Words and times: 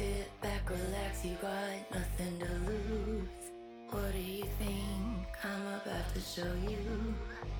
sit 0.00 0.40
back, 0.40 0.62
relax, 0.70 1.24
you 1.26 1.36
got 1.42 1.76
nothing 1.92 2.38
to 2.38 2.52
lose. 2.68 3.28
What 3.90 4.12
do 4.12 4.18
you 4.18 4.46
think 4.58 5.28
I'm 5.44 5.66
about 5.78 6.08
to 6.14 6.20
show 6.20 6.52
you? 6.66 6.84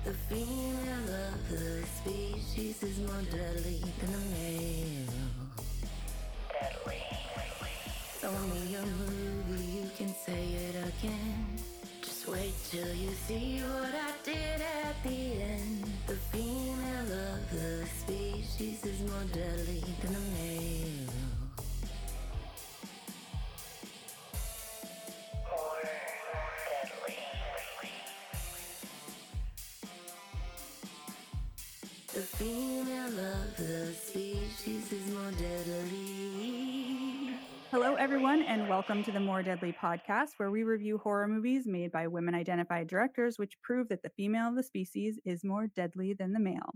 The 0.05 0.15
female 0.27 1.09
of 1.27 1.37
the 1.51 1.85
species 1.99 2.81
is 2.81 2.97
more 3.07 3.25
deadly 3.29 3.83
than 3.99 4.11
the 4.17 4.23
male. 4.33 5.19
Deadly. 6.59 7.03
Show 8.19 8.35
me 8.53 8.61
a 8.73 8.85
movie, 9.01 9.65
you 9.77 9.87
can 9.95 10.11
say 10.25 10.43
it 10.67 10.75
again. 10.91 11.45
Just 12.01 12.27
wait 12.27 12.55
till 12.71 12.93
you 13.03 13.11
see 13.27 13.59
what 13.59 13.93
I 13.93 14.11
did 14.25 14.61
at 14.87 14.95
the 15.03 15.21
end. 15.53 15.85
The 16.07 16.17
female 16.33 17.11
of 17.33 17.39
the 17.51 17.85
species 18.01 18.83
is 18.83 18.99
more 19.11 19.27
deadly 19.31 19.83
than 20.01 20.13
the 20.13 20.25
male. 20.37 20.50
Welcome 38.81 39.03
to 39.03 39.11
the 39.11 39.19
More 39.19 39.43
Deadly 39.43 39.75
podcast, 39.79 40.29
where 40.37 40.49
we 40.49 40.63
review 40.63 40.97
horror 40.97 41.27
movies 41.27 41.67
made 41.67 41.91
by 41.91 42.07
women 42.07 42.33
identified 42.33 42.87
directors, 42.87 43.37
which 43.37 43.61
prove 43.61 43.87
that 43.89 44.01
the 44.01 44.09
female 44.17 44.47
of 44.47 44.55
the 44.55 44.63
species 44.63 45.19
is 45.23 45.43
more 45.43 45.67
deadly 45.75 46.15
than 46.15 46.33
the 46.33 46.39
male. 46.39 46.73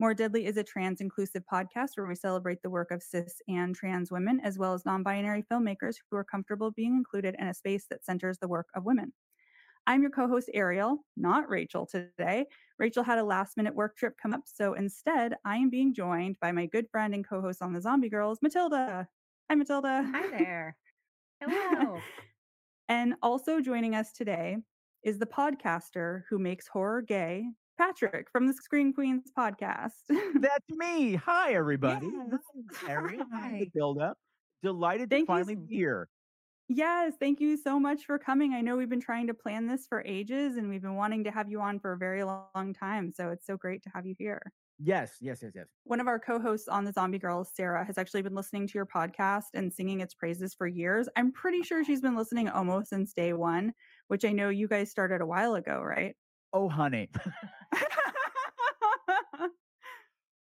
More 0.00 0.14
Deadly 0.14 0.46
is 0.46 0.56
a 0.56 0.64
trans 0.64 1.00
inclusive 1.00 1.44
podcast 1.50 1.90
where 1.94 2.08
we 2.08 2.16
celebrate 2.16 2.60
the 2.62 2.70
work 2.70 2.90
of 2.90 3.04
cis 3.04 3.40
and 3.46 3.72
trans 3.72 4.10
women, 4.10 4.40
as 4.42 4.58
well 4.58 4.74
as 4.74 4.84
non 4.84 5.04
binary 5.04 5.44
filmmakers 5.48 5.94
who 6.10 6.16
are 6.16 6.24
comfortable 6.24 6.72
being 6.72 6.96
included 6.96 7.36
in 7.38 7.46
a 7.46 7.54
space 7.54 7.86
that 7.88 8.04
centers 8.04 8.38
the 8.38 8.48
work 8.48 8.66
of 8.74 8.84
women. 8.84 9.12
I'm 9.86 10.02
your 10.02 10.10
co 10.10 10.26
host, 10.26 10.50
Ariel, 10.54 11.04
not 11.16 11.48
Rachel 11.48 11.86
today. 11.86 12.46
Rachel 12.80 13.04
had 13.04 13.18
a 13.18 13.24
last 13.24 13.56
minute 13.56 13.76
work 13.76 13.96
trip 13.96 14.14
come 14.20 14.34
up, 14.34 14.42
so 14.46 14.74
instead, 14.74 15.36
I 15.44 15.58
am 15.58 15.70
being 15.70 15.94
joined 15.94 16.40
by 16.40 16.50
my 16.50 16.66
good 16.66 16.86
friend 16.90 17.14
and 17.14 17.24
co 17.24 17.40
host 17.40 17.62
on 17.62 17.74
the 17.74 17.80
Zombie 17.80 18.10
Grrlz, 18.10 18.38
Matilda. 18.42 19.06
Hi, 19.48 19.54
Matilda. 19.54 20.02
Hi 20.12 20.28
there. 20.36 20.76
Hello. 21.40 21.96
Oh. 21.96 22.00
and 22.88 23.14
also 23.22 23.60
joining 23.60 23.94
us 23.94 24.12
today 24.12 24.56
is 25.02 25.18
the 25.18 25.26
podcaster 25.26 26.22
who 26.28 26.38
makes 26.38 26.66
horror 26.66 27.02
gay, 27.02 27.44
Patrick 27.78 28.26
from 28.32 28.46
the 28.46 28.54
Scream 28.54 28.92
Queenz 28.92 29.30
podcast. 29.36 29.92
That's 30.40 30.64
me. 30.70 31.14
Hi, 31.14 31.52
everybody. 31.54 32.06
Yes. 32.12 32.40
Hi, 32.74 32.86
Harry. 32.88 33.18
Hi, 33.18 33.38
Hi. 33.40 33.58
Matilda. 33.60 34.14
Delighted 34.62 35.10
to 35.10 35.16
Thank 35.16 35.28
you 35.28 35.34
finally 35.34 35.54
s- 35.54 35.60
be 35.68 35.76
here. 35.76 36.08
yes, 36.68 37.14
thank 37.20 37.40
you 37.40 37.56
so 37.56 37.78
much 37.78 38.04
for 38.04 38.18
coming. 38.18 38.52
I 38.54 38.60
know 38.60 38.76
we've 38.76 38.88
been 38.88 39.00
trying 39.00 39.28
to 39.28 39.34
plan 39.34 39.68
this 39.68 39.86
for 39.86 40.02
ages 40.04 40.56
and 40.56 40.68
we've 40.68 40.82
been 40.82 40.96
wanting 40.96 41.22
to 41.24 41.30
have 41.30 41.48
you 41.48 41.60
on 41.60 41.78
for 41.78 41.92
a 41.92 41.96
very 41.98 42.24
long 42.24 42.74
time. 42.78 43.12
So 43.14 43.30
it's 43.30 43.46
so 43.46 43.56
great 43.56 43.84
to 43.84 43.90
have 43.94 44.04
you 44.06 44.16
here. 44.18 44.42
Yes, 44.80 45.16
yes, 45.20 45.40
yes, 45.42 45.52
yes. 45.56 45.66
One 45.84 46.00
of 46.00 46.06
our 46.06 46.20
co 46.20 46.38
hosts 46.38 46.68
on 46.68 46.84
the 46.84 46.92
Zombie 46.92 47.18
Grrlz, 47.18 47.48
Sarah, 47.54 47.84
has 47.84 47.98
actually 47.98 48.22
been 48.22 48.36
listening 48.36 48.68
to 48.68 48.74
your 48.74 48.86
podcast 48.86 49.46
and 49.54 49.72
singing 49.72 50.00
its 50.00 50.14
praises 50.14 50.54
for 50.54 50.68
years. 50.68 51.08
I'm 51.16 51.32
pretty 51.32 51.62
sure 51.62 51.84
she's 51.84 52.00
been 52.00 52.16
listening 52.16 52.48
almost 52.48 52.90
since 52.90 53.12
day 53.12 53.32
one, 53.32 53.72
which 54.06 54.24
I 54.24 54.30
know 54.30 54.50
you 54.50 54.68
guys 54.68 54.90
started 54.90 55.20
a 55.20 55.26
while 55.26 55.56
ago, 55.56 55.80
right? 55.80 56.14
Oh, 56.52 56.68
honey. 56.68 57.08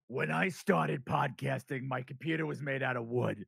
when 0.07 0.31
I 0.31 0.49
started 0.49 1.05
podcasting, 1.05 1.87
my 1.87 2.01
computer 2.01 2.45
was 2.45 2.61
made 2.61 2.83
out 2.83 2.97
of 2.97 3.07
wood. 3.07 3.45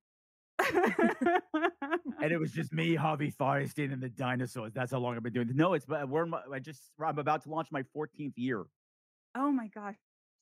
And 0.59 2.31
it 2.31 2.37
was 2.39 2.51
just 2.51 2.73
me, 2.73 2.95
Harvey 2.95 3.31
Fierstein, 3.31 3.91
and 3.91 4.01
the 4.01 4.09
dinosaurs. 4.09 4.71
That's 4.73 4.91
how 4.91 4.99
long 4.99 5.15
I've 5.17 5.23
been 5.23 5.33
doing 5.33 5.47
this. 5.47 5.55
No, 5.55 5.73
it's 5.73 5.85
but 5.85 6.07
we're 6.09 6.25
I 6.51 6.59
just 6.59 6.81
I'm 7.03 7.19
about 7.19 7.43
to 7.43 7.49
launch 7.49 7.67
my 7.71 7.83
14th 7.95 8.33
year. 8.37 8.63
oh 9.35 9.51
my 9.51 9.67
gosh. 9.67 9.95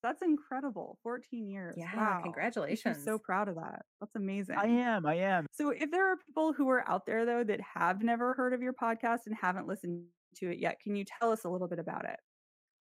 That's 0.06 0.22
incredible. 0.22 1.00
14 1.02 1.50
years. 1.50 1.74
Yeah, 1.76 1.96
wow. 1.96 2.18
I'm 2.18 2.24
congratulations. 2.24 3.04
so 3.04 3.18
proud 3.18 3.48
of 3.48 3.56
that. 3.56 3.82
That's 4.00 4.16
amazing. 4.16 4.56
I 4.56 4.68
am, 4.68 5.04
I 5.04 5.16
am. 5.16 5.48
So, 5.52 5.72
if 5.72 5.90
there 5.90 6.12
are 6.12 6.18
people 6.18 6.54
who 6.54 6.70
are 6.70 6.88
out 6.88 7.08
there, 7.08 7.26
though, 7.26 7.44
that 7.44 7.60
have 7.62 8.04
never 8.04 8.36
heard 8.36 8.54
of 8.54 8.62
your 8.62 8.74
podcast 8.74 9.22
and 9.26 9.36
haven't 9.42 9.68
listened 9.68 10.04
to 10.36 10.52
it 10.52 10.60
yet, 10.60 10.80
can 10.80 10.96
you 10.96 11.06
tell 11.06 11.32
us 11.32 11.44
a 11.46 11.50
little 11.50 11.68
bit 11.68 11.80
about 11.80 12.06
it? 12.06 12.20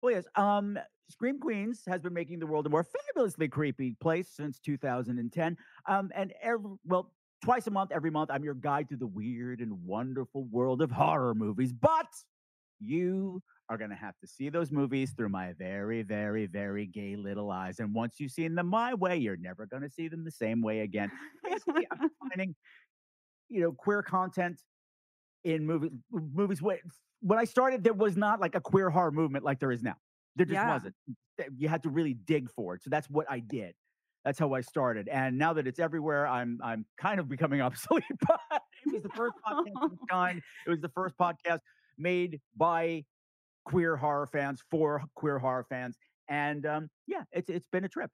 Well, 0.00 0.14
yes. 0.14 0.24
Um, 0.34 0.78
Scream 1.10 1.38
Queenz 1.38 1.80
has 1.86 2.00
been 2.00 2.14
making 2.14 2.38
the 2.38 2.46
world 2.46 2.64
a 2.64 2.70
more 2.70 2.84
fabulously 2.84 3.48
creepy 3.48 3.96
place 4.00 4.30
since 4.34 4.58
2010. 4.58 5.58
Um, 5.86 6.10
and 6.14 6.32
every 6.42 6.70
well, 6.86 7.12
twice 7.44 7.66
a 7.66 7.70
month, 7.70 7.90
every 7.92 8.10
month, 8.10 8.30
I'm 8.32 8.44
your 8.44 8.54
guide 8.54 8.88
to 8.88 8.96
the 8.96 9.06
weird 9.06 9.60
and 9.60 9.84
wonderful 9.84 10.44
world 10.44 10.80
of 10.80 10.90
horror 10.90 11.34
movies. 11.34 11.74
But 11.74 12.06
you 12.80 13.42
are 13.70 13.78
gonna 13.78 13.94
have 13.94 14.18
to 14.18 14.26
see 14.26 14.48
those 14.48 14.72
movies 14.72 15.12
through 15.16 15.28
my 15.28 15.52
very, 15.52 16.02
very, 16.02 16.46
very 16.46 16.86
gay 16.86 17.14
little 17.16 17.50
eyes. 17.52 17.78
And 17.78 17.94
once 17.94 18.16
you've 18.18 18.32
seen 18.32 18.54
them 18.56 18.66
my 18.66 18.92
way, 18.94 19.16
you're 19.16 19.36
never 19.36 19.64
gonna 19.64 19.88
see 19.88 20.08
them 20.08 20.24
the 20.24 20.30
same 20.30 20.60
way 20.60 20.80
again. 20.80 21.10
Basically, 21.48 21.86
I'm 21.92 22.10
finding, 22.28 22.54
you 23.48 23.60
know, 23.62 23.72
queer 23.72 24.02
content 24.02 24.60
in 25.44 25.64
movie, 25.64 25.90
movies. 26.10 26.60
When, 26.60 26.78
when 27.20 27.38
I 27.38 27.44
started, 27.44 27.84
there 27.84 27.94
was 27.94 28.16
not 28.16 28.40
like 28.40 28.56
a 28.56 28.60
queer 28.60 28.90
horror 28.90 29.12
movement 29.12 29.44
like 29.44 29.60
there 29.60 29.70
is 29.72 29.82
now. 29.84 29.94
There 30.36 30.44
just 30.44 30.54
Yeah. 30.54 30.72
wasn't. 30.74 30.94
You 31.56 31.68
had 31.68 31.82
to 31.84 31.90
really 31.90 32.14
dig 32.14 32.50
for 32.50 32.74
it. 32.74 32.82
So 32.82 32.90
that's 32.90 33.08
what 33.08 33.26
I 33.30 33.38
did. 33.38 33.74
That's 34.24 34.38
how 34.38 34.52
I 34.52 34.60
started. 34.60 35.08
And 35.08 35.38
now 35.38 35.54
that 35.54 35.66
it's 35.66 35.78
everywhere, 35.78 36.26
I'm 36.26 36.58
I'm 36.62 36.84
kind 36.98 37.20
of 37.20 37.28
becoming 37.28 37.60
obsolete. 37.62 38.04
But 38.26 38.40
it 38.84 38.94
was 38.94 39.02
the 39.04 39.08
first 39.10 39.34
podcast 39.46 39.82
of 39.84 39.92
its 39.92 40.02
kind. 40.10 40.42
It 40.66 40.70
was 40.70 40.80
the 40.80 40.90
first 40.90 41.16
podcast 41.16 41.60
made 41.96 42.40
by 42.56 43.04
queer 43.70 43.96
horror 43.96 44.26
fans 44.26 44.62
for 44.70 45.02
queer 45.14 45.38
horror 45.38 45.64
fans. 45.68 45.96
And 46.28 46.66
um, 46.66 46.90
yeah, 47.06 47.22
it's 47.32 47.48
it's 47.48 47.68
been 47.70 47.84
a 47.84 47.88
trip. 47.88 48.10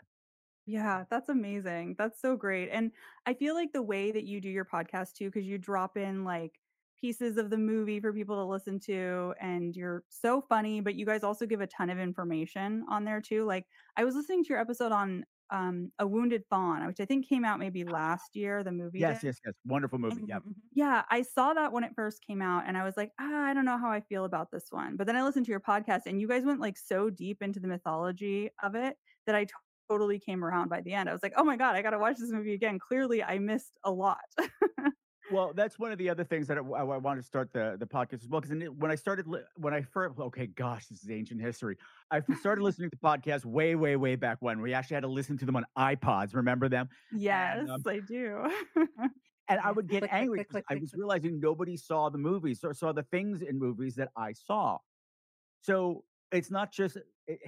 Yeah, 0.66 1.04
that's 1.10 1.28
amazing. 1.28 1.94
That's 1.96 2.20
so 2.20 2.36
great. 2.36 2.68
And 2.70 2.90
I 3.24 3.34
feel 3.34 3.54
like 3.54 3.72
the 3.72 3.82
way 3.82 4.10
that 4.10 4.24
you 4.24 4.40
do 4.40 4.48
your 4.48 4.64
podcast 4.64 5.14
too, 5.14 5.30
because 5.30 5.46
you 5.46 5.58
drop 5.58 5.96
in 5.96 6.24
like 6.24 6.52
pieces 7.00 7.36
of 7.36 7.50
the 7.50 7.58
movie 7.58 8.00
for 8.00 8.12
people 8.12 8.36
to 8.36 8.44
listen 8.44 8.80
to, 8.80 9.34
and 9.40 9.74
you're 9.76 10.02
so 10.08 10.40
funny, 10.40 10.80
but 10.80 10.94
you 10.94 11.06
guys 11.06 11.22
also 11.22 11.46
give 11.46 11.60
a 11.60 11.66
ton 11.66 11.88
of 11.88 11.98
information 11.98 12.84
on 12.88 13.04
there 13.04 13.20
too. 13.20 13.44
Like 13.44 13.66
I 13.96 14.04
was 14.04 14.14
listening 14.14 14.44
to 14.44 14.48
your 14.48 14.60
episode 14.60 14.92
on 14.92 15.24
um 15.50 15.92
A 15.98 16.06
Wounded 16.06 16.44
Fawn, 16.50 16.86
which 16.86 17.00
I 17.00 17.04
think 17.04 17.28
came 17.28 17.44
out 17.44 17.58
maybe 17.58 17.84
last 17.84 18.34
year, 18.34 18.62
the 18.64 18.72
movie. 18.72 18.98
Yes, 18.98 19.20
did. 19.20 19.28
yes, 19.28 19.36
yes. 19.44 19.54
Wonderful 19.66 19.98
movie. 19.98 20.20
And 20.20 20.28
Yep. 20.28 20.42
Yeah, 20.74 21.02
I 21.10 21.22
saw 21.22 21.54
that 21.54 21.72
when 21.72 21.84
it 21.84 21.92
first 21.94 22.24
came 22.26 22.42
out 22.42 22.64
and 22.66 22.76
I 22.76 22.84
was 22.84 22.96
like, 22.96 23.12
ah, 23.20 23.44
I 23.44 23.54
don't 23.54 23.64
know 23.64 23.78
how 23.78 23.90
I 23.90 24.00
feel 24.00 24.24
about 24.24 24.50
this 24.50 24.66
one. 24.70 24.96
But 24.96 25.06
then 25.06 25.16
I 25.16 25.22
listened 25.22 25.46
to 25.46 25.50
your 25.50 25.60
podcast 25.60 26.02
and 26.06 26.20
you 26.20 26.28
guys 26.28 26.44
went 26.44 26.60
like 26.60 26.76
so 26.76 27.10
deep 27.10 27.42
into 27.42 27.60
the 27.60 27.68
mythology 27.68 28.50
of 28.62 28.74
it 28.74 28.96
that 29.26 29.34
I 29.34 29.44
t- 29.44 29.52
totally 29.88 30.18
came 30.18 30.44
around 30.44 30.68
by 30.68 30.80
the 30.80 30.92
end. 30.92 31.08
I 31.08 31.12
was 31.12 31.22
like, 31.22 31.34
oh 31.36 31.44
my 31.44 31.56
God, 31.56 31.76
I 31.76 31.82
got 31.82 31.90
to 31.90 31.98
watch 31.98 32.16
this 32.18 32.30
movie 32.30 32.54
again. 32.54 32.78
Clearly, 32.78 33.22
I 33.22 33.38
missed 33.38 33.78
a 33.84 33.90
lot. 33.90 34.18
Well, 35.30 35.52
that's 35.54 35.78
one 35.78 35.92
of 35.92 35.98
the 35.98 36.08
other 36.08 36.24
things 36.24 36.46
that 36.48 36.58
I, 36.58 36.60
I, 36.60 36.80
I 36.80 36.96
want 36.98 37.18
to 37.18 37.22
start 37.22 37.52
the, 37.52 37.76
the 37.78 37.86
podcast 37.86 38.22
as 38.22 38.28
well. 38.28 38.40
Because 38.40 38.68
when 38.78 38.90
I 38.90 38.94
started, 38.94 39.26
li- 39.26 39.40
when 39.56 39.74
I 39.74 39.82
first, 39.82 40.18
okay, 40.18 40.46
gosh, 40.46 40.86
this 40.86 41.02
is 41.02 41.10
ancient 41.10 41.40
history. 41.40 41.76
I 42.10 42.22
started 42.38 42.62
listening 42.64 42.90
to 42.90 42.96
podcasts 42.96 43.44
way, 43.44 43.74
way, 43.74 43.96
way 43.96 44.16
back 44.16 44.38
when 44.40 44.60
we 44.60 44.72
actually 44.72 44.94
had 44.94 45.02
to 45.02 45.08
listen 45.08 45.36
to 45.38 45.44
them 45.44 45.56
on 45.56 45.64
iPods. 45.76 46.34
Remember 46.34 46.68
them? 46.68 46.88
yes, 47.12 47.68
um, 47.68 47.82
I 47.86 48.00
do. 48.00 48.48
And 49.48 49.60
I 49.60 49.72
would 49.72 49.88
get 49.88 50.00
click, 50.00 50.12
angry 50.12 50.38
click, 50.38 50.48
click, 50.48 50.64
I 50.68 50.74
was 50.80 50.92
realizing 50.94 51.40
nobody 51.40 51.76
saw 51.76 52.08
the 52.08 52.18
movies 52.18 52.60
or 52.64 52.74
saw 52.74 52.92
the 52.92 53.04
things 53.04 53.42
in 53.42 53.58
movies 53.58 53.94
that 53.96 54.08
I 54.16 54.32
saw. 54.32 54.78
So 55.62 56.04
it's 56.32 56.50
not 56.50 56.72
just 56.72 56.98
it, 57.26 57.40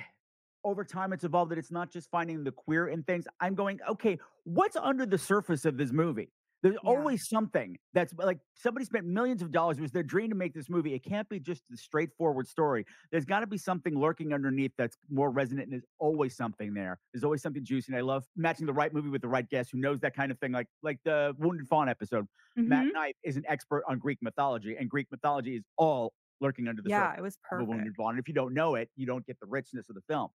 over 0.64 0.84
time 0.84 1.12
it's 1.12 1.24
evolved 1.24 1.50
that 1.50 1.58
it's 1.58 1.70
not 1.70 1.90
just 1.90 2.10
finding 2.10 2.44
the 2.44 2.52
queer 2.52 2.88
in 2.88 3.02
things. 3.02 3.26
I'm 3.40 3.54
going, 3.54 3.80
okay, 3.88 4.18
what's 4.44 4.76
under 4.76 5.06
the 5.06 5.18
surface 5.18 5.64
of 5.64 5.76
this 5.76 5.92
movie? 5.92 6.30
There's 6.62 6.76
Yeah. 6.80 7.06
always 7.06 7.28
something 7.28 7.78
that's 7.92 8.12
like 8.14 8.40
somebody 8.54 8.84
spent 8.84 9.06
millions 9.06 9.42
of 9.42 9.52
dollars. 9.52 9.78
It 9.78 9.82
was 9.82 9.92
their 9.92 10.02
dream 10.02 10.30
to 10.30 10.34
make 10.36 10.54
this 10.54 10.68
movie. 10.68 10.92
It 10.94 11.04
can't 11.04 11.28
be 11.28 11.38
just 11.38 11.62
the 11.70 11.76
straightforward 11.76 12.48
story. 12.48 12.84
There's 13.12 13.24
got 13.24 13.40
to 13.40 13.46
be 13.46 13.58
something 13.58 13.96
lurking 13.98 14.32
underneath 14.32 14.72
that's 14.76 14.96
more 15.08 15.30
resonant, 15.30 15.66
and 15.66 15.72
there's 15.72 15.86
always 16.00 16.36
something 16.36 16.74
there. 16.74 16.98
There's 17.12 17.22
always 17.24 17.42
something 17.42 17.64
juicy. 17.64 17.92
And 17.92 17.98
I 17.98 18.02
love 18.02 18.26
matching 18.34 18.66
the 18.66 18.72
right 18.72 18.92
movie 18.92 19.08
with 19.08 19.22
the 19.22 19.28
right 19.28 19.48
guest 19.48 19.70
who 19.70 19.78
knows 19.78 20.00
that 20.00 20.14
kind 20.14 20.32
of 20.32 20.38
thing. 20.40 20.52
Like 20.52 20.66
like 20.82 20.98
the 21.04 21.34
Wounded 21.38 21.68
Fawn 21.68 21.88
episode. 21.88 22.26
Matt 22.66 22.88
Mhm. 22.88 22.92
Knight 22.92 23.16
is 23.22 23.36
an 23.36 23.44
expert 23.46 23.84
on 23.88 23.98
Greek 23.98 24.18
mythology, 24.20 24.76
and 24.76 24.90
Greek 24.90 25.06
mythology 25.10 25.56
is 25.56 25.64
all 25.76 26.12
lurking 26.40 26.68
under 26.68 26.82
the 26.82 26.90
Yeah, 26.90 26.90
surface 26.90 27.16
it 27.16 27.22
was 27.22 27.36
perfect. 27.36 27.68
Wounded 27.68 27.94
Fawn. 27.96 28.10
And 28.14 28.20
if 28.20 28.28
you 28.28 28.34
don't 28.34 28.54
know 28.54 28.74
it, 28.74 28.90
you 28.96 29.06
don't 29.06 29.24
get 29.26 29.38
the 29.40 29.46
richness 29.46 29.88
of 29.88 29.94
the 29.94 30.02
film. 30.02 30.30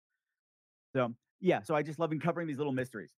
So 0.94 1.16
yeah, 1.40 1.62
so 1.64 1.76
I 1.76 1.84
just 1.84 2.00
love 2.00 2.12
uncovering 2.12 2.48
these 2.48 2.58
little 2.58 2.74
mysteries. 2.74 3.16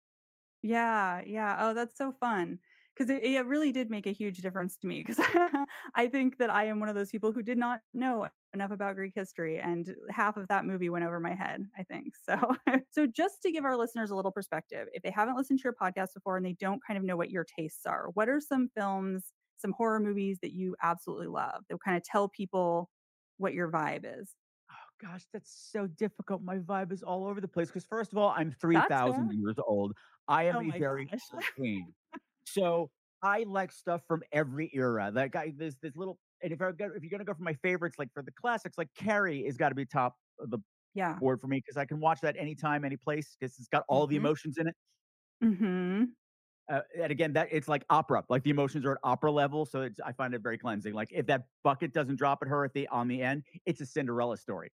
Yeah, 0.63 1.23
yeah. 1.25 1.57
Oh, 1.61 1.75
that's 1.75 1.97
so 1.97 2.13
fun. 2.13 2.61
Because 2.97 3.11
it, 3.11 3.23
it 3.23 3.47
really 3.47 3.73
did 3.73 3.91
make 3.91 4.07
a 4.07 4.13
huge 4.13 4.39
difference 4.39 4.77
to 4.79 4.87
me. 4.87 5.03
Because 5.07 5.19
I 5.95 6.09
think 6.09 6.39
that 6.39 6.51
I 6.51 6.67
am 6.67 6.81
one 6.81 6.89
of 6.89 6.95
those 6.95 7.11
people 7.11 7.33
who 7.33 7.43
did 7.43 7.59
not 7.59 7.81
know 7.95 8.29
enough 8.53 8.71
about 8.71 8.97
Greek 8.97 9.13
history, 9.15 9.59
and 9.59 9.95
half 10.11 10.37
of 10.37 10.49
that 10.49 10.65
movie 10.65 10.91
went 10.91 11.05
over 11.05 11.21
my 11.21 11.35
head, 11.35 11.65
I 11.79 11.85
think. 11.85 12.15
So, 12.25 12.57
so 12.91 13.07
just 13.07 13.43
to 13.43 13.53
give 13.53 13.65
our 13.65 13.77
listeners 13.77 14.11
a 14.11 14.17
little 14.17 14.33
perspective, 14.33 14.89
if 14.93 15.03
they 15.03 15.11
haven't 15.11 15.37
listened 15.37 15.61
to 15.61 15.65
your 15.65 15.75
podcast 15.81 16.15
before 16.15 16.37
and 16.37 16.45
they 16.45 16.55
don't 16.55 16.83
kind 16.85 16.99
of 16.99 17.05
know 17.05 17.17
what 17.17 17.31
your 17.31 17.45
tastes 17.45 17.87
are, 17.87 18.09
what 18.15 18.29
are 18.29 18.41
some 18.41 18.69
films, 18.77 19.33
some 19.57 19.73
horror 19.77 20.01
movies 20.01 20.39
that 20.43 20.53
you 20.53 20.75
absolutely 20.83 21.29
love 21.29 21.63
that 21.69 21.79
kind 21.85 21.97
of 21.97 22.03
tell 22.03 22.29
people 22.29 22.91
what 23.39 23.55
your 23.55 23.71
vibe 23.71 24.05
is? 24.05 24.35
Oh 24.71 25.07
gosh, 25.07 25.25
that's 25.33 25.69
so 25.73 25.87
difficult. 25.87 26.43
My 26.43 26.59
vibe 26.59 26.93
is 26.93 27.03
all 27.03 27.27
over 27.27 27.41
the 27.41 27.49
place 27.49 27.69
because 27.69 27.85
first 27.85 28.13
of 28.13 28.19
all, 28.19 28.33
I'm 28.37 28.53
3,000 28.61 29.31
years 29.33 29.57
old. 29.67 29.97
I 30.29 30.45
am 30.45 30.57
Oh 30.57 30.61
a 30.61 30.79
very 30.79 31.09
old 31.33 31.43
king. 31.57 31.93
So 32.53 32.91
I 33.23 33.45
like 33.45 33.73
stuff 33.73 34.03
from 34.07 34.23
every 34.33 34.71
era. 34.75 35.11
That 35.13 35.31
guy, 35.33 35.53
there's 35.57 35.77
this 35.79 35.97
little 35.97 36.19
and 36.43 36.53
if 36.53 36.61
I 36.63 36.73
go 36.73 36.87
if 36.95 37.03
you're 37.03 37.11
gonna 37.11 37.25
go 37.25 37.35
for 37.35 37.43
my 37.43 37.55
favorites, 37.55 37.97
like 37.99 38.13
for 38.15 38.23
the 38.23 38.33
classics, 38.33 38.79
like 38.79 38.89
Carrie 38.95 39.45
has 39.45 39.57
got 39.57 39.71
to 39.71 39.75
be 39.75 39.87
top 39.87 40.17
of 40.39 40.51
the 40.51 40.59
Yeah. 40.95 41.21
board 41.21 41.41
for 41.41 41.47
me 41.49 41.59
because 41.59 41.77
I 41.77 41.85
can 41.87 42.01
watch 42.01 42.21
that 42.23 42.37
anytime, 42.37 42.85
any 42.85 42.97
place 42.97 43.37
because 43.39 43.59
it's 43.59 43.69
got 43.69 43.85
all 43.89 44.07
the 44.07 44.17
Mhm. 44.17 44.19
emotions 44.19 44.59
in 44.59 44.69
it. 44.69 44.77
Mm-hmm. 45.43 46.05
Uh, 46.69 46.83
and 46.97 47.11
again, 47.11 47.33
that 47.33 47.49
it's 47.51 47.67
like 47.69 47.85
opera. 47.91 48.25
Like 48.29 48.45
the 48.45 48.51
emotions 48.51 48.85
are 48.87 48.93
at 48.93 48.99
opera 49.03 49.33
level, 49.33 49.67
so 49.67 49.83
it's 49.83 49.99
I 50.01 50.13
find 50.13 50.35
it 50.35 50.43
very 50.43 50.59
cleansing. 50.59 50.95
Like 50.95 51.09
if 51.13 51.27
that 51.27 51.49
bucket 51.65 51.93
doesn't 51.93 52.17
drop 52.17 52.41
at 52.43 52.49
her 52.49 52.65
at 52.65 52.73
the 52.75 52.87
on 52.89 53.09
the 53.09 53.23
end, 53.23 53.45
it's 53.67 53.81
a 53.81 53.87
Cinderella 53.87 54.37
story. 54.37 54.71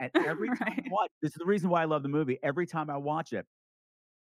And 0.00 0.12
every 0.24 0.50
time 0.50 0.74
I 0.86 0.88
watch, 0.90 1.10
this 1.22 1.32
is 1.32 1.36
the 1.38 1.46
reason 1.46 1.70
why 1.70 1.82
I 1.82 1.86
love 1.86 2.02
the 2.02 2.08
movie. 2.08 2.38
Every 2.42 2.66
time 2.66 2.90
I 2.90 2.98
watch 2.98 3.32
it, 3.32 3.46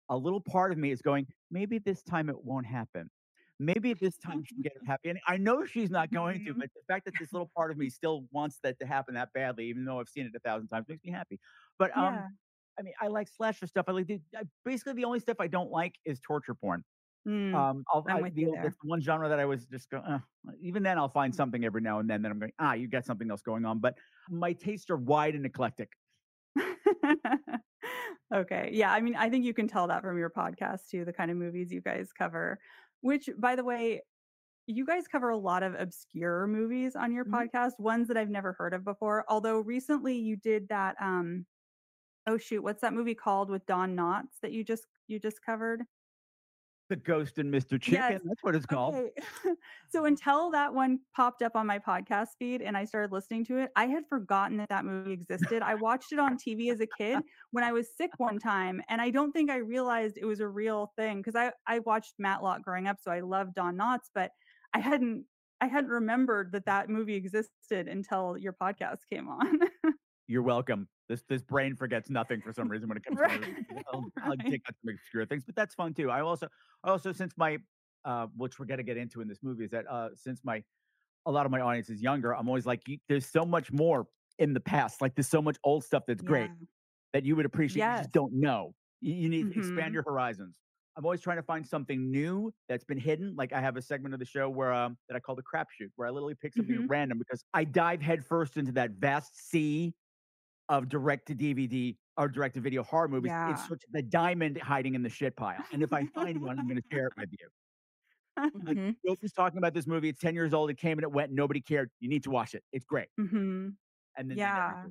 a 0.10 0.18
little 0.18 0.42
part 0.42 0.72
of 0.72 0.78
me 0.78 0.92
is 0.92 1.02
going, 1.02 1.28
maybe 1.52 1.78
this 1.80 2.04
time 2.04 2.30
it 2.30 2.44
won't 2.44 2.66
happen. 2.66 3.10
Maybe 3.60 3.94
this 3.94 4.18
time 4.18 4.44
she'll 4.46 4.62
get 4.64 4.72
happy 4.88 5.10
And 5.10 5.20
I 5.28 5.36
know 5.38 5.66
she's 5.66 5.90
not 5.90 6.12
going 6.12 6.40
to, 6.42 6.54
Mhm. 6.54 6.60
but 6.60 6.70
the 6.74 6.82
fact 6.88 7.06
that 7.06 7.18
this 7.18 7.34
little 7.34 7.52
part 7.56 7.72
of 7.72 7.78
me 7.78 7.90
still 7.90 8.26
wants 8.32 8.60
that 8.64 8.80
to 8.80 8.86
happen 8.86 9.16
that 9.16 9.34
badly, 9.34 9.66
even 9.68 9.84
though 9.86 10.00
I've 10.00 10.08
seen 10.10 10.26
it 10.26 10.36
a 10.36 10.40
thousand 10.40 10.70
times, 10.70 10.88
makes 10.88 11.04
me 11.04 11.12
happy. 11.12 11.40
But 11.78 11.96
um, 11.98 12.24
Yeah. 12.24 12.30
I 12.80 12.84
mean, 12.84 12.94
I 13.02 13.08
like 13.08 13.28
slasher 13.28 13.68
stuff. 13.68 13.86
I 13.90 13.92
like 13.92 14.08
the, 14.08 14.22
I, 14.36 14.44
basically 14.66 14.94
the 14.94 15.06
only 15.06 15.20
stuff 15.20 15.38
I 15.40 15.48
don't 15.48 15.72
like 15.72 15.96
is 16.06 16.20
torture 16.22 16.56
porn. 16.56 16.86
Mm, 17.28 17.68
Um, 17.68 17.86
I'll, 17.94 18.06
I'm 18.08 18.22
I, 18.22 18.30
the, 18.34 18.48
the 18.62 18.74
one 18.84 19.02
genre 19.02 19.30
that 19.30 19.40
I 19.40 19.46
was 19.46 19.66
just 19.68 19.90
going. 19.90 20.04
Uh, 20.04 20.20
even 20.62 20.84
then, 20.84 20.98
I'll 21.00 21.10
find 21.10 21.34
something 21.34 21.66
every 21.66 21.82
now 21.82 22.00
and 22.00 22.10
then 22.10 22.22
that 22.22 22.32
I'm 22.32 22.40
going. 22.40 22.54
Ah, 22.60 22.74
you 22.74 22.88
got 22.88 23.06
something 23.06 23.30
else 23.32 23.42
going 23.42 23.66
on. 23.66 23.80
But 23.80 23.98
my 24.30 24.54
tastes 24.54 24.90
are 24.92 24.98
wide 24.98 25.36
and 25.36 25.46
eclectic. 25.46 25.94
Okay. 28.34 28.70
Yeah. 28.74 28.92
I 28.92 29.02
mean, 29.02 29.16
I 29.16 29.30
think 29.30 29.46
you 29.46 29.54
can 29.54 29.68
tell 29.68 29.88
that 29.88 30.02
from 30.02 30.18
your 30.18 30.30
podcast 30.30 30.88
too, 30.90 31.06
the 31.06 31.14
kind 31.14 31.32
of 31.32 31.38
movies 31.38 31.72
you 31.72 31.82
guys 31.82 32.12
cover, 32.14 32.60
which, 33.02 33.30
by 33.38 33.56
the 33.56 33.64
way, 33.64 34.02
you 34.68 34.86
guys 34.86 35.08
cover 35.08 35.30
a 35.30 35.38
lot 35.38 35.64
of 35.64 35.76
obscure 35.76 36.48
movies 36.48 36.96
on 36.96 37.12
your 37.14 37.26
Mhm. 37.26 37.32
podcast, 37.34 37.80
ones 37.80 38.08
that 38.10 38.18
I've 38.18 38.30
never 38.30 38.54
heard 38.54 38.74
of 38.74 38.84
before. 38.86 39.26
Although 39.30 39.60
recently 39.60 40.18
you 40.18 40.38
did 40.38 40.70
that. 40.70 40.96
Um, 41.02 41.48
oh 42.28 42.38
shoot, 42.38 42.64
what's 42.64 42.82
that 42.82 42.94
movie 42.94 43.16
called 43.16 43.50
with 43.50 43.66
Don 43.68 43.96
Knotts 43.96 44.40
that 44.42 44.52
you 44.54 44.64
just 44.64 44.88
you 45.08 45.20
just 45.20 45.44
covered? 45.46 45.84
The 46.90 46.96
Ghost 46.96 47.38
and 47.38 47.54
Mr. 47.54 47.80
Chicken. 47.80 47.94
Yes. 47.94 48.22
That's 48.26 48.42
what 48.42 48.56
it's 48.56 48.66
called. 48.66 48.96
Okay. 48.96 49.12
so 49.90 50.06
until 50.06 50.50
that 50.52 50.74
one 50.74 51.00
popped 51.16 51.44
up 51.44 51.56
on 51.56 51.68
my 51.68 51.78
podcast 51.78 52.30
feed 52.40 52.62
and 52.62 52.76
I 52.76 52.86
started 52.86 53.12
listening 53.12 53.46
to 53.46 53.60
it, 53.60 53.70
I 53.76 53.86
had 53.86 54.04
forgotten 54.10 54.58
that 54.58 54.70
that 54.70 54.86
movie 54.86 55.14
existed. 55.14 55.62
I 55.62 55.76
watched 55.76 56.12
it 56.12 56.20
on 56.20 56.38
TV 56.38 56.72
as 56.72 56.82
a 56.82 56.88
kid 56.98 57.20
when 57.52 57.64
I 57.64 57.72
was 57.72 57.96
sick 57.96 58.10
one 58.18 58.40
time, 58.40 58.82
and 58.90 59.00
I 59.00 59.12
don't 59.12 59.32
think 59.32 59.52
I 59.52 59.58
realized 59.58 60.18
it 60.18 60.26
was 60.26 60.40
a 60.40 60.48
real 60.48 60.92
thing 60.98 61.18
because 61.18 61.36
I 61.36 61.52
I 61.68 61.80
watched 61.80 62.16
Matlock 62.18 62.64
growing 62.64 62.88
up, 62.88 62.98
so 63.00 63.12
I 63.12 63.20
loved 63.20 63.54
Don 63.56 63.78
Knotts, 63.78 64.10
but 64.14 64.32
I 64.74 64.80
hadn't 64.80 65.26
I 65.62 65.68
hadn't 65.68 65.90
remembered 65.90 66.52
that 66.54 66.66
that 66.66 66.90
movie 66.90 67.16
existed 67.16 67.88
until 67.88 68.38
your 68.38 68.54
podcast 68.54 69.00
came 69.12 69.28
on. 69.28 69.60
You're 70.30 70.44
welcome. 70.44 70.88
This 71.08 71.24
this 71.28 71.42
brain 71.42 71.76
forgets 71.76 72.08
nothing 72.12 72.40
for 72.40 72.54
some 72.54 72.70
reason 72.70 72.88
when 72.88 72.98
it 73.00 73.04
comes 73.04 73.20
right. 73.20 73.40
to. 73.40 73.84
I'll, 73.92 74.12
I'll 74.22 74.38
right. 74.38 74.38
take 74.48 74.62
out 74.70 74.76
some 74.80 74.94
obscure 74.94 75.26
things, 75.26 75.44
but 75.44 75.56
that's 75.56 75.74
fun 75.74 75.96
too. 75.96 76.12
I 76.12 76.22
also 76.22 76.48
I 76.84 76.92
also 76.92 77.12
since 77.12 77.34
my 77.36 77.58
uh, 78.06 78.28
which 78.36 78.60
we're 78.60 78.68
gonna 78.68 78.84
get 78.84 78.96
into 78.96 79.22
in 79.22 79.28
this 79.28 79.40
movie 79.42 79.66
is 79.66 79.72
that 79.72 79.88
uh, 79.90 80.10
since 80.14 80.44
my 80.44 80.64
a 81.26 81.32
lot 81.32 81.48
of 81.48 81.52
my 81.52 81.62
audience 81.62 81.90
is 81.90 82.00
younger, 82.02 82.36
I'm 82.36 82.48
always 82.48 82.68
like, 82.68 82.84
there's 83.08 83.26
so 83.26 83.44
much 83.44 83.72
more 83.72 84.08
in 84.38 84.54
the 84.54 84.60
past. 84.60 85.02
Like 85.02 85.16
there's 85.16 85.28
so 85.28 85.42
much 85.42 85.58
old 85.64 85.84
stuff 85.84 86.04
that's 86.08 86.22
great 86.22 86.52
that 87.14 87.26
you 87.26 87.36
would 87.36 87.46
appreciate. 87.46 87.88
You 87.88 87.96
just 87.96 88.12
don't 88.12 88.34
know. 88.34 88.76
You, 89.02 89.16
you 89.16 89.30
need 89.30 89.50
to 89.50 89.58
expand 89.58 89.94
hmm 89.94 89.94
your 89.96 90.04
horizons. 90.04 90.60
I'm 90.96 91.06
always 91.06 91.22
trying 91.22 91.38
to 91.38 91.44
find 91.44 91.66
something 91.66 92.12
new 92.12 92.54
that's 92.68 92.84
been 92.84 93.00
hidden. 93.00 93.36
Like 93.36 93.54
I 93.54 93.62
have 93.62 93.78
a 93.78 93.82
segment 93.82 94.14
of 94.14 94.20
the 94.20 94.26
show 94.26 94.50
where 94.50 94.74
um, 94.74 94.98
that 95.08 95.16
I 95.16 95.20
call 95.20 95.36
the 95.36 95.44
crapshoot, 95.44 95.90
where 95.96 96.08
I 96.08 96.12
literally 96.12 96.36
pick 96.36 96.54
something 96.54 96.76
hmm 96.76 96.84
at 96.84 96.88
random 96.88 97.18
because 97.18 97.44
I 97.54 97.64
dive 97.64 98.02
headfirst 98.02 98.58
into 98.58 98.74
that 98.74 98.92
vast 98.92 99.50
sea 99.50 99.96
of 100.70 100.88
direct 100.88 101.28
to 101.28 101.36
DVD 101.36 101.98
or 102.18 102.28
direct 102.30 102.56
to 102.56 102.62
video 102.62 102.84
horror 102.84 103.08
movies. 103.08 103.30
Yeah. 103.32 103.52
It's 103.52 103.68
such 103.68 103.82
the 103.92 104.02
diamond 104.02 104.58
hiding 104.62 104.96
in 104.96 105.04
the 105.04 105.10
shit 105.10 105.36
pile. 105.36 105.64
And 105.74 105.82
if 105.84 105.92
I 105.92 106.06
find 106.06 106.42
one, 106.42 106.60
I'm 106.60 106.68
going 106.68 106.82
to 106.82 106.88
share 106.92 107.08
it 107.08 107.14
with 107.18 107.30
you. 107.32 107.48
Like, 108.38 108.78
Mhm. 108.78 108.96
Joker's 109.06 109.34
talking 109.34 109.58
about 109.58 109.74
this 109.74 109.86
movie. 109.88 110.08
It's 110.10 110.20
10 110.20 110.34
years 110.36 110.54
old. 110.54 110.70
It 110.70 110.78
came 110.78 110.98
and 110.98 111.04
it 111.04 111.12
went. 111.12 111.32
Nobody 111.32 111.60
cared. 111.60 111.90
You 112.00 112.08
need 112.08 112.24
to 112.24 112.30
watch 112.30 112.54
it. 112.54 112.64
It's 112.72 112.86
great. 112.86 113.10
hmm 113.18 113.70
And 114.16 114.30
then 114.32 114.38
Yeah. 114.38 114.86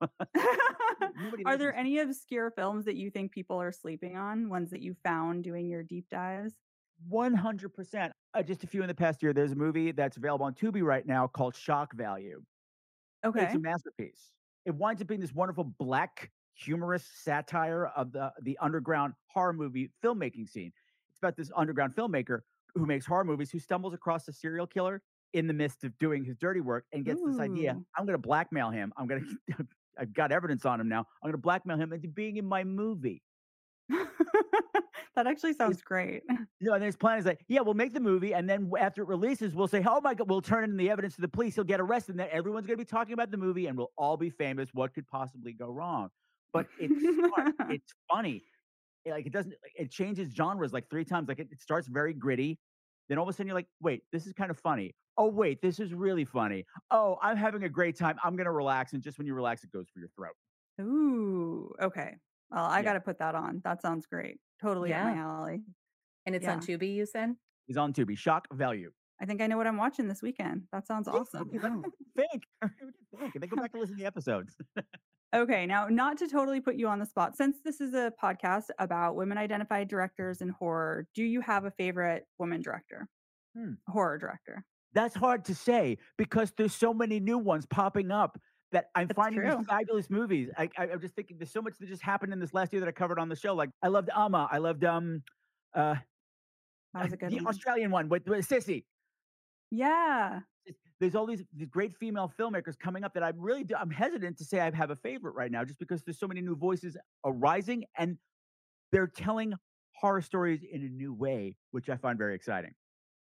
Are 1.44 1.56
there 1.58 1.74
any 1.74 1.98
obscure 1.98 2.50
films 2.50 2.84
that 2.86 2.96
you 2.96 3.10
think 3.10 3.32
people 3.32 3.60
are 3.60 3.72
sleeping 3.72 4.16
on? 4.16 4.48
Ones 4.48 4.70
that 4.70 4.80
you 4.80 4.94
found 5.04 5.44
doing 5.44 5.68
your 5.68 5.82
deep 5.82 6.08
dives? 6.08 6.54
100%. 7.10 8.12
Uh, 8.34 8.42
just 8.42 8.64
a 8.64 8.66
few 8.66 8.82
in 8.82 8.88
the 8.88 8.94
past 8.94 9.22
year. 9.22 9.32
There's 9.32 9.52
a 9.52 9.56
movie 9.56 9.92
that's 9.92 10.16
available 10.16 10.46
on 10.46 10.54
Tubi 10.54 10.82
right 10.82 11.04
now 11.06 11.26
called 11.26 11.54
Shock 11.54 11.92
Value. 11.94 12.42
Okay. 13.24 13.44
It's 13.44 13.54
a 13.54 13.58
masterpiece. 13.58 14.32
It 14.64 14.74
winds 14.74 15.00
up 15.00 15.08
being 15.08 15.20
this 15.20 15.32
wonderful 15.32 15.64
black 15.64 16.30
humorous 16.54 17.08
satire 17.22 17.86
of 17.96 18.12
the 18.12 18.32
the 18.42 18.58
underground 18.60 19.14
horror 19.26 19.52
movie 19.52 19.90
filmmaking 20.04 20.48
scene. 20.48 20.72
It's 21.10 21.18
about 21.18 21.36
this 21.36 21.50
underground 21.56 21.94
filmmaker 21.94 22.40
who 22.74 22.86
makes 22.86 23.06
horror 23.06 23.24
movies 23.24 23.50
who 23.50 23.58
stumbles 23.58 23.94
across 23.94 24.28
a 24.28 24.32
serial 24.32 24.66
killer 24.66 25.02
in 25.34 25.46
the 25.46 25.52
midst 25.52 25.84
of 25.84 25.96
doing 25.98 26.24
his 26.24 26.36
dirty 26.36 26.60
work 26.60 26.84
and 26.92 27.04
gets 27.04 27.20
this 27.22 27.38
idea. 27.38 27.76
I'm 27.96 28.06
going 28.06 28.14
to 28.14 28.18
blackmail 28.18 28.70
him. 28.70 28.92
I'm 28.96 29.06
going 29.06 29.38
to 29.50 29.66
I've 29.98 30.14
got 30.14 30.32
evidence 30.32 30.64
on 30.64 30.80
him 30.80 30.88
now. 30.88 31.00
I'm 31.22 31.28
going 31.28 31.32
to 31.32 31.38
blackmail 31.38 31.76
him 31.76 31.92
into 31.92 32.08
being 32.08 32.36
in 32.36 32.46
my 32.46 32.64
movie. 32.64 33.22
that 35.18 35.26
actually 35.26 35.52
sounds 35.52 35.82
great. 35.82 36.22
you 36.60 36.68
know, 36.68 36.74
and 36.74 36.84
his 36.84 36.96
plan 36.96 37.18
is 37.18 37.24
like, 37.24 37.44
yeah, 37.48 37.60
we'll 37.60 37.74
make 37.74 37.92
the 37.92 38.00
movie, 38.00 38.34
and 38.34 38.48
then 38.48 38.70
after 38.78 39.02
it 39.02 39.08
releases, 39.08 39.52
we'll 39.52 39.66
say, 39.66 39.84
oh 39.84 40.00
my 40.00 40.14
god, 40.14 40.28
we'll 40.28 40.40
turn 40.40 40.62
in 40.62 40.76
the 40.76 40.88
evidence 40.90 41.16
to 41.16 41.20
the 41.20 41.28
police. 41.28 41.56
He'll 41.56 41.64
get 41.64 41.80
arrested, 41.80 42.12
and 42.12 42.20
then 42.20 42.28
everyone's 42.30 42.66
going 42.66 42.78
to 42.78 42.84
be 42.84 42.88
talking 42.88 43.14
about 43.14 43.32
the 43.32 43.36
movie, 43.36 43.66
and 43.66 43.76
we'll 43.76 43.90
all 43.98 44.16
be 44.16 44.30
famous. 44.30 44.68
What 44.72 44.94
could 44.94 45.08
possibly 45.08 45.52
go 45.52 45.70
wrong? 45.70 46.10
But 46.52 46.66
it's 46.78 46.94
smart. 47.16 47.54
it's 47.70 47.92
funny. 48.08 48.44
It, 49.04 49.10
like 49.10 49.26
it 49.26 49.32
doesn't. 49.32 49.54
It 49.74 49.90
changes 49.90 50.32
genres 50.32 50.72
like 50.72 50.88
three 50.88 51.04
times. 51.04 51.28
Like 51.28 51.40
it, 51.40 51.48
it 51.50 51.60
starts 51.60 51.88
very 51.88 52.12
gritty, 52.12 52.60
then 53.08 53.18
all 53.18 53.24
of 53.24 53.28
a 53.28 53.32
sudden 53.32 53.48
you're 53.48 53.56
like, 53.56 53.68
wait, 53.80 54.02
this 54.12 54.24
is 54.26 54.32
kind 54.32 54.50
of 54.52 54.58
funny. 54.58 54.94
Oh 55.16 55.26
wait, 55.26 55.60
this 55.60 55.80
is 55.80 55.92
really 55.92 56.24
funny. 56.24 56.64
Oh, 56.92 57.18
I'm 57.20 57.36
having 57.36 57.64
a 57.64 57.68
great 57.68 57.98
time. 57.98 58.18
I'm 58.22 58.36
gonna 58.36 58.52
relax, 58.52 58.92
and 58.92 59.02
just 59.02 59.18
when 59.18 59.26
you 59.26 59.34
relax, 59.34 59.64
it 59.64 59.72
goes 59.72 59.86
for 59.92 59.98
your 59.98 60.10
throat. 60.16 60.34
Ooh, 60.80 61.74
okay. 61.82 62.14
Well, 62.50 62.64
I 62.64 62.78
Yeah, 62.78 62.84
got 62.84 62.92
to 62.94 63.00
put 63.00 63.18
that 63.18 63.34
on. 63.34 63.60
That 63.64 63.82
sounds 63.82 64.06
great. 64.06 64.40
Totally 64.60 64.92
up 64.94 65.04
my 65.04 65.14
Yeah. 65.14 65.26
alley. 65.28 65.62
And 66.26 66.34
it's 66.34 66.46
on 66.46 66.60
Yeah. 66.66 66.76
Tubi, 66.76 66.94
you 66.94 67.06
said? 67.06 67.34
he's 67.66 67.76
on 67.76 67.92
Tubi. 67.92 68.16
Shock 68.16 68.48
value. 68.52 68.92
I 69.20 69.26
think 69.26 69.40
I 69.40 69.46
know 69.48 69.56
what 69.56 69.66
I'm 69.66 69.76
watching 69.76 70.06
this 70.08 70.22
weekend. 70.22 70.68
That 70.72 70.86
sounds 70.86 71.08
awesome. 71.08 71.46
What 71.48 71.52
you 71.54 71.60
think. 71.60 71.84
What 71.84 71.92
do 72.16 72.24
you 72.24 72.96
think? 73.20 73.34
And 73.34 73.42
then 73.42 73.48
go 73.48 73.56
back 73.56 73.70
and 73.72 73.80
listen 73.80 73.96
to 73.96 74.00
the 74.02 74.06
episodes. 74.06 74.56
Okay, 75.34 75.66
now 75.66 75.88
not 75.88 76.16
to 76.16 76.26
totally 76.26 76.58
put 76.58 76.76
you 76.76 76.88
on 76.88 76.98
the 76.98 77.04
spot, 77.04 77.36
since 77.36 77.58
this 77.62 77.82
is 77.82 77.92
a 77.92 78.10
podcast 78.22 78.70
about 78.78 79.14
women 79.14 79.36
identified 79.36 79.86
directors 79.86 80.40
in 80.40 80.48
horror, 80.48 81.06
do 81.14 81.22
you 81.22 81.42
have 81.42 81.66
a 81.66 81.70
favorite 81.70 82.24
woman 82.38 82.62
director, 82.62 83.10
Hmm. 83.54 83.72
horror 83.88 84.16
director? 84.16 84.64
That's 84.94 85.14
hard 85.14 85.44
to 85.44 85.54
say 85.54 85.98
because 86.16 86.52
there's 86.56 86.74
so 86.74 86.94
many 86.94 87.20
new 87.20 87.36
ones 87.36 87.66
popping 87.66 88.10
up 88.10 88.38
that 88.72 88.90
I'm 88.94 89.06
That's 89.06 89.16
finding 89.16 89.42
these 89.42 89.66
fabulous 89.66 90.10
movies. 90.10 90.50
I, 90.56 90.68
I, 90.76 90.88
I'm 90.88 91.00
just 91.00 91.14
thinking 91.14 91.38
there's 91.38 91.50
so 91.50 91.62
much 91.62 91.78
that 91.78 91.88
just 91.88 92.02
happened 92.02 92.32
in 92.32 92.38
this 92.38 92.52
last 92.52 92.72
year 92.72 92.80
that 92.80 92.88
I 92.88 92.92
covered 92.92 93.18
on 93.18 93.28
the 93.28 93.36
show. 93.36 93.54
Like 93.54 93.70
I 93.82 93.88
loved 93.88 94.10
Amma. 94.14 94.48
I 94.50 94.58
loved 94.58 94.84
um 94.84 95.22
uh 95.74 95.96
That 96.94 97.04
was 97.04 97.12
a 97.12 97.16
good 97.16 97.30
the 97.30 97.36
one. 97.36 97.46
Australian 97.46 97.90
one 97.90 98.08
with, 98.08 98.26
with 98.26 98.46
Sissy. 98.48 98.84
Yeah. 99.70 100.40
There's 101.00 101.14
all 101.14 101.26
these, 101.26 101.44
these 101.54 101.68
great 101.68 101.94
female 101.96 102.30
filmmakers 102.38 102.78
coming 102.78 103.04
up 103.04 103.14
that 103.14 103.22
I'm 103.22 103.38
really. 103.40 103.64
I'm 103.78 103.90
hesitant 103.90 104.36
to 104.38 104.44
say 104.44 104.60
I 104.60 104.70
have 104.74 104.90
a 104.90 104.96
favorite 104.96 105.34
right 105.34 105.50
now, 105.50 105.64
just 105.64 105.78
because 105.78 106.02
there's 106.02 106.18
so 106.18 106.26
many 106.26 106.40
new 106.40 106.56
voices 106.56 106.96
arising 107.24 107.84
and 107.96 108.18
they're 108.90 109.06
telling 109.06 109.54
horror 109.94 110.20
stories 110.20 110.64
in 110.70 110.82
a 110.82 110.88
new 110.88 111.14
way, 111.14 111.54
which 111.70 111.88
I 111.88 111.96
find 111.96 112.18
very 112.18 112.34
exciting. 112.34 112.74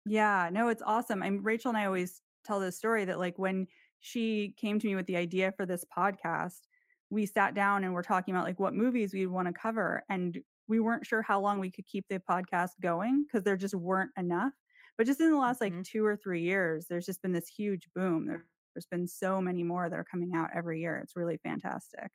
Yeah, 0.06 0.48
no, 0.50 0.68
it's 0.68 0.82
awesome. 0.84 1.22
I'm 1.22 1.42
Rachel 1.42 1.68
and 1.68 1.76
I 1.76 1.84
always 1.84 2.22
tell 2.44 2.60
this 2.60 2.76
story 2.76 3.04
that 3.04 3.18
like 3.18 3.38
when 3.38 3.66
she 4.00 4.54
came 4.56 4.78
to 4.80 4.86
me 4.86 4.96
with 4.96 5.06
the 5.06 5.16
idea 5.16 5.52
for 5.52 5.66
this 5.66 5.84
podcast, 5.84 6.62
we 7.10 7.26
sat 7.26 7.54
down 7.54 7.84
and 7.84 7.94
we're 7.94 8.02
talking 8.02 8.34
about 8.34 8.44
like 8.46 8.60
what 8.60 8.74
movies 8.74 9.12
we'd 9.12 9.26
want 9.26 9.48
to 9.48 9.52
cover 9.54 10.04
and 10.08 10.40
we 10.68 10.78
weren't 10.80 11.06
sure 11.06 11.22
how 11.22 11.40
long 11.40 11.58
we 11.58 11.70
could 11.70 11.86
keep 11.86 12.06
the 12.08 12.20
podcast 12.20 12.70
going 12.80 13.24
because 13.24 13.42
there 13.44 13.56
just 13.56 13.74
weren't 13.74 14.12
enough. 14.16 14.52
But 14.96 15.06
just 15.06 15.20
in 15.20 15.30
the 15.30 15.36
last 15.38 15.60
like 15.60 15.74
Mhm. 15.74 15.82
2 15.82 16.04
or 16.04 16.16
3 16.16 16.42
years, 16.42 16.86
there's 16.88 17.06
just 17.06 17.22
been 17.22 17.32
this 17.32 17.48
huge 17.48 17.88
boom. 17.94 18.26
There's 18.26 18.42
There's 18.74 18.86
been 18.86 19.08
so 19.08 19.40
many 19.40 19.64
more 19.64 19.90
that 19.90 19.98
are 19.98 20.04
coming 20.04 20.32
out 20.34 20.50
every 20.54 20.80
year. 20.80 20.96
It's 20.98 21.16
really 21.16 21.38
fantastic. 21.38 22.12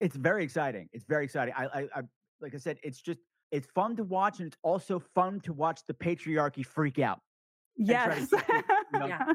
It's 0.00 0.16
very 0.16 0.42
exciting. 0.44 0.88
It's 0.92 1.04
very 1.04 1.24
exciting. 1.24 1.54
I, 1.56 1.64
I, 1.66 1.80
I 1.94 2.02
like 2.40 2.54
I 2.54 2.58
said, 2.58 2.78
it's 2.82 3.00
just 3.00 3.20
it's 3.50 3.66
fun 3.68 3.96
to 3.96 4.04
watch, 4.04 4.38
and 4.40 4.46
it's 4.48 4.56
also 4.62 4.98
fun 4.98 5.40
to 5.42 5.52
watch 5.52 5.82
the 5.86 5.94
patriarchy 5.94 6.64
freak 6.64 6.98
out. 6.98 7.20
And 7.78 7.88
try 7.88 8.14
to 8.14 8.20
Yes. 8.20 8.32
it, 8.32 8.64
you 8.92 8.98
know, 9.00 9.06
Yeah. 9.06 9.24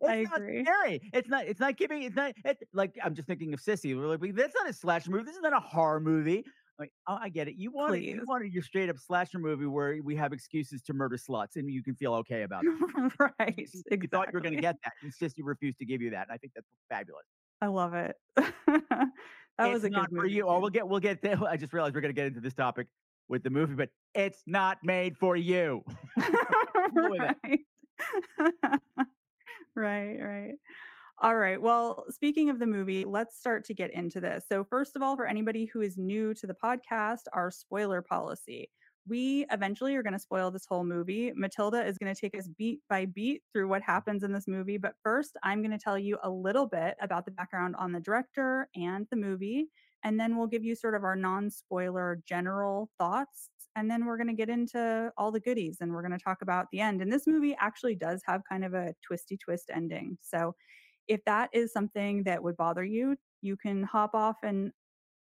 It's 0.00 0.08
I 0.10 0.22
not 0.22 0.36
agree. 0.40 0.64
scary. 0.64 1.10
It's 1.12 1.28
not. 1.28 1.46
It's 1.46 1.60
not 1.60 1.76
giving. 1.76 2.02
It's 2.02 2.16
not. 2.16 2.32
It, 2.44 2.58
like 2.72 2.96
I'm 3.02 3.14
just 3.14 3.28
thinking 3.28 3.54
of 3.54 3.60
Sissy. 3.60 3.96
We're 3.96 4.06
like, 4.08 4.34
that's 4.34 4.54
not 4.54 4.68
a 4.68 4.72
slasher 4.72 5.10
movie. 5.10 5.24
This 5.24 5.36
is 5.36 5.42
not 5.42 5.52
a 5.52 5.60
horror 5.60 6.00
movie. 6.00 6.44
Like, 6.80 6.90
oh, 7.06 7.16
I 7.20 7.28
get 7.28 7.46
it. 7.46 7.54
You 7.56 7.70
wanted. 7.70 8.02
You 8.02 8.20
wanted 8.26 8.52
your 8.52 8.64
straight 8.64 8.90
up 8.90 8.98
slasher 8.98 9.38
movie 9.38 9.66
where 9.66 9.96
we 10.02 10.16
have 10.16 10.32
excuses 10.32 10.82
to 10.82 10.92
murder 10.94 11.16
sluts, 11.16 11.54
and 11.54 11.70
you 11.70 11.84
can 11.84 11.94
feel 11.94 12.14
okay 12.14 12.42
about 12.48 12.64
it. 12.64 13.12
right. 13.38 13.54
You, 13.56 13.66
you 13.92 14.08
thought 14.10 14.26
you 14.32 14.36
were 14.36 14.40
going 14.40 14.56
to 14.56 14.60
get 14.60 14.74
that, 14.82 14.92
and 15.02 15.12
Sissy 15.12 15.42
refused 15.44 15.78
to 15.78 15.84
give 15.84 16.02
you 16.02 16.10
that. 16.10 16.22
And 16.28 16.32
I 16.32 16.36
think 16.38 16.54
that's 16.54 16.66
fabulous. 16.88 17.26
I 17.60 17.68
love 17.68 17.94
it. 17.94 18.16
that 18.36 18.50
it's 19.60 19.72
was 19.74 19.84
a 19.84 19.90
not 19.90 20.08
good 20.10 20.16
for 20.16 20.22
movie. 20.24 20.32
you. 20.34 20.48
Oh, 20.48 20.58
we'll 20.58 20.70
get. 20.70 20.88
We'll 20.88 20.98
get. 20.98 21.22
There. 21.22 21.38
I 21.48 21.56
just 21.56 21.72
realized 21.72 21.94
we're 21.94 22.00
going 22.00 22.12
to 22.14 22.20
get 22.20 22.26
into 22.26 22.40
this 22.40 22.54
topic 22.54 22.88
with 23.28 23.44
the 23.44 23.50
movie, 23.50 23.74
but 23.74 23.90
it's 24.14 24.42
not 24.46 24.78
made 24.82 25.16
for 25.16 25.36
you. 25.36 25.84
Deal 26.18 27.10
with 27.10 27.22
it. 27.22 27.36
right. 27.44 27.60
right, 29.76 30.16
right. 30.20 30.54
All 31.22 31.36
right. 31.36 31.60
Well, 31.60 32.04
speaking 32.10 32.50
of 32.50 32.58
the 32.58 32.66
movie, 32.66 33.04
let's 33.04 33.38
start 33.38 33.64
to 33.66 33.74
get 33.74 33.92
into 33.92 34.20
this. 34.20 34.44
So, 34.48 34.64
first 34.64 34.96
of 34.96 35.02
all, 35.02 35.16
for 35.16 35.26
anybody 35.26 35.66
who 35.66 35.80
is 35.82 35.96
new 35.98 36.34
to 36.34 36.46
the 36.46 36.54
podcast, 36.54 37.22
our 37.32 37.50
spoiler 37.50 38.02
policy. 38.02 38.70
We 39.08 39.46
eventually 39.50 39.96
are 39.96 40.02
going 40.02 40.14
to 40.14 40.18
spoil 40.20 40.50
this 40.50 40.66
whole 40.68 40.84
movie. 40.84 41.32
Matilda 41.34 41.84
is 41.86 41.98
going 41.98 42.14
to 42.14 42.20
take 42.20 42.38
us 42.38 42.48
beat 42.58 42.80
by 42.88 43.06
beat 43.06 43.42
through 43.52 43.68
what 43.68 43.82
happens 43.82 44.22
in 44.22 44.32
this 44.32 44.48
movie. 44.48 44.78
But 44.78 44.94
first, 45.02 45.36
I'm 45.42 45.60
going 45.62 45.72
to 45.72 45.78
tell 45.78 45.98
you 45.98 46.18
a 46.22 46.30
little 46.30 46.66
bit 46.66 46.96
about 47.00 47.24
the 47.26 47.32
background 47.32 47.76
on 47.78 47.92
the 47.92 48.00
director 48.00 48.68
and 48.76 49.06
the 49.10 49.16
movie. 49.16 49.68
And 50.04 50.20
then 50.20 50.36
we'll 50.36 50.46
give 50.48 50.64
you 50.64 50.74
sort 50.76 50.94
of 50.94 51.04
our 51.04 51.16
non 51.16 51.50
spoiler 51.50 52.20
general 52.28 52.90
thoughts. 52.98 53.50
And 53.76 53.90
then 53.90 54.04
we're 54.06 54.16
going 54.16 54.28
to 54.28 54.34
get 54.34 54.48
into 54.48 55.12
all 55.16 55.32
the 55.32 55.40
goodies 55.40 55.78
and 55.80 55.92
we're 55.92 56.02
going 56.06 56.16
to 56.16 56.24
talk 56.24 56.42
about 56.42 56.66
the 56.70 56.80
end. 56.80 57.02
And 57.02 57.12
this 57.12 57.26
movie 57.26 57.56
actually 57.58 57.96
does 57.96 58.22
have 58.26 58.42
kind 58.48 58.64
of 58.64 58.74
a 58.74 58.94
twisty 59.06 59.36
twist 59.36 59.70
ending. 59.74 60.16
So 60.20 60.54
if 61.08 61.24
that 61.26 61.50
is 61.52 61.72
something 61.72 62.22
that 62.24 62.42
would 62.42 62.56
bother 62.56 62.84
you, 62.84 63.16
you 63.42 63.56
can 63.56 63.82
hop 63.82 64.14
off 64.14 64.36
and 64.42 64.70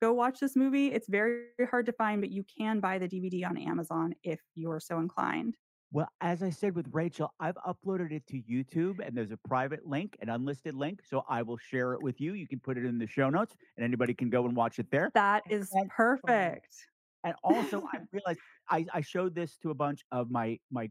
go 0.03 0.13
watch 0.13 0.39
this 0.41 0.57
movie. 0.57 0.89
It's 0.89 1.09
very 1.09 1.47
hard 1.71 1.87
to 1.87 1.93
find, 1.93 2.21
but 2.21 2.31
you 2.31 2.45
can 2.59 2.81
buy 2.81 2.99
the 2.99 3.09
DVD 3.09 3.49
on 3.49 3.57
Amazon 3.57 4.15
if 4.23 4.41
you're 4.55 4.81
so 4.81 4.99
inclined. 4.99 5.57
Well, 5.91 6.09
as 6.21 6.43
I 6.43 6.51
said 6.51 6.75
with 6.75 6.89
Rachel, 6.93 7.33
I've 7.39 7.55
uploaded 7.67 8.11
it 8.13 8.27
to 8.27 8.43
YouTube 8.43 8.97
and 9.07 9.17
there's 9.17 9.31
a 9.31 9.37
private 9.49 9.87
link, 9.87 10.17
an 10.21 10.29
unlisted 10.29 10.75
link. 10.75 11.01
So 11.05 11.25
I 11.29 11.43
will 11.43 11.57
share 11.57 11.95
it 11.95 12.03
with 12.03 12.21
you. 12.21 12.35
You 12.35 12.49
can 12.49 12.59
put 12.59 12.77
it 12.77 12.85
in 12.85 12.99
the 12.99 13.07
show 13.07 13.31
notes 13.31 13.55
and 13.77 13.85
anybody 13.85 14.13
can 14.13 14.29
go 14.29 14.45
and 14.45 14.57
watch 14.57 14.79
it 14.81 14.91
there. 14.91 15.11
That 15.15 15.45
is 15.49 15.71
And- 15.73 15.89
perfect. 15.91 16.75
And 17.25 17.35
also, 17.43 17.83
I 17.93 17.99
realized 18.13 18.41
I, 18.69 18.87
I 18.93 19.01
showed 19.01 19.35
this 19.35 19.57
to 19.59 19.71
a 19.71 19.75
bunch 19.75 20.05
of 20.13 20.31
my 20.31 20.59
my 20.71 20.91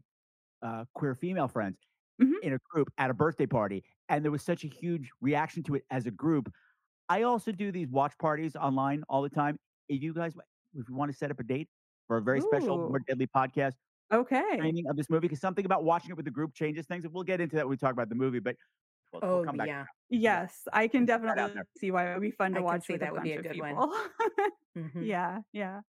uh, 0.62 0.84
queer 0.94 1.14
female 1.14 1.48
friends 1.48 1.78
Mhm. 2.22 2.34
in 2.42 2.52
a 2.54 2.58
group 2.70 2.88
at 2.98 3.10
a 3.10 3.14
birthday 3.14 3.46
party, 3.46 3.84
and 4.08 4.24
there 4.24 4.30
was 4.30 4.42
such 4.42 4.64
a 4.64 4.68
huge 4.68 5.10
reaction 5.20 5.62
to 5.64 5.74
it 5.74 5.84
as 5.90 6.06
a 6.06 6.12
group. 6.12 6.52
I 7.08 7.22
also 7.22 7.52
do 7.52 7.72
these 7.72 7.88
watch 7.88 8.16
parties 8.18 8.54
online 8.56 9.02
all 9.08 9.22
the 9.22 9.28
time. 9.30 9.58
If 9.88 10.02
you 10.02 10.14
guys, 10.14 10.34
if 10.74 10.88
you 10.88 10.94
want 10.94 11.10
to 11.12 11.16
set 11.16 11.30
up 11.30 11.40
a 11.40 11.44
date 11.44 11.68
for 12.06 12.16
a 12.18 12.22
very 12.22 12.40
special 12.40 12.78
More 12.78 13.00
Deadly 13.00 13.26
podcast 13.26 13.74
Okay. 14.12 14.44
screening 14.54 14.86
of 14.88 14.96
this 14.96 15.10
movie, 15.10 15.22
because 15.22 15.40
something 15.40 15.64
about 15.66 15.84
watching 15.84 16.10
it 16.10 16.16
with 16.16 16.24
the 16.24 16.30
group 16.30 16.54
changes 16.54 16.86
things, 16.86 17.04
and 17.04 17.12
we'll 17.12 17.24
get 17.24 17.40
into 17.40 17.56
that 17.56 17.66
when 17.66 17.70
we 17.70 17.76
talk 17.76 17.92
about 17.92 18.08
the 18.08 18.14
movie. 18.14 18.38
But 18.38 18.56
we'll, 19.12 19.20
we'll 19.22 19.40
Oh, 19.40 19.44
come 19.44 19.56
back. 19.56 19.66
yeah. 19.68 19.84
Yes, 20.10 20.68
I 20.72 20.86
can 20.88 21.06
Put 21.06 21.22
that 21.22 21.38
out 21.38 21.48
definitely 21.48 21.62
see 21.78 21.90
why 21.90 22.10
it 22.10 22.14
would 22.14 22.22
be 22.22 22.30
fun 22.30 22.52
to 22.52 22.58
I 22.58 22.60
can 22.60 22.64
watch 22.64 22.86
see 22.86 22.92
with 22.94 23.00
that 23.00 23.10
a 23.10 23.12
would 23.12 23.18
bunch 23.22 23.24
be 23.24 23.32
a 23.32 23.42
good 23.42 23.60
one. 23.60 23.70
people. 23.70 23.94
Mhm. 24.76 25.06
Yeah, 25.06 25.40
yeah. 25.52 25.80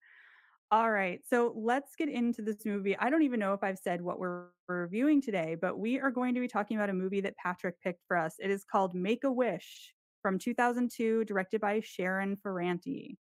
All 0.72 0.92
right. 0.92 1.22
So 1.26 1.54
let's 1.56 1.96
get 1.96 2.10
into 2.10 2.42
this 2.42 2.66
movie. 2.66 2.98
I 2.98 3.10
don't 3.10 3.22
even 3.22 3.40
know 3.40 3.54
if 3.54 3.64
I've 3.64 3.78
said 3.78 4.02
what 4.02 4.20
we're 4.20 4.48
reviewing 4.68 5.22
today, 5.22 5.56
but 5.56 5.78
we 5.78 6.00
are 6.00 6.10
going 6.12 6.34
to 6.34 6.42
be 6.42 6.48
talking 6.48 6.76
about 6.76 6.90
a 6.90 6.94
movie 6.94 7.22
that 7.22 7.38
Patrick 7.38 7.80
picked 7.82 8.04
for 8.08 8.18
us. 8.18 8.36
It 8.40 8.50
is 8.50 8.64
called 8.64 8.96
Make 8.96 9.24
a 9.24 9.32
Wish 9.32 9.94
from 10.22 10.40
2002, 10.40 11.24
directed 11.26 11.62
by 11.62 11.82
Sharon 11.82 12.36
Ferranti. 12.38 13.18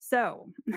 So, 0.00 0.52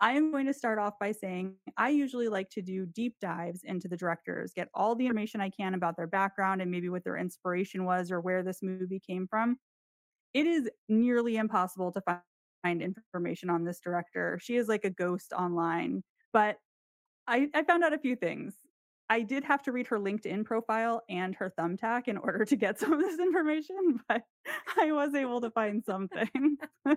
I 0.00 0.12
am 0.12 0.32
going 0.32 0.46
to 0.46 0.54
start 0.54 0.78
off 0.78 0.94
by 1.00 1.12
saying 1.12 1.56
I 1.76 1.90
usually 1.90 2.28
like 2.28 2.50
to 2.50 2.62
do 2.62 2.86
deep 2.86 3.16
dives 3.20 3.62
into 3.64 3.88
the 3.88 3.96
directors, 3.96 4.52
get 4.54 4.68
all 4.74 4.94
the 4.96 5.06
information 5.06 5.40
I 5.40 5.50
can 5.50 5.74
about 5.74 5.96
their 5.96 6.06
background 6.06 6.62
and 6.62 6.70
maybe 6.70 6.88
what 6.88 7.04
their 7.04 7.16
inspiration 7.18 7.84
was 7.84 8.10
or 8.10 8.20
where 8.20 8.42
this 8.42 8.62
movie 8.62 9.00
came 9.00 9.28
from. 9.28 9.58
It 10.34 10.46
is 10.46 10.70
nearly 10.88 11.36
impossible 11.36 11.92
to 11.92 12.00
find 12.02 12.20
find 12.62 12.82
information 12.82 13.50
on 13.50 13.64
this 13.64 13.80
director. 13.80 14.38
She 14.42 14.56
is 14.56 14.68
like 14.68 14.84
a 14.84 14.90
ghost 14.90 15.32
online, 15.32 16.02
but 16.32 16.56
I, 17.26 17.48
I 17.54 17.62
found 17.62 17.84
out 17.84 17.92
a 17.92 17.98
few 17.98 18.16
things. 18.16 18.54
I 19.08 19.22
did 19.22 19.42
have 19.44 19.62
to 19.64 19.72
read 19.72 19.88
her 19.88 19.98
LinkedIn 19.98 20.44
profile 20.44 21.02
and 21.08 21.34
her 21.34 21.52
thumbtack 21.58 22.06
in 22.06 22.16
order 22.16 22.44
to 22.44 22.56
get 22.56 22.78
some 22.80 22.92
of 22.92 23.00
this 23.00 23.18
information, 23.18 24.00
but 24.08 24.22
I 24.78 24.92
was 24.92 25.14
able 25.14 25.40
to 25.40 25.50
find 25.50 25.84
something. 25.84 26.56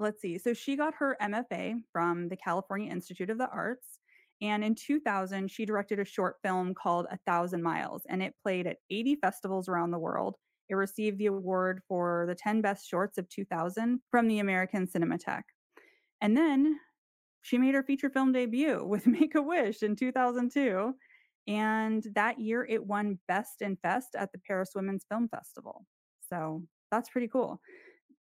Let's 0.00 0.20
see. 0.22 0.38
So 0.38 0.54
she 0.54 0.76
got 0.76 0.94
her 0.94 1.16
MFA 1.20 1.80
from 1.92 2.28
the 2.28 2.36
California 2.36 2.90
Institute 2.92 3.30
of 3.30 3.38
the 3.38 3.48
Arts. 3.48 3.98
And 4.40 4.62
in 4.62 4.76
2000, 4.76 5.50
she 5.50 5.66
directed 5.66 5.98
a 5.98 6.04
short 6.04 6.36
film 6.44 6.72
called 6.72 7.06
A 7.10 7.18
Thousand 7.26 7.60
Miles, 7.60 8.02
and 8.08 8.22
it 8.22 8.36
played 8.44 8.68
at 8.68 8.76
80 8.88 9.16
festivals 9.16 9.68
around 9.68 9.90
the 9.90 9.98
world. 9.98 10.36
It 10.68 10.74
received 10.74 11.18
the 11.18 11.26
award 11.26 11.82
for 11.88 12.24
the 12.26 12.34
10 12.34 12.60
best 12.60 12.88
shorts 12.88 13.18
of 13.18 13.28
2000 13.28 14.00
from 14.10 14.28
the 14.28 14.38
American 14.38 14.86
Cinematheque. 14.86 15.42
And 16.20 16.36
then 16.36 16.78
she 17.42 17.58
made 17.58 17.74
her 17.74 17.82
feature 17.82 18.10
film 18.10 18.32
debut 18.32 18.84
with 18.86 19.06
Make 19.06 19.34
a 19.34 19.42
Wish 19.42 19.82
in 19.82 19.96
2002. 19.96 20.94
And 21.46 22.04
that 22.14 22.38
year 22.38 22.64
it 22.64 22.86
won 22.86 23.18
Best 23.28 23.62
in 23.62 23.76
Fest 23.76 24.14
at 24.14 24.32
the 24.32 24.38
Paris 24.38 24.72
Women's 24.74 25.04
Film 25.08 25.28
Festival. 25.28 25.86
So 26.28 26.64
that's 26.90 27.08
pretty 27.08 27.28
cool. 27.28 27.60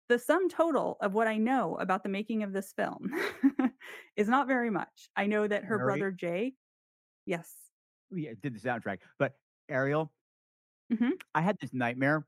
The 0.08 0.18
sum 0.20 0.48
total 0.48 0.96
of 1.02 1.14
what 1.14 1.28
I 1.28 1.36
know 1.38 1.76
about 1.76 2.04
the 2.04 2.10
making 2.10 2.44
of 2.44 2.54
this 2.54 2.72
film 2.72 3.12
is 4.16 4.30
not 4.30 4.48
very 4.48 4.70
much. 4.70 5.10
I 5.18 5.28
know 5.28 5.46
that 5.48 5.66
her 5.66 5.78
brother 5.80 6.12
Jay, 6.12 6.54
yes. 7.26 7.54
Yeah, 8.12 8.32
did 8.42 8.56
the 8.56 8.60
soundtrack, 8.60 9.00
but 9.20 9.34
Ariel, 9.68 10.14
Mhm. 10.94 11.20
I 11.36 11.42
had 11.42 11.58
this 11.60 11.74
nightmare 11.74 12.26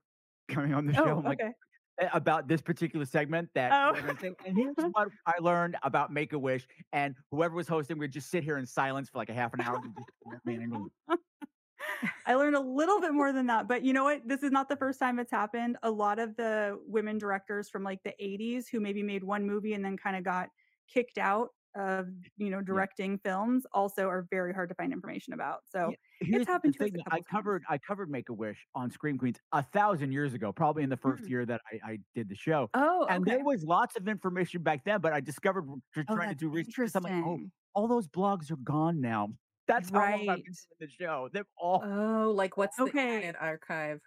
coming 0.50 0.74
on 0.74 0.86
the 0.86 0.94
show. 0.94 1.06
Oh, 1.06 1.18
I'm 1.20 1.24
like, 1.24 1.40
okay. 1.42 1.52
a- 2.02 2.10
about 2.16 2.48
this 2.48 2.62
particular 2.62 3.06
segment 3.06 3.50
that 3.56 3.72
Oh. 3.74 3.94
we're 3.94 4.02
gonna 4.08 4.20
say, 4.20 4.32
and 4.46 4.58
here's 4.58 4.76
what 4.94 5.10
I 5.26 5.34
learned 5.40 5.78
about 5.84 6.12
Make 6.12 6.34
a 6.34 6.40
Wish. 6.40 6.68
And 6.94 7.16
whoever 7.32 7.56
was 7.56 7.68
hosting 7.68 7.98
would 8.00 8.12
just 8.12 8.30
sit 8.30 8.44
here 8.44 8.58
in 8.58 8.66
silence 8.66 9.10
for 9.10 9.18
like 9.18 9.30
a 9.30 9.34
half 9.34 9.54
an 9.54 9.62
hour. 9.62 9.76
and 9.84 9.96
just, 9.96 10.46
"Man, 10.46 10.62
I'm 10.62 10.70
gonna-" 10.72 11.20
I 12.26 12.36
learned 12.36 12.56
a 12.56 12.60
little 12.62 13.02
bit 13.02 13.14
more 13.14 13.34
than 13.34 13.48
that. 13.48 13.68
But 13.68 13.84
you 13.84 13.94
know 13.94 14.04
what? 14.04 14.22
This 14.28 14.44
is 14.44 14.52
not 14.52 14.70
the 14.70 14.76
first 14.76 15.00
time 15.00 15.20
it's 15.20 15.32
happened. 15.32 15.78
A 15.84 15.90
lot 15.92 16.20
of 16.20 16.36
the 16.38 16.80
women 16.88 17.18
directors 17.18 17.70
from 17.70 17.84
like 17.84 18.00
the 18.04 18.14
80s 18.22 18.66
who 18.72 18.80
maybe 18.80 19.02
made 19.04 19.24
one 19.24 19.46
movie 19.46 19.74
and 19.74 19.84
then 19.84 19.98
kind 19.98 20.16
of 20.16 20.24
got 20.24 20.50
kicked 20.94 21.18
out 21.18 21.50
of, 21.76 22.08
you 22.38 22.50
know, 22.50 22.62
directing 22.62 23.20
films 23.20 23.66
also 23.74 24.08
are 24.08 24.28
very 24.30 24.54
hard 24.54 24.70
to 24.70 24.76
find 24.76 24.94
information 24.94 25.34
about. 25.34 25.62
So 25.68 25.96
Here's 26.22 26.48
the 26.48 26.48
happened 26.48 26.74
to 26.80 26.90
thing, 26.92 26.98
I 27.12 27.22
covered 27.22 27.64
I 27.70 27.78
covered 27.78 28.10
Make 28.10 28.28
a 28.28 28.34
Wish 28.34 28.68
on 28.76 28.92
Scream 28.92 29.18
Queenz 29.18 29.38
a 29.54 29.64
thousand 29.64 30.12
years 30.12 30.34
ago, 30.34 30.52
probably 30.52 30.84
in 30.84 30.90
the 30.90 30.98
first 30.98 31.24
Mm. 31.24 31.30
year 31.30 31.46
that 31.46 31.62
I, 31.72 31.92
I 31.92 32.00
did 32.14 32.28
the 32.28 32.36
show. 32.36 32.70
Oh, 32.74 33.08
And 33.08 33.26
okay. 33.26 33.32
there 33.32 33.40
was 33.40 33.64
lots 33.64 33.96
of 33.96 34.08
information 34.08 34.62
back 34.62 34.84
then, 34.84 35.00
but 35.00 35.14
I 35.14 35.22
discovered 35.22 35.66
just 35.96 36.10
Oh, 36.10 36.18
trying 36.18 36.28
to 36.30 36.36
do 36.36 36.50
research. 36.50 36.92
I'm 36.94 37.04
like, 37.04 37.16
oh, 37.24 37.40
all 37.74 37.88
those 37.88 38.08
blogs 38.10 38.52
are 38.52 38.58
gone 38.58 39.00
now. 39.00 39.30
That's 39.68 39.90
how 39.94 40.08
long 40.10 40.26
I've 40.28 40.44
been 40.44 40.44
Right. 40.44 40.54
doing 40.54 40.90
the 40.90 40.90
show. 40.90 41.30
They've 41.32 41.46
all 41.58 41.82
Oh, 41.82 42.32
like 42.36 42.58
what's 42.58 42.82
the 42.82 42.94
Okay. 42.94 43.22
Internet 43.22 43.42
archive? 43.42 44.02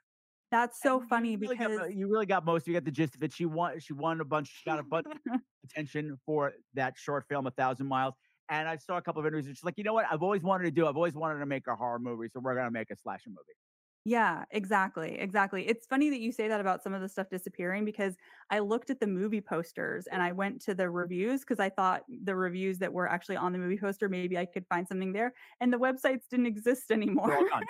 That's 0.53 0.81
so 0.81 1.01
and 1.01 1.09
funny 1.09 1.33
you 1.33 1.39
really, 1.39 1.57
got, 1.57 1.71
because 1.71 1.89
mo- 1.89 1.95
you 1.97 2.09
really 2.09 2.27
got 2.27 2.45
most. 2.45 2.67
You 2.69 2.75
got 2.75 2.85
the 2.85 2.91
gist 2.91 3.17
of 3.17 3.23
it. 3.23 3.33
She 3.33 3.47
won. 3.47 3.81
She 3.81 3.95
won 3.95 4.21
a 4.21 4.25
bunch. 4.25 4.49
She 4.49 4.71
got 4.71 4.79
a 4.79 4.83
bunch 4.85 5.07
of 5.33 5.41
attention 5.65 6.19
for 6.27 6.53
that 6.75 6.95
short 6.97 7.25
film, 7.29 7.47
A 7.47 7.51
Thousand 7.51 7.87
Miles. 7.89 8.15
And 8.51 8.69
I 8.69 8.77
saw 8.77 8.99
a 8.99 9.03
couple 9.03 9.21
of 9.21 9.27
interviews. 9.27 9.47
And 9.47 9.57
she's 9.57 9.65
like, 9.65 9.79
you 9.79 9.85
know 9.85 9.95
what? 9.95 10.05
I've 10.11 10.23
always 10.23 10.43
wanted 10.43 10.65
to 10.65 10.71
do. 10.71 10.87
I've 10.87 10.97
always 10.97 11.15
wanted 11.15 11.39
to 11.39 11.47
make 11.47 11.67
a 11.67 11.75
horror 11.75 11.99
movie, 11.99 12.29
so 12.29 12.39
we're 12.39 12.55
gonna 12.55 12.71
make 12.71 12.91
a 12.91 12.97
slasher 12.97 13.31
movie. 13.31 13.57
Yeah, 14.05 14.45
exactly. 14.51 15.17
Exactly. 15.19 15.67
It's 15.69 15.87
funny 15.87 16.11
that 16.11 16.19
you 16.19 16.33
say 16.33 16.49
that 16.49 16.61
about 16.61 16.83
some 16.83 16.93
of 16.93 17.01
the 17.01 17.09
stuff 17.09 17.29
disappearing 17.31 17.85
because 17.85 18.17
I 18.51 18.59
looked 18.59 18.91
at 18.91 18.99
the 18.99 19.07
movie 19.07 19.41
posters 19.41 20.09
and 20.11 20.21
I 20.21 20.33
went 20.33 20.61
to 20.63 20.75
the 20.75 20.91
reviews 20.91 21.41
because 21.43 21.61
I 21.61 21.69
thought 21.71 22.03
the 22.25 22.35
reviews 22.35 22.79
that 22.79 22.93
were 22.93 23.09
actually 23.09 23.37
on 23.37 23.53
the 23.53 23.59
movie 23.59 23.79
poster, 23.79 24.09
maybe 24.09 24.37
I 24.37 24.45
could 24.45 24.67
find 24.67 24.89
something 24.89 25.13
there. 25.13 25.33
And 25.61 25.73
the 25.73 25.79
websites 25.79 26.23
didn't 26.29 26.47
exist 26.47 26.91
anymore. 26.91 27.29
They're 27.29 27.39
all 27.39 27.49
gone. 27.49 27.65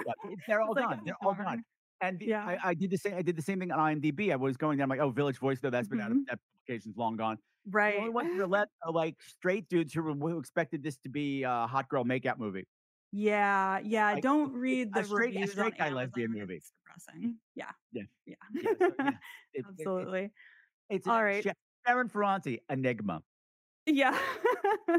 They're 0.46 0.62
all 0.62 0.74
gone. 0.74 1.00
oh, 1.00 1.04
They're 1.04 1.16
all 1.22 1.34
gone. 1.34 1.64
And 2.02 2.18
the, 2.18 2.26
Yeah. 2.26 2.44
I, 2.44 2.58
I 2.70 2.74
did 2.74 2.90
the 2.90 2.98
same. 2.98 3.14
I 3.14 3.22
did 3.22 3.36
the 3.36 3.42
same 3.42 3.60
thing 3.60 3.70
on 3.72 3.78
IMDb. 3.78 4.32
I 4.32 4.36
was 4.36 4.56
going 4.56 4.76
down 4.78 4.88
like, 4.90 5.00
oh, 5.00 5.10
Village 5.10 5.38
Voice, 5.38 5.60
though 5.60 5.70
that's 5.70 5.88
been 5.88 6.00
out 6.00 6.10
of 6.10 6.18
Mhm. 6.18 6.24
applications 6.30 6.96
long 6.96 7.16
gone. 7.16 7.38
Right. 7.64 7.94
The 7.94 7.98
only 8.00 8.10
ones 8.10 8.36
that 8.38 8.48
left 8.48 8.72
are 8.84 8.92
like 8.92 9.22
straight 9.22 9.68
dudes 9.68 9.94
who, 9.94 10.02
who 10.12 10.38
expected 10.38 10.82
this 10.82 10.98
to 10.98 11.08
be 11.08 11.44
a 11.44 11.66
hot 11.66 11.88
girl 11.88 12.04
makeout 12.04 12.38
movie. 12.38 12.66
Yeah, 13.12 13.78
yeah. 13.78 14.12
Like 14.14 14.22
Don't 14.22 14.52
read 14.52 14.88
a 14.96 15.00
the 15.00 15.04
straight 15.04 15.36
a 15.36 15.40
reviews 15.40 15.50
on 15.58 15.66
straight 15.66 15.78
guy 15.78 15.90
lesbian 15.90 16.32
movie. 16.32 16.56
It's 16.56 16.72
depressing. 16.72 17.38
Yeah, 17.54 17.70
Yeah. 17.92 18.02
yeah. 18.26 18.34
Yeah, 18.52 18.72
so, 18.80 18.94
yeah. 18.98 19.10
It 19.54 19.58
it 19.58 19.58
it 19.60 19.66
Absolutely. 19.68 20.32
it's 20.88 21.06
All 21.06 21.18
a 21.18 21.22
right. 21.22 21.44
Sha 21.44 21.52
Sharon 21.86 22.08
Ferranti, 22.08 22.60
Enigma. 22.70 23.22
Yeah. 23.86 24.18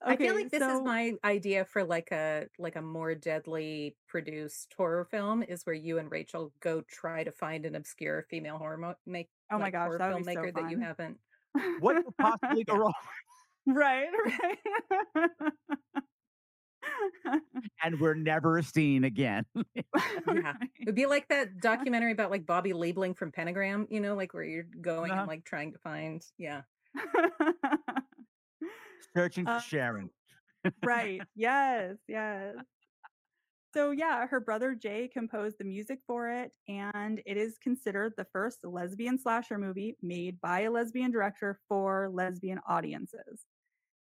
I 0.00 0.16
feel 0.16 0.28
Okay, 0.32 0.42
like 0.42 0.50
this 0.50 0.62
is 0.62 0.68
so 0.68 0.82
my 0.84 1.14
idea 1.24 1.64
for 1.64 1.82
like 1.84 2.12
a 2.12 2.46
like 2.58 2.76
a 2.76 2.82
more 2.82 3.14
deadly 3.14 3.96
produced 4.06 4.72
horror 4.76 5.04
film 5.04 5.42
is 5.42 5.64
where 5.66 5.74
you 5.74 5.98
and 5.98 6.10
Rachel 6.10 6.52
go 6.60 6.82
try 6.82 7.24
to 7.24 7.32
find 7.32 7.66
an 7.66 7.74
obscure 7.74 8.24
female 8.30 8.58
horror 8.58 8.76
mo- 8.78 8.94
make 9.06 9.28
Oh 9.50 9.58
my 9.58 9.64
like 9.64 9.72
gosh, 9.72 9.86
horror 9.86 9.98
that 9.98 10.14
would 10.14 10.24
be 10.24 10.32
so 10.32 10.40
filmmaker 10.40 10.54
that 10.54 10.70
you 10.70 10.76
fun. 10.78 10.82
haven't. 10.86 11.18
What 11.80 11.96
could 12.04 12.16
possibly 12.18 12.64
go 12.64 12.74
Yeah. 12.74 12.78
wrong? 12.78 12.92
Right, 13.66 14.08
right. 14.24 14.58
And 17.82 18.00
we're 18.00 18.14
never 18.14 18.62
seen 18.62 19.04
again. 19.04 19.44
Yeah. 20.26 20.54
It'd 20.80 20.94
be 20.94 21.06
like 21.06 21.28
that 21.28 21.60
documentary 21.60 22.12
about 22.12 22.30
like 22.30 22.46
Bobby 22.46 22.72
Liebling 22.72 23.16
from 23.16 23.30
Pentagram, 23.32 23.86
you 23.90 24.00
know, 24.00 24.14
like 24.14 24.32
where 24.34 24.44
you're 24.44 24.64
going 24.80 25.10
Uh-huh. 25.10 25.20
and 25.20 25.28
like 25.28 25.44
trying 25.44 25.72
to 25.72 25.78
find, 25.78 26.22
yeah. 26.38 26.62
Searching 29.16 29.44
for 29.44 29.52
Um, 29.52 29.60
Sharon. 29.60 30.10
right. 30.84 31.20
Yes, 31.34 31.96
yes. 32.08 32.56
So 33.74 33.90
yeah, 33.90 34.26
her 34.26 34.40
brother 34.40 34.74
Jay 34.74 35.08
composed 35.12 35.56
the 35.58 35.64
music 35.64 36.00
for 36.06 36.30
it, 36.30 36.56
and 36.68 37.20
it 37.26 37.36
is 37.36 37.58
considered 37.62 38.14
the 38.16 38.26
first 38.32 38.64
lesbian 38.64 39.18
slasher 39.18 39.58
movie 39.58 39.96
made 40.02 40.40
by 40.40 40.60
a 40.60 40.70
lesbian 40.70 41.10
director 41.10 41.60
for 41.68 42.08
lesbian 42.10 42.60
audiences. 42.66 43.44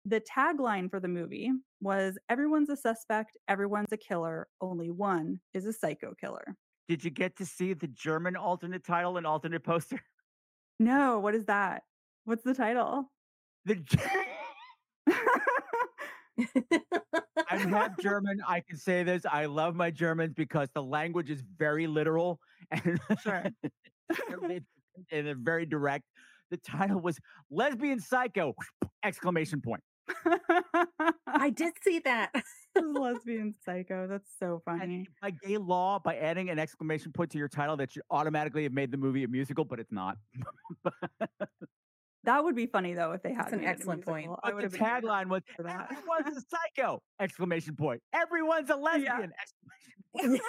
The 0.06 0.20
tagline 0.22 0.90
for 0.90 1.00
the 1.00 1.08
movie 1.08 1.52
was 1.80 2.18
Everyone's 2.28 2.70
a 2.72 2.76
suspect, 2.76 3.38
everyone's 3.48 3.92
a 3.92 3.98
killer, 3.98 4.48
only 4.62 4.90
one 4.90 5.40
is 5.54 5.68
a 5.68 5.74
psycho 5.74 6.16
killer. 6.20 6.56
Did 6.88 7.04
you 7.04 7.12
get 7.12 7.36
to 7.38 7.46
see 7.46 7.74
the 7.74 7.88
German 7.88 8.36
alternate 8.36 8.84
title 8.84 9.18
and 9.18 9.28
alternate 9.28 9.64
poster? 9.64 10.02
No, 10.80 11.20
what 11.20 11.36
is 11.36 11.46
that? 11.46 11.84
What's 12.26 12.44
the 12.44 12.56
title? 12.56 13.12
The 13.66 13.76
I'm 17.50 17.70
half 17.70 17.98
German. 18.00 18.42
I 18.48 18.62
can 18.62 18.78
say 18.78 19.04
this. 19.04 19.26
I 19.30 19.46
love 19.46 19.76
my 19.76 19.92
Germans 19.92 20.34
because 20.34 20.70
the 20.74 20.84
language 20.84 21.30
is 21.30 21.44
very 21.58 21.88
literal 21.88 22.40
and 22.72 23.00
Sure. 23.24 23.44
and 25.12 25.46
very 25.46 25.66
direct. 25.66 26.06
The 26.50 26.58
title 26.58 27.00
was 27.00 27.18
Lesbian 27.50 28.00
Psycho! 28.00 28.54
Exclamation 29.04 29.62
point. 29.62 29.82
I 31.28 31.50
did 31.50 31.74
see 31.82 32.00
that. 32.00 32.32
lesbian 32.76 33.56
psycho. 33.64 34.08
That's 34.08 34.30
so 34.38 34.62
And 34.68 34.80
funny. 34.80 35.08
by 35.22 35.32
gay 35.32 35.58
law, 35.58 36.00
by 36.00 36.18
adding 36.18 36.50
an 36.50 36.60
exclamation 36.60 37.14
point 37.14 37.32
to 37.32 37.38
your 37.38 37.48
title, 37.48 37.78
that 37.78 37.92
should 37.94 38.04
automatically 38.10 38.64
have 38.64 38.74
made 38.74 38.92
the 38.92 38.98
movie 38.98 39.24
a 39.24 39.28
musical, 39.30 39.64
but 39.64 39.80
it's 39.80 39.92
not. 39.92 40.18
That 42.24 42.44
would 42.44 42.56
be 42.56 42.68
funny 42.68 42.94
though 42.94 43.14
if 43.14 43.24
they 43.24 43.34
had 43.34 43.46
That's 43.46 43.54
an 43.54 43.60
made 43.62 43.66
it 43.66 43.68
a 43.68 43.72
excellent 43.72 44.06
point. 44.06 44.30
But 44.44 44.56
the 44.56 44.62
have 44.62 44.72
been 44.72 44.80
very 44.80 45.02
tagline 45.02 45.28
was. 45.28 45.42
"Everyone's 45.58 46.38
a 46.38 46.42
psycho!" 46.42 47.02
Exclamation 47.20 47.76
point. 47.76 48.02
Everyone's 48.14 48.70
a 48.70 48.76
lesbian! 48.76 49.32
Exclamation 50.14 50.42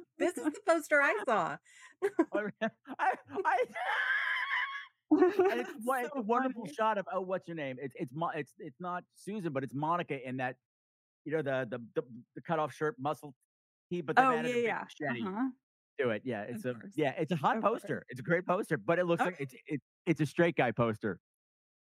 this 0.18 0.36
is 0.36 0.44
the 0.44 0.60
poster 0.66 1.00
I 1.02 1.22
saw. 1.26 1.56
I, 2.98 3.14
I, 3.44 3.64
it's, 5.12 5.70
one- 5.84 6.04
it's 6.04 6.16
a 6.16 6.20
wonderful 6.22 6.62
funny. 6.64 6.74
shot 6.74 6.98
of 6.98 7.06
oh, 7.12 7.20
what's 7.20 7.46
your 7.48 7.56
name? 7.56 7.76
It's 7.80 7.94
it's 7.98 8.12
it's 8.34 8.54
it's 8.58 8.80
not 8.80 9.04
Susan, 9.14 9.52
but 9.52 9.62
it's 9.64 9.74
Monica 9.74 10.26
in 10.26 10.38
that, 10.38 10.56
you 11.24 11.32
know, 11.32 11.42
the 11.42 11.66
the 11.70 11.78
the, 11.94 12.02
the 12.34 12.42
cut 12.42 12.58
off 12.58 12.74
shirt, 12.74 12.96
muscle 12.98 13.34
tee, 13.90 14.00
but 14.00 14.16
the 14.16 14.22
Oh 14.22 14.32
added 14.36 14.54
yeah, 14.64 14.84
yeah. 15.00 15.08
machete 15.10 15.22
Uh-huh. 15.26 15.48
To 15.98 16.10
it. 16.10 16.22
Yeah, 16.24 16.42
it's 16.42 16.64
Of 16.64 16.66
a 16.66 16.74
course. 16.74 16.92
yeah, 16.96 17.12
it's 17.18 17.32
a 17.32 17.36
hot 17.36 17.58
Of 17.58 17.64
course. 17.64 17.82
poster. 17.82 18.06
It's 18.08 18.20
a 18.20 18.22
great 18.22 18.46
poster, 18.46 18.76
but 18.76 18.98
it 18.98 19.06
looks 19.06 19.24
like 19.24 19.36
it's 19.38 19.54
it, 19.66 19.80
it's 20.06 20.20
a 20.20 20.26
straight 20.26 20.56
guy 20.56 20.72
poster. 20.72 21.20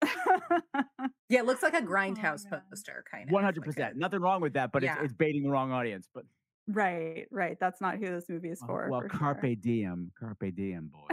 Yeah, 1.30 1.40
it 1.40 1.46
looks 1.46 1.62
like 1.62 1.74
a 1.74 1.82
Oh, 1.82 1.82
grindhouse 1.82 2.44
man. 2.44 2.62
poster 2.70 3.04
kind 3.10 3.30
of. 3.30 3.32
One 3.32 3.44
hundred 3.44 3.64
percent. 3.64 3.96
Nothing 3.96 4.20
wrong 4.20 4.40
with 4.40 4.52
that, 4.54 4.72
but 4.72 4.82
Yeah. 4.82 4.94
it's 4.96 5.04
it's 5.04 5.14
baiting 5.14 5.42
the 5.44 5.50
wrong 5.50 5.72
audience. 5.72 6.08
But 6.12 6.24
right, 6.66 7.26
right. 7.30 7.58
That's 7.60 7.80
not 7.80 7.98
who 7.98 8.06
this 8.06 8.28
movie 8.28 8.50
is 8.50 8.60
well, 8.60 8.68
for. 8.68 8.88
well, 8.88 9.00
for 9.00 9.08
carpe 9.08 9.42
sure. 9.42 9.54
diem, 9.56 10.12
carpe 10.18 10.54
diem, 10.54 10.88
boy. 10.92 11.08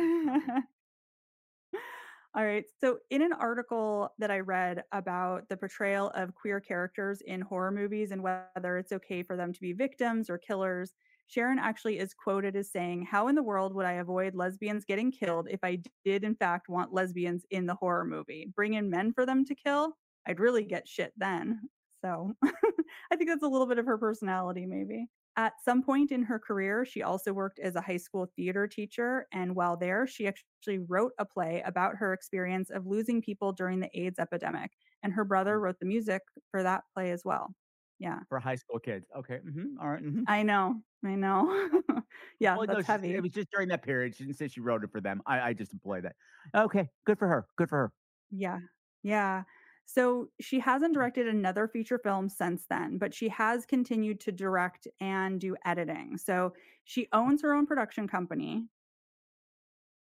All 2.33 2.45
right. 2.45 2.65
So, 2.79 2.99
in 3.09 3.21
an 3.21 3.33
article 3.33 4.13
that 4.19 4.31
I 4.31 4.39
read 4.39 4.83
about 4.93 5.49
the 5.49 5.57
portrayal 5.57 6.11
of 6.11 6.33
queer 6.33 6.61
characters 6.61 7.19
in 7.21 7.41
horror 7.41 7.71
movies 7.71 8.11
and 8.11 8.23
whether 8.23 8.77
it's 8.77 8.93
okay 8.93 9.21
for 9.21 9.35
them 9.35 9.51
to 9.51 9.59
be 9.59 9.73
victims 9.73 10.29
or 10.29 10.37
killers, 10.37 10.93
Sharon 11.31 11.59
actually 11.59 11.97
is 11.97 12.13
quoted 12.13 12.57
as 12.57 12.69
saying, 12.69 13.07
How 13.09 13.29
in 13.29 13.35
the 13.35 13.43
world 13.43 13.73
would 13.73 13.85
I 13.85 13.93
avoid 13.93 14.35
lesbians 14.35 14.83
getting 14.83 15.13
killed 15.13 15.47
if 15.49 15.61
I 15.63 15.79
did, 16.03 16.25
in 16.25 16.35
fact, 16.35 16.67
want 16.67 16.93
lesbians 16.93 17.45
in 17.51 17.65
the 17.65 17.75
horror 17.75 18.03
movie? 18.03 18.51
Bring 18.53 18.73
in 18.73 18.89
men 18.89 19.13
for 19.13 19.25
them 19.25 19.45
to 19.45 19.55
kill? 19.55 19.93
I'd 20.27 20.41
really 20.41 20.65
get 20.65 20.89
shit 20.89 21.13
then. 21.15 21.61
So, 22.03 22.33
I 22.43 23.15
think 23.15 23.29
that's 23.29 23.43
a 23.43 23.47
little 23.47 23.67
bit 23.67 23.79
of 23.79 23.85
her 23.85 23.97
personality, 23.97 24.65
maybe. 24.65 25.07
At 25.37 25.53
some 25.63 25.81
point 25.81 26.11
in 26.11 26.23
her 26.23 26.37
career, 26.37 26.83
she 26.83 27.01
also 27.01 27.31
worked 27.31 27.59
as 27.59 27.75
a 27.75 27.81
high 27.81 27.97
school 27.97 28.29
theater 28.35 28.67
teacher. 28.67 29.25
And 29.31 29.55
while 29.55 29.77
there, 29.77 30.05
she 30.05 30.27
actually 30.27 30.79
wrote 30.79 31.13
a 31.17 31.25
play 31.25 31.63
about 31.65 31.95
her 31.95 32.11
experience 32.11 32.69
of 32.69 32.85
losing 32.85 33.21
people 33.21 33.53
during 33.53 33.79
the 33.79 33.89
AIDS 33.93 34.19
epidemic. 34.19 34.71
And 35.01 35.13
her 35.13 35.23
brother 35.23 35.57
mm. 35.57 35.61
wrote 35.61 35.79
the 35.79 35.85
music 35.85 36.21
for 36.51 36.61
that 36.63 36.83
play 36.93 37.11
as 37.11 37.21
well. 37.23 37.55
Yeah, 38.01 38.21
For 38.29 38.39
high 38.39 38.55
school 38.55 38.79
kids. 38.79 39.05
Okay. 39.15 39.39
hmm 39.39 39.77
All 39.79 39.89
right, 39.89 40.01
mhm. 40.03 40.23
I 40.27 40.41
know. 40.43 40.81
I 41.05 41.15
know. 41.15 41.69
yeah, 42.39 42.57
Well, 42.57 42.65
no, 42.67 42.75
that's 42.75 42.87
she- 42.87 42.91
heavy. 42.91 43.13
It 43.15 43.21
was 43.21 43.31
just 43.31 43.49
during 43.51 43.69
that 43.69 43.83
period. 43.83 44.15
She 44.15 44.23
didn't 44.25 44.37
say 44.37 44.47
she 44.47 44.59
wrote 44.61 44.83
it 44.83 44.91
for 44.91 45.01
them. 45.01 45.21
I, 45.25 45.39
I 45.49 45.53
just 45.53 45.73
employed 45.73 46.05
that. 46.05 46.15
Okay. 46.55 46.89
Good 47.05 47.19
for 47.19 47.27
her. 47.27 47.47
Good 47.57 47.69
for 47.69 47.77
her. 47.77 47.93
Yeah. 48.31 48.59
Yeah. 49.03 49.43
So 49.85 50.31
she 50.39 50.59
hasn't 50.59 50.93
directed 50.93 51.27
another 51.27 51.67
feature 51.67 51.99
film 51.99 52.29
since 52.29 52.65
then, 52.67 52.97
but 52.97 53.13
she 53.13 53.29
has 53.29 53.65
continued 53.65 54.19
to 54.21 54.31
direct 54.31 54.87
and 54.99 55.39
do 55.39 55.55
editing. 55.65 56.17
So 56.17 56.53
she 56.85 57.07
owns 57.13 57.41
her 57.41 57.53
own 57.53 57.65
production 57.67 58.07
company. 58.07 58.67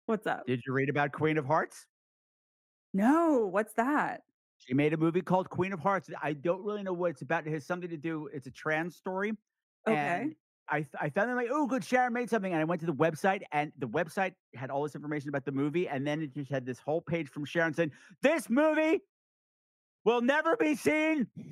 What's 0.07 0.25
up? 0.27 0.45
Did 0.47 0.61
you 0.65 0.73
read 0.73 0.89
about 0.89 1.11
Queen 1.11 1.37
of 1.37 1.45
Hearts? 1.45 1.85
No, 2.93 3.45
what's 3.45 3.73
that? 3.73 4.23
She 4.57 4.73
made 4.73 4.93
a 4.93 4.97
movie 4.97 5.21
called 5.21 5.49
Queen 5.49 5.73
of 5.73 5.79
Hearts. 5.79 6.09
I 6.21 6.33
don't 6.33 6.63
really 6.63 6.81
know 6.83 6.93
what 6.93 7.11
it's 7.11 7.21
about. 7.21 7.45
It 7.45 7.51
has 7.51 7.65
something 7.65 7.89
to 7.89 7.97
do. 7.97 8.29
It's 8.33 8.47
a 8.47 8.51
trans 8.51 8.95
story. 8.95 9.33
Okay. 9.87 9.95
And 9.97 10.35
I, 10.69 10.77
th- 10.77 10.89
I 10.99 11.09
found 11.09 11.29
them 11.29 11.35
like, 11.37 11.49
oh, 11.51 11.67
good. 11.67 11.83
Sharon 11.83 12.13
made 12.13 12.29
something. 12.29 12.51
And 12.51 12.59
I 12.59 12.63
went 12.63 12.79
to 12.81 12.87
the 12.87 12.93
website, 12.93 13.41
and 13.51 13.71
the 13.77 13.87
website 13.87 14.33
had 14.55 14.71
all 14.71 14.81
this 14.83 14.95
information 14.95 15.29
about 15.29 15.45
the 15.45 15.51
movie. 15.51 15.87
And 15.87 16.07
then 16.07 16.21
it 16.23 16.33
just 16.33 16.49
had 16.49 16.65
this 16.65 16.79
whole 16.79 17.01
page 17.01 17.29
from 17.29 17.45
Sharon 17.45 17.73
saying, 17.73 17.91
this 18.23 18.49
movie 18.49 19.01
will 20.03 20.21
never 20.21 20.55
be 20.55 20.75
seen 20.75 21.27
oh 21.37 21.43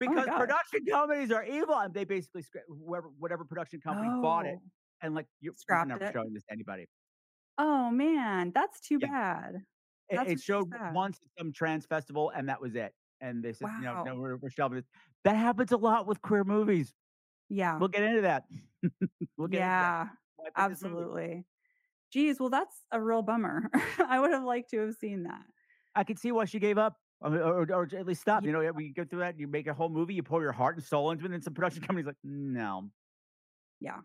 because 0.00 0.26
gosh. 0.26 0.38
production 0.38 0.84
companies 0.90 1.30
are 1.30 1.44
evil. 1.44 1.76
And 1.78 1.94
they 1.94 2.04
basically, 2.04 2.44
whoever, 2.68 3.08
whatever 3.18 3.44
production 3.44 3.80
company 3.80 4.08
bought 4.20 4.44
it, 4.44 4.58
Oh. 4.58 4.70
and 5.02 5.14
like, 5.14 5.26
you, 5.40 5.50
we're 5.52 5.56
Scrapped 5.56 5.88
never 5.88 6.04
it. 6.04 6.12
showing 6.12 6.34
this 6.34 6.42
to 6.44 6.52
anybody. 6.52 6.86
Oh 7.58 7.90
man, 7.90 8.52
that's 8.54 8.80
too 8.80 8.98
Yeah. 9.00 9.08
bad. 9.08 9.54
It, 10.12 10.28
it 10.28 10.40
showed 10.40 10.70
once 10.92 11.18
at 11.22 11.28
some 11.38 11.52
trans 11.52 11.86
festival, 11.86 12.30
and 12.34 12.48
that 12.48 12.60
was 12.60 12.74
it. 12.74 12.92
And 13.20 13.42
they 13.42 13.52
said, 13.52 13.68
you 13.78 13.84
know, 13.84 14.02
no, 14.04 14.16
we're, 14.16 14.36
we're 14.36 14.50
shelving 14.50 14.78
it. 14.78 14.84
That 15.24 15.36
happens 15.36 15.72
a 15.72 15.76
lot 15.76 16.06
with 16.06 16.20
queer 16.22 16.44
movies. 16.44 16.92
Yeah. 17.48 17.78
We'll 17.78 17.88
get 17.88 18.02
into 18.02 18.22
that. 18.22 18.44
we'll 19.38 19.48
get 19.48 19.58
yeah, 19.58 20.02
into 20.02 20.10
that. 20.10 20.16
Why 20.36 20.64
I 20.64 20.68
picked 20.68 20.80
this 20.80 20.82
movie. 20.82 20.96
absolutely. 20.96 21.44
Geez, 22.12 22.40
well, 22.40 22.50
that's 22.50 22.74
a 22.90 23.00
real 23.00 23.22
bummer. 23.22 23.70
I 24.08 24.18
would 24.18 24.32
have 24.32 24.44
liked 24.44 24.70
to 24.70 24.80
have 24.80 24.94
seen 24.96 25.22
that. 25.22 25.42
I 25.94 26.04
could 26.04 26.18
see 26.18 26.32
why 26.32 26.46
she 26.46 26.58
gave 26.58 26.78
up. 26.78 26.96
I 27.22 27.28
mean, 27.28 27.40
or, 27.40 27.70
or 27.72 27.88
at 27.96 28.06
least 28.06 28.22
stop. 28.22 28.42
Yeah. 28.42 28.48
You 28.48 28.52
know, 28.64 28.72
we 28.72 28.92
go 28.92 29.04
through 29.04 29.20
that. 29.20 29.38
You 29.38 29.46
make 29.46 29.68
a 29.68 29.74
whole 29.74 29.88
movie, 29.88 30.14
you 30.14 30.22
pour 30.22 30.42
your 30.42 30.52
heart 30.52 30.76
and 30.76 30.84
soul 30.84 31.12
into 31.12 31.22
it, 31.22 31.26
and 31.26 31.34
then 31.34 31.42
some 31.42 31.54
production 31.54 31.82
company's 31.86 32.06
like, 32.06 32.16
no. 32.24 32.90
Yeah. 33.80 33.98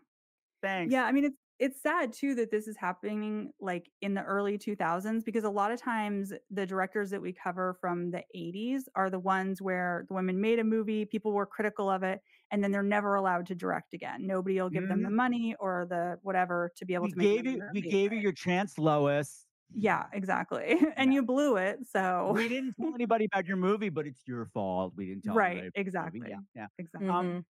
Thanks. 0.62 0.92
Yeah, 0.92 1.04
I 1.04 1.12
mean 1.12 1.24
it's 1.24 1.36
it's 1.58 1.80
sad 1.82 2.12
too 2.12 2.34
that 2.36 2.50
this 2.50 2.68
is 2.68 2.76
happening 2.76 3.52
like 3.60 3.90
in 4.00 4.14
the 4.14 4.22
early 4.22 4.58
2000s 4.58 5.24
because 5.24 5.44
a 5.44 5.50
lot 5.50 5.72
of 5.72 5.80
times 5.80 6.32
the 6.50 6.66
directors 6.66 7.10
that 7.10 7.20
we 7.22 7.32
cover 7.32 7.74
from 7.80 8.10
the 8.10 8.22
80s 8.34 8.88
are 8.94 9.10
the 9.10 9.18
ones 9.18 9.60
where 9.62 10.04
the 10.08 10.14
women 10.14 10.40
made 10.40 10.58
a 10.58 10.64
movie, 10.64 11.04
people 11.04 11.32
were 11.32 11.46
critical 11.46 11.90
of 11.90 12.02
it, 12.02 12.22
and 12.50 12.62
then 12.62 12.72
they're 12.72 12.82
never 12.82 13.14
allowed 13.16 13.46
to 13.46 13.54
direct 13.54 13.94
again. 13.94 14.26
Nobody 14.26 14.60
will 14.60 14.70
give 14.70 14.88
them 14.88 15.02
the 15.02 15.10
money 15.10 15.54
or 15.60 15.86
the 15.88 16.18
whatever 16.22 16.70
to 16.76 16.84
be 16.86 16.94
able 16.94 17.06
we 17.06 17.10
to 17.10 17.16
make 17.16 17.30
gave 17.30 17.46
you 17.46 17.52
another 17.54 17.72
we 17.72 17.82
gave 17.82 18.12
you 18.12 18.18
your 18.18 18.32
chance, 18.32 18.78
Lois. 18.78 19.46
Yeah, 19.74 20.06
exactly. 20.12 20.76
and 20.96 21.12
Yeah. 21.12 21.14
you 21.14 21.22
blew 21.22 21.56
it, 21.56 21.86
so 21.86 22.34
We 22.34 22.48
didn't 22.48 22.74
tell 22.74 22.94
anybody 22.94 23.24
about 23.26 23.46
your 23.46 23.56
movie, 23.56 23.88
but 23.88 24.06
it's 24.06 24.26
your 24.26 24.46
fault. 24.46 24.94
We 24.96 25.06
didn't 25.06 25.22
tell 25.24 25.34
right, 25.34 25.46
anybody 25.46 25.68
about 25.68 25.74
the 25.76 25.80
exactly. 25.80 26.28
Yeah, 26.30 26.40
yeah. 26.54 26.66
Exactly. 26.78 27.08
Um. 27.10 27.44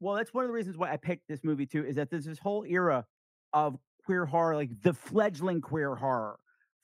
Well, 0.00 0.14
that's 0.16 0.32
one 0.34 0.44
of 0.44 0.48
the 0.48 0.54
reasons 0.54 0.78
why 0.78 0.92
I 0.92 0.96
picked 0.96 1.28
this 1.28 1.44
movie 1.44 1.66
too. 1.66 1.84
Is 1.84 1.96
that 1.96 2.10
there's 2.10 2.24
this 2.24 2.38
whole 2.38 2.64
era 2.64 3.06
of 3.52 3.78
queer 4.04 4.26
horror, 4.26 4.56
like 4.56 4.70
the 4.82 4.92
fledgling 4.94 5.60
queer 5.60 5.94
horror 5.94 6.38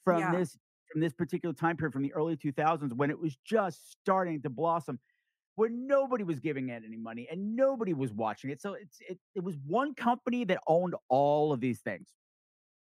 from 0.05 0.20
Yeah. 0.20 0.33
this 0.33 0.59
from 0.92 1.00
this 1.00 1.12
particular 1.12 1.52
time 1.52 1.76
period, 1.76 1.92
from 1.92 2.02
the 2.02 2.12
early 2.14 2.37
2000s, 2.37 2.92
when 2.92 3.11
it 3.11 3.18
was 3.18 3.37
just 3.44 3.90
starting 3.90 4.40
to 4.42 4.50
blossom. 4.50 4.98
where 5.57 5.70
nobody 5.70 6.22
was 6.22 6.38
giving 6.38 6.68
it 6.68 6.83
any 6.87 6.98
money 6.98 7.26
and 7.31 7.57
nobody 7.57 7.94
was 7.94 8.12
watching 8.12 8.50
it. 8.50 8.61
So 8.61 8.74
it's 8.74 8.98
it, 9.09 9.18
it 9.35 9.42
was 9.42 9.57
one 9.66 9.94
company 9.94 10.44
that 10.44 10.61
owned 10.66 10.94
all 11.09 11.50
of 11.52 11.61
these 11.61 11.81
things. 11.81 12.12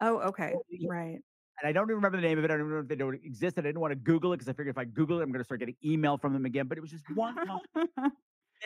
Oh, 0.02 0.20
okay. 0.30 0.56
Right. 0.88 1.20
And 1.62 1.70
I 1.70 1.72
don't 1.72 1.86
even 1.86 1.96
remember 1.98 2.18
the 2.18 2.28
name 2.28 2.38
of 2.40 2.44
it. 2.46 2.52
I 2.52 2.56
don't 2.56 2.66
remember 2.66 2.82
if 2.82 2.88
they 2.88 2.96
don't 2.96 3.16
exist. 3.24 3.58
I 3.58 3.62
didn't 3.62 3.80
want 3.80 3.92
to 3.92 3.96
Google 3.96 4.34
it 4.34 4.38
because 4.38 4.50
I 4.50 4.54
figured 4.54 4.70
if 4.70 4.78
I 4.78 4.86
Google 4.86 5.20
it, 5.20 5.24
I'm 5.24 5.30
going 5.32 5.40
to 5.40 5.44
start 5.46 5.60
getting 5.60 5.76
email 5.86 6.18
from 6.18 6.34
them 6.34 6.46
again. 6.46 6.68
But 6.68 6.78
it 6.80 6.82
was 6.82 6.92
just 6.92 7.06
one 7.16 7.36
company 7.36 7.86
that 7.96 8.12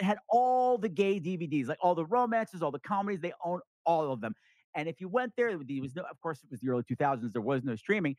had 0.06 0.18
all 0.30 0.78
the 0.78 0.90
gay 0.90 1.20
DVDs, 1.20 1.68
like 1.68 1.78
all 1.82 1.96
the 1.96 2.06
romances, 2.06 2.62
all 2.62 2.72
the 2.72 2.80
comedies. 2.80 3.20
They 3.22 3.34
owned 3.44 3.62
all 3.86 4.12
of 4.12 4.22
them. 4.22 4.34
And 4.76 4.88
if 4.88 5.02
you 5.02 5.10
went 5.10 5.34
there, 5.36 5.50
there 5.58 5.82
was 5.82 5.96
no, 5.96 6.04
of 6.04 6.20
course, 6.22 6.44
it 6.44 6.50
was 6.52 6.60
the 6.60 6.70
early 6.70 6.84
2000s. 6.84 7.32
There 7.34 7.42
was 7.42 7.64
no 7.64 7.76
streaming. 7.76 8.16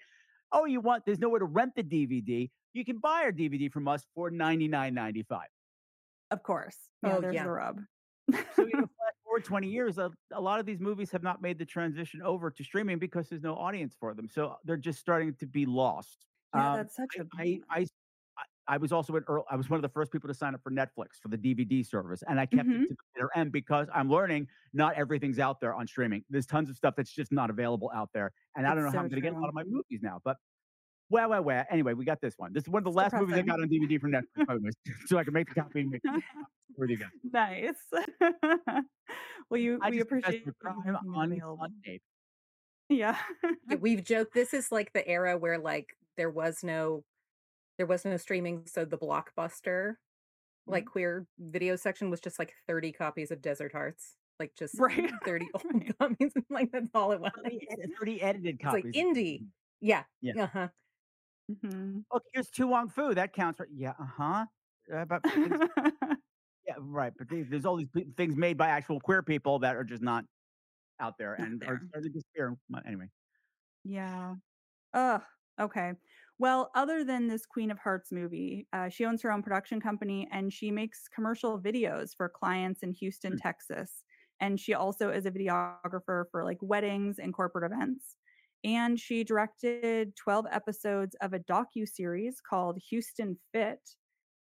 Oh, 0.52 0.66
you 0.66 0.80
want? 0.80 1.04
There's 1.06 1.18
nowhere 1.18 1.38
to 1.40 1.46
rent 1.46 1.74
the 1.74 1.82
DVD. 1.82 2.50
You 2.74 2.84
can 2.84 2.98
buy 2.98 3.22
our 3.22 3.32
DVD 3.32 3.72
from 3.72 3.88
us 3.88 4.04
for 4.14 4.30
ninety 4.30 4.68
nine 4.68 4.92
ninety 4.94 5.22
five. 5.22 5.48
Of 6.30 6.42
course. 6.42 6.76
Yeah, 7.02 7.16
Oh, 7.16 7.20
there's 7.20 7.34
yeah. 7.34 7.44
the 7.44 7.50
rub. 7.50 7.80
So 8.30 8.66
you 8.66 8.70
know, 8.74 8.80
fast 8.98 9.16
forward 9.24 9.44
20 9.44 9.68
years, 9.68 9.98
a, 9.98 10.10
a 10.32 10.40
lot 10.40 10.60
of 10.60 10.66
these 10.66 10.80
movies 10.80 11.10
have 11.10 11.22
not 11.22 11.42
made 11.42 11.58
the 11.58 11.64
transition 11.66 12.22
over 12.22 12.50
to 12.50 12.64
streaming 12.64 12.98
because 12.98 13.28
there's 13.28 13.42
no 13.42 13.54
audience 13.54 13.94
for 13.98 14.14
them. 14.14 14.28
So 14.28 14.56
they're 14.64 14.76
just 14.76 14.98
starting 15.00 15.34
to 15.36 15.46
be 15.46 15.66
lost. 15.66 16.24
yeah, 16.54 16.72
Um, 16.72 16.76
that's 16.78 16.96
such 16.96 17.16
a 17.18 17.26
I, 17.38 17.60
I, 17.68 17.80
I, 17.80 17.86
I 18.68 18.76
was 18.78 18.92
also 18.92 19.16
an 19.16 19.24
earl 19.28 19.44
I 19.50 19.56
was 19.56 19.68
one 19.70 19.76
of 19.78 19.82
the 19.82 19.88
first 19.88 20.12
people 20.12 20.28
to 20.28 20.34
sign 20.34 20.54
up 20.54 20.62
for 20.62 20.70
Netflix 20.70 21.16
for 21.20 21.28
the 21.28 21.38
DVD 21.38 21.84
service, 21.84 22.22
and 22.28 22.38
I 22.40 22.46
kept 22.46 22.68
Mhm. 22.68 22.82
it 22.84 22.88
to 22.88 22.94
the 22.94 22.96
bitter 23.14 23.30
end 23.36 23.52
because 23.52 23.88
I'm 23.92 24.08
learning 24.10 24.48
not 24.72 24.94
everything's 24.94 25.38
out 25.38 25.60
there 25.60 25.74
on 25.74 25.86
streaming. 25.86 26.24
There's 26.30 26.46
tons 26.46 26.70
of 26.70 26.76
stuff 26.76 26.94
that's 26.96 27.12
just 27.12 27.32
not 27.32 27.50
available 27.50 27.90
out 27.94 28.10
there, 28.14 28.32
and 28.56 28.66
I 28.66 28.74
don't 28.74 28.84
know 28.84 28.88
It's 28.88 28.94
how 28.94 29.00
I'm 29.00 29.08
going 29.08 29.22
to 29.22 29.28
get 29.28 29.34
a 29.34 29.38
lot 29.38 29.48
of 29.48 29.54
my 29.54 29.64
movies 29.64 30.00
now. 30.02 30.20
But 30.24 30.36
well, 31.10 31.28
well, 31.30 31.42
well. 31.44 31.64
Anyway, 31.70 31.94
we 31.94 32.04
got 32.04 32.20
this 32.22 32.34
one. 32.38 32.52
This 32.54 32.64
is 32.64 32.68
one 32.70 32.80
of 32.80 32.84
the 32.84 32.90
It's 32.90 32.96
last 32.96 33.16
movies 33.16 33.36
I 33.36 33.42
got 33.42 33.60
on 33.60 33.68
DVD 33.68 34.00
from 34.00 34.12
Netflix, 34.12 34.46
by 34.46 34.54
the 34.54 34.60
way, 34.62 34.70
so 35.06 35.18
I 35.18 35.24
can 35.24 35.34
make 35.34 35.48
the 35.48 35.54
copy 35.54 35.80
and 35.80 35.90
make 35.90 36.02
for 36.76 36.86
you 36.88 36.96
go? 36.98 37.06
nice. 37.22 37.88
well, 39.50 39.60
you 39.60 39.78
I 39.80 39.90
we 39.90 40.00
appreciate 40.00 40.44
to 40.44 40.46
you 40.46 40.52
crime 40.60 40.76
making 40.84 40.94
it 40.94 40.96
on, 41.16 41.32
available. 41.32 41.58
on 41.58 41.74
tape. 41.84 42.02
Yeah. 42.88 43.18
Yeah, 43.68 43.76
we've 43.76 44.04
joked 44.04 44.34
this 44.34 44.54
is 44.54 44.72
like 44.72 44.92
the 44.92 45.06
era 45.08 45.36
where 45.38 45.58
like 45.58 45.96
there 46.16 46.30
was 46.30 46.62
no 46.64 47.04
there 47.78 47.86
was 47.86 48.04
no 48.04 48.16
streaming, 48.16 48.66
so 48.66 48.84
the 48.84 48.98
blockbuster 48.98 49.94
like 50.66 50.86
queer 50.86 51.26
video 51.38 51.76
section 51.76 52.10
was 52.10 52.20
just 52.20 52.38
like 52.38 52.54
30 52.68 52.92
copies 52.92 53.30
of 53.32 53.42
Desert 53.42 53.72
Hearts. 53.72 54.16
Like 54.40 54.54
just 54.58 54.78
Right. 54.78 55.10
30 55.24 55.48
old 55.54 55.64
Right. 55.74 55.98
copies. 55.98 56.32
Like 56.50 56.72
that's 56.72 56.90
all 56.94 57.12
it 57.12 57.20
was. 57.20 57.32
30, 57.44 57.60
ed- 57.70 57.90
30 57.98 58.22
edited 58.22 58.60
It's 58.60 58.72
like 58.72 58.84
indie. 58.86 59.46
Yeah. 59.80 60.04
Yeah. 60.22 60.44
Uh-huh. 60.44 60.68
Mhm. 61.50 62.04
Look, 62.12 62.24
here's 62.32 62.50
To 62.52 62.66
Wong 62.68 62.88
Foo. 62.88 63.14
That 63.14 63.32
counts, 63.32 63.60
right? 63.60 63.68
Yeah, 63.72 63.94
uh 64.00 64.04
huh. 64.06 64.46
Uh, 64.92 65.04
but 65.04 65.22
yeah, 66.66 66.76
right. 66.80 67.12
But 67.18 67.28
there- 67.28 67.44
there's 67.44 67.64
all 67.64 67.76
these 67.76 67.88
things 68.16 68.36
made 68.36 68.56
by 68.56 68.68
actual 68.68 69.00
queer 69.00 69.22
people 69.22 69.58
that 69.60 69.76
are 69.76 69.84
just 69.84 70.02
not 70.02 70.24
out 71.00 71.18
there 71.18 71.36
Not 71.38 71.48
and 71.48 71.62
are 71.64 71.80
there. 71.80 71.82
starting 71.88 72.12
to 72.12 72.18
disappear. 72.18 72.56
Anyway, 72.86 73.08
yeah. 73.84 74.36
Oh, 74.94 75.22
Okay. 75.60 75.94
Well, 76.42 76.72
other 76.74 77.04
than 77.04 77.28
this 77.28 77.46
Queen 77.46 77.70
of 77.70 77.78
Hearts 77.78 78.10
movie, 78.10 78.66
uh, 78.72 78.88
she 78.88 79.04
owns 79.04 79.22
her 79.22 79.30
own 79.30 79.44
production 79.44 79.80
company 79.80 80.28
and 80.32 80.52
she 80.52 80.72
makes 80.72 81.06
commercial 81.06 81.60
videos 81.60 82.16
for 82.16 82.28
clients 82.28 82.82
in 82.82 82.90
Houston, 82.94 83.36
Mm. 83.36 83.40
Texas. 83.40 84.02
And 84.40 84.58
she 84.58 84.74
also 84.74 85.10
is 85.10 85.24
a 85.24 85.30
videographer 85.30 86.24
for 86.32 86.44
like 86.44 86.58
weddings 86.60 87.20
and 87.20 87.32
corporate 87.32 87.70
events. 87.70 88.16
And 88.64 88.98
she 88.98 89.22
directed 89.22 90.16
12 90.16 90.46
episodes 90.50 91.14
of 91.20 91.32
a 91.32 91.38
docu 91.38 91.88
series 91.88 92.40
called 92.40 92.78
Houston 92.90 93.38
Fit, 93.52 93.90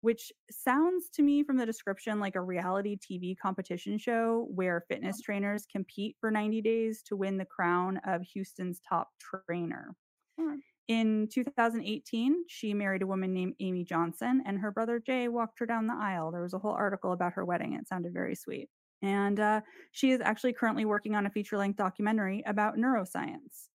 which 0.01 0.33
sounds 0.53 1.11
to 1.11 1.23
me 1.25 1.43
from 1.43 1.57
the 1.57 1.67
description 1.67 2.21
like 2.21 2.37
a 2.37 2.43
reality 2.43 2.97
TV 2.97 3.37
competition 3.37 3.99
show 3.99 4.47
where 4.55 4.85
fitness 4.89 5.21
trainers 5.21 5.67
compete 5.67 6.17
for 6.21 6.31
90 6.31 6.63
days 6.63 7.03
to 7.05 7.17
win 7.17 7.39
the 7.39 7.45
crown 7.45 7.97
of 8.07 8.23
Houston's 8.23 8.81
top 8.81 9.11
trainer. 9.19 9.97
Alright. 10.39 10.68
In 10.89 11.29
2018, 11.31 12.45
she 12.49 12.73
married 12.73 13.03
a 13.03 13.07
woman 13.07 13.35
named 13.35 13.55
Amy 13.61 13.85
Johnson, 13.85 14.43
and 14.47 14.59
her 14.59 14.73
brother 14.73 14.99
Jay 14.99 15.29
walked 15.29 15.59
her 15.59 15.67
down 15.67 15.87
the 15.87 15.95
aisle. 15.95 16.33
There 16.33 16.43
was 16.43 16.55
a 16.55 16.59
whole 16.59 16.73
article 16.73 17.13
about 17.13 17.35
her 17.35 17.45
wedding. 17.45 17.75
It 17.75 17.87
sounded 17.87 18.15
very 18.15 18.35
sweet. 18.35 18.71
And 19.03 19.39
uh, 19.39 19.61
she 19.93 20.11
is 20.11 20.23
actually 20.23 20.55
currently 20.55 20.87
working 20.87 21.15
on 21.15 21.27
a 21.27 21.31
feature 21.31 21.59
length 21.59 21.77
documentary 21.77 22.43
about 22.47 22.79
neuroscience. 22.79 23.69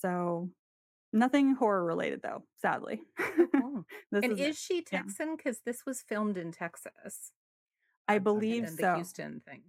So, 0.00 0.50
nothing 1.12 1.54
horror 1.54 1.84
related, 1.84 2.20
though, 2.22 2.44
sadly. 2.60 3.00
This 4.12 4.24
and 4.24 4.32
is, 4.32 4.40
is 4.40 4.58
she. 4.58 4.82
Texan? 4.82 5.36
Because 5.36 5.60
this 5.64 5.86
was 5.86 6.02
filmed 6.02 6.36
in 6.36 6.52
Texas. 6.52 7.32
I 8.08 8.18
believe 8.18 8.64
then 8.64 8.76
the 8.76 8.82
so. 8.82 8.94
Houston 8.96 9.40
thing. 9.48 9.62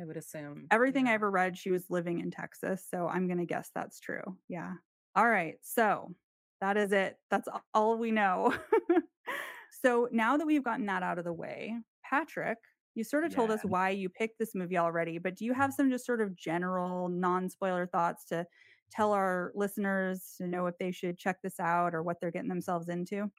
I 0.00 0.04
would 0.04 0.16
assume. 0.16 0.68
Everything 0.70 1.08
I 1.08 1.14
ever 1.14 1.30
read, 1.30 1.58
she 1.58 1.70
was 1.70 1.84
living 1.90 2.20
in 2.20 2.30
Texas. 2.30 2.86
So 2.88 3.08
I'm 3.08 3.26
going 3.26 3.38
to 3.38 3.44
guess 3.44 3.70
that's 3.74 3.98
true. 4.00 4.36
Yeah. 4.48 4.74
All 5.16 5.28
right. 5.28 5.56
So 5.62 6.14
that 6.60 6.76
is 6.76 6.92
it. 6.92 7.16
That's 7.30 7.48
all 7.74 7.98
we 7.98 8.10
know. 8.10 8.54
so 9.82 10.08
now 10.10 10.36
that 10.36 10.46
we've 10.46 10.64
gotten 10.64 10.86
that 10.86 11.02
out 11.02 11.18
of 11.18 11.24
the 11.24 11.32
way, 11.32 11.76
Patrick, 12.04 12.58
you 12.94 13.04
sort 13.04 13.24
of 13.24 13.34
told 13.34 13.50
us 13.50 13.60
why 13.62 13.90
you 13.90 14.08
picked 14.08 14.38
this 14.38 14.54
movie 14.54 14.78
already, 14.78 15.18
but 15.18 15.36
do 15.36 15.44
you 15.44 15.54
have 15.54 15.72
some 15.72 15.90
just 15.90 16.04
sort 16.04 16.20
of 16.20 16.34
general 16.36 17.08
non 17.08 17.48
spoiler 17.48 17.86
thoughts 17.86 18.24
to 18.26 18.44
tell 18.90 19.12
our 19.12 19.52
listeners 19.54 20.34
to 20.38 20.48
know 20.48 20.66
if 20.66 20.76
they 20.78 20.90
should 20.90 21.16
check 21.16 21.36
this 21.42 21.60
out 21.60 21.94
or 21.94 22.02
what 22.02 22.16
they're 22.20 22.32
getting 22.32 22.48
themselves 22.48 22.88
into? 22.88 23.30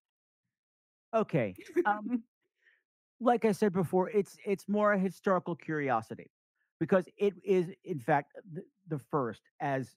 okay. 1.14 1.56
Um, 1.86 2.24
like 3.20 3.46
I 3.46 3.52
said 3.52 3.74
before, 3.74 4.10
it's 4.10 4.38
it's 4.46 4.68
more 4.68 4.94
a 4.94 5.00
historical 5.00 5.56
curiosity 5.56 6.32
because 6.80 7.06
it 7.18 7.34
is, 7.44 7.68
in 7.84 8.00
fact, 8.00 8.34
the, 8.54 8.62
the 8.88 9.00
first, 9.12 9.42
as 9.60 9.96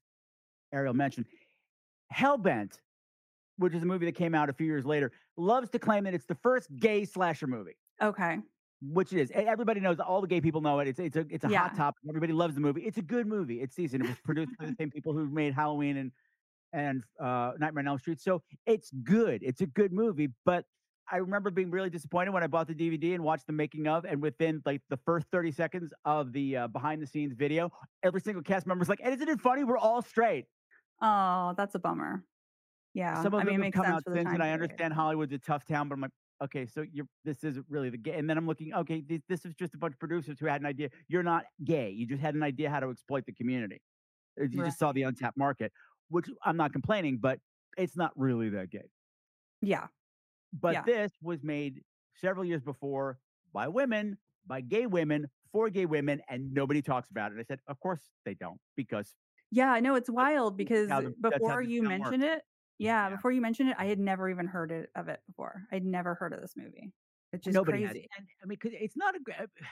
Ariel 0.72 0.94
mentioned, 0.94 1.26
Hellbent, 2.14 2.78
which 3.62 3.74
is 3.74 3.82
a 3.82 3.86
movie 3.86 4.06
that 4.06 4.14
came 4.14 4.34
out 4.34 4.48
a 4.50 4.52
few 4.52 4.66
years 4.66 4.84
later, 4.84 5.12
loves 5.36 5.70
to 5.70 5.78
claim 5.78 6.04
that 6.04 6.14
it's 6.14 6.26
the 6.26 6.34
first 6.42 6.68
gay 6.78 7.04
slasher 7.04 7.46
movie. 7.46 7.76
okay. 8.02 8.38
which 8.84 9.12
it 9.12 9.20
is. 9.20 9.30
Everybody 9.32 9.78
knows. 9.80 10.00
All 10.00 10.20
the 10.20 10.26
gay 10.26 10.40
people 10.40 10.60
know 10.60 10.80
it. 10.80 10.88
It's 10.88 10.98
it's 10.98 11.16
a 11.16 11.24
it's 11.30 11.44
a 11.44 11.48
Yeah. 11.48 11.60
hot 11.68 11.76
topic. 11.76 12.00
Everybody 12.08 12.32
loves 12.32 12.54
the 12.56 12.60
movie. 12.60 12.82
It's 12.82 12.98
a 12.98 13.02
good 13.02 13.26
movie. 13.28 13.60
It's 13.60 13.76
decent. 13.76 14.02
It 14.04 14.08
was 14.08 14.18
produced 14.24 14.50
by 14.58 14.66
the 14.66 14.74
same 14.78 14.90
people 14.90 15.12
who 15.12 15.28
made 15.30 15.54
Halloween 15.54 15.96
and 15.98 16.10
and 16.72 17.04
uh, 17.22 17.52
Nightmare 17.60 17.82
on 17.82 17.88
Elm 17.88 17.98
Street. 17.98 18.20
So 18.20 18.42
it's 18.66 18.90
good. 19.04 19.42
It's 19.44 19.60
a 19.60 19.66
good 19.66 19.92
movie. 19.92 20.30
But 20.44 20.64
I 21.12 21.18
remember 21.18 21.50
being 21.52 21.70
really 21.70 21.90
disappointed 21.90 22.30
when 22.32 22.42
I 22.42 22.48
bought 22.48 22.66
the 22.66 22.74
DVD 22.74 23.14
and 23.14 23.22
watched 23.22 23.46
the 23.46 23.52
making 23.52 23.86
of, 23.86 24.04
and 24.04 24.20
within 24.20 24.62
like 24.66 24.80
the 24.90 24.96
first 25.06 25.26
thirty 25.30 25.52
seconds 25.52 25.92
of 26.04 26.32
the 26.32 26.56
uh, 26.56 26.66
behind 26.66 27.00
the 27.00 27.06
scenes 27.06 27.34
video, 27.34 27.70
every 28.02 28.20
single 28.20 28.42
cast 28.42 28.66
member 28.66 28.80
was 28.80 28.88
like, 28.88 29.00
"And 29.04 29.14
isn't 29.14 29.28
it 29.28 29.40
funny? 29.40 29.62
We're 29.62 29.78
all 29.78 30.02
straight." 30.02 30.46
Oh, 31.00 31.54
that's 31.56 31.74
a 31.76 31.78
bummer. 31.78 32.24
Yeah. 32.94 33.22
Some 33.22 33.34
of 33.34 33.40
I 33.40 33.44
them 33.44 33.60
mean, 33.60 33.62
have 33.62 33.72
come 33.72 33.86
out 33.86 34.04
since, 34.06 34.28
and 34.32 34.42
I 34.42 34.50
understand 34.52 34.92
Hollywood's 34.94 35.32
a 35.32 35.38
tough 35.38 35.64
town, 35.64 35.88
but 35.88 35.94
I'm 35.94 36.00
like, 36.02 36.10
okay, 36.42 36.66
so 36.66 36.84
you're 36.92 37.06
this 37.24 37.44
isn't 37.44 37.66
really 37.68 37.88
the 37.90 37.96
gay. 37.98 38.14
And 38.18 38.28
then 38.28 38.36
I'm 38.36 38.46
looking, 38.46 38.74
okay, 38.74 39.00
this, 39.00 39.20
this 39.28 39.44
is 39.46 39.54
just 39.54 39.74
a 39.74 39.78
bunch 39.78 39.94
of 39.94 39.98
producers 39.98 40.38
who 40.38 40.46
had 40.46 40.60
an 40.60 40.66
idea. 40.66 40.90
You're 41.08 41.22
not 41.22 41.44
gay. 41.64 41.90
You 41.90 42.06
just 42.06 42.20
had 42.20 42.34
an 42.34 42.42
idea 42.42 42.68
how 42.70 42.80
to 42.80 42.90
exploit 42.90 43.24
the 43.26 43.32
community. 43.32 43.80
Uh, 44.40 44.44
You 44.44 44.64
just 44.64 44.78
saw 44.78 44.92
the 44.92 45.02
untapped 45.02 45.36
market, 45.38 45.72
which 46.08 46.28
I'm 46.44 46.56
not 46.56 46.72
complaining, 46.72 47.18
but 47.18 47.40
it's 47.78 47.96
not 47.96 48.12
really 48.16 48.50
that 48.50 48.70
gay. 48.70 48.90
Yeah. 49.60 49.88
But 50.52 50.72
Yeah. 50.74 50.82
this 50.82 51.12
was 51.22 51.42
made 51.42 51.82
several 52.14 52.44
years 52.44 52.62
before 52.62 53.18
by 53.52 53.68
women, 53.68 54.18
by 54.46 54.60
gay 54.60 54.86
women, 54.86 55.30
for 55.52 55.70
gay 55.70 55.86
women, 55.86 56.20
and 56.28 56.52
nobody 56.52 56.82
talks 56.82 57.10
about 57.10 57.32
it. 57.32 57.38
I 57.38 57.42
said, 57.42 57.60
of 57.66 57.78
course 57.80 58.10
they 58.24 58.34
don't, 58.34 58.60
because 58.76 59.16
Yeah, 59.50 59.78
no, 59.80 59.94
it's 59.94 60.10
wild 60.10 60.56
because 60.56 60.88
before 61.20 61.62
you 61.62 61.82
town 61.82 61.88
mentioned 61.88 62.24
it, 62.24 62.42
yeah, 62.82 63.08
Yeah. 63.08 63.16
before 63.16 63.30
you 63.32 63.40
mentioned 63.40 63.70
it, 63.70 63.76
I 63.78 63.86
had 63.86 63.98
never 63.98 64.28
even 64.28 64.46
heard 64.46 64.70
it, 64.70 64.90
of 64.94 65.08
it 65.08 65.20
before. 65.26 65.66
I'd 65.72 65.84
never 65.84 66.14
heard 66.14 66.32
of 66.32 66.40
this 66.40 66.56
movie. 66.56 66.92
It's 67.32 67.44
just 67.44 67.54
Nobody 67.54 67.82
has. 67.82 67.92
crazy. 67.92 68.08
And 68.18 68.28
I 68.42 68.46
mean, 68.46 68.58
'cause 68.58 68.72
it's 68.74 68.96
not 68.96 69.16
a. 69.16 69.20
gr- 69.20 69.32
uh, 69.32 69.46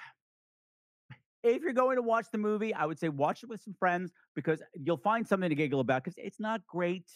If 1.42 1.62
you're 1.62 1.72
going 1.72 1.96
to 1.96 2.02
watch 2.02 2.26
the 2.30 2.36
movie, 2.38 2.74
I 2.74 2.84
would 2.84 2.98
say 2.98 3.08
watch 3.08 3.42
it 3.42 3.48
with 3.48 3.62
some 3.62 3.72
friends 3.72 4.12
because 4.34 4.62
you'll 4.74 4.98
find 4.98 5.26
something 5.26 5.48
to 5.48 5.54
giggle 5.54 5.80
about. 5.80 6.04
Because 6.04 6.18
it's 6.18 6.38
not 6.38 6.66
great, 6.66 7.10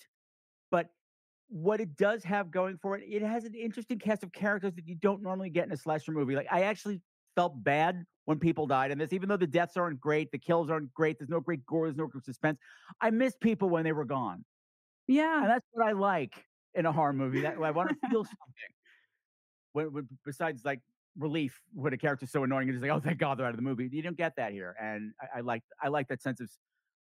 but 0.71 0.89
what 1.49 1.79
it 1.79 1.95
does 1.95 2.25
have 2.25 2.51
going 2.51 2.79
for 2.79 2.97
it, 2.97 3.05
it 3.07 3.21
has 3.21 3.45
an 3.45 3.55
interesting 3.55 3.99
cast 3.99 4.23
of 4.23 4.33
characters 4.33 4.75
that 4.77 4.89
you 4.89 4.95
don't 4.95 5.23
normally 5.23 5.51
get 5.51 5.67
in 5.67 5.73
a 5.73 5.77
slasher 5.77 6.11
movie. 6.13 6.35
Like 6.35 6.47
I 6.51 6.63
actually 6.63 7.03
felt 7.37 7.63
bad 7.63 8.07
when 8.25 8.39
people 8.39 8.67
died 8.67 8.91
in 8.91 8.97
this, 8.97 9.13
even 9.13 9.29
though 9.29 9.37
the 9.37 9.47
deaths 9.47 9.77
aren't 9.77 10.01
great, 10.01 10.33
the 10.33 10.39
kills 10.39 10.71
aren't 10.71 10.95
great. 10.95 11.19
There's 11.19 11.29
no 11.29 11.41
great 11.41 11.67
gore, 11.67 11.87
there's 11.89 11.97
no 11.99 12.07
great 12.07 12.25
suspense. 12.25 12.59
I 13.03 13.11
missed 13.11 13.41
people 13.41 13.69
when 13.69 13.85
they 13.85 13.93
were 13.93 14.07
gone, 14.07 14.47
Yeah. 15.07 15.43
and 15.43 15.51
that's 15.51 15.67
what 15.73 15.87
I 15.87 15.93
like 15.93 16.33
in 16.75 16.87
a 16.87 16.93
horror 16.93 17.13
movie. 17.13 17.43
That 17.43 17.57
I 17.63 17.71
want 17.71 17.91
to 17.91 17.97
feel 18.11 18.25
something. 18.25 18.73
When, 19.73 19.93
when 19.93 20.09
besides 20.25 20.65
like 20.65 20.81
relief 21.19 21.61
when 21.73 21.93
a 21.93 21.97
character's 21.97 22.31
so 22.31 22.45
annoying 22.45 22.69
and 22.69 22.77
just 22.77 22.83
like, 22.83 22.97
oh 22.97 23.01
thank 23.01 23.19
God 23.19 23.39
they're 23.39 23.47
out 23.47 23.51
of 23.51 23.57
the 23.57 23.63
movie. 23.63 23.89
You 23.91 24.03
don't 24.03 24.17
get 24.17 24.37
that 24.37 24.53
here, 24.53 24.75
and 24.81 25.13
I, 25.21 25.39
I 25.39 25.41
like 25.41 25.63
I 25.83 25.89
like 25.89 26.09
that 26.09 26.23
sense 26.23 26.41
of 26.41 26.51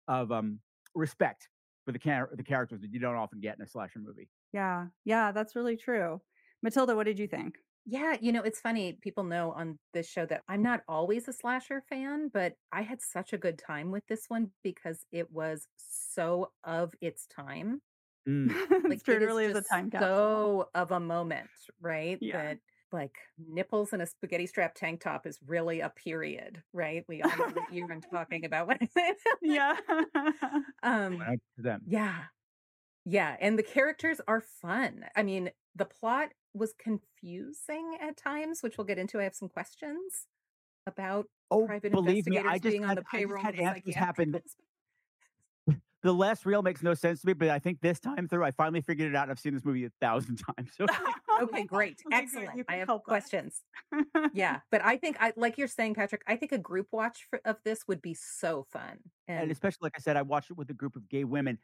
of 0.08 0.32
um 0.32 0.60
respect 0.94 1.48
for 1.84 1.92
the 1.92 1.98
char- 1.98 2.30
the 2.34 2.42
characters 2.42 2.80
that 2.80 2.92
you 2.92 3.00
don't 3.00 3.16
often 3.16 3.40
get 3.40 3.56
in 3.56 3.62
a 3.62 3.66
slasher 3.66 3.98
movie. 3.98 4.28
Yeah. 4.52 4.86
Yeah, 5.04 5.32
that's 5.32 5.56
really 5.56 5.76
true. 5.76 6.20
Matilda, 6.62 6.96
what 6.96 7.04
did 7.06 7.18
you 7.18 7.26
think? 7.26 7.56
Yeah, 7.86 8.16
you 8.18 8.32
know, 8.32 8.40
it's 8.40 8.60
funny. 8.60 8.94
People 8.94 9.24
know 9.24 9.52
on 9.52 9.78
this 9.92 10.08
show 10.08 10.24
that 10.26 10.40
I'm 10.48 10.62
not 10.62 10.80
always 10.88 11.28
a 11.28 11.32
slasher 11.34 11.82
fan, 11.90 12.30
but 12.32 12.54
I 12.72 12.80
had 12.80 13.02
such 13.02 13.34
a 13.34 13.38
good 13.38 13.58
time 13.58 13.90
with 13.90 14.06
this 14.08 14.24
one 14.28 14.50
because 14.62 15.04
it 15.12 15.30
was 15.30 15.66
so 15.76 16.50
of 16.64 16.94
its 17.02 17.26
time. 17.26 17.82
Mm. 18.28 18.50
it's 18.90 19.02
Like 19.04 19.08
it 19.08 19.22
It 19.22 19.22
is 19.22 19.32
really 19.32 19.44
is 19.44 19.54
a 19.54 19.62
time 19.62 19.90
capsule. 19.90 20.30
so 20.30 20.70
of 20.74 20.90
a 20.92 21.00
moment, 21.00 21.50
right? 21.80 22.20
Yeah. 22.20 22.32
That 22.32 22.60
like 22.92 23.16
nipples 23.38 23.92
in 23.92 24.00
a 24.00 24.06
spaghetti 24.06 24.46
strap 24.46 24.74
tank 24.74 25.00
top 25.00 25.26
is 25.26 25.38
really 25.46 25.80
a 25.80 25.90
period, 25.90 26.62
right? 26.72 27.04
We 27.08 27.22
all 27.22 27.36
know 27.36 27.48
what 27.50 27.64
you're 27.70 27.88
talking 28.12 28.44
about 28.46 28.68
when 28.68 28.78
I 28.80 28.86
say 28.86 29.14
that. 29.24 29.38
yeah. 29.42 29.76
Um, 30.82 31.26
100%. 31.58 31.82
yeah. 31.84 32.26
Yeah, 33.04 33.36
and 33.40 33.58
the 33.58 33.62
characters 33.62 34.20
are 34.28 34.40
fun. 34.40 35.06
I 35.16 35.22
mean, 35.22 35.50
the 35.74 35.84
plot 35.86 36.32
was 36.54 36.74
confusing 36.78 37.98
at 38.00 38.16
times, 38.16 38.62
which 38.62 38.78
we'll 38.78 38.86
get 38.86 38.98
into. 38.98 39.20
I 39.20 39.24
have 39.24 39.34
some 39.34 39.48
questions 39.48 40.26
about 40.86 41.28
Oh, 41.50 41.68
private 41.68 41.88
believe 41.90 42.26
me, 42.26 42.38
investigators 42.38 42.44
I 42.44 42.58
just 42.58 42.78
being 42.78 42.84
on 42.84 42.94
had, 42.94 42.96
the 42.96 43.02
I 43.12 43.22
just 43.22 43.26
payroll 43.26 43.40
had 43.40 43.54
answers 43.56 43.94
happen. 43.94 44.40
Hospital. 46.04 46.14
The 46.14 46.18
last 46.18 46.46
reel 46.46 46.62
makes 46.62 46.82
no 46.82 46.94
sense 46.94 47.20
to 47.22 47.26
me, 47.26 47.32
but 47.32 47.48
I 47.48 47.58
think 47.58 47.80
this 47.80 48.00
time 48.00 48.28
through, 48.28 48.44
I 48.44 48.50
finally 48.50 48.80
figured 48.80 49.08
it 49.10 49.16
out. 49.16 49.30
I've 49.30 49.38
seen 49.38 49.54
this 49.54 49.64
movie 49.64 49.84
a 49.84 49.90
thousand 50.00 50.36
times. 50.56 50.70
So 50.76 50.86
Okay, 51.42 51.64
great. 51.64 52.00
Okay. 52.06 52.16
Excellent. 52.16 52.64
I 52.68 52.76
have 52.76 52.88
questions. 53.04 53.62
Yeah, 54.32 54.60
but 54.70 54.84
I 54.84 54.96
think 54.96 55.16
I 55.20 55.32
like 55.36 55.58
you're 55.58 55.68
saying, 55.68 55.94
Patrick, 55.94 56.22
I 56.26 56.36
think 56.36 56.52
a 56.52 56.58
group 56.58 56.88
watch 56.92 57.26
for, 57.28 57.40
of 57.44 57.56
this 57.64 57.80
would 57.88 58.02
be 58.02 58.14
so 58.14 58.66
fun. 58.72 58.98
and 59.26 59.42
And 59.42 59.50
especially 59.50 59.86
like 59.86 59.94
I 59.96 60.00
said, 60.00 60.16
I 60.16 60.22
watched 60.22 60.50
it 60.50 60.56
with 60.56 60.70
a 60.70 60.74
group 60.74 60.96
of 60.96 61.08
gay 61.08 61.24
women. 61.24 61.58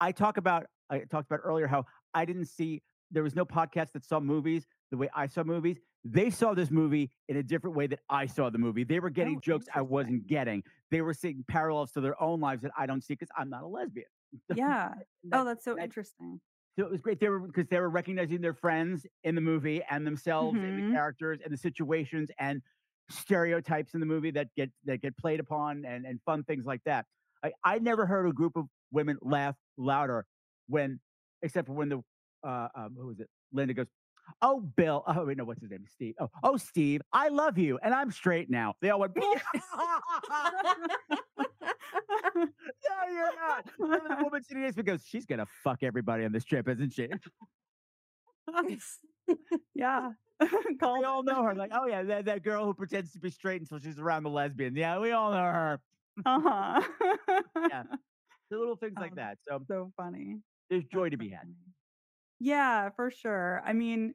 I 0.00 0.12
talk 0.12 0.36
about 0.36 0.66
I 0.90 1.00
talked 1.00 1.30
about 1.30 1.40
earlier 1.44 1.66
how 1.66 1.84
I 2.14 2.24
didn't 2.24 2.46
see 2.46 2.82
there 3.10 3.22
was 3.22 3.34
no 3.34 3.44
podcast 3.44 3.92
that 3.92 4.04
saw 4.04 4.20
movies 4.20 4.66
the 4.90 4.96
way 4.96 5.08
I 5.14 5.26
saw 5.26 5.42
movies. 5.44 5.78
They 6.04 6.30
saw 6.30 6.54
this 6.54 6.70
movie 6.70 7.10
in 7.28 7.36
a 7.36 7.42
different 7.42 7.76
way 7.76 7.86
that 7.88 8.00
I 8.08 8.26
saw 8.26 8.50
the 8.50 8.58
movie. 8.58 8.84
They 8.84 9.00
were 9.00 9.10
getting 9.10 9.36
Oh, 9.36 9.40
jokes 9.40 9.66
I 9.74 9.82
wasn't 9.82 10.26
getting. 10.26 10.62
They 10.90 11.00
were 11.02 11.12
seeing 11.14 11.44
parallels 11.48 11.92
to 11.92 12.00
their 12.00 12.20
own 12.22 12.40
lives 12.40 12.62
that 12.62 12.72
I 12.78 12.86
don't 12.86 13.02
see 13.02 13.14
because 13.14 13.28
I'm 13.36 13.50
not 13.50 13.62
a 13.62 13.66
lesbian. 13.66 14.06
yeah. 14.54 14.94
That- 15.24 15.40
Oh, 15.40 15.44
that's 15.44 15.64
so 15.64 15.74
that- 15.74 15.84
interesting. 15.84 16.40
So 16.78 16.84
it 16.84 16.90
was 16.92 17.00
great. 17.00 17.18
They 17.18 17.28
were 17.28 17.40
because 17.40 17.66
they 17.68 17.80
were 17.80 17.90
recognizing 17.90 18.40
their 18.40 18.54
friends 18.54 19.04
in 19.24 19.34
the 19.34 19.40
movie 19.40 19.82
and 19.90 20.06
themselves 20.06 20.56
and 20.58 20.78
Mhm. 20.80 20.88
the 20.90 20.94
characters 20.94 21.40
and 21.44 21.52
the 21.52 21.56
situations 21.56 22.30
and 22.38 22.62
stereotypes 23.10 23.94
in 23.94 24.00
the 24.00 24.06
movie 24.06 24.30
that 24.30 24.48
get 24.54 24.70
that 24.84 25.00
get 25.02 25.16
played 25.18 25.40
upon 25.40 25.84
and, 25.84 26.06
and 26.06 26.20
fun 26.24 26.44
things 26.44 26.64
like 26.66 26.80
that. 26.84 27.04
I, 27.42 27.52
I 27.64 27.78
never 27.80 28.06
heard 28.06 28.26
a 28.26 28.32
group 28.32 28.56
of 28.56 28.66
women 28.92 29.18
laugh 29.22 29.56
louder 29.76 30.24
when 30.68 31.00
except 31.42 31.66
for 31.66 31.72
when 31.72 31.88
the 31.88 31.98
uh 32.46 32.68
um, 32.76 32.94
who 32.96 33.08
was 33.08 33.18
it? 33.18 33.28
Linda 33.52 33.74
goes, 33.74 33.86
Oh 34.42 34.60
Bill, 34.60 35.04
oh 35.06 35.24
wait, 35.24 35.36
no, 35.36 35.44
what's 35.44 35.60
his 35.60 35.70
name? 35.70 35.84
Steve. 35.90 36.14
Oh, 36.20 36.28
oh 36.42 36.56
Steve, 36.56 37.00
I 37.12 37.28
love 37.28 37.58
you 37.58 37.78
and 37.82 37.94
I'm 37.94 38.10
straight 38.10 38.50
now. 38.50 38.74
They 38.80 38.90
all 38.90 39.00
went, 39.00 39.16
No, 39.16 39.22
you're 43.12 43.34
not. 43.36 43.66
And 43.78 44.18
the 44.18 44.22
woman 44.22 44.42
sitting 44.44 44.62
next 44.62 44.76
to 44.76 44.82
me 44.82 44.86
goes, 44.86 45.04
She's 45.06 45.26
gonna 45.26 45.46
fuck 45.64 45.82
everybody 45.82 46.24
on 46.24 46.32
this 46.32 46.44
trip, 46.44 46.68
isn't 46.68 46.92
she? 46.92 47.08
yeah. 49.74 50.10
we 50.40 51.04
all 51.04 51.22
know 51.22 51.42
her. 51.42 51.54
Like, 51.54 51.70
oh 51.74 51.86
yeah, 51.86 52.02
that, 52.04 52.24
that 52.26 52.42
girl 52.44 52.64
who 52.64 52.74
pretends 52.74 53.12
to 53.12 53.18
be 53.18 53.30
straight 53.30 53.60
until 53.60 53.78
she's 53.78 53.98
around 53.98 54.22
the 54.22 54.30
lesbian. 54.30 54.76
Yeah, 54.76 54.98
we 54.98 55.12
all 55.12 55.32
know 55.32 55.38
her. 55.38 55.80
Uh-huh. 56.24 56.80
Yeah. 57.68 57.82
The 58.50 58.58
little 58.58 58.76
things 58.76 58.94
like 58.98 59.16
that. 59.16 59.38
So 59.48 59.60
so 59.68 59.92
funny. 59.96 60.36
there's 60.70 60.84
joy 60.86 61.10
That's 61.10 61.12
to 61.12 61.16
be 61.18 61.28
had. 61.30 61.40
funny. 61.40 61.54
Yeah, 62.40 62.90
for 62.90 63.10
sure. 63.10 63.62
I 63.64 63.72
mean, 63.72 64.14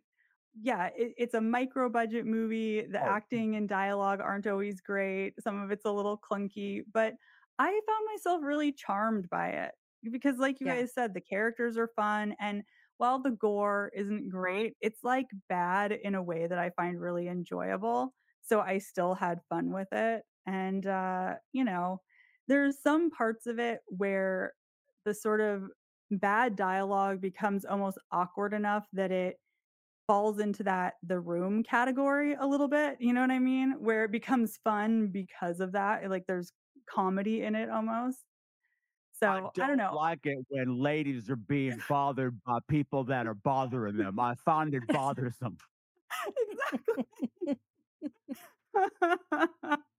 yeah, 0.61 0.87
it, 0.95 1.13
it's 1.17 1.33
a 1.33 1.41
micro 1.41 1.89
budget 1.89 2.25
movie. 2.25 2.81
The 2.85 2.99
Oh. 2.99 3.17
acting 3.17 3.55
and 3.55 3.67
dialogue 3.67 4.21
aren't 4.21 4.47
always 4.47 4.81
great. 4.81 5.33
Some 5.41 5.61
of 5.61 5.71
it's 5.71 5.85
a 5.85 5.91
little 5.91 6.17
clunky, 6.17 6.83
but 6.91 7.15
I 7.59 7.69
found 7.87 8.05
myself 8.13 8.41
really 8.43 8.71
charmed 8.71 9.29
by 9.29 9.49
it 9.49 9.73
because, 10.11 10.37
like 10.37 10.59
you 10.59 10.65
Yeah. 10.65 10.75
guys 10.75 10.93
said, 10.93 11.13
the 11.13 11.21
characters 11.21 11.77
are 11.77 11.89
fun. 11.95 12.35
And 12.39 12.63
while 12.97 13.19
the 13.19 13.31
gore 13.31 13.91
isn't 13.95 14.29
great, 14.29 14.75
it's 14.81 15.03
like 15.03 15.27
bad 15.49 15.91
in 15.91 16.15
a 16.15 16.23
way 16.23 16.47
that 16.47 16.59
I 16.59 16.69
find 16.71 16.99
really 16.99 17.27
enjoyable. 17.27 18.13
So 18.41 18.61
I 18.61 18.77
still 18.79 19.15
had 19.15 19.39
fun 19.49 19.71
with 19.73 19.87
it. 19.91 20.23
And, 20.45 20.85
uh, 20.85 21.35
you 21.53 21.63
know, 21.63 22.01
there's 22.47 22.81
some 22.81 23.09
parts 23.09 23.47
of 23.47 23.59
it 23.59 23.81
where 23.87 24.53
the 25.05 25.13
sort 25.13 25.41
of 25.41 25.63
bad 26.11 26.55
dialogue 26.55 27.21
becomes 27.21 27.65
almost 27.65 27.97
awkward 28.11 28.53
enough 28.53 28.87
that 28.93 29.11
it 29.11 29.39
falls 30.07 30.39
into 30.39 30.63
that 30.63 30.95
the 31.03 31.19
room 31.19 31.63
category 31.63 32.33
a 32.33 32.45
little 32.45 32.67
bit 32.67 32.97
you 32.99 33.13
know 33.13 33.21
what 33.21 33.31
i 33.31 33.39
mean 33.39 33.71
where 33.79 34.03
it 34.03 34.11
becomes 34.11 34.59
fun 34.63 35.07
because 35.07 35.59
of 35.61 35.71
that 35.71 36.09
like 36.09 36.25
there's 36.27 36.51
comedy 36.89 37.43
in 37.43 37.55
it 37.55 37.69
almost 37.69 38.19
so 39.13 39.27
I 39.27 39.37
i 39.37 39.39
don't, 39.39 39.55
don't 39.55 39.77
know 39.77 39.95
like 39.95 40.19
it 40.25 40.37
when 40.49 40.77
ladies 40.77 41.29
are 41.29 41.37
being 41.37 41.81
bothered 41.89 42.37
by 42.45 42.59
people 42.67 43.05
that 43.05 43.27
are 43.27 43.33
bothering 43.33 43.97
them. 43.97 44.19
I 44.19 44.35
find 44.35 44.73
it 44.73 44.83
bothersome. 44.89 45.57
exactly 46.37 47.59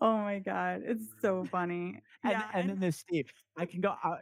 oh 0.00 0.16
my 0.18 0.38
god 0.38 0.82
it's 0.84 1.04
so 1.20 1.44
funny 1.44 2.00
And, 2.24 2.32
yeah 2.32 2.44
and 2.54 2.68
then 2.70 2.78
there's 2.80 2.96
Steve. 2.96 3.26
I 3.58 3.66
can 3.66 3.80
go. 3.80 3.94
Uh, 4.02 4.16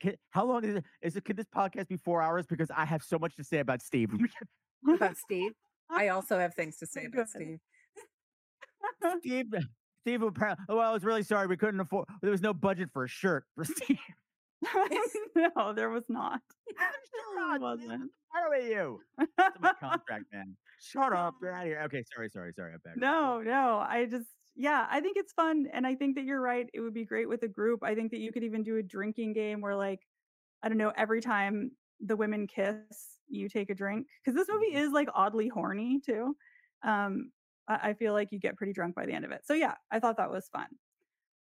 can, 0.00 0.14
how 0.30 0.44
long 0.44 0.64
is 0.64 0.76
it? 0.76 0.84
Is 1.02 1.16
it? 1.16 1.24
Could 1.24 1.36
this 1.36 1.46
podcast 1.54 1.88
be 1.88 1.96
four 1.96 2.22
hours? 2.22 2.46
Because 2.46 2.70
I 2.70 2.84
have 2.84 3.02
so 3.02 3.18
much 3.18 3.34
to 3.36 3.44
say 3.44 3.58
about 3.58 3.82
Steve. 3.82 4.10
about 4.94 5.16
Steve. 5.16 5.52
I 5.90 6.08
also 6.08 6.38
have 6.38 6.54
things 6.54 6.76
to 6.78 6.86
say 6.86 7.06
about 7.06 7.26
good. 7.32 7.42
Steve. 7.42 7.58
Steve. 9.20 9.54
Steve 10.02 10.22
apparently. 10.22 10.64
Well, 10.68 10.80
I 10.80 10.92
was 10.92 11.04
really 11.04 11.22
sorry. 11.22 11.46
We 11.46 11.56
couldn't 11.56 11.80
afford. 11.80 12.06
There 12.22 12.30
was 12.30 12.42
no 12.42 12.52
budget 12.54 12.90
for 12.92 13.04
a 13.04 13.08
shirt 13.08 13.44
for 13.54 13.64
Steve. 13.64 13.98
no 15.36 15.74
there 15.74 15.90
was 15.90 16.04
not 16.08 16.40
Sure 16.78 17.50
There 17.50 17.60
wasn't 17.60 18.10
How 18.32 18.48
are 18.48 18.56
you? 18.56 19.00
That's 19.36 19.60
my 19.60 19.72
contract, 19.78 20.24
man. 20.32 20.56
Shut 20.80 21.12
up. 21.12 21.34
You're 21.42 21.52
out 21.52 21.62
of 21.62 21.66
here. 21.66 21.82
Okay, 21.84 22.02
sorry, 22.14 22.30
sorry, 22.30 22.52
sorry. 22.54 22.72
I'm 22.72 22.80
back. 22.84 22.96
No, 22.96 23.40
no. 23.42 23.78
I 23.78 24.06
just, 24.10 24.26
yeah, 24.56 24.86
I 24.90 25.00
think 25.00 25.16
it's 25.16 25.32
fun. 25.32 25.66
And 25.72 25.86
I 25.86 25.94
think 25.94 26.14
that 26.16 26.24
you're 26.24 26.40
right. 26.40 26.68
It 26.72 26.80
would 26.80 26.94
be 26.94 27.04
great 27.04 27.28
with 27.28 27.42
a 27.42 27.48
group. 27.48 27.82
I 27.82 27.94
think 27.94 28.10
that 28.12 28.20
you 28.20 28.32
could 28.32 28.44
even 28.44 28.62
do 28.62 28.76
a 28.76 28.82
drinking 28.82 29.32
game 29.32 29.60
where, 29.60 29.76
like, 29.76 30.00
I 30.62 30.68
don't 30.68 30.78
know, 30.78 30.92
every 30.96 31.20
time 31.20 31.72
the 32.00 32.16
women 32.16 32.46
kiss, 32.46 33.18
you 33.28 33.48
take 33.48 33.70
a 33.70 33.74
drink. 33.74 34.06
Because 34.24 34.36
this 34.36 34.48
movie 34.48 34.74
is 34.74 34.92
like 34.92 35.08
oddly 35.14 35.48
horny 35.48 36.00
too. 36.04 36.36
Um, 36.84 37.32
I, 37.68 37.90
I 37.90 37.94
feel 37.94 38.12
like 38.12 38.32
you 38.32 38.38
get 38.38 38.56
pretty 38.56 38.72
drunk 38.72 38.94
by 38.94 39.06
the 39.06 39.12
end 39.12 39.24
of 39.24 39.32
it. 39.32 39.42
So, 39.44 39.54
yeah, 39.54 39.74
I 39.90 40.00
thought 40.00 40.16
that 40.18 40.30
was 40.30 40.48
fun. 40.48 40.66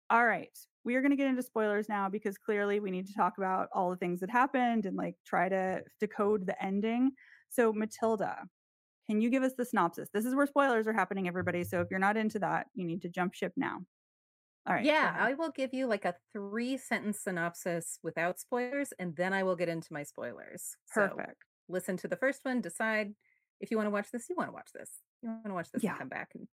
All 0.10 0.26
right. 0.26 0.58
We 0.84 0.96
are 0.96 1.02
going 1.02 1.12
to 1.12 1.18
get 1.18 1.28
into 1.28 1.44
spoilers 1.44 1.88
now 1.90 2.10
because 2.10 2.38
clearly 2.38 2.80
we 2.80 2.92
need 2.92 3.08
to 3.08 3.14
talk 3.14 3.38
about 3.38 3.70
all 3.74 3.90
the 3.90 3.98
things 3.98 4.20
that 4.22 4.30
happened 4.30 4.86
and 4.86 4.98
like 4.98 5.16
try 5.26 5.50
to 5.50 5.84
decode 6.00 6.48
the 6.48 6.62
ending. 6.64 7.12
So, 7.50 7.72
Matilda, 7.74 8.46
can 9.10 9.22
you 9.22 9.30
give 9.30 9.44
us 9.44 9.54
the 9.58 9.66
synopsis? 9.66 10.10
This 10.14 10.26
is 10.26 10.36
where 10.36 10.48
spoilers 10.48 10.88
are 10.88 10.94
happening, 10.94 11.28
everybody. 11.28 11.64
So 11.64 11.82
if 11.82 11.88
you're 11.92 12.00
not 12.00 12.18
into 12.18 12.40
that, 12.40 12.68
you 12.74 12.86
need 12.86 13.02
to 13.04 13.10
jump 13.10 13.34
ship 13.34 13.54
now. 13.56 13.80
All 14.68 14.76
right. 14.76 14.86
Yeah. 14.86 15.16
I 15.20 15.34
will 15.34 15.52
give 15.52 15.74
you 15.74 15.88
like 15.88 16.06
a 16.06 16.16
three 16.32 16.78
sentence 16.78 17.22
synopsis 17.24 18.00
without 18.04 18.40
spoilers, 18.40 18.94
and 19.00 19.16
then 19.16 19.34
I 19.34 19.44
will 19.44 19.56
get 19.56 19.70
into 19.70 19.92
my 19.92 20.04
spoilers. 20.04 20.76
So 20.86 21.08
Perfect. 21.08 21.44
listen 21.68 21.98
to 21.98 22.08
the 22.08 22.16
first 22.16 22.42
one, 22.44 22.62
decide 22.62 23.14
if 23.60 23.72
you 23.72 23.78
want 23.78 23.88
to 23.88 23.92
watch 23.92 24.12
this, 24.12 24.28
you 24.30 24.36
want 24.38 24.50
to 24.50 24.54
watch 24.54 24.70
this. 24.74 24.90
You 25.22 25.30
want 25.30 25.46
to 25.46 25.54
watch 25.54 25.72
this 25.72 25.84
Yeah. 25.84 25.92
and 25.92 26.00
come 26.00 26.10
back 26.10 26.30
and 26.36 26.48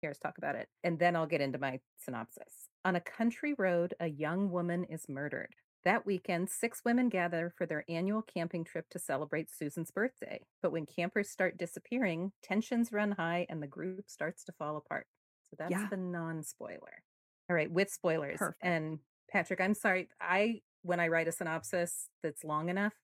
hear 0.00 0.10
us 0.10 0.18
talk 0.18 0.38
about 0.38 0.56
it. 0.56 0.68
And 0.82 0.98
then 0.98 1.14
I'll 1.14 1.26
get 1.26 1.40
into 1.42 1.58
my 1.58 1.80
synopsis. 1.98 2.68
On 2.84 2.96
a 2.96 3.00
country 3.00 3.54
road, 3.58 3.94
a 4.00 4.06
young 4.08 4.50
woman 4.50 4.84
is 4.84 5.06
murdered. 5.08 5.54
That 5.84 6.04
weekend, 6.04 6.50
six 6.50 6.82
women 6.84 7.08
gather 7.08 7.52
for 7.56 7.64
their 7.66 7.84
annual 7.88 8.20
camping 8.22 8.64
trip 8.64 8.86
to 8.90 8.98
celebrate 8.98 9.50
Susan's 9.50 9.90
birthday. 9.90 10.40
But 10.62 10.72
when 10.72 10.84
campers 10.84 11.30
start 11.30 11.56
disappearing, 11.56 12.32
tensions 12.42 12.92
run 12.92 13.12
high 13.12 13.46
and 13.48 13.62
the 13.62 13.66
group 13.66 14.10
starts 14.10 14.44
to 14.44 14.52
fall 14.52 14.76
apart. 14.76 15.06
So 15.48 15.56
that's 15.58 15.70
Yeah. 15.70 15.86
the 15.90 15.96
non 15.96 16.42
spoiler. 16.42 17.02
All 17.48 17.56
right, 17.56 17.70
with 17.70 17.90
spoilers. 17.90 18.38
Perfect. 18.38 18.58
And 18.62 18.98
Patrick, 19.32 19.60
I'm 19.60 19.74
sorry. 19.74 20.08
I, 20.20 20.60
when 20.82 21.00
I 21.00 21.08
write 21.08 21.28
a 21.28 21.32
synopsis 21.32 22.08
that's 22.22 22.44
long 22.44 22.68
enough, 22.68 22.94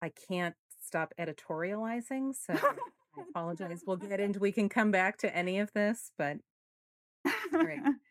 I 0.00 0.10
can't 0.28 0.54
stop 0.80 1.12
editorializing. 1.18 2.34
So 2.34 2.54
I 2.54 3.22
apologize. 3.30 3.82
We'll 3.86 3.96
get 3.96 4.20
into, 4.20 4.38
we 4.38 4.52
can 4.52 4.68
come 4.68 4.90
back 4.92 5.18
to 5.18 5.36
any 5.36 5.58
of 5.58 5.72
this, 5.72 6.12
but 6.16 6.36
great. 7.50 7.80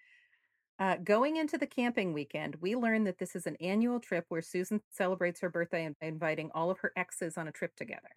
Uh, 0.80 0.96
going 1.04 1.36
into 1.36 1.58
the 1.58 1.68
camping 1.68 2.14
weekend, 2.14 2.56
we 2.62 2.74
learn 2.76 3.04
that 3.04 3.18
this 3.18 3.36
is 3.36 3.46
an 3.46 3.58
annual 3.60 4.00
trip 4.00 4.26
where 4.30 4.42
Susan 4.42 4.82
celebrates 4.90 5.42
her 5.42 5.50
birthday 5.50 5.84
and 5.84 5.96
inviting 6.02 6.50
all 6.56 6.72
of 6.72 6.80
her 6.80 6.94
exes 6.96 7.38
on 7.38 7.50
a 7.50 7.52
trip 7.52 7.76
together. 7.76 8.10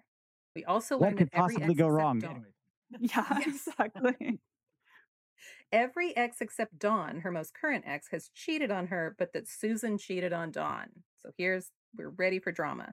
We 0.55 0.64
also 0.64 0.96
What 0.96 1.09
learn 1.09 1.16
could 1.16 1.31
that 1.33 1.38
every 1.38 1.57
possibly 1.57 1.64
ex 1.64 1.75
go 1.75 1.87
except 1.87 1.96
wrong? 1.96 2.20
Dawn- 2.20 2.46
yeah, 3.01 3.38
exactly. 3.46 4.38
every 5.72 6.16
ex 6.16 6.40
except 6.40 6.79
Dawn, 6.79 7.20
her 7.20 7.33
most 7.33 7.53
current 7.53 7.85
ex, 7.85 8.09
has 8.12 8.31
cheated 8.33 8.70
on 8.70 8.87
her, 8.88 9.16
but 9.18 9.33
that 9.33 9.48
Susan 9.48 9.98
cheated 9.98 10.33
on 10.33 10.53
Dawn. 10.53 10.88
So 11.22 11.31
here's 11.37 11.70
we're 11.96 12.11
ready 12.11 12.38
for 12.38 12.53
drama. 12.53 12.92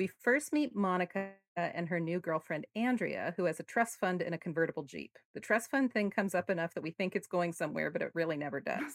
We 0.00 0.06
first 0.06 0.54
meet 0.54 0.74
Monica 0.74 1.32
and 1.58 1.86
her 1.90 2.00
new 2.00 2.20
girlfriend, 2.20 2.66
Andrea, 2.74 3.34
who 3.36 3.44
has 3.44 3.60
a 3.60 3.64
trust 3.64 3.98
fund 4.00 4.22
and 4.22 4.34
a 4.34 4.38
convertible 4.38 4.82
Jeep. 4.82 5.10
The 5.34 5.40
trust 5.40 5.70
fund 5.70 5.92
thing 5.92 6.10
comes 6.10 6.34
up 6.34 6.48
enough 6.48 6.72
that 6.72 6.82
we 6.82 6.90
think 6.90 7.14
it's 7.14 7.26
going 7.26 7.52
somewhere, 7.52 7.90
but 7.90 8.00
it 8.00 8.10
really 8.14 8.38
never 8.38 8.60
does. 8.62 8.94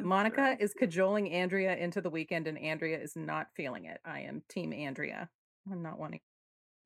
Monica 0.00 0.56
is 0.60 0.72
cajoling 0.72 1.32
Andrea 1.32 1.74
into 1.76 2.00
the 2.00 2.10
weekend, 2.10 2.46
and 2.46 2.56
Andrea 2.58 2.96
is 2.96 3.16
not 3.16 3.48
feeling 3.56 3.86
it. 3.86 3.98
I 4.04 4.20
am 4.20 4.44
Team 4.48 4.72
Andrea. 4.72 5.28
I'm 5.68 5.82
not 5.82 5.98
wanting 5.98 6.20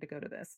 to 0.00 0.07
go 0.07 0.18
to 0.18 0.28
this. 0.30 0.57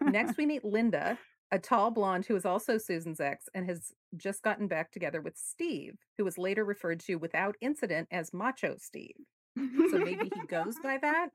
Next, 0.00 0.36
we 0.36 0.46
meet 0.46 0.64
Linda, 0.64 1.16
a 1.52 1.60
tall 1.60 1.92
blonde 1.92 2.26
who 2.26 2.34
is 2.34 2.44
also 2.44 2.76
Susan's 2.76 3.20
ex 3.20 3.44
and 3.54 3.68
has 3.68 3.92
just 4.16 4.42
gotten 4.42 4.66
back 4.66 4.90
together 4.90 5.20
with 5.20 5.36
Steve, 5.36 5.94
who 6.18 6.24
was 6.24 6.38
later 6.38 6.64
referred 6.64 6.98
to 7.02 7.14
without 7.14 7.54
incident 7.60 8.08
as 8.10 8.34
Macho 8.34 8.74
Steve. 8.80 9.14
So 9.56 9.98
maybe 9.98 10.28
he 10.34 10.46
goes 10.48 10.74
by 10.82 10.98
that. 11.00 11.28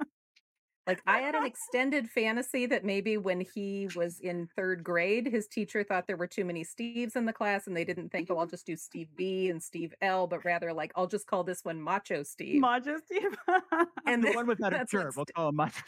Like 0.89 1.03
I 1.05 1.19
had 1.19 1.35
an 1.35 1.45
extended 1.45 2.09
fantasy 2.09 2.65
that 2.65 2.83
maybe 2.83 3.15
when 3.17 3.41
he 3.53 3.87
was 3.95 4.19
in 4.21 4.47
third 4.55 4.83
grade, 4.83 5.27
his 5.27 5.45
teacher 5.47 5.83
thought 5.83 6.07
there 6.07 6.17
were 6.17 6.25
too 6.25 6.43
many 6.43 6.65
Steves 6.65 7.15
in 7.15 7.25
the 7.25 7.31
class 7.33 7.67
and 7.67 7.77
they 7.77 7.83
didn't 7.85 8.09
think, 8.09 8.31
oh, 8.31 8.37
I'll 8.39 8.47
just 8.47 8.65
do 8.65 8.75
Steve 8.75 9.07
B 9.15 9.49
and 9.51 9.61
Steve 9.61 9.93
L, 10.01 10.25
but 10.25 10.43
rather 10.43 10.73
like 10.73 10.91
I'll 10.95 11.05
just 11.05 11.27
call 11.27 11.43
this 11.43 11.63
one 11.63 11.79
Macho 11.79 12.23
Steve. 12.23 12.59
Macho 12.59 12.97
Steve. 13.05 13.37
And 14.07 14.23
The 14.23 14.31
one 14.31 14.47
without 14.47 14.73
a 14.73 14.77
that's 14.79 14.89
shirt. 14.91 15.13
We'll 15.15 15.25
Ste- 15.25 15.33
call 15.35 15.49
him 15.49 15.57
Macho. 15.57 15.83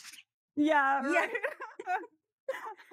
yeah, 0.56 1.02
Yeah. 1.12 1.26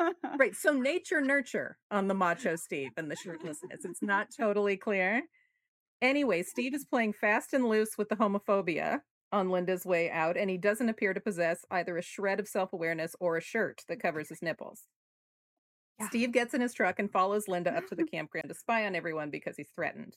right. 0.01 0.15
right. 0.39 0.55
So 0.55 0.73
nature 0.73 1.21
nurture 1.21 1.77
on 1.91 2.09
the 2.09 2.15
Macho 2.15 2.57
Steve 2.57 2.93
and 2.97 3.11
the 3.11 3.17
shirtlessness. 3.17 3.85
It's 3.85 4.01
not 4.03 4.29
totally 4.35 4.79
clear. 4.79 5.25
Anyway, 6.01 6.43
Steve 6.43 6.75
is 6.75 6.87
playing 6.87 7.13
fast 7.13 7.53
and 7.53 7.69
loose 7.69 7.99
with 7.99 8.09
the 8.09 8.17
homophobia 8.17 9.01
on 9.33 9.51
Linda's 9.51 9.85
way 9.85 10.11
out, 10.11 10.37
and 10.37 10.49
he 10.49 10.57
doesn't 10.57 10.89
appear 10.89 11.15
to 11.15 11.21
possess 11.21 11.65
either 11.71 11.97
a 11.97 12.03
shred 12.03 12.41
of 12.41 12.49
self 12.49 12.73
awareness 12.73 13.15
or 13.21 13.37
a 13.37 13.43
shirt 13.43 13.83
that 13.89 14.01
covers 14.03 14.29
his 14.29 14.43
nipples. 14.43 14.85
Yeah. 15.99 16.09
Steve 16.09 16.33
gets 16.33 16.55
in 16.55 16.61
his 16.61 16.75
truck 16.75 16.99
and 16.99 17.11
follows 17.11 17.49
Linda 17.49 17.77
up 17.77 17.87
to 17.89 17.95
the 17.95 18.05
campground 18.13 18.49
to 18.49 18.55
spy 18.55 18.87
on 18.87 18.95
everyone 18.95 19.31
because 19.31 19.57
he's 19.57 19.71
threatened. 19.75 20.15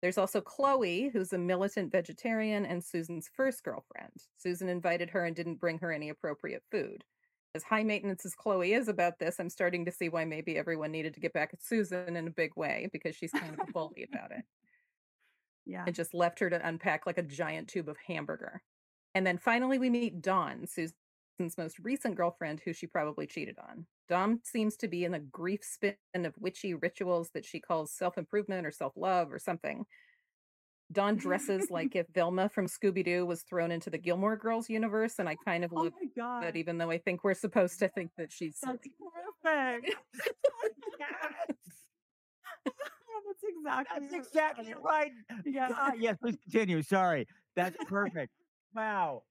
There's 0.00 0.18
also 0.18 0.40
Chloe, 0.40 1.10
who's 1.12 1.32
a 1.32 1.38
militant 1.38 1.92
vegetarian 1.92 2.66
and 2.66 2.82
Susan's 2.82 3.30
first 3.36 3.62
girlfriend. 3.62 4.12
Susan 4.36 4.68
invited 4.68 5.10
her 5.10 5.24
and 5.24 5.36
didn't 5.36 5.60
bring 5.60 5.78
her 5.78 5.92
any 5.92 6.08
appropriate 6.08 6.64
food. 6.72 7.04
As 7.54 7.62
high 7.62 7.84
maintenance 7.84 8.26
as 8.26 8.34
Chloe 8.34 8.72
is 8.72 8.88
about 8.88 9.18
this, 9.20 9.38
I'm 9.38 9.50
starting 9.50 9.84
to 9.84 9.92
see 9.92 10.08
why 10.08 10.24
maybe 10.24 10.56
everyone 10.56 10.90
needed 10.90 11.14
to 11.14 11.20
get 11.20 11.34
back 11.34 11.50
at 11.52 11.62
Susan 11.62 12.16
in 12.16 12.26
a 12.26 12.30
big 12.30 12.50
way 12.56 12.88
because 12.92 13.14
she's 13.14 13.30
kind 13.30 13.54
of 13.54 13.68
a 13.68 13.72
bully 13.72 14.08
about 14.10 14.32
it 14.32 14.44
yeah. 15.66 15.84
and 15.86 15.94
just 15.94 16.14
left 16.14 16.38
her 16.40 16.50
to 16.50 16.66
unpack 16.66 17.06
like 17.06 17.18
a 17.18 17.22
giant 17.22 17.68
tube 17.68 17.88
of 17.88 17.96
hamburger. 18.06 18.62
And 19.14 19.26
then 19.26 19.38
finally, 19.38 19.78
we 19.78 19.90
meet 19.90 20.22
Dawn, 20.22 20.66
Susan's 20.66 20.94
most 21.58 21.78
recent 21.78 22.16
girlfriend, 22.16 22.60
who 22.64 22.72
she 22.72 22.86
probably 22.86 23.26
cheated 23.26 23.58
on. 23.58 23.86
Dawn 24.08 24.40
seems 24.44 24.76
to 24.78 24.88
be 24.88 25.04
in 25.04 25.14
a 25.14 25.20
grief 25.20 25.60
spin 25.62 25.96
of 26.14 26.34
witchy 26.38 26.74
rituals 26.74 27.30
that 27.34 27.44
she 27.44 27.60
calls 27.60 27.92
self 27.92 28.18
improvement 28.18 28.66
or 28.66 28.70
self 28.70 28.92
love 28.96 29.32
or 29.32 29.38
something. 29.38 29.84
Dawn 30.90 31.16
dresses 31.16 31.68
like 31.70 31.96
if 31.96 32.06
Velma 32.08 32.48
from 32.48 32.66
Scooby 32.66 33.04
Doo 33.04 33.24
was 33.24 33.42
thrown 33.42 33.70
into 33.70 33.90
the 33.90 33.98
Gilmore 33.98 34.36
Girls 34.36 34.68
universe, 34.68 35.18
and 35.18 35.28
I 35.28 35.36
kind 35.36 35.64
of 35.64 35.72
Oh 35.74 35.82
look 35.84 35.94
god. 36.16 36.42
good, 36.42 36.56
even 36.56 36.78
though 36.78 36.90
I 36.90 36.98
think 36.98 37.24
we're 37.24 37.34
supposed 37.34 37.78
to 37.80 37.88
think 37.88 38.10
that 38.16 38.32
she's 38.32 38.58
That's 38.62 38.86
perfect. 39.42 39.96
exactly. 43.58 44.08
That's 44.10 44.28
exactly 44.28 44.74
right. 44.82 45.12
Yeah. 45.44 45.68
God, 45.68 45.94
yes, 45.98 46.16
please 46.20 46.36
continue. 46.42 46.82
Sorry. 46.82 47.26
That's 47.56 47.76
perfect. 47.86 48.32
wow. 48.74 49.22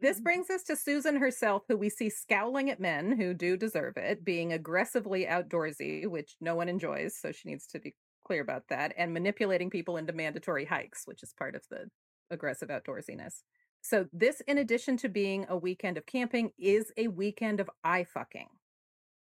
This 0.00 0.20
brings 0.20 0.50
us 0.50 0.62
to 0.64 0.76
Susan 0.76 1.16
herself, 1.16 1.62
who 1.68 1.76
we 1.76 1.88
see 1.88 2.10
scowling 2.10 2.70
at 2.70 2.80
men 2.80 3.16
who 3.16 3.32
do 3.32 3.56
deserve 3.56 3.96
it, 3.96 4.24
being 4.24 4.52
aggressively 4.52 5.24
outdoorsy, 5.24 6.06
which 6.06 6.36
no 6.40 6.54
one 6.54 6.68
enjoys. 6.68 7.16
So 7.16 7.32
she 7.32 7.48
needs 7.48 7.66
to 7.68 7.78
be 7.78 7.94
clear 8.26 8.42
about 8.42 8.64
that, 8.68 8.92
and 8.98 9.14
manipulating 9.14 9.70
people 9.70 9.96
into 9.96 10.12
mandatory 10.12 10.64
hikes, 10.64 11.02
which 11.06 11.22
is 11.22 11.32
part 11.32 11.54
of 11.54 11.62
the 11.70 11.88
aggressive 12.30 12.68
outdoorsiness. 12.68 13.42
So, 13.82 14.06
this, 14.12 14.42
in 14.48 14.58
addition 14.58 14.96
to 14.98 15.08
being 15.08 15.46
a 15.48 15.56
weekend 15.56 15.96
of 15.96 16.06
camping, 16.06 16.50
is 16.58 16.92
a 16.96 17.06
weekend 17.06 17.60
of 17.60 17.70
eye 17.84 18.04
fucking 18.04 18.48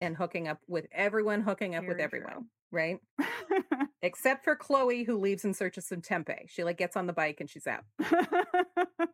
and 0.01 0.17
hooking 0.17 0.47
up 0.47 0.59
with 0.67 0.87
everyone, 0.91 1.41
hooking 1.41 1.75
up 1.75 1.85
with 1.87 1.99
everyone. 1.99 2.33
true. 2.33 2.45
Right? 2.71 2.97
Except 4.01 4.43
for 4.43 4.55
Chloe, 4.55 5.03
who 5.03 5.17
leaves 5.17 5.45
in 5.45 5.53
search 5.53 5.77
of 5.77 5.83
some 5.83 6.01
tempeh. 6.01 6.47
She 6.47 6.63
like 6.63 6.77
gets 6.77 6.95
on 6.95 7.07
the 7.07 7.13
bike 7.13 7.37
and 7.39 7.49
she's 7.49 7.67
out. 7.67 7.83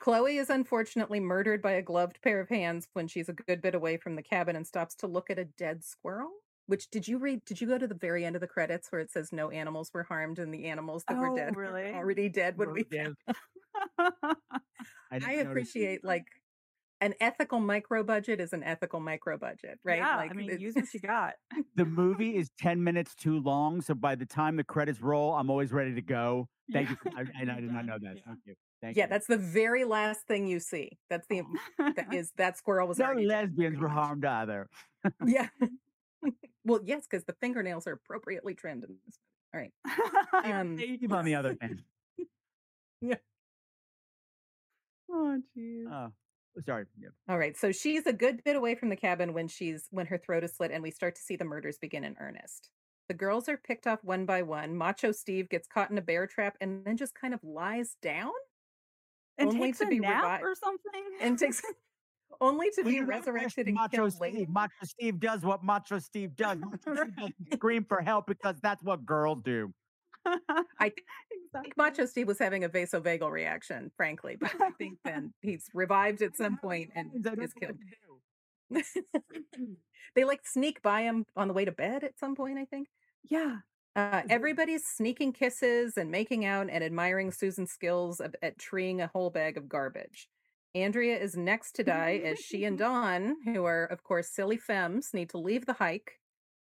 Chloe 0.00 0.36
is 0.36 0.50
unfortunately 0.50 1.20
murdered 1.20 1.62
by 1.62 1.72
a 1.72 1.82
gloved 1.82 2.20
pair 2.22 2.40
of 2.40 2.48
hands 2.48 2.88
when 2.92 3.06
she's 3.06 3.28
a 3.28 3.32
good 3.32 3.62
bit 3.62 3.74
away 3.74 3.96
from 3.96 4.16
the 4.16 4.22
cabin 4.22 4.56
and 4.56 4.66
stops 4.66 4.94
to 4.96 5.06
look 5.06 5.30
at 5.30 5.38
a 5.38 5.44
dead 5.44 5.84
squirrel. 5.84 6.30
Which 6.66 6.90
did 6.90 7.06
you 7.06 7.18
read? 7.18 7.44
Did 7.44 7.60
you 7.60 7.66
go 7.68 7.78
to 7.78 7.86
the 7.86 7.94
very 7.94 8.24
end 8.24 8.34
of 8.36 8.40
the 8.40 8.48
credits 8.48 8.90
where 8.90 9.00
it 9.00 9.10
says 9.10 9.32
no 9.32 9.50
animals 9.50 9.90
were 9.92 10.02
harmed 10.04 10.38
and 10.38 10.52
the 10.52 10.66
animals 10.66 11.04
that 11.08 11.18
were 11.18 11.30
Oh, 11.30 11.36
dead 11.36 11.54
were 11.56 11.66
already 11.94 12.28
dead 12.28 12.56
when 12.56 12.72
we 12.72 12.84
Yeah. 12.90 13.04
found 13.04 13.16
I, 15.10 15.20
I 15.24 15.32
appreciate 15.34 16.04
like 16.04 16.24
an 17.02 17.14
ethical 17.20 17.58
micro 17.58 18.04
budget 18.04 18.40
is 18.40 18.52
an 18.52 18.62
ethical 18.62 19.00
micro 19.00 19.36
budget, 19.36 19.78
right? 19.84 19.98
Yeah, 19.98 20.16
like 20.16 20.30
I 20.30 20.34
mean, 20.34 20.50
it- 20.50 20.60
use 20.60 20.74
what 20.76 20.94
you 20.94 21.00
got. 21.00 21.34
the 21.74 21.84
movie 21.84 22.36
is 22.36 22.50
10 22.58 22.82
minutes 22.82 23.14
too 23.16 23.40
long. 23.40 23.80
So 23.82 23.94
by 23.94 24.14
the 24.14 24.24
time 24.24 24.56
the 24.56 24.64
credits 24.64 25.00
roll, 25.00 25.34
I'm 25.34 25.50
always 25.50 25.72
ready 25.72 25.94
to 25.94 26.00
go. 26.00 26.48
Thank 26.72 26.90
you. 26.90 26.96
For, 27.02 27.08
I, 27.10 27.24
and 27.40 27.50
I 27.50 27.60
did 27.60 27.72
not 27.72 27.84
know 27.84 27.98
that. 28.00 28.16
Yeah. 28.16 28.22
Thank 28.24 28.38
you. 28.46 28.54
Thank 28.80 28.96
yeah, 28.96 29.04
you. 29.04 29.08
that's 29.10 29.26
the 29.26 29.36
very 29.36 29.84
last 29.84 30.26
thing 30.26 30.46
you 30.46 30.60
see. 30.60 30.90
That's 31.10 31.26
the 31.28 31.42
that 31.78 32.06
is 32.14 32.32
that 32.36 32.56
squirrel 32.56 32.86
was 32.88 32.98
no 32.98 33.06
already 33.06 33.28
dead, 33.28 33.48
lesbians 33.50 33.78
were 33.78 33.88
harmed 33.88 34.24
either. 34.24 34.68
Yeah. 35.26 35.48
well, 36.64 36.80
yes, 36.84 37.06
because 37.08 37.24
the 37.24 37.34
fingernails 37.40 37.86
are 37.86 37.92
appropriately 37.92 38.54
trimmed 38.54 38.84
in 38.84 38.96
this. 39.04 39.18
All 39.54 39.60
right. 39.60 39.72
Um, 40.44 40.78
Keep 40.78 41.12
on 41.12 41.24
the 41.24 41.34
other 41.34 41.56
hand. 41.60 41.82
Yeah. 43.00 43.16
Oh, 45.10 45.38
jeez. 45.56 45.84
Oh, 45.90 46.12
sorry. 46.64 46.84
Yeah. 47.00 47.08
All 47.28 47.38
right. 47.38 47.56
So 47.56 47.72
she's 47.72 48.06
a 48.06 48.12
good 48.12 48.42
bit 48.44 48.56
away 48.56 48.74
from 48.74 48.88
the 48.88 48.96
cabin 48.96 49.32
when 49.32 49.48
she's 49.48 49.86
when 49.90 50.06
her 50.06 50.18
throat 50.18 50.44
is 50.44 50.54
slit 50.54 50.70
and 50.70 50.82
we 50.82 50.90
start 50.90 51.14
to 51.16 51.22
see 51.22 51.36
the 51.36 51.44
murders 51.44 51.78
begin 51.78 52.04
in 52.04 52.16
earnest. 52.20 52.70
The 53.08 53.14
girls 53.14 53.48
are 53.48 53.56
picked 53.56 53.86
off 53.86 54.04
one 54.04 54.26
by 54.26 54.42
one. 54.42 54.76
Macho 54.76 55.12
Steve 55.12 55.48
gets 55.48 55.66
caught 55.66 55.90
in 55.90 55.98
a 55.98 56.02
bear 56.02 56.26
trap 56.26 56.56
and 56.60 56.84
then 56.84 56.96
just 56.96 57.14
kind 57.14 57.34
of 57.34 57.40
lies 57.42 57.96
down 58.02 58.30
and 59.38 59.48
only 59.48 59.68
takes 59.68 59.78
to 59.78 59.84
a 59.84 59.88
be 59.88 59.98
nap 59.98 60.40
revi- 60.40 60.42
or 60.42 60.54
something. 60.54 61.04
and 61.20 61.38
takes 61.38 61.62
only 62.40 62.70
to 62.70 62.84
be 62.84 63.00
resurrected 63.00 63.66
and 63.66 63.74
Macho 63.74 63.96
killed 63.96 64.12
Steve. 64.12 64.20
later. 64.20 64.46
Macho 64.48 64.84
Steve 64.84 65.20
does 65.20 65.42
what 65.42 65.62
Macho 65.64 65.98
Steve 65.98 66.36
does. 66.36 66.58
Macho 66.58 66.94
Steve 67.16 67.32
scream 67.52 67.84
for 67.84 68.00
help 68.00 68.26
because 68.26 68.56
that's 68.62 68.82
what 68.82 69.04
girls 69.04 69.38
do. 69.44 69.72
I 70.24 70.36
I 70.78 70.86
exactly. 70.86 71.02
think 71.28 71.31
Macho 71.76 72.06
Steve 72.06 72.26
was 72.26 72.38
having 72.38 72.64
a 72.64 72.68
vasovagal 72.68 73.30
reaction, 73.30 73.90
frankly, 73.96 74.36
but 74.40 74.52
I 74.60 74.70
think 74.70 74.98
then 75.04 75.32
he's 75.40 75.66
revived 75.74 76.22
at 76.22 76.36
some 76.36 76.58
point 76.58 76.90
and 76.94 77.10
is 77.40 77.52
killed. 77.52 77.76
they 80.14 80.24
like 80.24 80.46
sneak 80.46 80.82
by 80.82 81.02
him 81.02 81.26
on 81.36 81.48
the 81.48 81.54
way 81.54 81.64
to 81.64 81.72
bed 81.72 82.04
at 82.04 82.18
some 82.18 82.34
point, 82.34 82.58
I 82.58 82.64
think. 82.64 82.88
Yeah. 83.24 83.56
Uh, 83.94 84.22
everybody's 84.30 84.86
sneaking 84.86 85.34
kisses 85.34 85.98
and 85.98 86.10
making 86.10 86.46
out 86.46 86.68
and 86.70 86.82
admiring 86.82 87.30
Susan's 87.30 87.70
skills 87.70 88.20
of, 88.20 88.34
at 88.42 88.58
treeing 88.58 89.02
a 89.02 89.08
whole 89.08 89.28
bag 89.28 89.58
of 89.58 89.68
garbage. 89.68 90.28
Andrea 90.74 91.18
is 91.18 91.36
next 91.36 91.72
to 91.72 91.84
die 91.84 92.22
as 92.24 92.38
she 92.38 92.64
and 92.64 92.78
Dawn, 92.78 93.36
who 93.44 93.66
are, 93.66 93.84
of 93.84 94.02
course, 94.02 94.30
silly 94.30 94.56
femmes, 94.56 95.10
need 95.12 95.28
to 95.30 95.38
leave 95.38 95.66
the 95.66 95.74
hike 95.74 96.21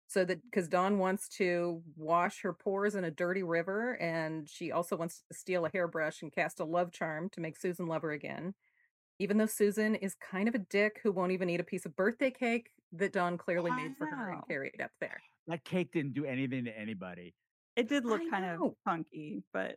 so 0.08 0.24
that 0.24 0.42
because 0.42 0.68
Dawn 0.68 0.98
wants 0.98 1.28
to 1.36 1.82
wash 1.96 2.40
her 2.40 2.54
pores 2.54 2.94
in 2.94 3.04
a 3.04 3.10
dirty 3.10 3.42
river 3.42 3.92
and 4.00 4.48
she 4.48 4.72
also 4.72 4.96
wants 4.96 5.22
to 5.28 5.34
steal 5.34 5.66
a 5.66 5.70
hairbrush 5.70 6.22
and 6.22 6.32
cast 6.32 6.60
a 6.60 6.64
love 6.64 6.90
charm 6.92 7.28
to 7.30 7.40
make 7.40 7.58
Susan 7.58 7.86
love 7.86 8.02
her 8.02 8.12
again. 8.12 8.54
Even 9.18 9.36
though 9.36 9.46
Susan 9.46 9.94
is 9.94 10.14
kind 10.14 10.48
of 10.48 10.54
a 10.54 10.58
dick 10.58 11.00
who 11.02 11.12
won't 11.12 11.32
even 11.32 11.50
eat 11.50 11.60
a 11.60 11.64
piece 11.64 11.84
of 11.84 11.94
birthday 11.94 12.30
cake 12.30 12.70
that 12.92 13.12
Dawn 13.12 13.36
clearly 13.36 13.70
I 13.70 13.76
made 13.76 13.96
for 13.98 14.06
her 14.06 14.30
and 14.30 14.46
carried 14.48 14.80
up 14.80 14.92
there. 14.98 15.20
That 15.46 15.64
cake 15.64 15.92
didn't 15.92 16.14
do 16.14 16.24
anything 16.24 16.64
to 16.64 16.78
anybody. 16.78 17.34
It 17.78 17.88
did 17.88 18.04
look 18.04 18.20
I 18.20 18.28
kind 18.28 18.44
of 18.44 18.72
funky, 18.84 19.42
but 19.52 19.76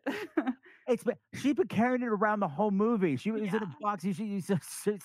It's 0.87 1.03
been 1.03 1.15
she's 1.35 1.53
been 1.53 1.67
carrying 1.67 2.01
it 2.01 2.07
around 2.07 2.39
the 2.39 2.47
whole 2.47 2.71
movie. 2.71 3.15
She 3.15 3.29
was 3.31 3.43
in 3.43 3.55
a 3.55 3.75
box. 3.79 4.03
She, 4.03 4.11
she, 4.13 4.41
she, 4.41 4.55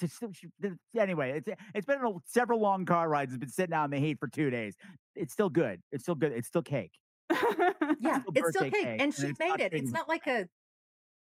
she, 0.01 0.09
she- 0.09 0.39
she- 0.63 0.99
anyway, 0.99 1.33
it's 1.33 1.49
it's 1.75 1.85
been 1.87 2.03
a, 2.05 2.11
several 2.25 2.61
long 2.61 2.87
car 2.87 3.09
rides. 3.09 3.33
It's 3.35 3.39
been 3.41 3.51
sitting 3.51 3.75
out 3.75 3.85
in 3.85 3.91
the 3.91 3.99
heat 3.99 4.19
for 4.19 4.29
two 4.29 4.49
days. 4.51 4.75
It's 5.15 5.33
still 5.35 5.51
good. 5.51 5.83
It's 5.93 6.05
still 6.05 6.15
good. 6.15 6.33
It's 6.33 6.49
still 6.49 6.63
cake. 6.63 6.93
Yeah, 7.31 7.37
still 8.21 8.33
it's 8.35 8.49
still 8.51 8.63
cake, 8.63 8.73
cake, 8.73 8.87
and 8.87 9.01
and 9.03 9.15
she 9.15 9.27
it's 9.27 9.39
made 9.39 9.61
it. 9.61 9.73
big 9.73 9.83
It's 9.83 9.93
not 9.93 10.09
like 10.09 10.27
a 10.27 10.49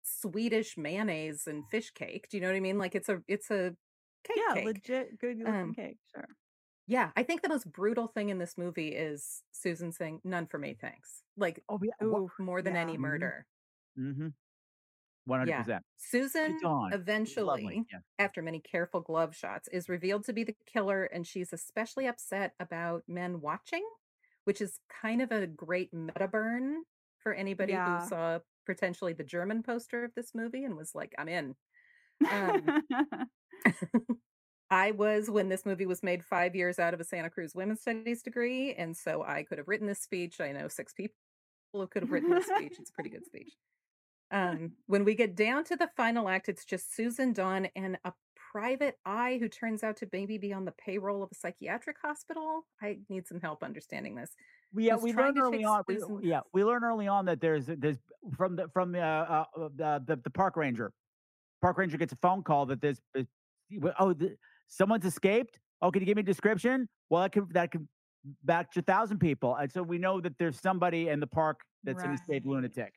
Swedish 0.04 0.78
mayonnaise 0.78 1.48
and 1.48 1.64
fish 1.72 1.90
cake. 1.92 2.28
Do 2.30 2.38
you 2.38 2.42
know 2.42 2.50
what 2.50 2.56
I 2.56 2.60
mean? 2.60 2.78
Like 2.78 2.94
it's 2.94 3.10
a 3.10 3.22
it's 3.28 3.50
a 3.50 3.76
cake 4.24 4.38
yeah, 4.48 4.54
cake. 4.54 4.66
legit 4.66 5.20
good 5.20 5.40
looking 5.40 5.54
Um, 5.56 5.74
cake. 5.74 5.98
Sure. 6.14 6.28
Yeah, 6.88 7.12
I 7.16 7.24
think 7.24 7.42
the 7.42 7.50
most 7.50 7.72
brutal 7.72 8.08
thing 8.08 8.30
in 8.30 8.38
this 8.38 8.58
movie 8.58 8.90
is 8.90 9.42
Susan 9.52 9.92
saying 9.92 10.22
"none 10.24 10.46
for 10.48 10.60
me, 10.60 10.76
thanks." 10.80 11.24
Like 11.36 11.64
Oh 11.68 11.80
yeah. 11.84 11.94
Ooh, 12.06 12.30
more 12.40 12.62
than 12.62 12.76
yeah. 12.76 12.82
any 12.82 12.98
Mhm. 12.98 13.00
murder. 13.00 13.48
Mm-hmm. 13.98 14.28
one 15.26 15.40
hundred 15.40 15.56
percent. 15.58 15.84
Susan 15.98 16.58
eventually, 16.92 17.86
Yeah. 17.92 18.00
after 18.20 18.42
many 18.42 18.60
careful 18.60 19.02
glove 19.02 19.36
shots, 19.36 19.68
is 19.70 19.90
revealed 19.90 20.26
to 20.26 20.34
be 20.34 20.44
the 20.44 20.56
killer, 20.68 21.06
and 21.06 21.26
she's 21.26 21.54
especially 21.54 22.06
upset 22.08 22.54
about 22.60 23.04
men 23.08 23.42
watching, 23.42 23.88
which 24.46 24.62
is 24.62 24.80
kind 24.90 25.22
of 25.22 25.32
a 25.32 25.48
great 25.48 25.94
meta 25.94 26.28
burn 26.28 26.84
for 27.20 27.34
anybody 27.34 27.74
who 27.74 28.00
saw 28.00 28.40
potentially 28.68 29.14
the 29.14 29.24
German 29.24 29.64
poster 29.64 30.04
of 30.04 30.14
this 30.16 30.36
movie 30.36 30.64
and 30.66 30.76
was 30.76 30.94
like, 30.96 31.14
I'm 31.18 31.30
in. 31.30 31.56
Um, 32.32 32.84
I 34.70 34.92
was, 34.92 35.30
when 35.30 35.50
this 35.50 35.66
movie 35.66 35.86
was 35.86 36.02
made, 36.02 36.24
five 36.24 36.56
years 36.56 36.80
out 36.80 36.94
of 36.94 37.00
a 37.00 37.04
Santa 37.04 37.30
Cruz 37.30 37.54
women's 37.54 37.82
studies 37.82 38.24
degree. 38.24 38.74
And 38.74 38.96
so 38.96 39.24
I 39.24 39.44
could 39.44 39.58
have 39.58 39.68
written 39.68 39.88
this 39.88 40.02
speech. 40.02 40.42
I 40.42 40.52
know 40.52 40.68
six 40.68 40.94
people 40.94 41.16
who 41.74 41.88
could 41.88 42.04
have 42.04 42.12
written 42.12 42.32
this 42.32 42.48
speech. 42.48 42.78
It's 42.80 42.90
a 42.90 42.94
pretty 42.94 43.10
good 43.10 43.26
speech. 43.28 43.54
Um, 44.32 44.72
when 44.88 45.06
we 45.06 45.14
get 45.14 45.36
down 45.36 45.64
to 45.66 45.76
the 45.76 45.90
final 45.96 46.28
act, 46.28 46.50
it's 46.50 46.66
just 46.66 46.96
Susan 46.96 47.32
Dawn 47.32 47.68
and 47.76 47.98
a 48.06 48.14
private 48.52 48.98
eye 49.06 49.38
who 49.40 49.48
turns 49.48 49.84
out 49.84 49.98
to 49.98 50.08
maybe 50.12 50.38
be 50.38 50.52
on 50.52 50.66
the 50.66 50.72
payroll 50.74 51.22
of 51.22 51.30
a 51.32 51.36
psychiatric 51.36 51.98
hospital. 52.02 52.66
I 52.82 53.00
need 53.08 53.28
some 53.28 53.40
help 53.40 53.64
understanding 53.64 54.16
this. 54.16 54.32
We, 54.74 54.88
yeah, 54.88 54.94
who's 54.94 55.04
we 55.04 55.14
learned 55.14 55.38
early 55.38 55.64
on. 55.64 55.84
We, 55.88 56.00
yeah, 56.24 56.40
we 56.54 56.64
learned 56.64 56.84
early 56.84 57.08
on 57.08 57.26
that 57.26 57.40
there's 57.40 57.68
there's 57.68 57.98
from 58.36 58.56
the 58.56 58.68
from 58.74 58.92
the 58.94 59.02
uh, 59.02 59.46
uh, 59.56 59.70
the, 59.76 60.04
the 60.08 60.16
the 60.24 60.30
park 60.30 60.58
ranger. 60.58 60.92
Park 61.62 61.78
ranger 61.78 61.98
gets 61.98 62.14
a 62.14 62.18
phone 62.18 62.44
call 62.44 62.66
that 62.68 62.82
there's 62.82 63.00
there's- 63.14 63.28
oh 64.00 64.14
the, 64.14 64.38
someone's 64.68 65.06
escaped. 65.06 65.60
Oh, 65.82 65.92
can 65.92 66.02
you 66.02 66.06
give 66.06 66.16
me 66.16 66.22
a 66.22 66.26
description? 66.26 66.88
Well, 67.10 67.22
that 67.24 67.32
could 67.32 67.54
that 67.54 67.72
could 67.72 67.88
match 68.46 68.76
a 68.78 68.82
thousand 68.82 69.20
people, 69.20 69.56
and 69.56 69.72
so 69.72 69.84
we 69.84 69.98
know 69.98 70.20
that 70.22 70.38
there's 70.40 70.60
somebody 70.60 71.10
in 71.10 71.20
the 71.20 71.28
park 71.28 71.60
that's 71.84 72.04
an 72.04 72.12
escaped 72.14 72.46
Right. 72.46 72.56
lunatic. 72.56 72.94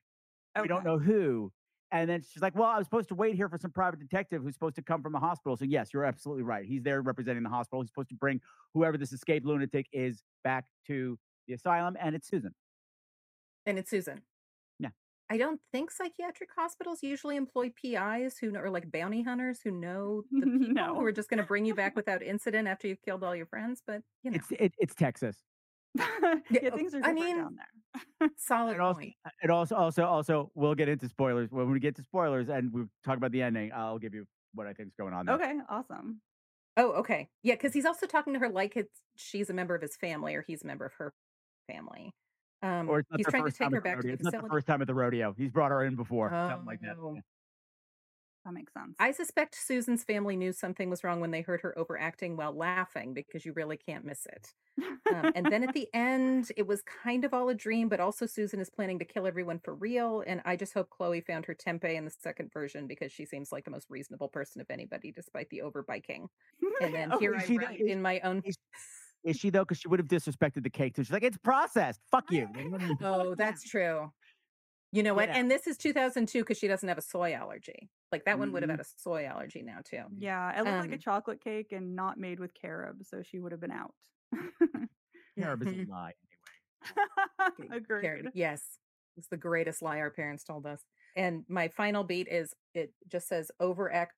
We 0.60 0.66
don't 0.68 0.84
know 0.84 0.98
who. 0.98 1.52
And 1.90 2.08
then 2.08 2.20
she's 2.22 2.42
like, 2.42 2.54
"Well, 2.54 2.68
I 2.68 2.76
was 2.78 2.86
supposed 2.86 3.08
to 3.10 3.14
wait 3.14 3.34
here 3.36 3.48
for 3.48 3.56
some 3.58 3.70
private 3.70 3.98
detective 4.00 4.42
who's 4.42 4.54
supposed 4.54 4.76
to 4.76 4.82
come 4.82 5.02
from 5.02 5.12
the 5.12 5.18
hospital." 5.20 5.56
So 5.56 5.64
yes, 5.64 5.92
you're 5.92 6.04
absolutely 6.04 6.42
right. 6.42 6.64
He's 6.66 6.82
there 6.82 7.00
representing 7.02 7.42
the 7.42 7.48
hospital. 7.48 7.80
He's 7.82 7.90
supposed 7.90 8.10
to 8.10 8.14
bring 8.16 8.40
whoever 8.74 8.96
this 8.98 9.12
escaped 9.12 9.46
lunatic 9.46 9.86
is 9.92 10.22
back 10.44 10.66
to 10.86 11.18
the 11.46 11.54
asylum, 11.54 11.96
and 12.00 12.14
it's 12.14 12.28
Susan. 12.28 12.54
And 13.66 13.78
it's 13.78 13.90
Susan. 13.90 14.22
I 15.30 15.36
don't 15.38 15.60
think 15.72 15.90
psychiatric 15.90 16.50
hospitals 16.56 17.02
usually 17.02 17.36
employ 17.36 17.70
PIs 17.70 18.38
who 18.38 18.54
are 18.56 18.70
like 18.70 18.90
bounty 18.90 19.22
hunters 19.22 19.60
who 19.62 19.70
know 19.70 20.24
the 20.40 20.46
people 20.58 21.00
who 21.00 21.04
are 21.04 21.12
just 21.12 21.28
going 21.28 21.38
to 21.38 21.44
bring 21.44 21.66
you 21.66 21.74
back 21.74 21.96
without 21.96 22.22
incident 22.22 22.68
after 22.68 22.88
you've 22.88 23.02
killed 23.02 23.24
all 23.24 23.36
your 23.36 23.46
friends. 23.46 23.82
But 23.86 24.02
you 24.22 24.30
know, 24.30 24.40
It's 24.40 24.50
it, 24.52 24.74
it's 24.78 24.94
Texas. 24.94 25.44
yeah, 26.50 26.70
things 26.70 26.94
are 26.94 27.02
I 27.02 27.12
different 27.12 27.12
mean, 27.12 27.34
down 27.34 27.56
there. 27.56 27.68
solid 28.36 28.78
And 28.78 28.82
also, 28.82 29.00
point. 29.00 29.14
Uh, 29.24 29.30
and 29.42 29.50
also, 29.52 29.76
also, 29.76 30.04
also, 30.04 30.52
we'll 30.54 30.74
get 30.74 30.88
into 30.88 31.08
spoilers 31.08 31.50
when 31.50 31.70
we 31.70 31.80
get 31.80 31.96
to 31.96 32.02
spoilers, 32.02 32.48
and 32.48 32.72
we 32.72 32.84
talk 33.04 33.16
about 33.16 33.32
the 33.32 33.42
ending. 33.42 33.72
I'll 33.72 33.98
give 33.98 34.14
you 34.14 34.26
what 34.54 34.66
I 34.66 34.74
think's 34.74 34.94
going 34.96 35.14
on 35.14 35.26
there. 35.26 35.40
Okay, 35.40 35.58
awesome. 35.68 36.22
Oh, 36.76 36.92
okay. 36.94 37.30
Yeah, 37.42 37.54
because 37.54 37.74
he's 37.74 37.86
also 37.86 38.06
talking 38.06 38.34
to 38.34 38.40
her 38.40 38.48
like 38.50 38.76
it's 38.76 39.02
she's 39.16 39.50
a 39.50 39.54
member 39.54 39.74
of 39.74 39.82
his 39.82 39.96
family 39.96 40.34
or 40.36 40.42
he's 40.42 40.62
a 40.64 40.66
member 40.66 40.86
of 40.86 40.94
her 40.94 41.14
family. 41.68 42.14
Um, 42.62 42.88
Or 42.88 42.98
it's 43.00 43.10
not 43.10 43.18
he's 43.18 43.26
trying 43.28 43.44
to 43.44 43.52
take 43.52 43.70
her 43.70 43.80
back 43.80 44.00
to 44.00 44.06
the 44.08 44.12
It's 44.12 44.22
not 44.22 44.32
the 44.32 44.36
facility. 44.38 44.54
first 44.54 44.66
time 44.66 44.80
at 44.82 44.86
the 44.88 44.94
rodeo. 44.94 45.32
He's 45.36 45.50
brought 45.50 45.70
her 45.70 45.84
in 45.84 45.94
before, 45.96 46.30
something 46.30 46.66
like 46.66 46.80
that. 46.80 46.96
Oh. 47.00 47.14
Yeah. 47.14 47.20
That 48.44 48.52
makes 48.54 48.72
sense. 48.72 48.94
I 48.98 49.10
suspect 49.12 49.54
Susan's 49.56 50.04
family 50.04 50.34
knew 50.36 50.52
something 50.52 50.88
was 50.88 51.04
wrong 51.04 51.20
when 51.20 51.32
they 51.32 51.42
heard 51.42 51.60
her 51.60 51.78
overacting 51.78 52.36
while 52.36 52.52
laughing 52.56 53.12
because 53.12 53.44
you 53.44 53.52
really 53.52 53.76
can't 53.76 54.04
miss 54.06 54.26
it. 54.26 54.54
Um, 55.12 55.32
and 55.34 55.44
then 55.46 55.62
at 55.64 55.74
the 55.74 55.88
end, 55.92 56.50
it 56.56 56.66
was 56.66 56.82
kind 56.82 57.24
of 57.24 57.34
all 57.34 57.48
a 57.50 57.54
dream, 57.54 57.88
but 57.90 58.00
also 58.00 58.24
Susan 58.26 58.58
is 58.60 58.70
planning 58.70 58.98
to 59.00 59.04
kill 59.04 59.26
everyone 59.26 59.58
for 59.58 59.74
real. 59.74 60.22
And 60.26 60.40
I 60.46 60.56
just 60.56 60.72
hope 60.72 60.88
Chloe 60.88 61.20
found 61.20 61.44
her 61.46 61.54
tempeh 61.54 61.94
in 61.94 62.04
the 62.06 62.10
second 62.10 62.50
version 62.52 62.86
because 62.86 63.12
she 63.12 63.26
seems 63.26 63.52
like 63.52 63.64
the 63.64 63.70
most 63.70 63.90
reasonable 63.90 64.28
person 64.28 64.62
of 64.62 64.70
anybody, 64.70 65.12
despite 65.12 65.50
the 65.50 65.58
overbiking. 65.64 66.28
And 66.80 66.94
then 66.94 67.12
Oh, 67.12 67.18
here 67.18 67.34
I 67.34 67.44
write 67.44 67.80
is- 67.80 67.90
in 67.90 68.00
my 68.00 68.20
own. 68.20 68.40
is- 68.46 68.56
Is 69.24 69.36
she 69.36 69.50
though? 69.50 69.64
Because 69.64 69.78
she 69.78 69.88
would 69.88 69.98
have 69.98 70.08
disrespected 70.08 70.62
the 70.62 70.70
cake 70.70 70.94
too. 70.94 71.02
She's 71.04 71.12
like, 71.12 71.22
"It's 71.24 71.36
processed. 71.38 72.00
Fuck 72.10 72.30
you." 72.30 72.48
Oh, 73.02 73.34
that's 73.34 73.62
true. 73.70 74.12
You 74.92 75.02
know 75.02 75.12
what? 75.14 75.28
Yeah. 75.28 75.36
And 75.38 75.50
this 75.50 75.66
is 75.66 75.76
2002 75.76 76.38
because 76.40 76.56
she 76.58 76.66
doesn't 76.68 76.88
have 76.88 76.96
a 76.98 77.02
soy 77.02 77.34
allergy. 77.34 77.90
Like 78.10 78.24
that 78.24 78.38
one 78.38 78.52
would 78.52 78.62
have 78.62 78.70
had 78.70 78.80
a 78.80 78.84
soy 78.96 79.26
allergy 79.26 79.62
now 79.62 79.80
too. 79.84 80.02
yeah, 80.16 80.50
it 80.58 80.64
looked 80.64 80.78
like 80.78 80.90
a 80.90 80.94
Um, 80.94 80.98
chocolate 80.98 81.42
cake 81.44 81.72
and 81.72 81.94
not 81.94 82.16
made 82.18 82.40
with 82.40 82.54
carob, 82.54 83.04
so 83.04 83.22
she 83.22 83.38
would 83.38 83.52
have 83.52 83.60
been 83.60 83.70
out. 83.70 83.92
Carob 85.38 85.62
is 85.66 85.86
a 85.86 85.90
lie. 85.90 86.14
Car- 87.38 87.52
Agreed. 87.72 88.30
Yes. 88.34 88.78
It's 89.16 89.28
the 89.28 89.36
greatest 89.36 89.82
lie 89.82 89.98
our 89.98 90.10
parents 90.10 90.44
told 90.44 90.64
us. 90.66 90.80
And 91.16 91.44
my 91.48 91.68
final 91.68 92.04
beat 92.04 92.28
is 92.30 92.54
it 92.74 92.92
just 93.08 93.28
says 93.28 93.50
overacting 93.60 94.14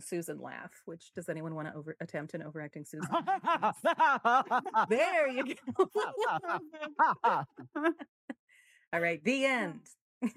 Susan 0.00 0.40
laugh, 0.40 0.70
which 0.86 1.12
does 1.14 1.28
anyone 1.28 1.54
want 1.54 1.68
to 1.68 1.74
over 1.74 1.96
attempt 2.00 2.34
an 2.34 2.42
overacting 2.42 2.84
Susan? 2.84 3.08
there 4.88 5.28
you 5.28 5.54
go. 5.54 5.88
All 8.92 9.00
right, 9.00 9.22
the 9.24 9.44
end. 9.44 9.80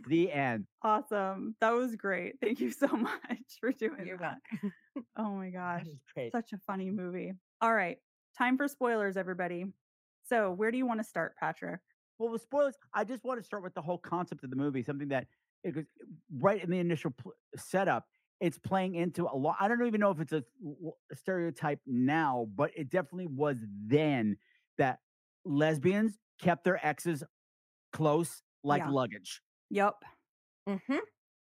the 0.07 0.31
end. 0.31 0.65
Awesome. 0.83 1.55
That 1.61 1.71
was 1.71 1.95
great. 1.95 2.35
Thank 2.41 2.59
you 2.59 2.71
so 2.71 2.87
much 2.97 3.13
for 3.59 3.71
doing 3.71 4.05
You're 4.05 4.17
that. 4.17 4.37
welcome. 4.51 4.73
Oh 5.15 5.29
my 5.35 5.51
gosh. 5.51 5.85
Great. 6.15 6.31
Such 6.31 6.53
a 6.53 6.57
funny 6.65 6.89
movie. 6.89 7.31
All 7.61 7.71
right. 7.73 7.97
Time 8.35 8.57
for 8.57 8.67
spoilers, 8.67 9.15
everybody. 9.15 9.65
So, 10.27 10.51
where 10.51 10.71
do 10.71 10.77
you 10.79 10.87
want 10.87 10.99
to 10.99 11.03
start, 11.03 11.35
Patrick? 11.39 11.79
Well, 12.17 12.31
with 12.31 12.41
spoilers, 12.41 12.73
I 12.95 13.03
just 13.03 13.23
want 13.23 13.39
to 13.39 13.45
start 13.45 13.61
with 13.61 13.75
the 13.75 13.81
whole 13.81 13.99
concept 13.99 14.43
of 14.43 14.49
the 14.49 14.55
movie, 14.55 14.81
something 14.83 15.09
that 15.09 15.27
it 15.63 15.75
was 15.75 15.85
right 16.39 16.63
in 16.63 16.71
the 16.71 16.79
initial 16.79 17.11
pl- 17.11 17.33
setup. 17.55 18.05
It's 18.39 18.59
playing 18.59 18.95
into 18.95 19.25
a 19.25 19.35
lot. 19.35 19.57
I 19.59 19.67
don't 19.67 19.85
even 19.87 19.99
know 19.99 20.11
if 20.11 20.19
it's 20.19 20.33
a 20.33 20.43
stereotype 21.13 21.79
now, 21.87 22.47
but 22.55 22.71
it 22.75 22.89
definitely 22.89 23.27
was 23.27 23.57
then 23.87 24.37
that 24.77 24.99
lesbians 25.43 26.19
kept 26.39 26.63
their 26.63 26.83
exes 26.85 27.23
close 27.93 28.43
like 28.63 28.83
Yeah. 28.83 28.89
luggage. 28.91 29.41
Yep. 29.71 29.95
hmm 30.67 30.97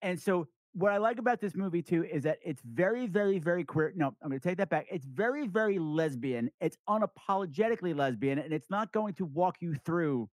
And 0.02 0.20
so, 0.20 0.48
what 0.74 0.92
I 0.92 0.98
like 0.98 1.18
about 1.18 1.40
this 1.40 1.56
movie 1.56 1.82
too 1.82 2.04
is 2.04 2.22
that 2.22 2.38
it's 2.44 2.62
very, 2.62 3.06
very, 3.06 3.38
very 3.38 3.64
queer. 3.64 3.92
No, 3.96 4.08
I'm 4.22 4.28
going 4.28 4.40
to 4.40 4.48
take 4.48 4.58
that 4.58 4.70
back. 4.70 4.86
It's 4.90 5.06
very, 5.06 5.46
very 5.48 5.78
lesbian. 5.78 6.50
It's 6.60 6.76
unapologetically 6.88 7.96
lesbian, 7.96 8.38
and 8.38 8.52
it's 8.52 8.70
not 8.70 8.92
going 8.92 9.14
to 9.14 9.24
walk 9.24 9.56
you 9.60 9.74
through 9.74 10.28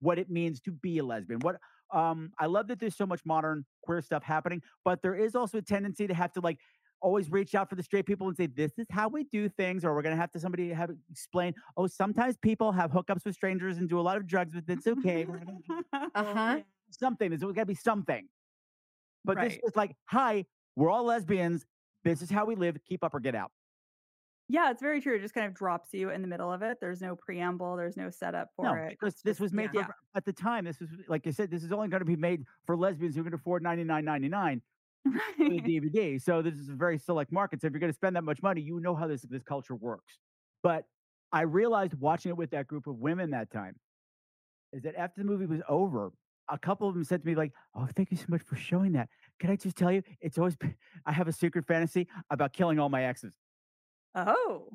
what 0.00 0.18
it 0.18 0.28
means 0.30 0.60
to 0.62 0.72
be 0.72 0.98
a 0.98 1.04
lesbian. 1.04 1.40
What 1.40 1.56
um, 1.92 2.32
I 2.38 2.46
love 2.46 2.68
that 2.68 2.80
there's 2.80 2.96
so 2.96 3.06
much 3.06 3.20
modern 3.24 3.64
queer 3.82 4.02
stuff 4.02 4.22
happening, 4.22 4.62
but 4.84 5.02
there 5.02 5.14
is 5.14 5.34
also 5.34 5.58
a 5.58 5.62
tendency 5.62 6.06
to 6.06 6.14
have 6.14 6.32
to 6.32 6.40
like 6.40 6.58
always 7.00 7.30
reach 7.30 7.54
out 7.54 7.68
for 7.68 7.74
the 7.74 7.82
straight 7.82 8.06
people 8.06 8.28
and 8.28 8.36
say 8.36 8.46
this 8.46 8.72
is 8.78 8.86
how 8.90 9.08
we 9.08 9.24
do 9.24 9.48
things, 9.48 9.84
or 9.84 9.94
we're 9.94 10.02
going 10.02 10.14
to 10.14 10.20
have 10.20 10.32
to 10.32 10.40
somebody 10.40 10.70
have 10.70 10.90
explain. 11.10 11.54
Oh, 11.76 11.86
sometimes 11.86 12.36
people 12.36 12.72
have 12.72 12.90
hookups 12.90 13.24
with 13.24 13.34
strangers 13.34 13.76
and 13.78 13.88
do 13.88 14.00
a 14.00 14.02
lot 14.02 14.16
of 14.16 14.26
drugs, 14.26 14.54
but 14.54 14.64
it's 14.68 14.86
okay. 14.86 15.26
Uh-huh. 16.14 16.60
something. 16.90 17.30
There's 17.30 17.42
got 17.42 17.54
to 17.54 17.66
be 17.66 17.74
something. 17.74 18.28
But 19.24 19.40
this 19.40 19.54
is 19.64 19.74
like, 19.74 19.96
hi, 20.06 20.44
we're 20.76 20.90
all 20.90 21.04
lesbians. 21.04 21.66
This 22.04 22.22
is 22.22 22.30
how 22.30 22.44
we 22.44 22.54
live. 22.54 22.76
Keep 22.86 23.02
up 23.02 23.14
or 23.14 23.20
get 23.20 23.34
out. 23.34 23.50
Yeah, 24.48 24.70
it's 24.70 24.82
very 24.82 25.00
true. 25.00 25.16
It 25.16 25.22
just 25.22 25.34
kind 25.34 25.46
of 25.46 25.54
drops 25.54 25.94
you 25.94 26.10
in 26.10 26.20
the 26.20 26.28
middle 26.28 26.52
of 26.52 26.62
it. 26.62 26.78
There's 26.80 27.00
no 27.00 27.16
preamble, 27.16 27.76
there's 27.76 27.96
no 27.96 28.10
setup 28.10 28.50
for 28.56 28.66
no, 28.66 28.74
it. 28.74 28.90
because 28.90 29.14
this 29.24 29.40
was 29.40 29.52
made 29.52 29.70
yeah. 29.72 29.86
for, 29.86 29.96
at 30.14 30.24
the 30.24 30.32
time. 30.32 30.64
This 30.64 30.80
was 30.80 30.90
like 31.08 31.26
I 31.26 31.30
said, 31.30 31.50
this 31.50 31.64
is 31.64 31.72
only 31.72 31.88
going 31.88 32.00
to 32.00 32.06
be 32.06 32.16
made 32.16 32.44
for 32.66 32.76
lesbians 32.76 33.16
who 33.16 33.24
can 33.24 33.32
afford 33.32 33.62
ninety 33.62 33.84
nine 33.84 34.04
ninety 34.04 34.28
nine 34.28 34.60
for 35.04 35.48
the 35.48 35.60
DVD. 35.60 36.20
So 36.20 36.42
this 36.42 36.54
is 36.54 36.68
a 36.68 36.74
very 36.74 36.98
select 36.98 37.32
market. 37.32 37.62
So 37.62 37.68
if 37.68 37.72
you're 37.72 37.80
going 37.80 37.92
to 37.92 37.96
spend 37.96 38.16
that 38.16 38.24
much 38.24 38.42
money, 38.42 38.60
you 38.60 38.80
know 38.80 38.94
how 38.94 39.06
this 39.06 39.22
this 39.22 39.42
culture 39.42 39.74
works. 39.74 40.18
But 40.62 40.84
I 41.32 41.42
realized 41.42 41.94
watching 41.94 42.30
it 42.30 42.36
with 42.36 42.50
that 42.50 42.66
group 42.66 42.86
of 42.86 42.98
women 42.98 43.30
that 43.30 43.50
time 43.50 43.76
is 44.74 44.82
that 44.82 44.94
after 44.96 45.22
the 45.22 45.26
movie 45.26 45.46
was 45.46 45.62
over, 45.70 46.12
a 46.50 46.58
couple 46.58 46.86
of 46.86 46.94
them 46.94 47.04
said 47.04 47.22
to 47.22 47.26
me 47.26 47.34
like, 47.34 47.52
"Oh, 47.74 47.88
thank 47.96 48.10
you 48.10 48.18
so 48.18 48.26
much 48.28 48.42
for 48.42 48.56
showing 48.56 48.92
that. 48.92 49.08
Can 49.40 49.50
I 49.50 49.56
just 49.56 49.76
tell 49.76 49.90
you, 49.90 50.02
it's 50.20 50.36
always 50.36 50.54
been, 50.54 50.74
I 51.06 51.12
have 51.12 51.28
a 51.28 51.32
secret 51.32 51.66
fantasy 51.66 52.08
about 52.28 52.52
killing 52.52 52.78
all 52.78 52.90
my 52.90 53.04
exes. 53.04 53.34
Oh, 54.14 54.68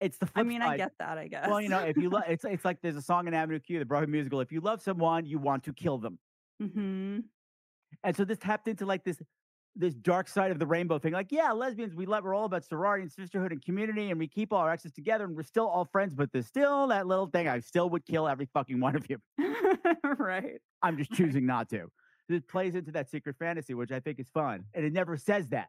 It's 0.00 0.18
the 0.18 0.28
I 0.34 0.42
mean, 0.42 0.62
I 0.62 0.76
get 0.76 0.92
that, 0.98 1.18
I 1.18 1.28
guess. 1.28 1.48
Well, 1.48 1.60
you 1.60 1.68
know, 1.68 1.80
if 1.80 1.96
you 1.96 2.10
love, 2.10 2.24
it's 2.28 2.44
it's 2.44 2.64
like 2.64 2.80
there's 2.82 2.96
a 2.96 3.02
song 3.02 3.28
in 3.28 3.34
Avenue 3.34 3.60
Q, 3.60 3.78
the 3.78 3.84
Broadway 3.84 4.10
musical. 4.10 4.40
If 4.40 4.52
you 4.52 4.60
love 4.60 4.80
someone, 4.82 5.26
you 5.26 5.38
want 5.38 5.64
to 5.64 5.72
kill 5.72 5.98
them. 5.98 6.18
hmm 6.60 7.20
And 8.02 8.16
so 8.16 8.24
this 8.24 8.38
tapped 8.38 8.68
into 8.68 8.86
like 8.86 9.04
this 9.04 9.20
this 9.76 9.94
dark 9.94 10.28
side 10.28 10.50
of 10.50 10.58
the 10.58 10.66
rainbow 10.66 10.98
thing. 10.98 11.12
Like, 11.12 11.30
yeah, 11.30 11.52
lesbians, 11.52 11.94
we 11.94 12.06
love 12.06 12.24
we're 12.24 12.34
all 12.34 12.44
about 12.46 12.64
sorority 12.64 13.02
and 13.02 13.12
sisterhood 13.12 13.52
and 13.52 13.64
community, 13.64 14.10
and 14.10 14.18
we 14.18 14.26
keep 14.28 14.52
all 14.52 14.60
our 14.60 14.70
exes 14.70 14.92
together, 14.92 15.24
and 15.24 15.36
we're 15.36 15.42
still 15.42 15.68
all 15.68 15.84
friends. 15.84 16.14
But 16.14 16.32
there's 16.32 16.46
still 16.46 16.88
that 16.88 17.06
little 17.06 17.26
thing. 17.26 17.48
I 17.48 17.60
still 17.60 17.88
would 17.90 18.04
kill 18.06 18.26
every 18.28 18.46
fucking 18.46 18.80
one 18.80 18.96
of 18.96 19.06
you. 19.08 19.18
right. 20.18 20.60
I'm 20.82 20.96
just 20.98 21.12
choosing 21.12 21.46
not 21.46 21.68
to. 21.70 21.88
It 22.28 22.46
plays 22.48 22.74
into 22.74 22.92
that 22.92 23.10
secret 23.10 23.36
fantasy, 23.38 23.74
which 23.74 23.90
I 23.92 24.00
think 24.00 24.18
is 24.20 24.28
fun, 24.30 24.64
and 24.74 24.84
it 24.84 24.92
never 24.92 25.16
says 25.16 25.48
that. 25.48 25.68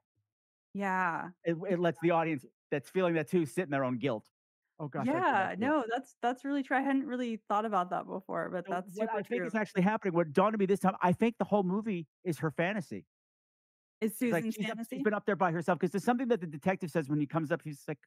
Yeah. 0.74 1.30
It, 1.43 1.58
it 1.70 1.80
lets 1.80 1.99
the 2.02 2.12
audience 2.12 2.45
that's 2.72 2.90
feeling 2.90 3.14
that 3.16 3.30
too 3.30 3.46
sit 3.46 3.64
in 3.66 3.70
their 3.70 3.84
own 3.84 3.98
guilt. 3.98 4.26
Oh 4.80 4.88
gosh. 4.88 5.06
Yeah. 5.06 5.20
that. 5.22 5.60
No, 5.60 5.84
that's 5.92 6.16
that's 6.22 6.44
really 6.44 6.64
true. 6.64 6.78
I 6.78 6.82
hadn't 6.82 7.06
really 7.06 7.38
thought 7.48 7.66
about 7.66 7.92
that 7.92 8.08
before, 8.08 8.50
but 8.50 8.66
So 8.66 8.74
that's 8.74 8.88
what 8.96 9.10
super 9.10 9.18
I 9.20 9.22
think 9.24 9.40
true. 9.42 9.48
is 9.48 9.54
actually 9.56 9.84
happening. 9.84 10.14
What 10.16 10.34
dawned 10.34 10.56
on 10.56 10.60
me 10.60 10.66
this 10.66 10.80
time, 10.80 10.96
I 11.02 11.12
think 11.14 11.38
the 11.38 11.46
whole 11.46 11.64
movie 11.64 12.08
is 12.24 12.40
her 12.40 12.50
fantasy. 12.52 13.06
Is 14.00 14.18
She's 14.18 14.32
like 14.32 14.44
Susan's 14.44 14.56
she's, 14.56 14.70
up, 14.70 14.78
she's 14.90 15.00
fantasy? 15.00 15.04
been 15.04 15.14
up 15.14 15.26
there 15.28 15.36
by 15.36 15.52
herself 15.52 15.78
because 15.78 15.92
there's 15.92 16.04
something 16.04 16.28
that 16.30 16.42
the 16.42 16.48
detective 16.48 16.90
says 16.90 17.08
when 17.10 17.20
he 17.20 17.28
comes 17.28 17.52
up. 17.52 17.62
He's 17.64 17.84
like, 17.88 18.00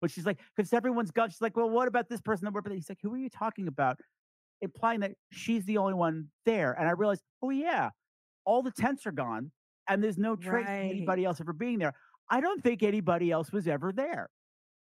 well, 0.00 0.08
she's 0.08 0.24
like, 0.24 0.40
because 0.56 0.72
everyone's 0.72 1.10
gone. 1.10 1.28
She's 1.28 1.42
like, 1.42 1.56
well, 1.56 1.68
what 1.68 1.88
about 1.88 2.08
this 2.08 2.20
person 2.22 2.46
that 2.46 2.54
we're? 2.54 2.62
He's 2.74 2.88
like, 2.88 2.98
who 3.02 3.12
are 3.12 3.18
you 3.18 3.28
talking 3.28 3.68
about? 3.68 4.00
Implying 4.62 5.00
that 5.00 5.12
she's 5.30 5.64
the 5.66 5.76
only 5.76 5.94
one 5.94 6.30
there. 6.46 6.72
And 6.72 6.88
I 6.88 6.92
realized, 6.92 7.22
oh 7.42 7.50
yeah, 7.50 7.90
all 8.46 8.62
the 8.62 8.70
tents 8.70 9.06
are 9.06 9.12
gone, 9.12 9.52
and 9.88 10.02
there's 10.02 10.16
no 10.18 10.36
trace 10.36 10.64
of 10.64 10.70
anybody 10.72 11.24
else 11.24 11.40
ever 11.40 11.52
being 11.52 11.78
there. 11.78 11.94
I 12.32 12.40
don't 12.40 12.62
think 12.64 12.82
anybody 12.82 13.30
else 13.30 13.52
was 13.52 13.68
ever 13.68 13.92
there. 13.92 14.30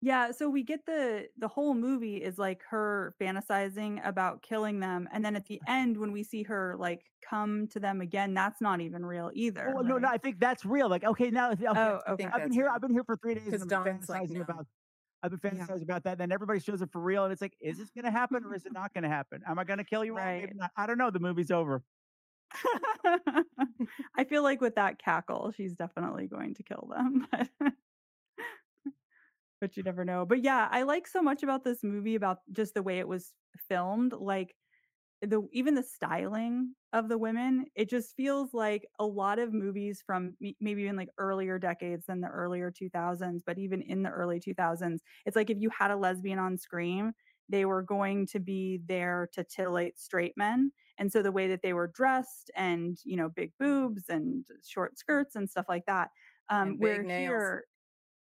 Yeah, 0.03 0.31
so 0.31 0.49
we 0.49 0.63
get 0.63 0.85
the 0.87 1.29
the 1.37 1.47
whole 1.47 1.75
movie 1.75 2.23
is 2.23 2.39
like 2.39 2.63
her 2.69 3.13
fantasizing 3.21 4.03
about 4.05 4.41
killing 4.41 4.79
them, 4.79 5.07
and 5.11 5.23
then 5.23 5.35
at 5.35 5.45
the 5.45 5.61
end 5.67 5.97
when 5.97 6.11
we 6.11 6.23
see 6.23 6.41
her 6.43 6.75
like 6.77 7.11
come 7.21 7.67
to 7.67 7.79
them 7.79 8.01
again, 8.01 8.33
that's 8.33 8.61
not 8.61 8.81
even 8.81 9.05
real 9.05 9.29
either, 9.35 9.75
Oh 9.75 9.81
no, 9.81 9.97
no. 9.97 10.07
I 10.07 10.17
think 10.17 10.39
that's 10.39 10.65
real. 10.65 10.89
Like, 10.89 11.03
okay, 11.03 11.29
now 11.29 11.51
okay, 11.51 11.65
Oh, 11.75 12.01
okay. 12.07 12.27
I've 12.33 12.41
been 12.43 12.51
here. 12.51 12.65
real. 12.65 12.73
I've 12.73 12.81
been 12.81 12.91
here 12.91 13.03
for 13.03 13.15
three 13.17 13.35
days, 13.35 13.53
and 13.53 13.63
I've 13.63 13.69
been 13.69 13.77
Dawn's 13.77 14.09
like, 14.09 14.25
fantasizing 14.25 14.29
"No." 14.29 14.41
about. 14.41 14.67
I've 15.23 15.31
been 15.31 15.39
Yeah. 15.49 15.67
fantasizing 15.67 15.83
about 15.83 16.03
that. 16.05 16.17
Then 16.19 16.31
everybody 16.31 16.59
shows 16.59 16.81
up 16.81 16.91
for 16.91 17.01
real, 17.01 17.23
and 17.25 17.33
it's 17.33 17.41
like, 17.41 17.57
is 17.61 17.77
this 17.77 17.91
going 17.91 18.05
to 18.05 18.11
happen 18.11 18.43
or 18.45 18.55
is 18.55 18.65
it 18.65 18.73
not 18.73 18.93
going 18.93 19.03
to 19.03 19.09
happen? 19.09 19.43
Am 19.47 19.59
I 19.59 19.63
going 19.65 19.79
to 19.79 19.85
kill 19.85 20.05
you 20.05 20.13
Right. 20.13 20.53
not. 20.53 20.71
I 20.77 20.87
don't 20.87 20.97
know. 20.97 21.11
The 21.11 21.19
movie's 21.19 21.51
over. 21.51 21.83
I 24.15 24.23
feel 24.23 24.43
like 24.43 24.61
with 24.61 24.75
that 24.75 24.99
cackle, 24.99 25.51
she's 25.55 25.75
definitely 25.75 26.27
going 26.27 26.53
to 26.55 26.63
kill 26.63 26.89
them, 26.93 27.27
but 29.59 29.77
you 29.77 29.83
never 29.83 30.03
know. 30.05 30.25
But 30.25 30.43
yeah, 30.43 30.67
I 30.71 30.83
like 30.83 31.07
so 31.07 31.21
much 31.21 31.43
about 31.43 31.63
this 31.63 31.83
movie 31.83 32.15
about 32.15 32.39
just 32.51 32.73
the 32.73 32.83
way 32.83 32.99
it 32.99 33.07
was 33.07 33.33
filmed, 33.67 34.13
like 34.13 34.55
the 35.21 35.41
even 35.53 35.75
the 35.75 35.83
styling 35.83 36.75
of 36.93 37.09
the 37.09 37.17
women, 37.17 37.65
it 37.75 37.89
just 37.89 38.15
feels 38.17 38.53
like 38.53 38.87
a 38.99 39.05
lot 39.05 39.39
of 39.39 39.53
movies 39.53 40.03
from 40.05 40.35
maybe 40.61 40.83
even 40.83 40.95
like 40.97 41.09
earlier 41.17 41.59
decades 41.59 42.05
than 42.07 42.21
the 42.21 42.27
earlier 42.29 42.71
2000s, 42.71 43.43
but 43.45 43.57
even 43.59 43.81
in 43.81 44.03
the 44.03 44.09
early 44.11 44.39
2000s, 44.39 45.01
it's 45.25 45.35
like 45.35 45.49
if 45.49 45.59
you 45.59 45.71
had 45.77 45.91
a 45.91 45.97
lesbian 45.97 46.39
on 46.39 46.57
screen, 46.57 47.13
they 47.49 47.65
were 47.65 47.83
going 47.83 48.27
to 48.27 48.39
be 48.39 48.81
there 48.87 49.29
to 49.33 49.43
titillate 49.43 49.99
straight 49.99 50.33
men. 50.37 50.71
And 51.01 51.11
so 51.11 51.23
the 51.23 51.31
way 51.31 51.47
that 51.47 51.63
they 51.63 51.73
were 51.73 51.87
dressed 51.87 52.51
and, 52.55 52.95
you 53.03 53.17
know, 53.17 53.27
big 53.27 53.51
boobs 53.59 54.03
and 54.07 54.45
short 54.63 54.99
skirts 54.99 55.35
and 55.35 55.49
stuff 55.49 55.65
like 55.67 55.85
that. 55.87 56.11
Um, 56.49 56.77
where 56.77 57.01
nails. 57.03 57.31
here, 57.31 57.65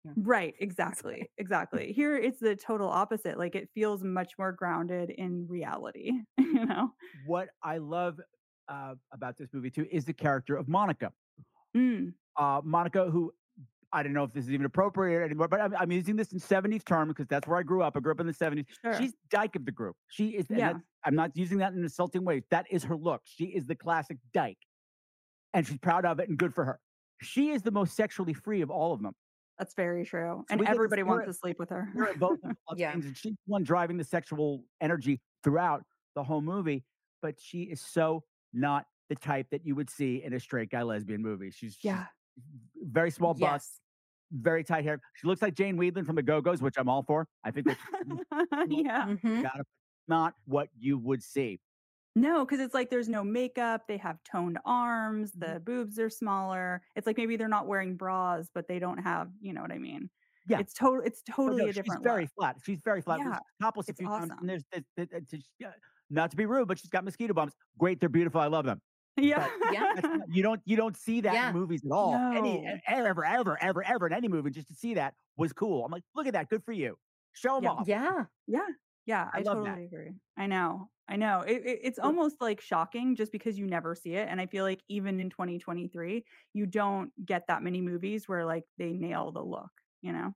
Yeah. 0.05 0.13
Right, 0.17 0.55
exactly. 0.61 1.29
Exactly. 1.39 1.93
Here 1.93 2.17
it's 2.17 2.39
the 2.39 2.55
total 2.55 2.89
opposite. 2.89 3.37
Like 3.37 3.57
it 3.57 3.69
feels 3.75 4.05
much 4.05 4.39
more 4.39 4.53
grounded 4.53 5.11
in 5.11 5.49
reality, 5.49 6.13
you 6.39 6.67
know? 6.67 6.95
What 7.27 7.49
I 7.65 7.79
love 7.79 8.21
uh, 8.69 8.95
about 9.13 9.37
this 9.39 9.49
movie 9.53 9.71
too 9.73 9.89
is 9.91 10.05
the 10.05 10.13
character 10.13 10.57
of 10.57 10.69
Monica. 10.69 11.13
Mm, 11.77 12.15
Uh, 12.37 12.61
Monica, 12.65 13.11
who 13.11 13.33
I 13.93 14.03
don't 14.03 14.13
know 14.13 14.25
if 14.25 14.33
this 14.33 14.45
is 14.45 14.51
even 14.51 14.67
appropriate 14.67 15.25
anymore, 15.25 15.49
but 15.49 15.61
I'm, 15.61 15.75
I'm 15.75 15.91
using 15.91 16.15
this 16.17 16.33
in 16.33 16.39
70s 16.39 16.85
term 16.85 17.09
because 17.09 17.27
that's 17.27 17.49
where 17.49 17.59
I 17.59 17.63
grew 17.63 17.83
up. 17.83 17.97
I 17.97 18.01
grew 18.01 18.13
up 18.13 18.21
in 18.21 18.27
the 18.27 18.33
70s. 18.35 18.67
sure. 18.83 18.95
She's 18.99 19.15
dyke 19.31 19.57
of 19.57 19.65
the 19.65 19.73
group. 19.73 19.97
She 20.09 20.31
is. 20.31 20.47
Yeah. 20.51 20.75
I'm 21.05 21.15
not 21.15 21.31
using 21.35 21.59
that 21.59 21.73
in 21.73 21.79
an 21.79 21.85
insulting 21.85 22.25
way. 22.25 22.43
That 22.51 22.67
is 22.71 22.85
her 22.85 22.97
look. 22.97 23.23
She 23.25 23.45
is 23.47 23.67
the 23.67 23.75
classic 23.75 24.19
dyke, 24.35 24.59
and 25.55 25.67
she's 25.67 25.79
proud 25.79 26.05
of 26.05 26.21
it 26.21 26.29
and 26.29 26.37
good 26.37 26.55
for 26.55 26.65
her. 26.65 26.81
She 27.23 27.51
is 27.51 27.63
the 27.63 27.71
most 27.71 27.97
sexually 27.97 28.35
free 28.35 28.61
of 28.61 28.71
all 28.71 28.93
of 28.93 29.03
them. 29.03 29.15
That's 29.59 29.75
very 29.75 30.05
true. 30.05 30.43
So 30.43 30.45
And 30.51 30.61
we 30.61 30.67
get 30.67 30.73
to 30.73 30.77
everybody 30.77 31.03
wants 31.03 31.27
to 31.27 31.33
sleep 31.33 31.59
with 31.59 31.71
her. 31.71 31.89
Both 32.19 32.39
Yeah. 32.77 32.93
and 32.93 33.03
she's 33.17 33.33
the 33.33 33.37
one 33.47 33.65
driving 33.65 33.97
the 33.97 34.05
sexual 34.05 34.63
energy 34.81 35.21
throughout 35.43 35.83
the 36.15 36.23
whole 36.23 36.41
movie. 36.43 36.85
But 37.23 37.35
she 37.41 37.63
is 37.63 37.81
so 37.81 38.23
not 38.53 38.85
the 39.09 39.17
type 39.17 39.49
that 39.51 39.67
you 39.67 39.75
would 39.75 39.91
see 39.91 40.23
in 40.23 40.33
a 40.35 40.39
straight 40.39 40.71
guy 40.71 40.83
lesbian 40.83 41.23
movie. 41.23 41.51
She's, 41.51 41.73
she's 41.73 41.85
Yeah. 41.85 42.05
Very 42.83 43.11
small 43.11 43.35
bust, 43.35 43.81
Yes. 44.31 44.41
very 44.43 44.65
tight 44.65 44.85
hair. 44.85 45.01
She 45.15 45.27
looks 45.27 45.43
like 45.43 45.55
Jane 45.55 45.77
Wiedlin 45.77 46.07
from 46.07 46.17
the 46.17 46.23
Go 46.23 46.41
Go's, 46.41 46.63
which 46.63 46.77
I'm 46.79 46.89
all 46.89 47.03
for. 47.03 47.27
I 47.45 47.51
think 47.51 47.67
that's 47.67 47.81
yeah. 48.69 49.07
Mhm. 49.09 49.43
gotta- 49.43 49.65
not 50.07 50.35
what 50.47 50.69
you 50.79 50.97
would 50.99 51.23
see. 51.23 51.61
No, 52.17 52.45
because 52.45 52.61
it's 52.61 52.73
like 52.75 52.89
there's 52.91 53.09
no 53.09 53.23
makeup. 53.23 53.83
They 53.87 53.99
have 53.99 54.19
toned 54.25 54.59
arms. 54.65 55.33
Mm-hmm. 55.33 55.53
The 55.55 55.61
boobs 55.61 55.99
are 55.99 56.09
smaller. 56.11 56.83
It's 56.97 57.07
like 57.07 57.17
maybe 57.19 57.37
they're 57.37 57.47
not 57.47 57.67
wearing 57.67 57.95
bras, 57.97 58.49
but 58.55 58.67
they 58.67 58.79
don't 58.79 58.99
have, 58.99 59.31
you 59.41 59.53
know 59.53 59.61
what 59.63 59.71
I 59.71 59.79
mean? 59.79 60.09
Yeah. 60.49 60.59
It's 60.61 60.73
total. 60.73 61.03
It's 61.05 61.23
But 61.27 61.35
totally 61.35 61.65
no, 61.65 61.69
a 61.69 61.73
different 61.73 62.01
She's 62.01 62.05
very 62.05 62.23
look. 62.23 62.31
flat. 62.39 62.57
She's 62.65 62.81
very 62.83 63.03
flat. 63.03 63.19
Yeah, 63.19 63.29
Yeah, 63.33 63.39
topless 63.61 63.89
a 63.89 63.91
it's 63.91 64.01
few 64.01 64.09
times. 64.09 64.33
And 64.41 64.49
there's, 64.49 64.65
there's, 64.73 64.85
there's, 64.97 65.09
there's- 65.11 65.51
there's- 65.61 65.75
not 66.11 66.31
to 66.31 66.39
be 66.39 66.47
rude, 66.47 66.67
but 66.69 66.79
she's 66.79 66.89
got 66.89 67.05
mosquito 67.05 67.35
bumps. 67.35 67.55
Great, 67.77 68.01
they're 68.01 68.09
beautiful. 68.09 68.41
I 68.41 68.47
love 68.47 68.65
them. 68.65 68.81
Yeah. 69.19 69.49
Yeah. 69.71 69.93
Not- 70.03 70.29
you 70.29 70.43
don't 70.43 70.61
you 70.65 70.77
don't 70.77 70.97
see 70.97 71.21
that 71.23 71.33
Yeah. 71.35 71.49
in 71.51 71.55
movies 71.57 71.85
at 71.85 71.91
all. 71.93 72.15
Any 72.15 72.61
No. 72.63 72.79
ever 72.87 73.25
ever 73.25 73.63
ever 73.63 73.85
ever 73.85 74.07
in 74.07 74.13
any 74.13 74.29
movie, 74.29 74.51
just 74.51 74.69
to 74.69 74.75
see 74.75 74.95
that 74.95 75.15
was 75.37 75.53
cool. 75.53 75.85
I'm 75.85 75.93
like, 75.93 76.05
look 76.15 76.27
at 76.27 76.33
that, 76.35 76.49
good 76.49 76.65
for 76.65 76.73
you. 76.73 76.99
Show 77.33 77.57
them 77.57 77.65
Yeah. 77.65 77.71
off. 77.71 77.89
Yeah. 77.89 78.25
Yeah. 78.47 78.67
Yeah, 79.07 79.31
I 79.33 79.39
I, 79.39 79.43
love 79.43 79.65
that. 79.65 79.79
agree. 79.79 80.13
I 80.37 80.47
know. 80.47 80.91
I 81.09 81.17
know. 81.17 81.41
It, 81.41 81.63
it, 81.65 81.81
it's 81.83 81.99
almost 81.99 82.43
like 82.43 82.61
shocking 82.61 83.17
just 83.17 83.33
because 83.33 83.59
you 83.59 83.67
never 83.67 83.95
see 83.95 84.15
it. 84.17 84.29
And 84.29 84.39
I 84.39 84.47
feel 84.47 84.65
like 84.65 84.83
even 84.89 85.19
in 85.19 85.31
2023, 85.31 86.27
you 86.53 86.67
don't 86.67 87.11
get 87.25 87.47
that 87.49 87.63
many 87.63 87.81
movies 87.81 88.29
where 88.29 88.45
like 88.45 88.65
they 88.77 88.93
nail 88.93 89.33
the 89.33 89.43
look, 89.43 89.71
you 90.03 90.13
know? 90.13 90.35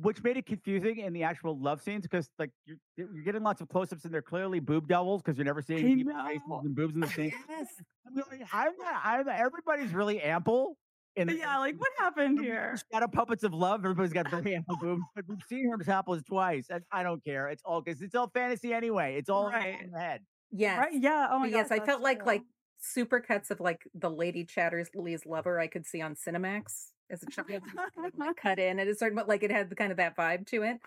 Which 0.00 0.22
made 0.22 0.36
it 0.36 0.46
confusing 0.46 0.98
in 0.98 1.12
the 1.12 1.24
actual 1.24 1.58
love 1.58 1.82
scenes 1.82 2.02
because 2.02 2.30
like 2.38 2.50
you're 2.66 2.76
you're 2.96 3.22
getting 3.24 3.42
lots 3.42 3.60
of 3.60 3.68
close-ups 3.68 4.04
and 4.04 4.14
they're 4.14 4.22
clearly 4.22 4.60
boob 4.60 4.86
doubles 4.86 5.22
because 5.22 5.36
you're 5.36 5.44
never 5.44 5.60
seeing 5.60 5.84
I 5.84 5.94
people's 5.96 6.24
faces 6.26 6.64
and 6.66 6.74
boobs 6.76 6.94
in 6.94 7.00
the 7.00 7.06
same. 7.16 7.32
Yes. 7.48 7.66
I'm 8.06 8.14
going, 8.14 8.44
I'm 8.52 8.72
not, 8.78 9.00
I'm 9.04 9.26
not, 9.26 9.40
everybody's 9.40 9.92
really 9.92 10.20
ample. 10.22 10.76
In, 11.16 11.28
Yeah, 11.30 11.58
like 11.58 11.74
what 11.78 11.90
happened 11.98 12.26
in 12.28 12.34
the 12.36 12.42
here? 12.44 12.76
Shadow 12.92 13.08
puppets 13.08 13.42
of 13.42 13.52
love. 13.52 13.80
Everybody's 13.84 14.12
got 14.12 14.30
very 14.30 14.54
ample 14.54 14.76
boobs, 14.80 15.02
but 15.16 15.24
we've 15.26 15.42
seen 15.48 15.68
her 15.68 15.78
topless 15.84 16.22
twice. 16.22 16.66
And 16.70 16.84
I 16.92 17.02
don't 17.02 17.24
care. 17.24 17.48
It's 17.48 17.62
all 17.64 17.82
because 17.82 18.00
it's 18.00 18.14
all 18.14 18.30
fantasy 18.32 18.72
anyway. 18.72 19.16
It's 19.16 19.28
all 19.28 19.48
Right. 19.48 19.82
in 19.82 19.90
the 19.90 19.98
head. 19.98 20.20
Yes. 20.52 20.78
Right? 20.78 20.92
Yeah. 20.92 21.26
Oh 21.30 21.40
my 21.40 21.46
But 21.46 21.56
yes, 21.56 21.68
gosh, 21.70 21.74
I 21.74 21.78
that's 21.80 21.86
felt 21.88 22.02
like 22.02 22.18
true. 22.18 22.26
like 22.26 22.42
super 22.78 23.20
cuts 23.20 23.50
of 23.50 23.58
like 23.58 23.82
the 23.94 24.08
Lady 24.10 24.44
Chatterley's 24.44 25.26
lover 25.26 25.58
I 25.58 25.66
could 25.66 25.86
see 25.86 26.00
on 26.00 26.14
Cinemax 26.14 26.92
as 27.10 27.22
a 27.22 27.26
child, 27.26 27.48
kind 27.94 28.06
of, 28.06 28.12
like, 28.18 28.36
cut 28.36 28.58
in 28.58 28.78
at 28.78 28.88
a 28.88 28.94
certain, 28.94 29.16
but 29.16 29.28
like 29.28 29.42
it 29.42 29.50
had 29.50 29.70
the 29.70 29.76
kind 29.76 29.90
of 29.90 29.96
that 29.98 30.16
vibe 30.16 30.46
to 30.48 30.62
it. 30.62 30.80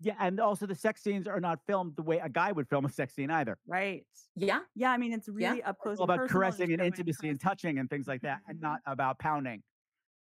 Yeah, 0.00 0.16
and 0.18 0.40
also 0.40 0.66
the 0.66 0.74
sex 0.74 1.02
scenes 1.02 1.26
are 1.28 1.40
not 1.40 1.60
filmed 1.66 1.96
the 1.96 2.02
way 2.02 2.18
a 2.18 2.28
guy 2.28 2.52
would 2.52 2.68
film 2.68 2.84
a 2.86 2.88
sex 2.88 3.14
scene 3.14 3.30
either. 3.30 3.58
right. 3.66 4.06
Yeah, 4.36 4.62
Yeah, 4.74 4.92
I 4.92 4.96
mean 4.98 5.12
it's 5.12 5.28
Yeah. 5.38 5.56
really 5.56 5.62
up 5.62 5.78
close 5.78 5.94
It's 5.94 6.00
all 6.00 6.04
about 6.04 6.24
caressing 6.26 6.72
and 6.72 6.80
showing 6.80 6.92
intimacy 6.94 7.28
and 7.28 7.40
touching 7.40 7.78
and 7.78 7.90
things 7.90 8.06
like 8.08 8.22
that, 8.22 8.42
and 8.46 8.60
Mhm. 8.60 8.60
not 8.60 8.80
about 8.86 9.18
pounding 9.18 9.62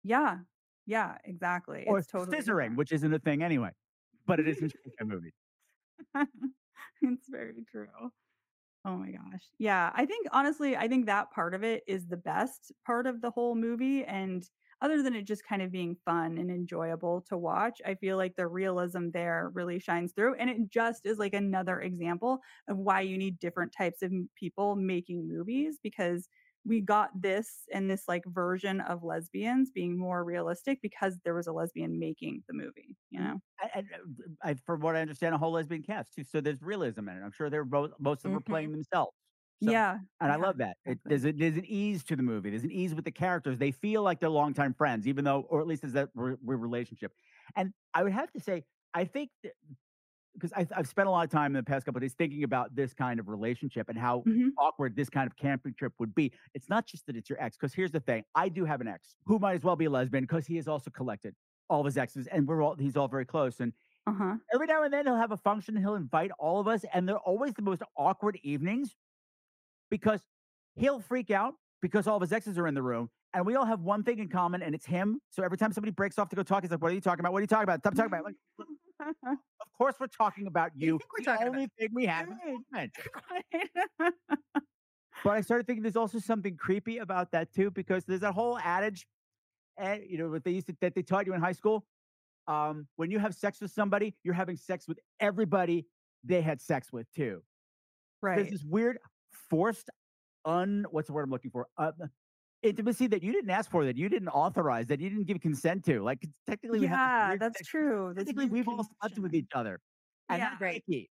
Yeah. 0.03 0.41
Yeah, 0.87 1.19
exactly. 1.25 1.87
or 1.87 1.99
it's 1.99 2.09
totally 2.09 2.43
scissoring, 2.43 2.45
different. 2.45 2.77
which 2.77 2.93
isn't 2.93 3.13
a 3.13 3.19
thing 3.19 3.43
anyway. 3.43 3.71
But 4.27 4.41
it 4.41 4.49
is 4.49 4.63
in 4.63 4.71
a 5.01 5.05
movie. 5.05 5.33
it's 7.03 7.29
very 7.29 7.65
true. 7.71 8.11
Oh 8.85 8.97
my 8.97 9.11
gosh. 9.13 9.45
Yeah, 9.59 9.93
I 9.95 10.07
think 10.07 10.27
honestly, 10.33 10.77
I 10.77 10.89
think 10.89 11.07
that 11.07 11.31
part 11.31 11.55
of 11.55 11.65
it 11.65 11.85
is 11.87 12.07
the 12.09 12.17
best 12.19 12.73
part 12.87 13.07
of 13.07 13.21
the 13.23 13.31
whole 13.31 13.55
movie. 13.55 14.05
And 14.05 14.49
other 14.85 15.03
than 15.03 15.15
it 15.15 15.25
just 15.27 15.45
kind 15.45 15.63
of 15.63 15.73
being 15.73 15.97
fun 16.05 16.39
and 16.39 16.51
enjoyable 16.51 17.23
to 17.23 17.37
watch, 17.39 17.81
I 17.87 17.95
feel 17.95 18.17
like 18.17 18.37
the 18.37 18.47
realism 18.49 19.11
there 19.13 19.51
really 19.55 19.79
shines 19.79 20.13
through. 20.13 20.35
And 20.37 20.51
it 20.51 20.69
just 20.71 21.07
is 21.07 21.19
like 21.19 21.35
another 21.35 21.81
example 21.81 22.41
of 22.69 22.77
why 22.79 23.01
you 23.01 23.17
need 23.19 23.39
different 23.39 23.73
types 23.73 24.03
of 24.03 24.13
people 24.37 24.77
making 24.77 25.29
movies 25.29 25.79
because 25.83 26.29
we 26.65 26.81
got 26.81 27.11
this 27.21 27.65
and 27.73 27.91
this 27.91 28.09
like 28.09 28.25
version 28.27 28.81
of 28.81 29.03
lesbians 29.03 29.71
being 29.71 29.99
more 29.99 30.25
realistic 30.25 30.81
because 30.83 31.19
there 31.25 31.35
was 31.35 31.47
a 31.47 31.53
lesbian 31.53 31.99
making 31.99 32.43
the 32.49 32.55
movie, 32.55 32.97
you 33.11 33.21
know? 33.21 33.41
And, 33.63 33.71
and, 33.93 33.93
uh, 33.93 34.49
I, 34.51 34.55
from 34.67 34.81
what 34.81 34.97
I 34.97 35.01
understand, 35.01 35.35
a 35.35 35.39
whole 35.39 35.53
lesbian 35.53 35.83
cast 35.83 36.13
too. 36.15 36.25
So 36.25 36.41
there's 36.41 36.63
realism 36.63 37.09
in 37.09 37.19
it. 37.19 37.23
I'm 37.23 37.33
sure 37.33 37.51
they're 37.51 37.65
both 37.65 37.93
most 37.99 38.19
of 38.25 38.31
them 38.31 38.37
are 38.37 38.41
playing 38.41 38.73
themselves. 38.73 39.24
So- 39.65 39.71
yeah. 39.73 39.99
And 40.21 40.33
I 40.33 40.37
yeah, 40.37 40.43
love 40.47 40.59
that. 40.59 40.77
It, 40.85 40.99
there's, 41.05 41.25
a, 41.25 41.33
there's 41.33 41.57
an 41.57 41.65
ease 41.67 42.05
to 42.05 42.17
the 42.17 42.23
movie. 42.23 42.51
There's 42.51 42.65
an 42.65 42.73
ease 42.73 42.95
with 42.95 43.05
the 43.05 43.11
characters. 43.13 43.59
They 43.59 43.71
feel 43.73 44.03
like 44.03 44.21
they're 44.21 44.29
longtime 44.31 44.75
friends, 44.75 45.07
even 45.07 45.25
though, 45.25 45.43
or 45.49 45.61
at 45.61 45.67
least 45.67 45.83
there's 45.83 45.95
that 45.95 46.11
re- 46.15 46.37
re- 46.43 46.57
relationship. 46.57 47.13
And 47.57 47.73
I 47.95 48.03
would 48.03 48.13
have 48.13 48.31
to 48.33 48.41
say, 48.41 48.65
I 48.95 49.05
think 49.05 49.31
because 50.35 50.53
I've, 50.53 50.73
I've 50.75 50.89
spent 50.89 51.07
a 51.07 51.11
lot 51.13 51.25
of 51.25 51.31
time 51.31 51.53
in 51.55 51.61
the 51.61 51.63
past 51.63 51.87
couple 51.87 51.99
of 51.99 52.03
days 52.03 52.15
thinking 52.15 52.43
about 52.43 52.75
this 52.75 52.93
kind 52.93 53.21
of 53.21 53.29
relationship 53.29 53.89
and 53.89 53.97
how 53.97 54.23
Mhm. 54.27 54.49
awkward 54.59 54.97
this 54.97 55.09
kind 55.09 55.29
of 55.29 55.37
camping 55.37 55.75
trip 55.75 55.93
would 56.01 56.15
be. 56.15 56.33
It's 56.55 56.69
not 56.69 56.87
just 56.87 57.07
that 57.07 57.17
it's 57.17 57.31
your 57.31 57.41
ex, 57.41 57.57
because 57.57 57.73
here's 57.73 57.93
the 57.93 58.01
thing: 58.01 58.25
I 58.35 58.49
do 58.49 58.65
have 58.65 58.81
an 58.81 58.89
ex 58.89 59.15
who 59.27 59.39
might 59.39 59.55
as 59.55 59.63
well 59.63 59.77
be 59.77 59.85
a 59.85 59.91
lesbian 59.91 60.25
because 60.25 60.47
he 60.47 60.57
has 60.57 60.67
also 60.67 60.91
collected 60.91 61.37
all 61.71 61.81
of 61.81 61.87
his 61.87 61.97
exes, 61.97 62.27
and 62.27 62.49
we're 62.49 62.63
all 62.63 62.75
he's 62.75 62.97
all 62.97 63.07
very 63.09 63.25
close. 63.25 63.61
And 63.61 63.73
Uh-huh. 64.07 64.37
every 64.53 64.67
now 64.67 64.83
and 64.83 64.93
then 64.93 65.07
he'll 65.07 65.17
have 65.17 65.31
a 65.33 65.37
function, 65.37 65.77
he'll 65.77 65.95
invite 65.95 66.33
all 66.39 66.59
of 66.61 66.67
us, 66.67 66.85
and 66.93 67.09
they're 67.09 67.17
always 67.19 67.55
the 67.55 67.63
most 67.63 67.83
awkward 67.97 68.37
evenings 68.43 68.97
because 69.95 70.21
he'll 70.75 70.99
freak 70.99 71.31
out 71.31 71.55
because 71.81 72.09
all 72.09 72.17
of 72.17 72.21
his 72.23 72.33
exes 72.33 72.59
are 72.59 72.67
in 72.67 72.75
the 72.75 72.83
room. 72.83 73.09
And 73.33 73.47
we 73.47 73.55
all 73.55 73.65
have 73.65 73.81
one 73.81 74.03
thing 74.03 74.19
in 74.19 74.29
common, 74.29 74.61
and 74.61 74.75
it's 74.75 74.87
him. 74.87 75.21
So 75.31 75.45
every 75.45 75.57
time 75.57 75.73
somebody 75.73 75.93
breaks 75.93 76.19
off 76.19 76.29
to 76.31 76.37
go 76.37 76.43
talk, 76.43 76.63
he's 76.63 76.71
like, 76.73 76.83
"What 76.83 76.91
are 76.91 76.95
you 76.95 77.01
talking 77.01 77.21
about? 77.21 77.33
What 77.33 77.39
are 77.39 77.43
you 77.43 77.47
talking 77.47 77.63
about? 77.65 77.81
Stop 77.81 77.95
talking 77.95 78.13
about." 78.13 78.25
Like, 78.25 78.35
of 79.27 79.69
course, 79.79 79.95
we're 80.01 80.09
talking 80.09 80.49
about 80.49 80.73
you. 80.75 80.99
think 80.99 81.13
we're 81.13 81.25
the 81.25 81.31
talking 81.31 81.47
about? 81.49 81.57
only 81.57 81.69
thing 81.79 81.89
we 81.93 82.07
have 82.07 82.27
Right. 82.73 84.11
But 85.23 85.31
I 85.31 85.41
started 85.41 85.67
thinking 85.67 85.83
there's 85.83 85.97
also 85.97 86.19
something 86.19 86.57
creepy 86.57 86.99
about 86.99 87.31
that 87.33 87.53
too, 87.53 87.71
because 87.71 88.05
there's 88.05 88.21
that 88.21 88.35
whole 88.35 88.59
adage 88.59 89.07
and 89.77 90.03
you 90.09 90.19
know 90.19 90.29
what 90.29 90.45
they 90.45 90.51
used 90.51 90.67
to 90.67 90.77
that 90.81 90.95
they 90.95 91.03
taught 91.03 91.27
you 91.27 91.35
in 91.35 91.41
high 91.41 91.53
school. 91.53 91.85
Um, 92.47 92.87
when 92.97 93.11
you 93.11 93.19
have 93.21 93.35
sex 93.35 93.61
with 93.61 93.71
somebody, 93.71 94.15
you're 94.23 94.35
having 94.35 94.57
sex 94.57 94.87
with 94.87 94.99
everybody 95.21 95.87
they 96.25 96.41
had 96.41 96.61
sex 96.61 96.93
with 96.93 97.07
too. 97.13 97.43
Right. 98.23 98.37
There's 98.37 98.51
this 98.51 98.65
weird 98.65 98.99
forced 99.55 99.91
un 100.45 100.87
what's 100.91 101.09
the 101.09 101.15
word 101.15 101.25
I'm 101.25 101.31
looking 101.31 101.51
for? 101.53 101.69
Uh, 101.79 101.93
intimacy 102.63 103.09
that 103.09 103.23
you 103.23 103.33
didn't 103.33 103.51
ask 103.51 103.71
for, 103.71 103.85
that 103.87 103.97
you 103.97 104.09
didn't 104.09 104.29
authorize, 104.31 104.89
that 104.89 105.01
you 105.01 105.11
didn't 105.11 105.27
give 105.27 105.41
consent 105.41 105.85
to. 105.87 106.03
Like 106.03 106.27
technically, 106.49 106.81
we 106.81 106.89
have 106.89 107.01
Yeah, 107.01 107.19
weird 107.23 107.41
that's 107.41 107.63
true. 107.63 108.15
Technically, 108.19 108.47
we've 108.47 108.69
all 108.69 108.85
slept 109.01 109.19
with 109.19 109.35
each 109.35 109.51
other, 109.55 109.81
and 110.31 110.43
Yeah. 110.43 110.51
that's 110.51 110.61
Right. 110.61 110.85
icky. 110.89 111.11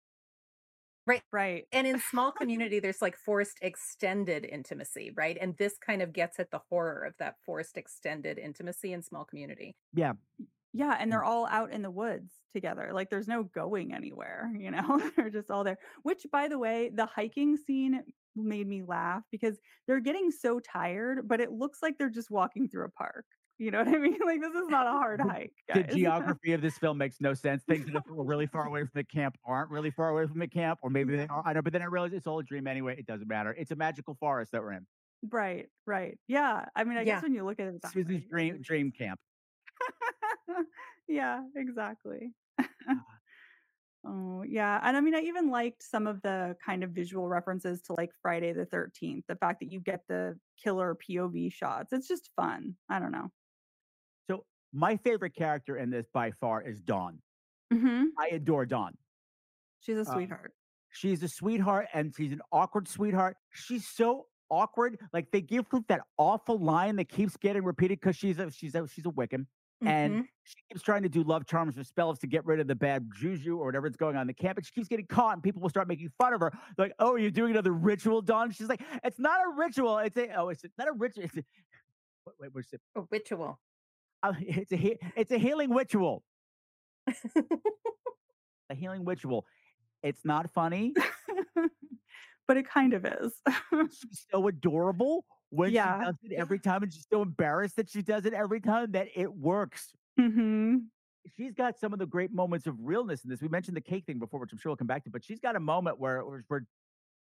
Right. 1.31 1.67
And 1.73 1.85
in 1.85 1.99
small 1.99 2.31
community, 2.31 2.79
there's 2.79 3.01
like 3.01 3.17
forced 3.17 3.59
extended 3.61 4.45
intimacy, 4.45 5.11
right? 5.15 5.37
And 5.39 5.57
this 5.57 5.77
kind 5.77 6.01
of 6.01 6.13
gets 6.13 6.39
at 6.39 6.51
the 6.51 6.61
horror 6.69 7.03
of 7.03 7.15
that 7.19 7.35
forced 7.45 7.77
extended 7.77 8.37
intimacy 8.37 8.93
in 8.93 9.01
small 9.01 9.25
community. 9.25 9.75
Yeah, 9.93 10.13
Yeah, 10.73 10.95
and 10.99 11.11
they're 11.11 11.23
all 11.23 11.45
out 11.47 11.71
in 11.71 11.81
the 11.83 11.91
woods 11.91 12.42
together. 12.53 12.91
Like 12.93 13.09
there's 13.09 13.27
no 13.27 13.43
going 13.43 13.93
anywhere, 13.93 14.49
you 14.57 14.71
know? 14.71 15.11
they're 15.17 15.29
just 15.29 15.51
all 15.51 15.63
there. 15.65 15.79
Which 16.03 16.25
by 16.31 16.47
the 16.47 16.57
way, 16.59 16.89
the 16.93 17.05
hiking 17.05 17.57
scene 17.57 18.03
made 18.35 18.67
me 18.67 18.81
laugh 18.83 19.23
because 19.31 19.59
they're 19.87 19.99
getting 19.99 20.31
so 20.31 20.59
tired, 20.59 21.27
but 21.27 21.41
it 21.41 21.51
looks 21.51 21.79
like 21.81 21.97
they're 21.97 22.09
just 22.09 22.31
walking 22.31 22.67
through 22.69 22.85
a 22.85 22.89
park. 22.89 23.25
You 23.59 23.69
know 23.71 23.79
what 23.83 23.87
I 23.89 23.97
mean? 23.99 24.17
Like 24.25 24.41
this 24.41 24.53
is 24.55 24.67
not 24.69 24.87
a 24.87 24.91
hard 24.91 25.21
hike, 25.21 25.53
the 25.73 25.83
geography 25.93 26.53
of 26.53 26.61
this 26.61 26.77
film 26.77 26.97
makes 26.97 27.21
no 27.21 27.33
sense. 27.35 27.63
Things 27.63 27.85
that 27.85 27.95
are 27.95 28.03
really 28.07 28.47
far 28.47 28.65
away 28.65 28.81
from 28.81 28.91
the 28.95 29.03
camp 29.03 29.37
aren't 29.45 29.69
really 29.69 29.91
far 29.91 30.09
away 30.09 30.25
from 30.25 30.39
the 30.39 30.47
camp, 30.47 30.79
or 30.81 30.89
maybe 30.89 31.15
they 31.15 31.27
are. 31.27 31.43
I 31.45 31.53
know, 31.53 31.61
but 31.61 31.71
then 31.73 31.83
I 31.83 31.85
realized 31.85 32.13
it's 32.15 32.25
all 32.25 32.39
a 32.39 32.43
dream 32.43 32.65
anyway. 32.67 32.95
It 32.97 33.05
doesn't 33.05 33.27
matter. 33.27 33.51
It's 33.53 33.69
a 33.71 33.75
magical 33.75 34.15
forest 34.15 34.51
that 34.53 34.61
we're 34.63 34.73
in. 34.73 34.87
right, 35.31 35.67
right. 35.85 36.17
Yeah. 36.27 36.65
I 36.75 36.83
mean, 36.83 36.97
I 36.97 37.01
Yeah. 37.01 37.15
guess 37.15 37.23
when 37.23 37.33
you 37.35 37.45
look 37.45 37.59
at 37.59 37.67
it 37.67 37.81
that 37.83 37.91
Susan's 37.93 38.25
dream 38.25 38.59
dream 38.61 38.91
camp. 38.91 39.19
yeah, 41.07 41.41
exactly. 41.55 42.31
Oh, 44.05 44.43
yeah. 44.45 44.81
And 44.83 44.97
I 44.97 45.01
mean, 45.01 45.15
I 45.15 45.21
even 45.21 45.49
liked 45.49 45.81
some 45.81 46.07
of 46.07 46.21
the 46.23 46.57
kind 46.63 46.83
of 46.83 46.89
visual 46.91 47.29
references 47.29 47.81
to 47.83 47.93
like 47.93 48.09
Friday 48.21 48.51
the 48.51 48.65
13th, 48.65 49.23
the 49.29 49.37
fact 49.37 49.61
that 49.61 49.71
you 49.71 49.79
get 49.79 50.01
the 50.09 50.37
killer 50.61 50.97
POV 51.09 51.53
shots. 51.53 51.93
It's 51.93 52.07
just 52.09 52.29
fun. 52.35 52.75
I 52.89 52.99
don't 52.99 53.13
know. 53.13 53.31
So 54.29 54.45
my 54.73 54.97
favorite 54.97 55.35
character 55.35 55.77
in 55.77 55.89
this 55.89 56.05
by 56.13 56.31
far 56.31 56.61
is 56.61 56.81
Dawn. 56.81 57.21
hmm 57.71 58.07
I 58.19 58.27
adore 58.33 58.65
Dawn. 58.65 58.97
She's 59.79 59.95
a 59.95 60.01
Um, 60.01 60.05
sweetheart. 60.05 60.53
She's 60.91 61.23
a 61.23 61.29
sweetheart 61.29 61.87
and 61.93 62.13
she's 62.15 62.33
an 62.33 62.41
awkward 62.51 62.89
sweetheart. 62.89 63.37
She's 63.53 63.87
so 63.87 64.27
awkward. 64.49 64.99
Like 65.13 65.31
they 65.31 65.41
give 65.41 65.65
her 65.71 65.79
that 65.87 66.01
awful 66.17 66.59
line 66.59 66.97
that 66.97 67.07
keeps 67.07 67.37
getting 67.37 67.63
repeated 67.63 68.01
because 68.01 68.17
she's 68.17 68.37
a 68.37 68.51
she's 68.51 68.75
a 68.75 68.85
she's 68.87 69.05
a 69.05 69.09
Wiccan. 69.09 69.47
And 69.85 70.13
Mhm. 70.23 70.27
she 70.43 70.55
keeps 70.69 70.81
trying 70.81 71.03
to 71.03 71.09
do 71.09 71.23
love 71.23 71.45
charms 71.45 71.77
or 71.77 71.83
spells 71.83 72.19
to 72.19 72.27
get 72.27 72.45
rid 72.45 72.59
of 72.59 72.67
the 72.67 72.75
bad 72.75 73.09
juju 73.15 73.57
or 73.57 73.65
whatever 73.65 73.87
is 73.87 73.95
going 73.95 74.15
on 74.15 74.21
in 74.21 74.27
the 74.27 74.33
camp. 74.33 74.57
And 74.57 74.65
she 74.65 74.71
keeps 74.73 74.87
getting 74.87 75.07
caught, 75.07 75.33
and 75.33 75.43
people 75.43 75.61
will 75.61 75.69
start 75.69 75.87
making 75.87 76.09
fun 76.17 76.33
of 76.33 76.41
her. 76.41 76.51
Like, 76.77 76.93
oh, 76.99 77.15
you're 77.15 77.31
doing 77.31 77.51
another 77.51 77.73
ritual, 77.73 78.21
Dawn? 78.21 78.51
She's 78.51 78.69
like, 78.69 78.81
it's 79.03 79.19
not 79.19 79.39
a 79.45 79.49
ritual. 79.57 79.97
It's 79.99 80.17
a 80.17 80.29
oh, 80.35 80.49
it's 80.49 80.63
not 80.77 80.87
a 80.87 80.93
ritual. 80.93 81.23
It's 81.25 81.37
a, 81.37 81.43
wait, 82.25 82.35
wait, 82.39 82.49
what's 82.53 82.73
it? 82.73 82.81
A 82.95 83.01
ritual. 83.11 83.59
Uh, 84.21 84.33
it's 84.39 84.71
a 84.71 84.97
it's 85.19 85.31
a 85.31 85.37
healing 85.37 85.71
ritual. 85.71 86.23
A 88.69 88.75
healing 88.75 89.03
ritual. 89.05 89.45
It's 90.03 90.23
not 90.25 90.51
funny. 90.53 90.93
but 92.47 92.57
it 92.57 92.67
kind 92.67 92.93
of 92.93 93.05
is. 93.05 93.33
she's 93.91 94.25
so 94.31 94.47
adorable 94.47 95.25
when 95.53 95.71
Yeah. 95.71 95.99
she 95.99 96.05
does 96.05 96.15
it 96.23 96.31
every 96.33 96.59
time, 96.59 96.83
and 96.83 96.93
she's 96.93 97.07
so 97.11 97.21
embarrassed 97.21 97.75
that 97.75 97.89
she 97.89 98.01
does 98.01 98.25
it 98.25 98.33
every 98.33 98.59
time 98.61 98.91
that 98.93 99.09
it 99.15 99.33
works. 99.33 99.93
hmm 100.17 100.89
She's 101.37 101.53
got 101.53 101.79
some 101.79 101.93
of 101.93 101.99
the 101.99 102.05
great 102.05 102.33
moments 102.33 102.67
of 102.67 102.75
realness 102.81 103.23
in 103.23 103.29
this. 103.29 103.41
We 103.41 103.47
mentioned 103.47 103.77
the 103.77 103.81
cake 103.81 104.05
thing 104.05 104.19
before, 104.19 104.39
which 104.41 104.51
I'm 104.51 104.57
sure 104.57 104.71
we'll 104.71 104.77
come 104.77 104.87
back 104.87 105.05
to, 105.05 105.09
but 105.09 105.23
she's 105.23 105.39
got 105.39 105.55
a 105.55 105.59
moment 105.59 105.99
where 105.99 106.21
where, 106.21 106.67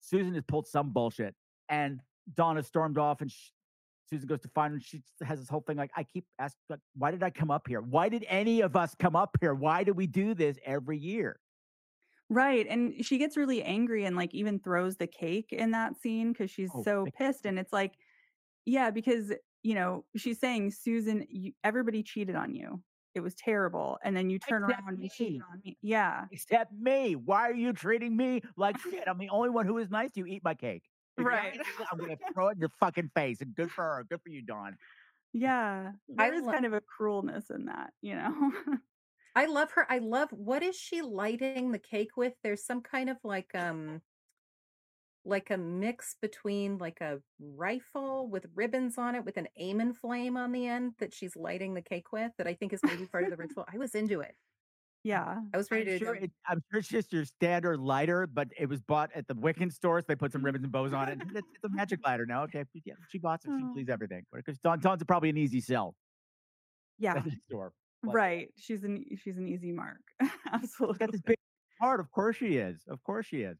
Susan 0.01 0.33
has 0.35 0.43
pulled 0.47 0.67
some 0.67 0.91
bullshit, 0.91 1.35
and 1.69 2.01
Donna 2.35 2.63
stormed 2.63 2.97
off, 2.97 3.21
and 3.21 3.31
sh 3.31 3.51
Susan 4.09 4.27
goes 4.27 4.41
to 4.41 4.49
find 4.49 4.71
her. 4.71 4.75
And 4.75 4.83
she 4.83 5.03
has 5.23 5.39
this 5.39 5.49
whole 5.49 5.61
thing 5.61 5.77
like, 5.77 5.91
I 5.95 6.03
keep 6.03 6.25
asking, 6.39 6.59
like, 6.69 6.79
why 6.95 7.11
did 7.11 7.23
I 7.23 7.31
come 7.31 7.51
up 7.51 7.67
here? 7.67 7.81
Why 7.81 8.09
did 8.09 8.25
any 8.27 8.61
of 8.61 8.75
us 8.75 8.95
come 8.95 9.15
up 9.15 9.37
here? 9.41 9.55
Why 9.55 9.83
do 9.83 9.93
we 9.93 10.07
do 10.07 10.33
this 10.35 10.59
every 10.65 10.97
year? 10.99 11.39
Right. 12.29 12.65
And 12.67 13.05
she 13.05 13.17
gets 13.17 13.37
really 13.37 13.61
angry 13.63 14.05
and 14.05 14.15
like 14.15 14.33
even 14.33 14.59
throws 14.59 14.97
the 14.97 15.07
cake 15.07 15.53
in 15.53 15.71
that 15.71 15.95
scene 15.95 16.31
because 16.33 16.49
she's 16.49 16.71
Oh, 16.73 16.83
so 16.83 17.07
pissed. 17.07 17.45
And 17.45 17.59
it's 17.59 17.71
like, 17.73 17.97
yeah, 18.65 18.91
because, 18.91 19.31
you 19.63 19.75
know, 19.75 20.05
she's 20.15 20.39
saying, 20.39 20.71
Susan, 20.71 21.25
you, 21.29 21.53
everybody 21.63 22.03
cheated 22.03 22.35
on 22.35 22.53
you. 22.55 22.81
It 23.13 23.21
was 23.21 23.33
terrible. 23.35 23.97
And 24.03 24.15
then 24.15 24.29
you 24.29 24.39
turn 24.39 24.63
Except 24.65 24.81
around 24.81 24.99
and 24.99 25.09
cheated 25.11 25.33
me. 25.35 25.41
on 25.51 25.61
me. 25.63 25.77
Yeah. 25.81 26.25
Except 26.31 26.73
me. 26.73 27.15
Why 27.15 27.49
are 27.49 27.53
you 27.53 27.71
treating 27.71 28.15
me 28.17 28.41
like 28.57 28.77
shit? 28.79 29.05
I'm 29.07 29.17
the 29.17 29.29
only 29.29 29.49
one 29.49 29.65
who 29.65 29.77
is 29.77 29.89
nice 29.89 30.11
to 30.13 30.19
you. 30.19 30.25
Eat 30.25 30.43
my 30.43 30.53
cake. 30.53 30.83
If 31.17 31.21
you're 31.23 31.31
not 31.31 31.37
Right. 31.37 31.55
nice, 31.55 31.87
I'm 31.91 31.97
gonna 31.97 32.17
throw 32.33 32.49
it 32.49 32.53
in 32.53 32.59
your 32.59 32.71
fucking 32.79 33.11
face. 33.15 33.39
And 33.39 33.55
good 33.55 33.71
for 33.71 33.83
her. 33.83 34.05
Good 34.09 34.21
for 34.21 34.29
you, 34.29 34.41
Dawn. 34.41 34.75
Yeah. 35.31 35.91
I 36.19 36.29
There 36.29 36.33
is 36.33 36.43
lo- 36.43 36.51
kind 36.51 36.65
of 36.65 36.73
a 36.73 36.81
cruelness 36.81 37.49
in 37.51 37.65
that, 37.67 37.91
you 38.01 38.15
know? 38.15 38.51
I 39.37 39.45
love 39.45 39.71
her. 39.71 39.85
I 39.89 39.99
love 39.99 40.29
what 40.31 40.61
is 40.63 40.75
she 40.77 41.01
lighting 41.01 41.71
the 41.71 41.79
cake 41.79 42.17
with? 42.17 42.33
There's 42.43 42.65
some 42.65 42.81
kind 42.81 43.09
of 43.09 43.17
like 43.23 43.53
um 43.55 44.01
like 45.25 45.49
a 45.49 45.57
mix 45.57 46.15
between 46.21 46.77
like 46.77 47.01
a 47.01 47.19
rifle 47.39 48.29
with 48.29 48.45
ribbons 48.53 48.97
on 48.97 49.15
it 49.15 49.25
with 49.25 49.37
an 49.37 49.47
Amen 49.59 49.93
flame 49.93 50.37
on 50.37 50.51
the 50.51 50.67
end 50.67 50.93
that 50.99 51.13
she's 51.13 51.35
lighting 51.35 51.73
the 51.73 51.81
cake 51.81 52.11
with 52.11 52.31
that 52.37 52.47
I 52.47 52.53
think 52.53 52.73
is 52.73 52.81
maybe 52.83 53.05
part 53.07 53.23
of 53.25 53.31
the 53.31 53.37
ritual. 53.37 53.65
I 53.71 53.77
was 53.77 53.95
into 53.95 54.21
it. 54.21 54.35
Mm, 55.05 55.09
yeah. 55.09 55.41
I 55.53 55.57
was 55.57 55.69
ready 55.71 55.93
I'm 55.93 55.99
to 55.99 56.05
sure, 56.05 56.15
it, 56.15 56.31
I'm 56.47 56.61
sure 56.71 56.79
it's 56.79 56.87
just 56.87 57.11
your 57.13 57.25
standard 57.25 57.79
lighter, 57.79 58.27
but 58.27 58.49
it 58.57 58.67
was 58.69 58.81
bought 58.81 59.11
at 59.15 59.27
the 59.27 59.35
Wiccan 59.35 59.71
store. 59.71 60.01
So 60.01 60.05
they 60.09 60.15
put 60.15 60.31
some 60.31 60.43
ribbons 60.43 60.63
and 60.63 60.71
bows 60.71 60.93
on 60.93 61.09
it. 61.09 61.19
It's, 61.21 61.31
it's 61.55 61.63
a 61.63 61.69
magic 61.69 61.99
lighter 62.05 62.25
now. 62.25 62.43
Okay. 62.43 62.63
Yeah, 62.85 62.93
she 63.09 63.17
bought 63.19 63.41
it. 63.45 63.47
She 63.47 63.63
Oh. 63.65 63.71
please 63.73 63.89
everything. 63.89 64.25
Because 64.33 64.59
Dawn, 64.59 64.79
Dawn's 64.79 65.03
probably 65.03 65.29
an 65.29 65.37
easy 65.37 65.61
sell 65.61 65.95
Yeah. 66.97 67.23
store. 67.49 67.73
Like, 68.03 68.15
Right. 68.15 68.53
She's 68.57 68.83
an 68.83 69.05
she's 69.17 69.37
an 69.37 69.47
easy 69.47 69.71
mark. 69.71 70.01
She's 70.21 70.29
Absolutely. 70.53 70.97
got 70.99 71.11
this 71.11 71.21
big 71.21 71.37
heart. 71.81 71.99
Of 71.99 72.11
course 72.11 72.35
she 72.35 72.57
is. 72.57 72.83
Of 72.87 73.01
course 73.03 73.25
she 73.25 73.41
is. 73.41 73.57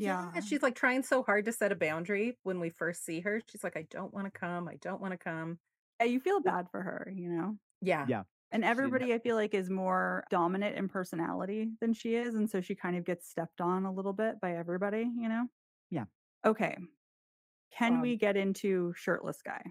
Yeah. 0.00 0.40
she's 0.40 0.62
like 0.62 0.74
trying 0.74 1.02
so 1.02 1.22
hard 1.22 1.44
to 1.46 1.52
set 1.52 1.72
a 1.72 1.76
boundary 1.76 2.38
when 2.42 2.60
we 2.60 2.70
first 2.70 3.04
see 3.04 3.20
her. 3.20 3.40
She's 3.48 3.62
like, 3.64 3.76
I 3.76 3.86
don't 3.90 4.12
want 4.12 4.26
to 4.26 4.30
come. 4.38 4.68
I 4.68 4.76
don't 4.76 5.00
want 5.00 5.12
to 5.12 5.18
come. 5.18 5.58
Yeah, 6.00 6.06
you 6.06 6.20
feel 6.20 6.40
bad 6.40 6.68
for 6.70 6.82
her, 6.82 7.12
you 7.14 7.28
know? 7.28 7.56
Yeah. 7.82 8.06
Yeah. 8.08 8.22
And 8.52 8.64
She 8.64 8.68
everybody, 8.68 9.14
I 9.14 9.18
feel 9.20 9.36
like, 9.36 9.54
is 9.54 9.70
more 9.70 10.24
dominant 10.30 10.76
in 10.76 10.88
personality 10.88 11.70
than 11.80 11.92
she 11.92 12.16
is. 12.16 12.34
And 12.34 12.48
so 12.50 12.60
she 12.60 12.74
kind 12.74 12.96
of 12.96 13.04
gets 13.04 13.28
stepped 13.28 13.60
on 13.60 13.84
a 13.84 13.92
little 13.92 14.12
bit 14.12 14.40
by 14.40 14.56
everybody, 14.56 15.02
you 15.16 15.28
know? 15.28 15.46
Yeah. 15.90 16.04
Okay. 16.44 16.76
Can 17.72 17.94
Um, 17.94 18.00
we 18.00 18.16
get 18.16 18.36
into 18.36 18.92
shirtless 18.96 19.42
guy? 19.42 19.62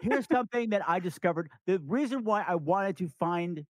Here's 0.00 0.26
something 0.32 0.70
that 0.70 0.88
I 0.88 1.00
discovered. 1.00 1.50
The 1.66 1.80
reason 1.86 2.24
why 2.24 2.42
I 2.46 2.54
wanted 2.54 2.96
to 2.98 3.08
find 3.18 3.64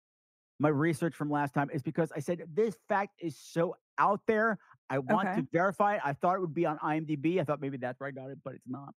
my 0.60 0.68
research 0.68 1.14
from 1.14 1.30
last 1.30 1.54
time 1.54 1.70
is 1.72 1.82
because 1.82 2.12
I 2.14 2.20
said 2.20 2.42
this 2.52 2.76
fact 2.88 3.14
is 3.20 3.36
so 3.36 3.74
out 3.98 4.20
there. 4.26 4.58
I 4.90 4.98
want 4.98 5.28
Okay. 5.28 5.40
to 5.40 5.48
verify 5.52 5.96
it. 5.96 6.00
I 6.04 6.12
thought 6.14 6.36
it 6.36 6.40
would 6.40 6.54
be 6.54 6.66
on 6.66 6.78
IMDb. 6.78 7.40
I 7.40 7.44
thought 7.44 7.60
maybe 7.60 7.76
that's 7.76 8.00
where 8.00 8.08
I 8.08 8.12
got 8.12 8.30
it, 8.30 8.38
but 8.44 8.54
it's 8.54 8.66
not. 8.68 8.94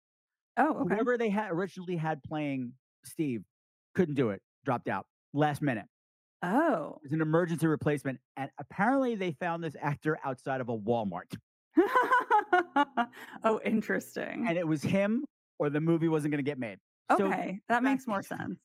oh, 0.57 0.79
okay. 0.81 0.95
Whoever 0.95 1.17
they 1.17 1.29
had 1.29 1.51
originally 1.51 1.95
had 1.97 2.21
playing 2.23 2.73
Steve 3.05 3.43
couldn't 3.95 4.15
do 4.15 4.29
it, 4.29 4.41
dropped 4.65 4.87
out 4.87 5.05
last 5.33 5.61
minute. 5.61 5.85
Oh. 6.43 6.97
It's 7.03 7.13
an 7.13 7.21
emergency 7.21 7.67
replacement. 7.67 8.19
And 8.37 8.49
apparently 8.59 9.15
they 9.15 9.31
found 9.33 9.63
this 9.63 9.75
actor 9.79 10.17
outside 10.23 10.59
of 10.61 10.69
a 10.69 10.77
Walmart. 10.77 11.35
oh, 13.43 13.59
interesting. 13.63 14.45
And 14.47 14.57
it 14.57 14.67
was 14.67 14.81
him 14.81 15.25
or 15.59 15.69
the 15.69 15.81
movie 15.81 16.07
wasn't 16.07 16.31
going 16.31 16.43
to 16.43 16.49
get 16.49 16.57
made. 16.59 16.79
So 17.17 17.27
okay. 17.27 17.59
That 17.69 17.83
makes 17.83 18.07
more 18.07 18.21
sense. 18.23 18.59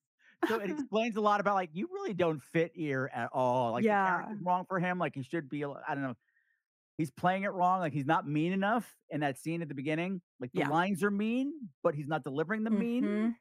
so 0.48 0.58
it 0.60 0.70
explains 0.78 1.16
a 1.16 1.20
lot 1.20 1.40
about 1.40 1.54
like 1.54 1.70
you 1.72 1.88
really 1.92 2.14
don't 2.14 2.42
fit 2.42 2.72
here 2.74 3.10
at 3.14 3.28
all. 3.32 3.72
Like 3.72 3.82
the 3.82 3.88
Yeah. 3.88 4.06
character's 4.22 4.42
wrong 4.44 4.64
for 4.68 4.78
him. 4.78 4.98
Like 4.98 5.14
he 5.14 5.22
should 5.22 5.48
be. 5.48 5.64
I 5.64 5.94
don't 5.94 6.02
know. 6.02 6.14
He's 6.99 7.11
playing 7.11 7.42
it 7.44 7.49
wrong. 7.53 7.80
Like 7.80 7.92
he's 7.92 8.07
not 8.07 8.26
mean 8.26 8.53
enough 8.53 8.97
in 9.11 9.20
that 9.20 9.38
scene 9.38 9.61
at 9.62 9.68
the 9.68 9.74
beginning. 9.74 10.22
Like 10.40 10.53
the 10.53 10.61
Yeah. 10.61 10.68
lines 10.68 11.03
are 11.05 11.11
mean, 11.11 11.68
but 11.82 11.94
he's 11.94 12.07
not 12.09 12.24
delivering 12.24 12.64
the 12.64 12.70
mean. 12.70 13.05
Mhm. 13.05 13.36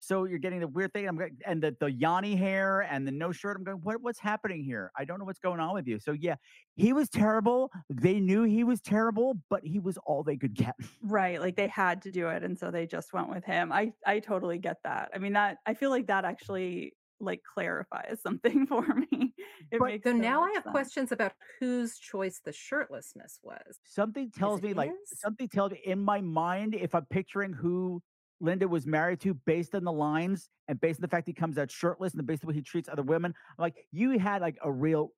So 0.00 0.24
you're 0.24 0.38
getting 0.38 0.60
the 0.60 0.68
weird 0.68 0.92
thing. 0.92 1.08
I'm 1.08 1.16
going 1.16 1.38
and 1.46 1.62
the 1.62 1.74
the 1.80 1.90
Yanni 1.90 2.36
hair 2.36 2.82
and 2.82 3.08
the 3.08 3.12
no 3.12 3.32
shirt. 3.32 3.56
I'm 3.56 3.64
going. 3.64 3.78
What 3.78 4.02
what's 4.02 4.18
happening 4.18 4.62
here? 4.62 4.92
I 4.98 5.06
don't 5.06 5.18
know 5.18 5.24
what's 5.24 5.38
going 5.38 5.60
on 5.60 5.72
with 5.72 5.86
you. 5.88 5.98
So 5.98 6.12
yeah, 6.12 6.36
he 6.74 6.92
was 6.92 7.08
terrible. 7.08 7.70
They 7.88 8.20
knew 8.20 8.42
he 8.42 8.64
was 8.64 8.82
terrible, 8.82 9.36
but 9.48 9.64
he 9.64 9.78
was 9.78 9.96
all 10.04 10.22
they 10.22 10.36
could 10.36 10.52
get. 10.52 10.74
Right. 11.00 11.40
Like 11.40 11.56
they 11.56 11.68
had 11.68 12.02
to 12.02 12.10
do 12.10 12.28
it. 12.28 12.42
And 12.42 12.58
so 12.58 12.70
they 12.70 12.86
just 12.86 13.14
went 13.14 13.30
with 13.30 13.44
him. 13.44 13.72
I, 13.72 13.94
I 14.04 14.20
totally 14.20 14.58
get 14.58 14.82
that. 14.84 15.10
I 15.14 15.18
mean, 15.18 15.32
that, 15.32 15.58
I 15.64 15.72
feel 15.72 15.88
like 15.88 16.08
that 16.08 16.26
actually 16.26 16.96
like 17.20 17.42
clarifies 17.42 18.18
something 18.22 18.66
for 18.68 18.82
me. 18.94 19.34
It 19.70 19.78
But- 19.78 19.86
makes 19.86 20.04
So 20.04 20.10
so 20.10 20.16
now 20.16 20.42
I 20.42 20.52
have 20.54 20.64
sense. 20.64 20.72
questions 20.72 21.12
about 21.12 21.32
whose 21.60 21.98
choice 21.98 22.40
the 22.44 22.50
shirtlessness 22.52 23.38
was. 23.42 23.78
Something 23.84 24.30
tells 24.30 24.60
it 24.60 24.64
me 24.64 24.74
like 24.74 24.90
something 25.06 25.48
tells 25.48 25.72
me 25.72 25.80
in 25.84 25.98
my 26.00 26.20
mind 26.20 26.74
if 26.74 26.94
I'm 26.94 27.06
picturing 27.06 27.52
who 27.52 28.02
Linda 28.40 28.66
was 28.68 28.86
married 28.86 29.20
to 29.20 29.32
based 29.34 29.74
on 29.74 29.84
the 29.84 29.92
lines 29.92 30.48
and 30.68 30.80
based 30.80 30.98
on 30.98 31.02
the 31.02 31.08
fact 31.08 31.26
he 31.26 31.32
comes 31.32 31.56
out 31.56 31.70
shirtless 31.70 32.14
and 32.14 32.26
based 32.26 32.42
on 32.44 32.48
the 32.48 32.52
way 32.52 32.56
he 32.56 32.62
treats 32.62 32.88
other 32.88 33.02
women. 33.02 33.32
I'm 33.58 33.62
like, 33.62 33.86
you 33.92 34.18
had 34.18 34.42
like 34.42 34.58
a 34.62 34.70
real, 34.70 35.12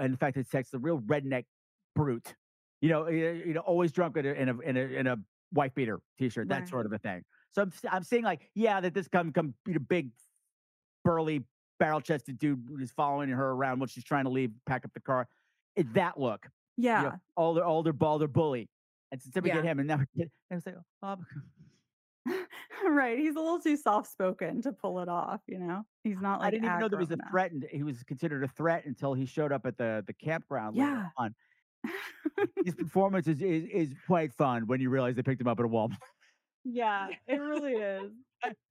in 0.00 0.16
fact, 0.16 0.36
it's 0.38 0.50
sex, 0.50 0.70
the 0.70 0.78
real 0.78 0.98
redneck 1.00 1.44
brute. 1.94 2.34
You 2.80 2.88
know, 2.88 3.08
you 3.08 3.42
you 3.46 3.54
know, 3.54 3.60
always 3.60 3.92
drunk 3.92 4.16
in 4.16 4.24
a 4.26 4.32
in 4.32 4.48
a 4.48 4.58
in 4.60 4.76
a, 4.76 4.80
in 4.80 5.06
a 5.06 5.16
wife 5.52 5.74
beater 5.74 6.00
t-shirt, 6.18 6.48
that 6.48 6.68
sort 6.68 6.86
of 6.86 6.92
a 6.92 6.98
thing. 6.98 7.22
So 7.54 7.62
I'm 7.62 7.68
s- 7.68 7.84
I'm 7.90 8.02
seeing 8.02 8.22
like, 8.24 8.50
yeah, 8.54 8.80
that 8.80 8.94
this 8.94 9.08
come 9.08 9.32
come 9.32 9.54
you 9.66 9.74
know, 9.74 9.80
big 9.80 10.10
burly 11.08 11.44
barrel 11.78 12.00
chested 12.00 12.38
dude 12.38 12.60
is 12.80 12.90
following 12.92 13.28
her 13.30 13.50
around 13.52 13.78
when 13.78 13.88
she's 13.88 14.04
trying 14.04 14.24
to 14.24 14.30
leave, 14.30 14.50
pack 14.66 14.84
up 14.84 14.92
the 14.94 15.00
car. 15.00 15.26
It's 15.76 15.90
that 15.92 16.18
look 16.18 16.46
Yeah. 16.76 17.02
you 17.02 17.08
know, 17.08 17.14
older, 17.36 17.64
older, 17.64 17.92
balder 17.92 18.28
bully. 18.28 18.68
And 19.10 19.22
so 19.22 19.40
we 19.40 19.48
Yeah. 19.48 19.54
get 19.56 19.64
him, 19.64 19.78
and 19.78 19.88
now 19.88 19.96
we 19.96 20.04
get, 20.16 20.30
and 20.50 20.58
it's 20.58 20.66
like, 20.66 20.74
oh, 21.02 21.16
right. 22.86 23.18
He's 23.18 23.36
a 23.36 23.40
little 23.40 23.60
too 23.60 23.76
soft 23.76 24.10
spoken 24.10 24.60
to 24.62 24.72
pull 24.72 24.98
it 25.00 25.08
off, 25.08 25.40
you 25.46 25.58
know? 25.58 25.84
He's 26.04 26.20
not 26.20 26.40
like 26.40 26.48
I 26.48 26.50
didn't 26.50 26.66
even 26.66 26.78
know 26.80 26.88
there 26.88 26.98
was 26.98 27.10
a 27.10 27.14
enough. 27.14 27.30
threat, 27.30 27.52
he 27.70 27.82
was 27.82 28.02
considered 28.02 28.44
a 28.44 28.48
threat 28.48 28.84
until 28.84 29.14
he 29.14 29.24
showed 29.24 29.52
up 29.52 29.64
at 29.66 29.78
the 29.78 30.04
the 30.06 30.12
campground 30.12 30.76
Yeah. 30.76 31.08
on. 31.16 31.34
His 32.64 32.74
performance 32.74 33.26
is, 33.28 33.40
is 33.40 33.64
is 33.64 33.94
quite 34.06 34.32
fun 34.34 34.66
when 34.66 34.80
you 34.80 34.90
realize 34.90 35.14
they 35.16 35.22
picked 35.22 35.40
him 35.40 35.46
up 35.48 35.58
at 35.58 35.64
a 35.64 35.68
Walmart. 35.68 35.96
yeah, 36.64 37.08
it 37.26 37.36
really 37.40 37.74
is. 37.74 38.12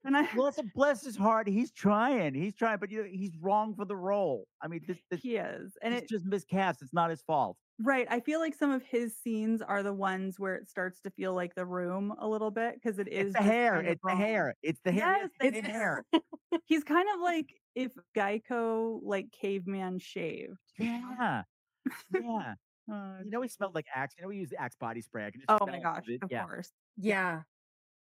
And 0.04 0.16
I 0.16 0.34
bless, 0.34 0.60
bless 0.74 1.04
his 1.04 1.18
heart, 1.18 1.48
he's 1.48 1.72
trying, 1.74 2.34
he's 2.34 2.56
trying, 2.56 2.78
but 2.80 2.90
you 2.92 3.04
know 3.04 3.10
he's 3.12 3.36
wrong 3.42 3.76
for 3.76 3.84
the 3.86 3.96
role. 3.98 4.48
I 4.62 4.68
mean, 4.68 4.82
this 4.88 4.98
this 5.12 5.22
he 5.22 5.36
is. 5.38 5.78
And 5.82 5.94
it's 5.94 6.10
just 6.10 6.26
miscast. 6.26 6.82
It's 6.82 6.94
not 6.94 7.10
his 7.10 7.22
fault. 7.24 7.58
right. 7.84 8.08
I 8.10 8.22
feel 8.22 8.40
like 8.40 8.56
some 8.56 8.72
of 8.72 8.82
his 8.84 9.18
scenes 9.18 9.62
are 9.62 9.84
the 9.84 9.94
ones 9.94 10.40
where 10.40 10.56
it 10.56 10.70
starts 10.70 11.02
to 11.02 11.12
feel 11.12 11.34
like 11.34 11.56
the 11.56 11.66
room 11.66 12.14
a 12.20 12.28
little 12.28 12.52
bit 12.52 12.76
because 12.76 12.98
it 13.00 13.08
is 13.10 13.28
It's 13.28 13.38
the 13.38 13.44
hair. 13.44 13.74
kind 13.76 13.88
of 13.88 13.92
It's 13.94 14.02
the 14.06 14.16
hair. 14.16 14.56
It's 14.64 14.80
the 14.86 14.92
hair. 14.94 15.18
Yes, 15.18 15.30
It's 15.42 15.68
the 15.68 15.72
hair. 15.74 16.06
He's 16.66 16.84
kind 16.86 17.08
of 17.14 17.20
like 17.22 17.54
if 17.76 17.92
Geico 18.16 19.00
like 19.04 19.32
caveman 19.32 20.00
shaved. 20.00 20.58
Yeah, 20.80 21.44
yeah. 22.14 22.56
Uh, 22.90 23.18
You 23.24 23.30
know 23.32 23.42
he 23.42 23.50
smelled 23.50 23.76
like 23.76 23.86
Axe. 23.94 24.16
You 24.18 24.22
know 24.24 24.30
we 24.30 24.38
use 24.38 24.50
the 24.52 24.62
Axe 24.62 24.76
body 24.80 25.02
spray. 25.02 25.26
I 25.28 25.32
can 25.32 25.42
just 25.42 25.52
oh 25.52 25.66
my 25.68 25.80
gosh, 25.82 26.06
of 26.22 26.32
Yeah. 26.32 26.46
course. 26.46 26.72
Yeah. 26.96 27.42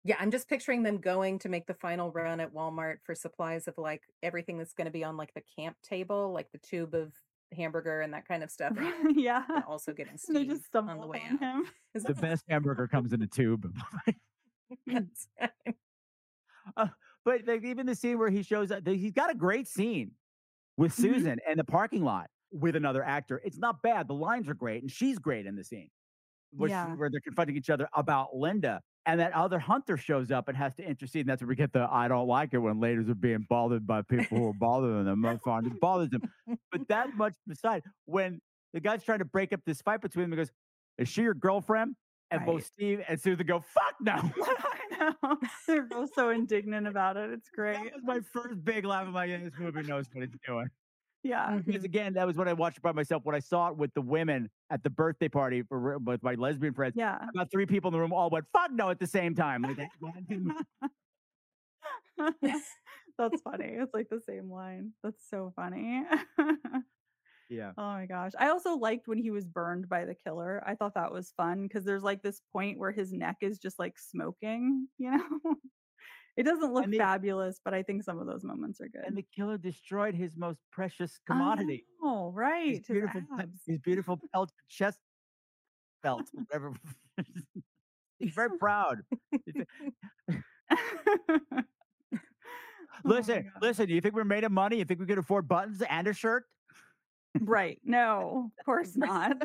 Yeah, 0.08 0.16
I'm 0.20 0.32
just 0.32 0.48
picturing 0.48 0.84
them 0.84 1.00
going 1.00 1.38
to 1.40 1.50
make 1.50 1.68
the 1.68 1.74
final 1.74 2.12
run 2.14 2.40
at 2.40 2.54
Walmart 2.54 3.00
for 3.04 3.14
supplies 3.14 3.68
of 3.68 3.78
like 3.78 4.04
everything 4.24 4.58
that's 4.58 4.74
going 4.74 4.86
to 4.86 4.92
be 4.92 5.04
on 5.04 5.18
like 5.18 5.34
the 5.34 5.42
camp 5.42 5.76
table, 5.84 6.32
like 6.32 6.50
the 6.54 6.60
tube 6.60 6.94
of 6.96 7.14
hamburger 7.54 8.00
and 8.02 8.14
that 8.14 8.26
kind 8.26 8.42
of 8.42 8.50
stuff. 8.50 8.74
yeah. 9.16 9.44
And 9.50 9.64
also 9.66 9.92
getting 9.94 10.14
And 10.14 10.20
they 10.34 10.46
steamed 10.46 10.50
just 10.50 10.64
on 10.88 10.88
stumble 10.88 11.02
the 11.02 11.08
way 11.08 11.24
on 11.30 11.36
out. 11.36 11.40
him. 11.42 11.72
Is 11.94 12.04
The 12.06 12.14
best 12.14 12.46
hamburger 12.50 12.88
comes 12.88 13.12
in 13.12 13.22
a 13.22 13.28
tube. 13.28 13.70
Uh, 16.76 16.88
but 17.26 17.46
like, 17.48 17.64
even 17.64 17.86
the 17.86 17.96
scene 17.96 18.18
where 18.18 18.30
he 18.30 18.44
shows 18.44 18.72
up, 18.72 18.86
he's 18.88 19.14
got 19.14 19.30
a 19.32 19.36
great 19.36 19.68
scene 19.68 20.12
with 20.78 20.92
Mhm. 20.94 20.96
Susan 20.96 21.40
in 21.48 21.58
the 21.58 21.64
parking 21.64 22.04
lot 22.04 22.30
with 22.52 22.76
another 22.76 23.04
actor. 23.04 23.42
It's 23.44 23.58
not 23.58 23.82
bad. 23.82 24.08
The 24.08 24.14
lines 24.16 24.48
are 24.50 24.54
great, 24.54 24.82
and 24.84 24.92
she's 24.92 25.20
great 25.20 25.46
in 25.46 25.56
the 25.56 25.64
scene 25.64 25.90
where, 26.52 26.70
she- 26.70 26.74
Yeah. 26.74 26.96
where 26.96 27.10
they're 27.10 27.22
confronting 27.22 27.58
each 27.58 27.70
other 27.70 27.90
about 27.94 28.36
Linda. 28.36 28.82
And 29.08 29.20
that 29.22 29.32
other 29.32 29.58
hunter 29.58 29.98
shows 29.98 30.32
up 30.32 30.50
and 30.50 30.58
has 30.58 30.76
to 30.76 30.84
intercede. 30.84 31.22
And 31.22 31.30
that's 31.30 31.42
where 31.42 31.48
we 31.48 31.56
get 31.56 31.74
the 31.74 31.88
I 31.90 32.08
don't 32.08 32.28
like 32.28 32.54
it 32.54 32.58
when 32.58 32.80
ladies 32.80 33.10
are 33.10 33.16
being 33.16 33.46
bothered 33.50 33.88
by 33.88 34.02
people 34.02 34.38
who 34.38 34.50
are 34.50 34.54
bothering 34.54 35.06
them. 35.06 35.24
It 35.26 35.80
bothers 35.80 36.10
them. 36.10 36.30
But 36.72 36.88
that 36.90 37.16
much 37.16 37.34
beside, 37.48 37.84
when 38.06 38.42
the 38.74 38.82
guy's 38.82 39.04
trying 39.04 39.20
to 39.20 39.26
break 39.26 39.54
up 39.54 39.62
this 39.66 39.82
fight 39.82 40.02
between 40.02 40.24
them, 40.24 40.32
he 40.34 40.38
goes, 40.38 40.52
Is 40.98 41.08
she 41.08 41.22
your 41.22 41.34
girlfriend? 41.34 41.96
And 42.30 42.46
both 42.46 42.66
Steve 42.66 43.02
and 43.08 43.20
Susan 43.20 43.46
go, 43.46 43.62
Fuck 43.62 43.96
no. 44.02 44.32
Know. 45.00 45.14
They're 45.68 45.84
both 45.84 46.10
so 46.16 46.30
indignant 46.30 46.88
about 46.88 47.18
it. 47.18 47.30
It's 47.32 47.50
great. 47.50 47.76
That 47.76 47.94
was 47.94 48.04
my 48.04 48.20
first 48.34 48.64
big 48.64 48.86
laugh. 48.86 49.06
I'm 49.06 49.14
like, 49.14 49.30
yeah, 49.30 49.38
this 49.38 49.54
movie 49.60 49.84
knows 49.84 50.06
what 50.12 50.24
it's 50.24 50.36
doing. 50.46 50.68
Yeah. 51.24 51.60
Because 51.66 51.84
Mhm. 51.84 51.86
again, 51.86 52.14
that 52.14 52.26
was 52.28 52.38
when 52.38 52.48
I 52.48 52.54
watched 52.54 52.78
it 52.78 52.82
by 52.82 52.92
myself. 52.92 53.26
When 53.26 53.36
I 53.36 53.40
saw 53.40 53.70
it 53.70 53.78
with 53.78 53.94
the 53.94 54.02
women 54.02 54.50
at 54.70 54.84
the 54.84 54.90
birthday 54.90 55.30
party 55.30 55.62
for 55.64 55.98
with 56.00 56.24
my 56.24 56.36
lesbian 56.36 56.74
friends, 56.74 56.96
Yeah. 56.96 57.30
about 57.34 57.52
three 57.52 57.66
people 57.66 57.90
in 57.90 57.94
the 57.94 58.00
room 58.00 58.14
all 58.14 58.30
went 58.30 58.48
"fuck 58.54 58.72
no" 58.72 58.90
at 58.90 59.00
the 59.00 59.08
same 59.08 59.36
time. 59.36 59.62
Like, 59.64 59.78
that 59.78 59.90
That's 63.18 63.42
funny. 63.42 63.66
It's 63.66 63.94
like 63.94 64.10
the 64.10 64.22
same 64.22 64.50
line. 64.52 64.94
That's 65.04 65.28
so 65.30 65.52
funny. 65.56 66.04
yeah, 67.50 67.74
Oh 67.78 67.84
my 67.94 68.06
gosh. 68.08 68.32
I 68.40 68.50
also 68.50 68.76
liked 68.76 69.08
when 69.08 69.20
he 69.20 69.32
was 69.32 69.46
burned 69.46 69.88
by 69.88 70.06
the 70.06 70.16
killer. 70.16 70.64
I 70.66 70.76
thought 70.76 70.96
that 70.96 71.12
was 71.12 71.32
fun 71.32 71.64
because 71.64 71.86
there's 71.86 72.04
like 72.04 72.24
this 72.24 72.42
point 72.52 72.80
where 72.80 72.92
his 72.92 73.14
neck 73.14 73.38
is 73.42 73.60
just 73.60 73.80
like 73.80 74.00
smoking, 74.00 74.88
you 74.98 75.12
know? 75.12 75.56
it 76.38 76.44
doesn't 76.44 76.74
look 76.74 76.94
fabulous, 76.96 77.60
but 77.66 77.74
I 77.74 77.84
think 77.84 78.04
some 78.04 78.20
of 78.20 78.28
those 78.28 78.44
moments 78.44 78.80
are 78.80 78.88
good. 78.88 79.02
and 79.06 79.18
the 79.18 79.26
killer 79.36 79.58
destroyed 79.58 80.14
his 80.16 80.38
most 80.38 80.60
precious 80.72 81.20
commodity. 81.26 81.84
Oh, 82.02 82.32
right. 82.32 82.70
His 82.70 82.78
his 82.80 82.88
beautiful, 82.88 83.22
abs. 83.40 83.60
his 83.66 83.80
beautiful 83.80 84.20
pelt 84.34 84.52
chest 84.70 85.00
belt, 86.04 86.30
whatever. 86.34 86.74
He's 88.20 88.34
very 88.34 88.58
proud. 88.58 89.02
Oh 93.06 93.10
listen, 93.10 93.44
God. 93.54 93.62
listen. 93.62 93.88
Do 93.88 93.94
you 93.94 94.02
think 94.02 94.16
we're 94.16 94.24
made 94.24 94.44
of 94.44 94.52
money? 94.52 94.78
You 94.78 94.86
think 94.86 95.00
we 95.00 95.06
could 95.06 95.20
afford 95.20 95.48
buttons 95.48 95.84
and 95.88 96.08
a 96.08 96.14
shirt? 96.14 96.46
right. 97.42 97.80
No, 97.84 98.50
of 98.60 98.66
course 98.66 98.96
not. 98.98 99.38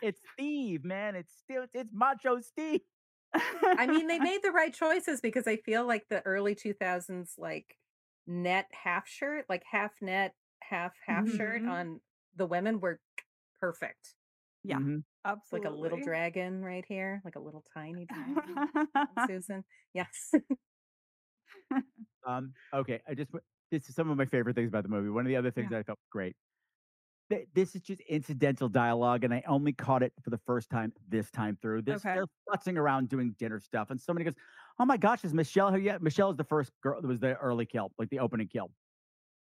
It's 0.00 0.18
Steve, 0.32 0.82
man. 0.82 1.14
It's 1.14 1.34
still 1.36 1.66
it's 1.74 1.92
Macho 1.92 2.40
Steve. 2.40 2.80
I 3.76 3.86
mean, 3.86 4.06
they 4.06 4.18
made 4.20 4.42
the 4.42 4.52
right 4.52 4.72
choices 4.72 5.20
because 5.20 5.46
I 5.46 5.56
feel 5.56 5.86
like 5.86 6.08
the 6.08 6.22
early 6.26 6.54
2000s, 6.54 7.34
like 7.38 7.78
net 8.26 8.68
half 8.72 9.08
shirt, 9.08 9.46
like 9.48 9.64
half 9.70 9.92
net, 10.00 10.34
half 10.62 10.94
half 11.06 11.28
shirt 11.28 11.62
Mhm. 11.62 11.68
on 11.68 12.00
the 12.36 12.46
women 12.46 12.80
were 12.80 13.00
perfect. 13.60 14.14
Yeah. 14.64 14.80
Mhm. 14.80 15.04
absolutely. 15.24 15.68
Like 15.68 15.74
a 15.74 15.76
little 15.76 15.98
dragon 16.00 16.62
right 16.64 16.84
here, 16.86 17.22
like 17.24 17.36
a 17.36 17.40
little 17.40 17.64
tiny 17.74 18.06
dragon. 18.06 18.62
Susan. 19.18 19.64
Yes. 19.94 20.32
Um, 22.26 22.54
okay, 22.72 23.00
I 23.08 23.14
just 23.14 23.30
this 23.70 23.88
is 23.88 23.94
some 23.94 24.10
of 24.10 24.16
my 24.16 24.26
favorite 24.26 24.54
things 24.56 24.68
about 24.68 24.82
the 24.84 24.88
movie. 24.88 25.08
One 25.10 25.24
of 25.26 25.28
the 25.28 25.36
other 25.36 25.50
things 25.50 25.68
Yeah. 25.68 25.70
that 25.70 25.78
I 25.78 25.82
felt 25.82 25.98
was 25.98 26.08
great. 26.10 26.36
Th- 27.30 27.48
This 27.54 27.74
is 27.74 27.82
just 27.82 28.00
incidental 28.02 28.68
dialogue, 28.68 29.24
and 29.24 29.32
I 29.34 29.42
only 29.46 29.72
caught 29.72 30.02
it 30.02 30.12
for 30.22 30.30
the 30.30 30.38
first 30.38 30.70
time 30.70 30.92
this 31.08 31.30
time 31.30 31.56
through. 31.60 31.82
This 31.82 32.04
Okay. 32.04 32.14
they're 32.14 32.26
futzing 32.50 32.76
around 32.76 33.08
doing 33.08 33.34
dinner 33.38 33.60
stuff, 33.60 33.90
and 33.90 34.00
somebody 34.00 34.24
goes, 34.24 34.34
"Oh 34.78 34.84
my 34.84 34.96
gosh, 34.96 35.24
is 35.24 35.34
Michelle 35.34 35.70
here 35.70 35.80
yet?" 35.80 36.02
Michelle 36.02 36.30
is 36.30 36.36
the 36.36 36.44
first 36.44 36.72
girl. 36.82 37.00
That 37.00 37.06
was 37.08 37.20
the 37.20 37.36
early 37.36 37.66
kill, 37.66 37.92
like 37.98 38.10
the 38.10 38.18
opening 38.20 38.48
kill, 38.48 38.70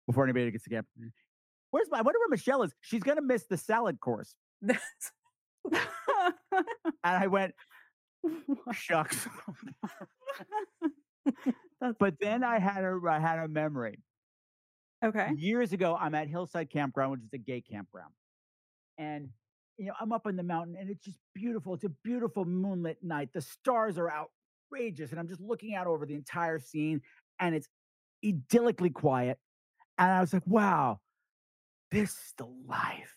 before 0.07 0.25
anybody 0.25 0.51
gets 0.51 0.65
to 0.65 0.71
camp. 0.71 0.87
Where's 1.71 1.89
my? 1.91 1.99
I 1.99 2.03
wonder 2.03 2.19
where 2.21 2.29
Michelle 2.31 2.63
is. 2.63 2.75
She's 2.81 3.03
gonna 3.03 3.23
miss 3.23 3.47
the 3.47 3.57
salad 3.57 4.01
course. 4.01 4.35
And 4.63 4.79
I 7.05 7.27
went, 7.27 7.55
shucks. 8.73 9.29
But 11.99 12.15
then 12.21 12.43
I 12.43 12.59
had 12.59 12.85
a 12.85 12.99
I 13.09 13.19
had 13.19 13.39
a 13.39 13.49
memory. 13.49 14.03
Okay. 15.07 15.31
years 15.37 15.73
ago 15.73 15.97
i'm 16.01 16.15
at 16.15 16.29
hillside 16.29 16.71
campground 16.71 17.13
which 17.13 17.23
is 17.23 17.33
a 17.33 17.39
gay 17.39 17.61
campground. 17.61 18.13
And 18.99 19.29
you 19.79 19.87
know 19.87 19.95
i'm 20.01 20.13
up 20.13 20.27
in 20.27 20.37
the 20.37 20.43
mountain 20.43 20.77
and 20.79 20.91
it's 20.91 21.05
just 21.05 21.19
beautiful. 21.35 21.75
It's 21.75 21.85
a 21.85 21.93
beautiful 22.05 22.45
moonlit 22.45 22.99
night. 23.03 23.31
The 23.33 23.43
stars 23.43 23.99
are 23.99 24.11
outrageous 24.11 25.11
and 25.11 25.21
i'm 25.21 25.29
just 25.29 25.41
looking 25.41 25.75
out 25.75 25.87
over 25.87 26.07
the 26.07 26.15
entire 26.15 26.59
scene 26.59 27.03
and 27.41 27.55
it's 27.55 27.69
idyllically 28.25 28.93
quiet. 28.93 29.39
And 29.99 30.11
i 30.11 30.21
was 30.21 30.33
like 30.33 30.47
wow 30.47 31.01
this 31.93 32.11
is 32.11 32.35
the 32.37 32.49
life. 32.67 33.15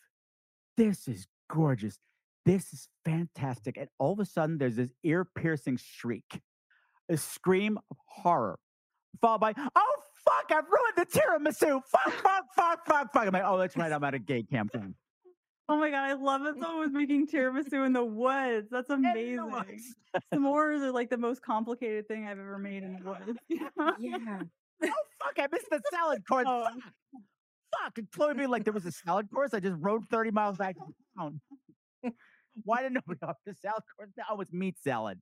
This 0.78 1.08
is 1.08 1.28
gorgeous. 1.52 1.98
This 2.46 2.72
is 2.72 2.88
fantastic. 3.04 3.78
And 3.78 3.90
all 3.98 4.14
of 4.14 4.20
a 4.20 4.26
sudden 4.26 4.58
there's 4.58 4.76
this 4.76 4.92
ear-piercing 5.04 5.78
shriek 5.78 6.42
a 7.10 7.18
scream 7.18 7.78
of 7.90 7.98
horror 8.06 8.60
followed 9.20 9.42
by, 9.42 9.54
oh 9.76 9.96
fuck, 10.26 10.52
I've 10.52 10.66
ruined 10.66 10.96
the 10.98 11.06
tiramisu. 11.06 11.82
Fuck, 11.86 12.14
fuck, 12.22 12.46
fuck, 12.56 12.86
fuck, 12.86 13.14
fuck. 13.14 13.28
I'm 13.28 13.34
like, 13.34 13.44
oh, 13.46 13.58
that's 13.58 13.76
right, 13.78 13.92
I'm 13.92 14.04
at 14.04 14.14
a 14.14 14.20
gay 14.20 14.44
campground. 14.44 14.96
Oh 15.72 15.78
my 15.78 15.92
god, 15.92 16.10
I 16.10 16.14
love 16.14 16.42
that 16.46 16.56
someone 16.60 16.80
was 16.80 16.92
making 16.92 17.28
tiramisu 17.28 17.86
in 17.86 17.94
the 17.94 18.04
woods. 18.04 18.70
That's 18.72 18.90
amazing. 18.90 19.40
S'mores 20.34 20.82
are 20.82 20.92
like 20.92 21.12
the 21.12 21.18
most 21.18 21.44
complicated 21.44 22.08
thing 22.08 22.26
I've 22.28 22.40
ever 22.40 22.58
made 22.58 22.82
in 22.82 22.94
the 22.94 23.08
woods. 23.08 23.40
yeah. 23.50 23.70
oh 24.84 24.94
fuck, 25.24 25.38
I 25.38 25.48
missed 25.52 25.70
the 25.70 25.80
salad 25.92 26.24
course. 26.28 26.48
Oh. 26.48 26.64
Fuck. 26.64 27.96
Fuck. 27.96 28.06
Chloe 28.12 28.34
being 28.34 28.50
like, 28.50 28.64
there 28.64 28.74
was 28.74 28.88
a 28.88 28.92
salad 28.92 29.30
course. 29.32 29.54
I 29.54 29.60
just 29.60 29.76
rode 29.80 30.02
30 30.10 30.32
miles 30.32 30.58
back 30.58 30.76
to 30.76 30.82
town. 31.16 31.40
Why 32.64 32.82
didn't 32.82 32.96
nobody 32.96 33.20
offer 33.22 33.38
the 33.46 33.54
salad 33.54 33.84
course? 33.96 34.10
Now 34.18 34.40
it's 34.40 34.52
meat 34.52 34.78
salad. 34.82 35.20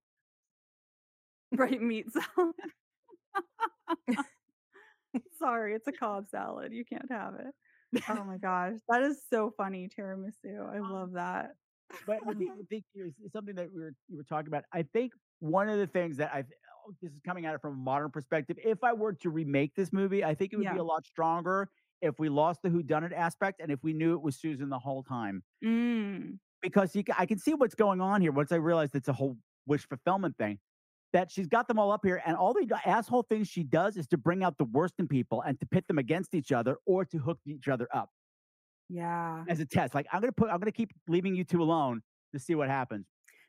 Right, 1.52 1.82
meat 1.82 2.06
salad. 2.12 2.56
Sorry, 5.40 5.74
it's 5.74 5.88
a 5.88 5.92
Cobb 5.92 6.28
salad. 6.30 6.72
You 6.74 6.86
can't 6.86 7.12
have 7.12 7.36
it. 7.36 8.02
Oh 8.10 8.24
my 8.24 8.38
gosh, 8.42 8.74
that 8.90 9.04
is 9.04 9.22
so 9.30 9.54
funny, 9.58 9.90
tiramisu. 9.98 10.74
I 10.74 10.80
love 10.80 11.14
that. 11.14 11.52
but 12.06 12.20
I 12.28 12.34
think, 12.34 12.52
I 12.52 12.64
think 12.70 12.84
here's 12.94 13.14
something 13.32 13.56
that 13.56 13.70
we 13.74 13.82
were 13.82 13.94
you 14.10 14.18
were 14.18 14.24
talking 14.24 14.48
about. 14.48 14.64
I 14.74 14.84
think 14.84 15.14
one 15.40 15.70
of 15.70 15.78
the 15.78 15.88
things 15.88 16.18
that 16.18 16.32
I 16.34 16.40
oh, 16.40 16.94
this 17.02 17.12
is 17.12 17.20
coming 17.26 17.46
at 17.46 17.56
it 17.56 17.62
from 17.62 17.74
a 17.74 17.78
modern 17.78 18.12
perspective. 18.12 18.58
If 18.64 18.84
I 18.84 18.94
were 18.94 19.14
to 19.14 19.30
remake 19.30 19.76
this 19.76 19.94
movie, 19.94 20.24
I 20.24 20.36
think 20.36 20.54
it 20.54 20.58
would 20.58 20.72
be 20.72 20.80
a 20.80 20.84
lot 20.84 21.06
stronger 21.06 21.70
if 22.02 22.20
we 22.20 22.30
lost 22.30 22.62
the 22.62 22.70
whodunit 22.70 23.14
aspect 23.14 23.60
and 23.62 23.72
if 23.72 23.80
we 23.84 23.94
knew 23.94 24.14
it 24.14 24.22
was 24.22 24.36
Susan 24.36 24.70
the 24.70 24.80
whole 24.80 25.04
time. 25.04 25.44
Mm. 25.64 26.38
Because 26.62 26.96
you, 26.96 27.04
I 27.18 27.26
can 27.26 27.40
see 27.40 27.54
what's 27.54 27.76
going 27.76 28.02
on 28.02 28.22
here. 28.22 28.32
Once 28.32 28.52
I 28.52 28.56
realized 28.56 28.96
it's 28.96 29.08
a 29.08 29.14
whole 29.14 29.38
wish 29.66 29.88
fulfillment 29.88 30.38
thing, 30.38 30.60
that 31.14 31.32
she's 31.32 31.48
got 31.48 31.68
them 31.68 31.80
all 31.80 31.92
up 31.92 32.02
here, 32.04 32.22
and 32.26 32.36
all 32.38 32.54
the 32.54 32.68
asshole 32.86 33.24
things 33.24 33.48
she 33.48 33.64
does 33.64 33.98
is 33.98 34.08
to 34.08 34.18
bring 34.18 34.44
out 34.44 34.58
the 34.58 34.66
worst 34.66 34.96
in 35.00 35.08
people 35.08 35.42
and 35.42 35.60
to 35.60 35.66
pit 35.66 35.88
them 35.88 35.98
against 35.98 36.34
each 36.36 36.52
other 36.52 36.78
or 36.86 37.06
to 37.06 37.18
hook 37.20 37.40
each 37.46 37.68
other 37.68 37.88
up 37.94 38.12
Yeah. 38.90 39.48
as 39.48 39.60
a 39.60 39.66
test. 39.66 39.94
Like 39.94 40.08
I'm 40.12 40.22
gonna 40.22 40.32
put, 40.32 40.50
I'm 40.50 40.60
gonna 40.60 40.72
keep 40.72 40.92
leaving 41.08 41.36
you 41.36 41.44
two 41.44 41.62
alone 41.62 42.02
to 42.34 42.40
see 42.40 42.56
what 42.56 42.70
happens. 42.70 43.08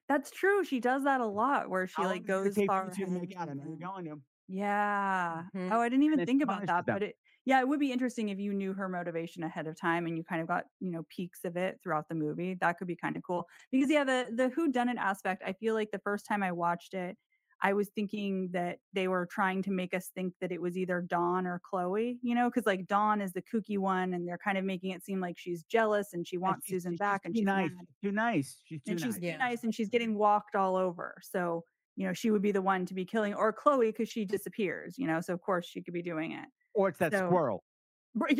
That's 0.09 0.31
true. 0.31 0.65
She 0.65 0.81
does 0.81 1.05
that 1.05 1.21
a 1.21 1.27
lot 1.27 1.69
where 1.71 1.87
she 1.87 2.03
long 2.03 2.07
like 2.07 2.25
goes 2.25 2.63
far 2.63 2.87
you 2.87 2.91
two 2.91 3.05
to 3.05 3.11
ahead 3.11 3.21
make 3.21 3.37
out? 3.37 3.49
I 3.49 3.53
know 3.55 3.65
and 3.65 3.69
you're 3.69 3.77
going 3.77 4.05
to. 4.07 4.23
Yeah. 4.49 5.45
Mhm. 5.55 5.71
Oh, 5.73 5.81
I 5.81 5.89
didn't 5.91 6.05
even 6.05 6.23
think 6.25 6.43
about 6.43 6.67
that. 6.67 6.87
them. 6.87 6.95
But 6.95 7.03
it, 7.03 7.17
yeah, 7.45 7.61
it 7.61 7.69
would 7.69 7.81
be 7.81 7.93
interesting 7.93 8.31
if 8.31 8.39
you 8.39 8.55
knew 8.55 8.73
her 8.75 8.89
motivation 8.89 9.43
ahead 9.43 9.67
of 9.67 9.77
time 9.77 10.07
and 10.07 10.17
you 10.17 10.25
kind 10.25 10.41
of 10.43 10.49
got, 10.49 10.65
you 10.81 10.91
know, 10.91 11.05
peaks 11.11 11.45
of 11.45 11.57
it 11.57 11.81
throughout 11.83 12.09
the 12.09 12.15
movie. 12.15 12.55
That 12.55 12.79
could 12.79 12.89
be 12.89 12.97
kind 12.97 13.17
of 13.17 13.23
cool. 13.23 13.47
Because 13.71 13.91
yeah, 13.91 14.05
the 14.05 14.29
the 14.35 14.49
who 14.51 14.73
done 14.73 14.89
it 14.89 14.97
aspect, 14.99 15.43
I 15.47 15.53
feel 15.55 15.75
like 15.75 15.91
the 15.93 15.99
first 16.01 16.27
time 16.27 16.43
I 16.43 16.53
watched 16.53 16.95
it, 16.95 17.19
I 17.63 17.73
was 17.73 17.89
thinking 17.89 18.51
that 18.53 18.79
they 18.93 19.09
were 19.09 19.27
trying 19.27 19.63
to 19.65 19.71
make 19.71 19.93
us 19.95 20.11
think 20.15 20.33
that 20.41 20.53
it 20.53 20.61
was 20.63 20.77
either 20.79 21.01
Dawn 21.01 21.47
or 21.47 21.61
Chloe, 21.69 22.19
you 22.23 22.35
know, 22.35 22.49
because 22.49 22.67
like 22.67 22.87
Dawn 22.87 23.21
is 23.21 23.33
the 23.33 23.43
kooky 23.43 23.79
one 23.79 24.15
and 24.15 24.27
they're 24.29 24.39
kind 24.39 24.57
of 24.59 24.65
making 24.65 24.91
it 24.93 25.05
seem 25.05 25.21
like 25.21 25.37
she's 25.37 25.65
jealous 25.65 26.13
and 26.13 26.27
she 26.27 26.37
And 26.37 26.43
wants 26.45 26.67
she's- 26.67 26.83
Susan 26.83 26.93
she's 26.93 26.99
back 27.01 27.23
and 27.25 27.35
she's 27.37 27.45
nice. 27.45 27.71
mad 27.75 27.87
too 28.03 28.13
nice. 28.13 28.63
She's 28.65 28.81
too 28.83 28.93
and 28.93 29.01
she's 29.01 29.15
nice. 29.15 29.21
too 29.21 29.27
Yeah. 29.27 29.37
nice 29.39 29.65
and 29.65 29.75
she's 29.75 29.89
getting 29.89 30.15
walked 30.17 30.55
all 30.55 30.77
over. 30.77 31.17
So, 31.23 31.65
you 31.97 32.07
know, 32.07 32.13
she 32.13 32.31
would 32.31 32.43
be 32.43 32.53
the 32.53 32.63
one 32.63 32.87
to 32.87 32.95
be 32.95 33.05
killing 33.05 33.35
or 33.35 33.53
Chloe 33.53 33.87
because 33.91 34.09
she 34.09 34.25
disappears, 34.25 34.97
you 34.97 35.07
know, 35.09 35.21
so 35.21 35.35
of 35.35 35.41
course 35.41 35.67
she 35.67 35.83
could 35.83 35.95
be 35.95 36.03
doing 36.03 36.33
it. 36.33 36.47
Or 36.75 36.89
it's 36.91 36.99
that 37.01 37.11
So- 37.13 37.27
squirrel. 37.27 37.65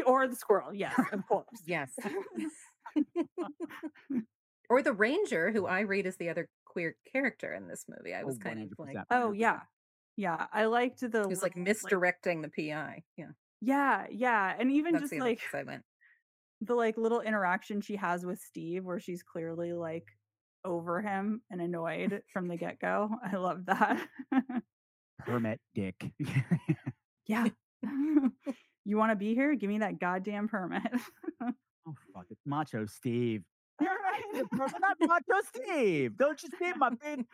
Or 0.07 0.27
the 0.29 0.37
squirrel, 0.37 0.73
yes, 0.75 0.99
of 1.13 1.27
course. 1.29 1.47
Yes. 1.67 1.93
or 4.69 4.83
the 4.83 4.93
ranger, 4.93 5.51
who 5.51 5.67
I 5.67 5.81
read 5.81 6.07
as 6.07 6.17
the 6.17 6.29
other 6.29 6.49
queer 6.65 6.97
character 7.13 7.53
in 7.55 7.69
this 7.69 7.85
movie. 7.89 8.15
I 8.15 8.23
Oh, 8.23 8.27
was 8.27 8.39
kind 8.39 8.61
of 8.63 8.79
like, 8.79 8.97
Oh 9.11 9.33
yeah. 9.33 9.61
Yeah. 10.17 10.47
I 10.53 10.65
liked 10.67 11.01
the 11.01 11.25
who's 11.25 11.43
like 11.43 11.53
little, 11.55 11.65
misdirecting 11.65 12.43
the 12.43 12.49
PI. 12.51 13.03
Yeah, 13.17 13.27
Yeah, 13.61 14.07
yeah. 14.11 14.55
And 14.59 14.71
even 14.73 14.95
that's 14.95 15.11
just 15.11 15.21
like 15.21 15.41
I 15.55 15.63
went. 15.63 15.83
the 16.61 16.75
like 16.75 16.97
little 16.99 17.21
interaction 17.21 17.81
she 17.81 17.97
has 17.97 18.27
with 18.27 18.41
Steve 18.41 18.85
where 18.85 19.01
she's 19.01 19.23
clearly 19.23 19.73
like 19.73 20.07
over 20.65 21.01
him 21.01 21.41
and 21.51 21.61
annoyed 21.61 22.23
from 22.33 22.49
the 22.49 22.57
get-go. 22.65 23.11
I 23.25 23.37
love 23.37 23.67
that. 23.67 24.07
Permit 25.21 25.61
dick. 25.75 25.97
yeah. 27.27 27.47
you 28.85 28.97
want 28.97 29.13
to 29.13 29.17
be 29.17 29.35
here? 29.35 29.55
Give 29.55 29.69
me 29.71 29.79
that 29.79 30.01
goddamn 30.01 30.49
permit. 30.49 30.83
oh 31.43 31.95
fuck! 32.15 32.27
It's 32.31 32.41
Macho 32.45 32.87
Steve. 32.87 33.43
You're 33.81 33.91
right. 33.91 34.45
But 34.53 34.73
not 34.81 34.97
Macho 35.01 35.41
Steve. 35.55 36.17
Don't 36.17 36.43
you 36.43 36.49
see 36.59 36.73
my 36.77 36.91
big 36.91 37.25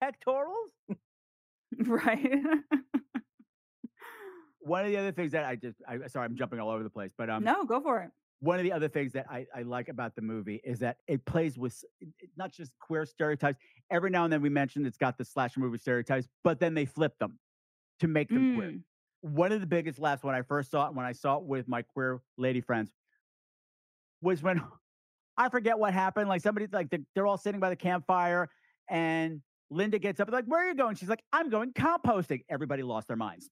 pectorals? 0.00 0.70
right. 1.86 2.42
One 4.60 4.84
of 4.84 4.90
the 4.90 4.96
other 4.98 5.12
things 5.12 5.32
that 5.32 5.44
I 5.44 5.56
just, 5.56 5.76
I 5.88 5.98
sorry, 6.08 6.26
I'm 6.26 6.36
jumping 6.36 6.60
all 6.60 6.68
over 6.70 6.82
the 6.82 6.90
place, 6.90 7.12
but 7.16 7.30
um, 7.30 7.42
no, 7.44 7.64
go 7.64 7.80
for 7.80 8.00
it. 8.00 8.10
one 8.40 8.58
of 8.58 8.64
the 8.64 8.72
other 8.72 8.88
things 8.88 9.12
that 9.14 9.24
I, 9.30 9.46
I 9.54 9.62
like 9.62 9.88
about 9.88 10.14
the 10.14 10.20
movie 10.20 10.60
is 10.62 10.80
that 10.80 10.98
it 11.06 11.24
plays 11.24 11.56
with 11.56 11.82
it- 12.00 12.08
it- 12.18 12.30
not 12.36 12.52
just 12.52 12.72
queer 12.80 13.06
stereotypes. 13.06 13.58
Every 13.90 14.10
now 14.10 14.24
and 14.24 14.32
then 14.32 14.42
we 14.42 14.50
mentioned 14.50 14.86
it's 14.86 14.98
got 14.98 15.16
the 15.16 15.24
slasher 15.24 15.60
movie 15.60 15.78
stereotypes, 15.78 16.28
but 16.44 16.60
then 16.60 16.74
they 16.74 16.84
flip 16.84 17.18
them 17.18 17.38
to 18.00 18.08
make 18.08 18.28
them 18.28 18.56
queer. 18.56 18.68
Mm. 18.72 18.82
One 19.22 19.52
of 19.52 19.60
the 19.60 19.66
biggest 19.66 19.98
laughs 19.98 20.22
when 20.22 20.34
I 20.34 20.42
first 20.42 20.70
saw 20.70 20.88
it, 20.88 20.94
when 20.94 21.06
I 21.06 21.12
saw 21.12 21.38
it 21.38 21.44
with 21.44 21.66
my 21.66 21.80
queer 21.82 22.20
lady 22.36 22.60
friends, 22.60 22.90
was 24.20 24.42
when 24.42 24.60
I 25.38 25.48
forget 25.48 25.78
what 25.78 25.94
happened. 25.94 26.28
Like 26.28 26.42
somebody, 26.42 26.66
like 26.72 26.90
they're, 26.90 27.00
they're 27.14 27.26
all 27.26 27.38
sitting 27.38 27.60
by 27.60 27.70
the 27.70 27.76
campfire, 27.76 28.48
and 28.90 29.40
Linda 29.70 29.98
gets 29.98 30.20
up 30.20 30.28
and 30.28 30.34
like, 30.34 30.44
"Where 30.46 30.64
are 30.64 30.68
you 30.68 30.74
going?" 30.74 30.96
She's 30.96 31.08
like, 31.08 31.22
"I'm 31.32 31.48
going 31.48 31.72
composting." 31.72 32.42
Everybody 32.50 32.82
lost 32.82 33.06
their 33.08 33.16
minds. 33.16 33.48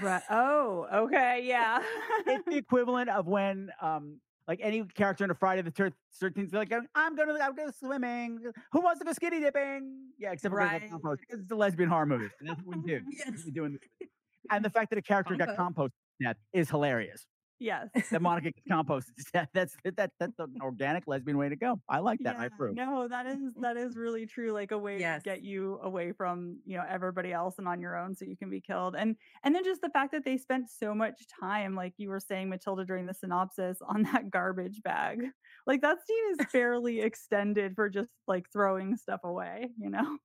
Right. 0.00 0.22
Oh, 0.30 0.86
okay. 0.92 1.42
Yeah. 1.44 1.82
it's 2.26 2.44
the 2.46 2.56
equivalent 2.64 3.08
of 3.10 3.26
when 3.26 3.70
um 3.80 4.20
like 4.48 4.60
any 4.62 4.84
character 4.84 5.24
in 5.24 5.30
a 5.30 5.34
Friday 5.34 5.62
the 5.62 5.92
Thirteenth, 6.20 6.52
like 6.52 6.72
I'm 6.94 7.16
going 7.16 7.28
to 7.28 7.42
I'm 7.42 7.54
going 7.54 7.72
swimming. 7.72 8.40
Who 8.72 8.80
wants 8.80 9.00
to 9.00 9.04
go 9.04 9.12
skinny 9.12 9.40
dipping? 9.40 10.10
Yeah, 10.18 10.32
except 10.32 10.52
for 10.52 10.58
Right. 10.58 10.88
compost 10.90 11.20
because 11.22 11.42
it's 11.42 11.50
a 11.50 11.56
lesbian 11.56 11.88
horror 11.88 12.06
movie. 12.06 12.28
And 12.40 12.48
that's 12.48 12.60
what 12.62 12.76
we 12.76 12.82
do. 12.84 13.00
That's 13.26 13.38
what 13.38 13.46
we 13.46 13.50
do 13.52 13.68
the- 14.00 14.06
and 14.50 14.64
the 14.64 14.70
fact 14.70 14.90
that 14.90 14.98
a 14.98 15.02
character 15.02 15.34
got 15.34 15.48
composted 15.56 15.90
to 16.22 16.34
is 16.52 16.70
hilarious. 16.70 17.26
Yes. 17.58 17.88
That 18.10 18.22
Monica 18.22 18.50
gets 18.52 18.66
composted 18.70 19.14
to 19.16 19.24
death. 19.32 19.48
That's 19.54 19.76
that 19.96 20.10
that's 20.18 20.38
an 20.38 20.56
organic 20.62 21.04
lesbian 21.06 21.38
way 21.38 21.48
to 21.48 21.56
go. 21.56 21.80
I 21.88 21.98
like 22.00 22.20
that. 22.24 22.36
I 22.36 22.46
approve. 22.46 22.76
No, 22.76 23.08
that 23.08 23.26
is 23.26 23.38
that 23.60 23.76
is 23.76 23.96
really 23.96 24.26
true. 24.26 24.52
Like 24.52 24.70
a 24.72 24.78
way 24.78 24.98
Yes. 24.98 25.22
to 25.22 25.28
get 25.30 25.42
you 25.42 25.78
away 25.82 26.12
from 26.12 26.58
you 26.64 26.76
know 26.76 26.84
everybody 26.88 27.32
else 27.32 27.58
and 27.58 27.68
on 27.68 27.80
your 27.80 27.96
own, 27.96 28.14
so 28.14 28.24
you 28.24 28.36
can 28.36 28.50
be 28.50 28.60
killed. 28.60 28.94
And 28.96 29.16
and 29.42 29.54
then 29.54 29.64
just 29.64 29.80
the 29.80 29.90
fact 29.90 30.12
that 30.12 30.24
they 30.24 30.36
spent 30.36 30.68
so 30.70 30.94
much 30.94 31.26
time, 31.40 31.74
like 31.74 31.94
you 31.96 32.08
were 32.08 32.20
saying, 32.20 32.48
Matilda, 32.48 32.84
during 32.84 33.06
the 33.06 33.14
synopsis, 33.14 33.78
on 33.86 34.02
that 34.04 34.30
garbage 34.30 34.82
bag. 34.82 35.22
Like 35.66 35.82
that 35.82 35.98
scene 36.06 36.24
is 36.32 36.46
fairly 36.52 37.00
extended 37.00 37.74
for 37.74 37.88
just 37.88 38.10
like 38.26 38.46
throwing 38.52 38.96
stuff 38.96 39.20
away. 39.24 39.70
You 39.78 39.90
know? 39.90 40.18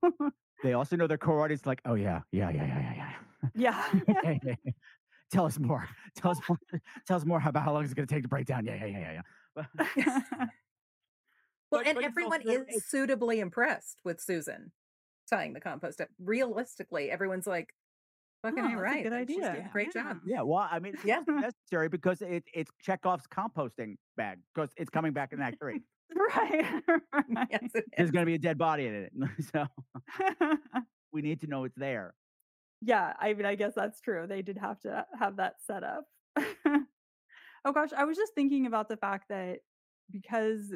They 0.64 0.74
also 0.74 0.96
know 0.96 1.08
their 1.08 1.18
core 1.18 1.44
audience. 1.44 1.66
Like, 1.66 1.82
oh 1.86 1.96
yeah, 1.96 2.22
yeah, 2.32 2.50
yeah, 2.52 2.66
yeah, 2.66 2.94
yeah, 3.56 3.82
yeah. 4.14 4.38
yeah. 4.44 4.56
Tell 5.32 5.46
us 5.46 5.58
more. 5.60 5.88
Tell 6.16 6.32
us 6.32 6.40
more. 6.48 6.60
Tell 7.08 7.18
us 7.18 7.26
more 7.26 7.42
about 7.46 7.64
how 7.64 7.74
long 7.74 7.84
it's 7.84 7.94
going 7.94 8.08
to 8.08 8.14
take 8.14 8.24
to 8.24 8.30
break 8.30 8.46
down. 8.46 8.66
Yeah, 8.66 8.76
yeah, 8.76 8.86
yeah, 8.86 9.22
yeah, 9.58 9.66
yeah. 9.78 10.46
Well, 11.72 11.82
But- 11.82 11.88
and 11.88 11.96
but 11.96 12.04
everyone 12.04 12.42
also- 12.48 12.66
is 12.68 12.86
suitably 12.86 13.40
impressed 13.40 14.02
with 14.04 14.20
Susan 14.20 14.72
tying 15.30 15.54
the 15.54 15.62
compost 15.62 16.02
up. 16.02 16.10
Realistically, 16.20 17.10
everyone's 17.10 17.48
like, 17.48 17.74
"Fucking 18.44 18.60
Oh, 18.60 18.66
A 18.66 18.70
that's 18.72 18.80
a 18.80 18.84
right, 18.84 19.04
good 19.04 19.14
like, 19.14 19.28
she's 19.30 19.38
doing 19.38 19.50
idea. 19.50 19.70
great 19.72 19.96
Yeah. 19.96 20.04
job." 20.04 20.18
Yeah, 20.26 20.42
well, 20.42 20.68
I 20.70 20.80
mean, 20.80 20.96
Yeah. 21.06 21.22
necessary 21.26 21.88
because 21.88 22.22
it, 22.22 22.44
it's 22.54 22.70
Chekhov's 22.82 23.26
composting 23.28 23.96
bag 24.18 24.40
because 24.54 24.72
it's 24.76 24.90
coming 24.90 25.14
back 25.14 25.32
in 25.32 25.42
Act 25.42 25.60
Three. 25.62 25.82
right. 26.14 26.84
right. 27.14 27.48
Yes, 27.50 27.72
There's 27.96 28.12
going 28.12 28.24
to 28.26 28.30
be 28.30 28.36
a 28.36 28.38
dead 28.40 28.58
body 28.58 28.88
in 28.88 28.94
it, 28.94 29.14
so 29.54 29.66
we 31.14 31.22
need 31.22 31.40
to 31.40 31.48
know 31.48 31.64
it's 31.64 31.76
there. 31.78 32.14
Yeah, 32.82 33.14
I 33.20 33.34
mean, 33.34 33.46
I 33.46 33.56
guess 33.56 33.74
that's 33.76 34.02
true. 34.02 34.26
They 34.28 34.42
did 34.42 34.58
have 34.58 34.80
to 34.82 35.06
have 35.18 35.38
that 35.38 35.56
set 35.66 35.84
up. 35.84 36.06
oh 36.66 37.72
gosh, 37.74 37.90
I 37.96 38.06
was 38.06 38.18
just 38.18 38.34
thinking 38.34 38.66
about 38.66 38.90
the 38.90 38.98
fact 38.98 39.30
that 39.30 39.60
because 40.12 40.74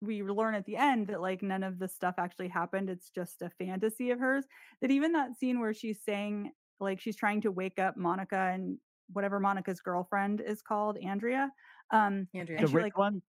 we 0.00 0.22
learn 0.22 0.54
at 0.54 0.66
the 0.66 0.76
end 0.76 1.06
that 1.06 1.20
like 1.20 1.42
none 1.42 1.62
of 1.62 1.78
the 1.78 1.88
stuff 1.88 2.16
actually 2.18 2.48
happened, 2.48 2.90
it's 2.90 3.10
just 3.10 3.40
a 3.42 3.50
fantasy 3.50 4.10
of 4.10 4.18
hers. 4.18 4.44
That 4.80 4.90
even 4.90 5.12
that 5.12 5.36
scene 5.38 5.60
where 5.60 5.72
she's 5.74 6.00
saying 6.04 6.52
like 6.80 7.00
she's 7.00 7.16
trying 7.16 7.40
to 7.42 7.50
wake 7.50 7.78
up 7.78 7.96
Monica 7.96 8.50
and 8.52 8.78
whatever 9.12 9.40
Monica's 9.40 9.80
girlfriend 9.80 10.40
is 10.40 10.60
called, 10.60 10.98
Andrea. 10.98 11.50
Um, 11.92 12.26
Andrea. 12.34 12.58
And 12.58 12.66
the 12.66 12.70
she, 12.70 12.76
rich 12.76 12.84
like- 12.84 12.98
one, 12.98 13.22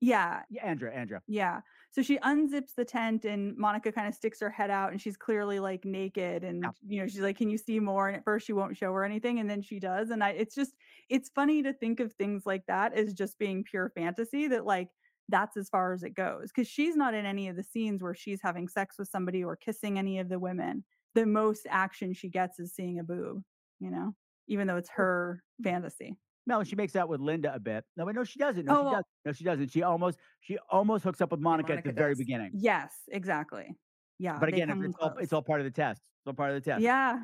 yeah, 0.00 0.42
yeah, 0.50 0.64
Andrea, 0.66 0.92
Andrea. 0.92 1.22
yeah. 1.26 1.60
So 1.92 2.02
she 2.02 2.18
unzips 2.18 2.74
the 2.76 2.84
tent 2.84 3.24
and 3.24 3.56
Monica 3.56 3.92
kind 3.92 4.08
of 4.08 4.14
sticks 4.14 4.40
her 4.40 4.50
head 4.50 4.68
out 4.70 4.90
and 4.90 5.00
she's 5.00 5.16
clearly 5.16 5.60
like 5.60 5.84
naked 5.84 6.42
and 6.44 6.64
Yeah. 6.64 6.70
you 6.86 7.00
know 7.00 7.06
she's 7.06 7.20
like 7.20 7.38
can 7.38 7.48
you 7.50 7.56
see 7.58 7.78
more 7.80 8.08
and 8.08 8.16
at 8.16 8.24
first 8.24 8.46
she 8.46 8.52
won't 8.52 8.76
show 8.76 8.92
her 8.92 9.04
anything 9.04 9.38
and 9.38 9.48
then 9.48 9.62
she 9.62 9.78
does 9.78 10.10
and 10.10 10.22
I 10.22 10.30
it's 10.30 10.54
just 10.54 10.74
it's 11.08 11.30
funny 11.30 11.62
to 11.62 11.72
think 11.72 12.00
of 12.00 12.12
things 12.12 12.44
like 12.46 12.66
that 12.66 12.92
as 12.94 13.14
just 13.14 13.38
being 13.38 13.62
pure 13.64 13.90
fantasy 13.94 14.48
that 14.48 14.66
like 14.66 14.88
that's 15.28 15.56
as 15.56 15.68
far 15.70 15.92
as 15.94 16.02
it 16.02 16.14
goes 16.14 16.50
cuz 16.52 16.66
she's 16.68 16.96
not 16.96 17.14
in 17.14 17.24
any 17.24 17.48
of 17.48 17.56
the 17.56 17.62
scenes 17.62 18.02
where 18.02 18.14
she's 18.14 18.42
having 18.42 18.68
sex 18.68 18.96
with 18.98 19.08
somebody 19.08 19.42
or 19.44 19.56
kissing 19.56 19.98
any 19.98 20.18
of 20.18 20.28
the 20.28 20.38
women. 20.40 20.84
The 21.14 21.26
most 21.26 21.66
action 21.70 22.12
she 22.12 22.28
gets 22.28 22.58
is 22.58 22.74
seeing 22.74 22.98
a 22.98 23.04
boob, 23.04 23.42
you 23.78 23.90
know, 23.90 24.14
even 24.48 24.66
though 24.66 24.76
it's 24.76 24.90
her 24.90 25.42
fantasy. 25.62 26.16
No, 26.46 26.62
she 26.62 26.76
makes 26.76 26.94
out 26.94 27.08
with 27.08 27.20
Linda 27.20 27.54
a 27.54 27.58
bit. 27.58 27.84
No, 27.96 28.04
but 28.04 28.14
no, 28.14 28.22
she 28.24 28.38
doesn't. 28.38 28.66
No, 28.66 28.72
Oh, 28.72 28.76
she 28.80 28.84
well- 28.84 28.92
doesn't. 28.92 29.06
No, 29.24 29.32
she 29.32 29.44
doesn't. 29.44 29.68
She 29.70 29.82
almost 29.82 30.18
she 30.40 30.58
almost 30.70 31.04
hooks 31.04 31.20
up 31.20 31.30
with 31.30 31.40
Monica, 31.40 31.72
at 31.72 31.76
Monica 31.76 31.88
the 31.88 31.94
very 31.94 32.14
beginning. 32.14 32.50
Yes, 32.54 32.94
exactly. 33.08 33.74
Yeah. 34.18 34.38
But 34.38 34.50
again, 34.50 34.70
it's 34.84 34.94
all, 35.00 35.14
it's 35.18 35.32
all 35.32 35.42
part 35.42 35.60
of 35.60 35.64
the 35.64 35.70
test. 35.70 36.00
It's 36.20 36.26
all 36.26 36.34
part 36.34 36.50
of 36.50 36.62
the 36.62 36.70
test. 36.70 36.82
Yeah. 36.82 37.18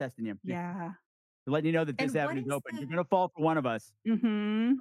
testing 0.00 0.26
you. 0.26 0.38
Yeah. 0.44 0.92
letting 1.46 1.66
you 1.66 1.72
know 1.72 1.84
that 1.84 1.98
this 1.98 2.12
what 2.12 2.20
avenue's 2.22 2.46
is 2.46 2.52
open. 2.52 2.74
the- 2.76 2.80
You're 2.82 2.90
gonna 2.90 3.04
fall 3.04 3.30
for 3.36 3.42
one 3.42 3.58
of 3.58 3.66
us. 3.66 3.90
Mm-hmm. 4.06 4.74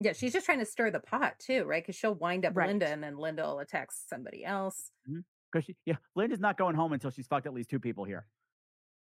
Yeah, 0.00 0.12
she's 0.12 0.32
just 0.32 0.44
trying 0.44 0.58
to 0.58 0.66
stir 0.66 0.90
the 0.90 1.00
pot 1.00 1.38
too, 1.38 1.64
right? 1.64 1.82
Because 1.82 1.96
she'll 1.96 2.14
wind 2.14 2.44
up 2.44 2.54
Right. 2.56 2.68
Linda, 2.68 2.86
and 2.88 3.02
then 3.02 3.16
Linda 3.16 3.42
will 3.44 3.60
attack 3.60 3.88
somebody 3.92 4.44
else. 4.44 4.90
Because 5.06 5.64
she, 5.64 5.76
yeah, 5.86 5.96
Linda's 6.14 6.40
not 6.40 6.58
going 6.58 6.74
home 6.76 6.92
until 6.92 7.10
she's 7.10 7.26
fucked 7.26 7.46
at 7.46 7.54
least 7.54 7.70
two 7.70 7.80
people 7.80 8.04
here. 8.04 8.26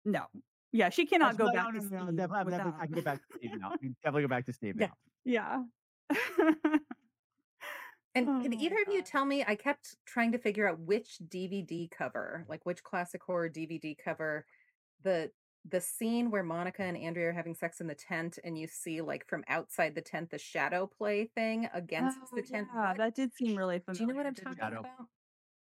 No. 0.06 0.22
Yeah, 0.72 0.90
she 0.90 1.06
cannot 1.06 1.32
Actually, 1.32 1.38
go 1.38 1.52
no, 1.52 1.52
back 1.52 1.66
to 1.66 1.72
no, 1.72 1.78
no, 1.78 1.80
Steve 1.80 1.90
definitely- 1.90 2.08
I'm 2.08 2.16
definitely- 2.16 2.44
without- 2.52 2.80
I 2.80 2.86
can 2.86 2.94
go 2.94 3.02
back 3.02 3.18
to 3.18 3.36
Steve 3.38 3.50
now. 3.58 3.70
I 3.72 3.76
can 3.78 3.96
definitely 4.02 4.22
go 4.22 4.28
back 4.28 4.46
to 4.46 4.52
Steve 4.52 4.74
Yeah. 4.78 4.86
now. 4.86 4.94
Yeah. 5.24 5.62
And 8.14 8.26
Oh 8.28 8.40
can 8.42 8.50
my 8.52 8.56
either 8.56 8.76
of 8.86 8.92
you 8.92 9.02
tell 9.02 9.24
me? 9.24 9.44
I 9.46 9.54
kept 9.54 9.96
trying 10.06 10.32
to 10.32 10.38
figure 10.38 10.66
out 10.66 10.80
which 10.80 11.18
DVD 11.28 11.88
cover, 11.90 12.44
like 12.48 12.64
which 12.66 12.82
classic 12.82 13.22
horror 13.22 13.48
DVD 13.48 13.96
cover, 13.96 14.46
the 15.02 15.30
the 15.68 15.80
scene 15.80 16.30
where 16.30 16.42
Monica 16.42 16.82
and 16.82 16.96
Andrea 16.96 17.28
are 17.28 17.32
having 17.32 17.54
sex 17.54 17.80
in 17.80 17.86
the 17.86 17.94
tent, 17.94 18.38
and 18.42 18.58
you 18.58 18.66
see 18.66 19.02
like 19.02 19.26
from 19.26 19.44
outside 19.46 19.94
the 19.94 20.00
tent 20.00 20.30
the 20.30 20.38
shadow 20.38 20.86
play 20.86 21.26
thing 21.34 21.68
against 21.74 22.18
Oh, 22.22 22.36
the 22.36 22.42
tent. 22.42 22.68
yeah, 22.74 22.94
that 22.96 23.14
did 23.14 23.32
seem 23.34 23.54
really 23.56 23.78
familiar. 23.78 23.98
do 23.98 24.02
you 24.04 24.06
know 24.08 24.14
what 24.16 24.26
I'm 24.26 24.34
talking 24.34 24.58
Shadow. 24.58 24.80
about? 24.80 25.06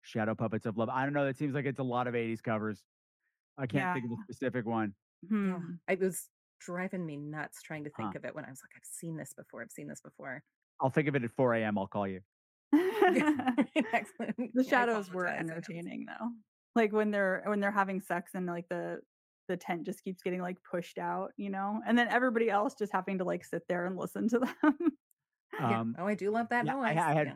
Shadow 0.01 0.35
Puppets 0.35 0.65
of 0.67 0.77
Love. 0.77 0.89
I 0.89 1.03
don't 1.03 1.13
know. 1.13 1.25
That 1.25 1.35
seems 1.37 1.55
like 1.55 1.65
it's 1.65 1.79
a 1.79 1.83
lot 1.83 2.07
of 2.07 2.13
80s 2.13 2.41
covers. 2.41 2.83
I 3.57 3.67
can't 3.67 3.93
think 3.93 4.05
of 4.05 4.11
a 4.11 4.21
specific 4.23 4.65
one. 4.65 4.93
Yeah, 5.23 5.29
Hmm. 5.57 5.73
it 5.89 5.99
was 5.99 6.29
driving 6.59 7.05
me 7.05 7.17
nuts 7.17 7.61
trying 7.61 7.83
to 7.85 7.89
think 7.91 8.13
Huh. 8.13 8.19
of 8.19 8.25
it 8.25 8.35
when 8.35 8.45
I 8.45 8.49
was 8.49 8.61
like, 8.63 8.71
I've 8.75 8.85
seen 8.85 9.17
this 9.17 9.33
before. 9.33 9.61
I've 9.61 9.71
seen 9.71 9.87
this 9.87 10.01
before. 10.01 10.43
I'll 10.79 10.89
think 10.89 11.07
of 11.07 11.15
it 11.15 11.23
at 11.23 11.31
4 11.31 11.55
a.m. 11.55 11.77
I'll 11.77 11.87
call 11.87 12.07
you. 12.07 12.21
Excellent. 13.93 14.35
the 14.53 14.63
shadows 14.63 15.11
were 15.11 15.25
apologize. 15.25 15.39
I 15.39 15.43
know 15.47 15.57
it's- 15.57 15.69
entertaining 15.69 16.05
though. 16.05 16.29
Like 16.75 16.91
when 16.93 17.09
they're 17.09 17.41
when 17.45 17.59
they're 17.59 17.71
having 17.71 17.99
sex 18.01 18.31
and 18.35 18.45
like 18.45 18.67
the 18.69 18.99
the 19.47 19.57
tent 19.57 19.83
just 19.85 20.03
keeps 20.03 20.21
getting 20.21 20.41
like 20.41 20.57
pushed 20.69 20.97
out, 20.99 21.31
you 21.37 21.49
know, 21.49 21.81
and 21.87 21.97
then 21.97 22.07
everybody 22.09 22.49
else 22.51 22.75
just 22.77 22.91
having 22.91 23.17
to 23.17 23.23
like 23.23 23.43
sit 23.45 23.63
there 23.67 23.85
and 23.85 23.97
listen 23.97 24.27
to 24.29 24.39
them. 24.39 24.77
Yeah. 25.59 25.79
Um, 25.79 25.95
Oh, 25.97 26.05
I 26.05 26.13
do 26.13 26.29
love 26.29 26.49
that 26.49 26.65
yeah, 26.65 26.75
I, 26.75 26.93
noise. 26.93 26.97
I 27.03 27.13
had 27.13 27.27
Yeah. 27.27 27.35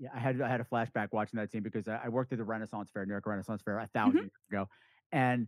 yeah, 0.00 0.08
I 0.12 0.18
had 0.18 0.40
I 0.42 0.48
had 0.48 0.60
a 0.60 0.64
flashback 0.64 1.08
watching 1.12 1.38
that 1.38 1.50
scene 1.52 1.62
because 1.62 1.86
I, 1.88 2.00
I 2.04 2.08
worked 2.08 2.32
at 2.32 2.38
the 2.38 2.44
Renaissance 2.44 2.90
Fair, 2.92 3.06
New 3.06 3.12
York 3.12 3.24
Renaissance 3.26 3.62
Fair, 3.62 3.78
a 3.78 3.88
1000 3.92 4.16
years 4.18 4.30
ago, 4.50 4.68
and 5.14 5.46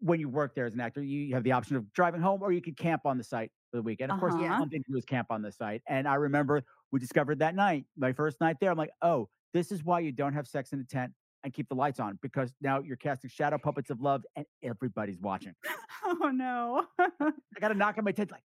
when 0.00 0.18
you 0.18 0.28
work 0.28 0.54
there 0.56 0.66
as 0.66 0.74
an 0.74 0.80
actor, 0.80 1.00
you, 1.02 1.20
you 1.20 1.34
have 1.34 1.44
the 1.44 1.52
option 1.52 1.76
of 1.76 1.92
driving 1.92 2.20
home 2.20 2.42
or 2.42 2.50
you 2.50 2.60
could 2.60 2.76
camp 2.76 3.02
on 3.04 3.18
the 3.18 3.22
site 3.22 3.52
for 3.70 3.76
the 3.76 3.82
weekend. 3.82 4.10
Of 4.10 4.18
course, 4.18 4.34
the 4.34 4.40
Uh-huh. 4.46 4.58
one 4.58 4.68
thing 4.68 4.82
to 4.82 4.90
do 4.90 4.98
is 4.98 5.04
camp 5.04 5.28
on 5.30 5.42
the 5.42 5.52
site. 5.52 5.80
And 5.88 6.08
I 6.08 6.14
remember 6.16 6.62
we 6.90 6.98
discovered 6.98 7.38
that 7.38 7.54
night, 7.54 7.84
my 7.96 8.12
first 8.12 8.40
night 8.40 8.56
there, 8.60 8.70
I'm 8.72 8.76
like, 8.78 8.90
oh, 9.02 9.28
this 9.52 9.70
is 9.70 9.84
why 9.84 10.00
you 10.00 10.10
don't 10.10 10.32
have 10.32 10.48
sex 10.48 10.72
in 10.72 10.80
a 10.80 10.84
tent 10.84 11.12
and 11.44 11.52
keep 11.52 11.68
the 11.68 11.74
lights 11.76 12.00
on 12.00 12.18
because 12.22 12.52
now 12.60 12.80
you're 12.80 12.96
casting 12.96 13.30
shadow 13.30 13.58
puppets 13.58 13.90
of 13.90 14.00
love 14.00 14.24
and 14.34 14.44
everybody's 14.62 15.18
watching. 15.20 15.54
oh 16.04 16.30
no. 16.34 16.86
I 16.98 17.32
got 17.60 17.68
to 17.68 17.74
knock 17.74 17.96
on 17.98 18.04
my 18.04 18.12
tent 18.12 18.32
like, 18.32 18.42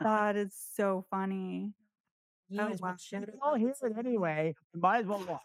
that 0.00 0.34
is 0.44 0.54
so 0.74 1.04
funny. 1.10 1.72
You 2.48 2.60
Oh, 2.62 2.76
wow. 2.80 2.96
we're 3.12 3.26
all 3.42 3.54
here 3.54 3.74
anyway. 3.98 4.54
You 4.74 4.80
might 4.80 4.98
as 5.00 5.06
well 5.06 5.22
watch. 5.28 5.40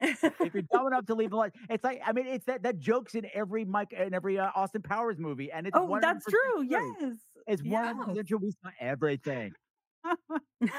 If 0.00 0.54
you're 0.54 0.62
dumb 0.72 0.86
enough 0.86 1.06
to 1.06 1.14
leave 1.14 1.30
the 1.30 1.36
light, 1.36 1.52
it's 1.68 1.84
like 1.84 2.00
I 2.04 2.12
mean, 2.12 2.26
it's 2.26 2.44
that 2.46 2.62
that 2.62 2.78
jokes 2.78 3.14
in 3.14 3.26
every 3.34 3.64
Mike 3.64 3.92
in 3.92 4.14
every 4.14 4.38
uh, 4.38 4.50
Austin 4.54 4.82
Powers 4.82 5.18
movie, 5.18 5.50
and 5.50 5.66
it's 5.66 5.76
Oh, 5.76 5.98
that's 6.00 6.24
100% 6.26 6.30
true. 6.30 6.62
Yes. 6.62 7.16
It's 7.46 7.62
one 7.62 7.84
hundred 7.84 8.06
percent 8.06 8.28
true. 8.28 8.38
We 8.38 8.50
saw 8.52 8.70
everything. 8.80 9.52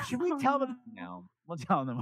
Should 0.08 0.22
we 0.22 0.38
tell 0.38 0.60
them? 0.60 0.78
no. 0.94 1.04
No, 1.04 1.26
we'll 1.48 1.58
tell 1.58 1.86
them. 1.86 2.02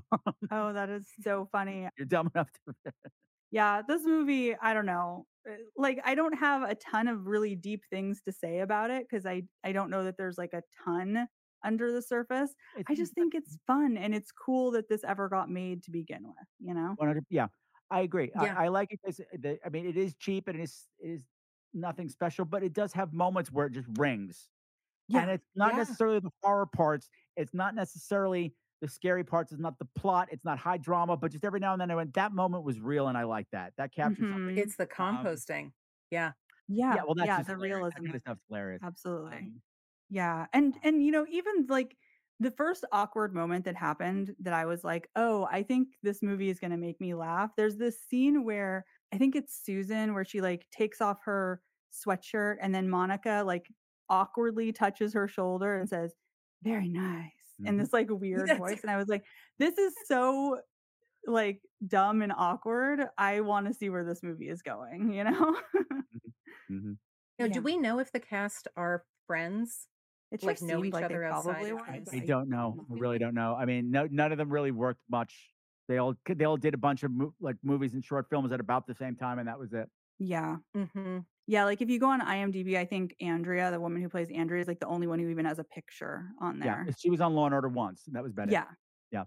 Oh, 0.51 0.74
that 0.74 0.89
is 0.89 1.07
so 1.22 1.47
funny. 1.51 1.88
you're 1.97 2.05
dumb 2.07 2.30
enough 2.34 2.49
to. 2.68 2.74
Yeah, 3.49 3.82
this 3.88 4.03
movie, 4.03 4.55
I 4.57 4.74
don't 4.74 4.86
know. 4.86 5.26
uh, 5.49 5.53
Like 5.78 6.01
I 6.03 6.15
don't 6.15 6.34
have 6.38 6.70
a 6.70 6.76
ton 6.76 7.07
of 7.07 7.26
really 7.28 7.55
deep 7.55 7.84
things 7.89 8.20
to 8.28 8.34
say 8.34 8.59
about 8.59 8.91
it 8.91 9.07
cuz 9.09 9.26
I 9.26 9.43
I 9.63 9.72
don't 9.72 9.89
know 9.89 10.03
that 10.03 10.18
there's 10.18 10.38
like 10.38 10.51
a 10.53 10.63
ton 10.84 11.28
under 11.68 11.91
the 11.91 12.01
surface. 12.01 12.55
I 12.88 12.95
just 12.95 13.13
think 13.13 13.36
it's 13.36 13.57
fun 13.68 13.97
and 13.97 14.15
it's 14.15 14.32
cool 14.32 14.72
that 14.72 14.88
this 14.89 15.03
ever 15.03 15.30
got 15.30 15.49
made 15.49 15.84
to 15.84 15.91
begin 15.91 16.24
with, 16.28 16.47
you 16.59 16.74
know? 16.74 16.95
Yeah, 17.30 17.47
I 17.91 18.01
agree. 18.01 18.32
Yeah. 18.36 18.55
I, 18.57 18.65
I 18.65 18.68
like 18.70 18.89
it 18.91 18.99
because 19.03 19.22
I 19.65 19.70
mean, 19.70 19.86
it 19.86 19.97
is 19.97 20.15
cheap 20.15 20.47
and 20.47 20.59
it 20.59 20.63
is 20.63 20.88
it 20.99 21.09
is 21.09 21.22
nothing 21.74 22.09
special, 22.09 22.45
but 22.45 22.63
it 22.63 22.74
does 22.74 22.93
have 22.93 23.13
moments 23.13 23.51
where 23.51 23.68
it 23.68 23.74
just 23.74 23.88
rings. 23.97 24.49
Yeah. 25.09 25.22
and 25.22 25.32
it's 25.32 25.47
not 25.55 25.72
Yeah. 25.74 25.78
necessarily 25.80 26.20
the 26.20 26.32
horror 26.43 26.65
parts. 26.65 27.09
It's 27.38 27.53
not 27.53 27.76
necessarily 27.76 28.55
the 28.82 28.88
scary 28.89 29.24
parts. 29.24 29.51
It's 29.53 29.61
not 29.61 29.80
the 29.80 29.86
plot. 29.95 30.30
It's 30.32 30.43
not 30.45 30.57
high 30.59 30.78
drama, 30.78 31.18
but 31.18 31.32
just 31.32 31.45
every 31.45 31.59
now 31.59 31.72
and 31.74 31.82
then 31.82 31.89
I 31.91 31.95
went, 31.95 32.13
that 32.15 32.34
moment 32.34 32.63
was 32.65 32.80
real, 32.80 33.07
and 33.07 33.18
I 33.18 33.24
like 33.24 33.47
that. 33.51 33.74
That 33.78 33.91
captured 33.93 34.28
something. 34.30 34.55
Mhm. 34.55 34.57
It's 34.57 34.76
the 34.76 34.86
composting. 34.88 35.72
yeah. 36.11 36.34
Yeah. 36.68 36.95
Yeah, 36.95 37.03
well, 37.05 37.15
that's 37.15 37.28
yeah, 37.28 37.38
just 37.38 37.47
the 37.47 37.53
hilarious. 37.53 37.76
realism. 37.78 38.03
That 38.03 38.03
kind 38.05 38.15
of 38.15 38.15
of 38.15 38.22
stuff's 38.22 38.41
hilarious. 38.49 38.82
Absolutely. 38.84 39.38
Um, 39.38 39.61
Yeah. 40.10 40.47
And 40.53 40.78
and 40.84 41.03
you 41.03 41.12
know, 41.12 41.26
even 41.30 41.66
like 41.68 41.97
the 42.39 42.51
first 42.51 42.86
awkward 42.91 43.34
moment 43.34 43.66
that 43.66 43.76
happened 43.76 44.36
that 44.39 44.53
I 44.53 44.66
was 44.66 44.84
like, 44.84 45.10
"Oh, 45.16 45.47
I 45.51 45.64
think 45.64 45.97
this 46.03 46.22
movie 46.24 46.49
is 46.49 46.60
going 46.60 46.72
to 46.72 46.78
make 46.78 47.01
me 47.01 47.14
laugh." 47.14 47.51
There's 47.58 47.78
this 47.78 48.01
scene 48.01 48.43
where 48.45 48.86
I 49.14 49.18
think 49.18 49.36
it's 49.36 49.53
Susan 49.55 50.14
where 50.14 50.26
she 50.26 50.41
like 50.41 50.70
takes 50.72 51.01
off 51.01 51.20
her 51.24 51.62
sweatshirt 51.91 52.58
and 52.62 52.74
then 52.76 52.89
Monica 52.89 53.43
like 53.45 53.72
awkwardly 54.10 54.72
touches 54.72 55.14
her 55.14 55.28
shoulder 55.28 55.76
and 55.78 55.89
says, 55.89 56.16
"Very 56.62 56.89
nice." 56.89 57.60
In 57.66 57.78
Mhm. 57.78 57.78
this 57.78 57.91
like 57.93 58.08
weird 58.10 58.53
Yes. 58.53 58.55
voice 58.55 58.82
and 58.84 58.91
I 58.91 58.97
was 58.97 59.08
like, 59.10 59.26
"This 59.60 59.78
is 59.78 59.93
so 60.05 60.62
like 61.28 61.64
dumb 61.88 62.22
and 62.24 62.34
awkward. 62.34 63.01
I 63.18 63.41
want 63.41 63.68
to 63.68 63.74
see 63.76 63.89
where 63.91 64.05
this 64.05 64.24
movie 64.24 64.49
is 64.49 64.62
going, 64.64 65.14
you 65.14 65.24
know?" 65.26 65.62
mhm. 66.70 66.97
Now, 67.39 67.47
Yeah. 67.47 67.62
do 67.62 67.64
we 67.64 67.78
know 67.78 67.97
if 67.99 68.12
the 68.12 68.20
cast 68.20 68.68
are 68.76 69.05
friends? 69.26 69.88
It 70.32 70.43
Like, 70.43 70.57
sure 70.57 70.67
know 70.67 70.84
each 70.84 70.93
like 70.93 71.05
other 71.05 71.19
they 71.21 71.25
outside 71.25 71.53
probably 71.53 71.69
of. 71.71 71.78
I. 71.80 72.03
I 72.11 72.15
I- 72.17 72.25
don't 72.25 72.49
know. 72.49 72.86
I 72.91 72.93
really 72.97 73.17
don't 73.17 73.34
know. 73.34 73.55
I 73.55 73.65
mean, 73.65 73.91
no, 73.91 74.07
none 74.11 74.32
of 74.32 74.38
them 74.38 74.49
really 74.49 74.71
worked 74.71 75.01
much. 75.09 75.53
They 75.88 75.97
all 75.97 76.15
they 76.28 76.43
all 76.43 76.57
did 76.57 76.73
a 76.73 76.78
bunch 76.78 77.03
of 77.03 77.11
mo- 77.11 77.34
like 77.39 77.55
movies 77.63 77.93
and 77.93 78.03
short 78.03 78.28
films 78.30 78.51
at 78.51 78.59
about 78.59 78.88
the 78.88 78.95
same 78.95 79.15
time, 79.15 79.39
and 79.39 79.47
that 79.47 79.57
was 79.57 79.71
it. 79.71 79.89
Yeah. 80.19 80.57
Mm-hmm. 80.75 81.19
Yeah, 81.49 81.63
like 81.63 81.82
if 81.82 81.89
you 81.89 81.97
go 81.97 82.09
on 82.09 82.19
IMDb, 82.19 82.75
I 82.78 82.84
think 82.84 83.15
Andrea, 83.21 83.71
the 83.71 83.80
woman 83.80 84.01
who 84.01 84.09
plays 84.09 84.30
Andrea, 84.30 84.61
is 84.61 84.67
like 84.67 84.82
the 84.82 84.88
only 84.88 85.07
one 85.07 85.17
who 85.19 85.30
even 85.30 85.45
has 85.45 85.59
a 85.59 85.63
picture 85.63 86.25
on 86.41 86.59
there. 86.59 86.67
Yeah, 86.80 86.84
there. 86.84 86.95
she 86.97 87.09
was 87.09 87.21
on 87.21 87.34
Law 87.36 87.45
and 87.45 87.55
Order 87.55 87.69
once. 87.69 88.03
And 88.07 88.15
that 88.17 88.23
was 88.23 88.34
better. 88.34 88.51
Yeah. 88.51 88.65
Yeah. 89.11 89.23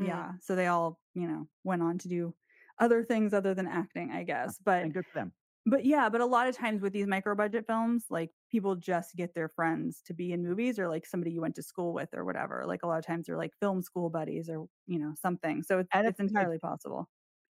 Mm. 0.00 0.06
Yeah. 0.06 0.32
So 0.40 0.54
they 0.54 0.68
all, 0.68 1.00
you 1.14 1.26
know, 1.26 1.48
went 1.64 1.82
on 1.82 1.98
to 1.98 2.08
do 2.08 2.32
other 2.78 3.02
things 3.02 3.34
other 3.34 3.54
than 3.54 3.66
acting, 3.66 4.12
I 4.12 4.22
guess. 4.22 4.58
But 4.64 4.84
and 4.84 4.94
good 4.94 5.06
for 5.06 5.18
them. 5.18 5.32
But 5.66 5.84
yeah, 5.84 6.08
but 6.10 6.20
a 6.20 6.26
lot 6.26 6.46
of 6.48 6.56
times 6.56 6.82
with 6.82 6.92
these 6.92 7.06
micro 7.06 7.34
budget 7.34 7.66
films, 7.66 8.06
like 8.10 8.30
people 8.50 8.76
just 8.76 9.14
get 9.16 9.34
their 9.34 9.48
friends 9.48 10.02
to 10.02 10.14
be 10.14 10.32
in 10.32 10.42
movies 10.44 10.78
or 10.78 10.88
like 10.88 11.06
somebody 11.06 11.32
you 11.32 11.40
went 11.40 11.54
to 11.56 11.62
school 11.62 11.92
with 11.94 12.10
or 12.14 12.24
whatever. 12.24 12.64
Like 12.66 12.82
a 12.82 12.86
lot 12.86 12.98
of 12.98 13.06
times 13.06 13.26
they're 13.26 13.38
like 13.38 13.52
film 13.60 13.82
school 13.82 14.10
buddies 14.10 14.50
or, 14.50 14.66
you 14.86 14.98
know, 14.98 15.14
something. 15.20 15.62
So 15.62 15.78
it's, 15.80 15.90
And 15.92 16.06
it's 16.06 16.20
entirely 16.20 16.58
possible. 16.58 17.08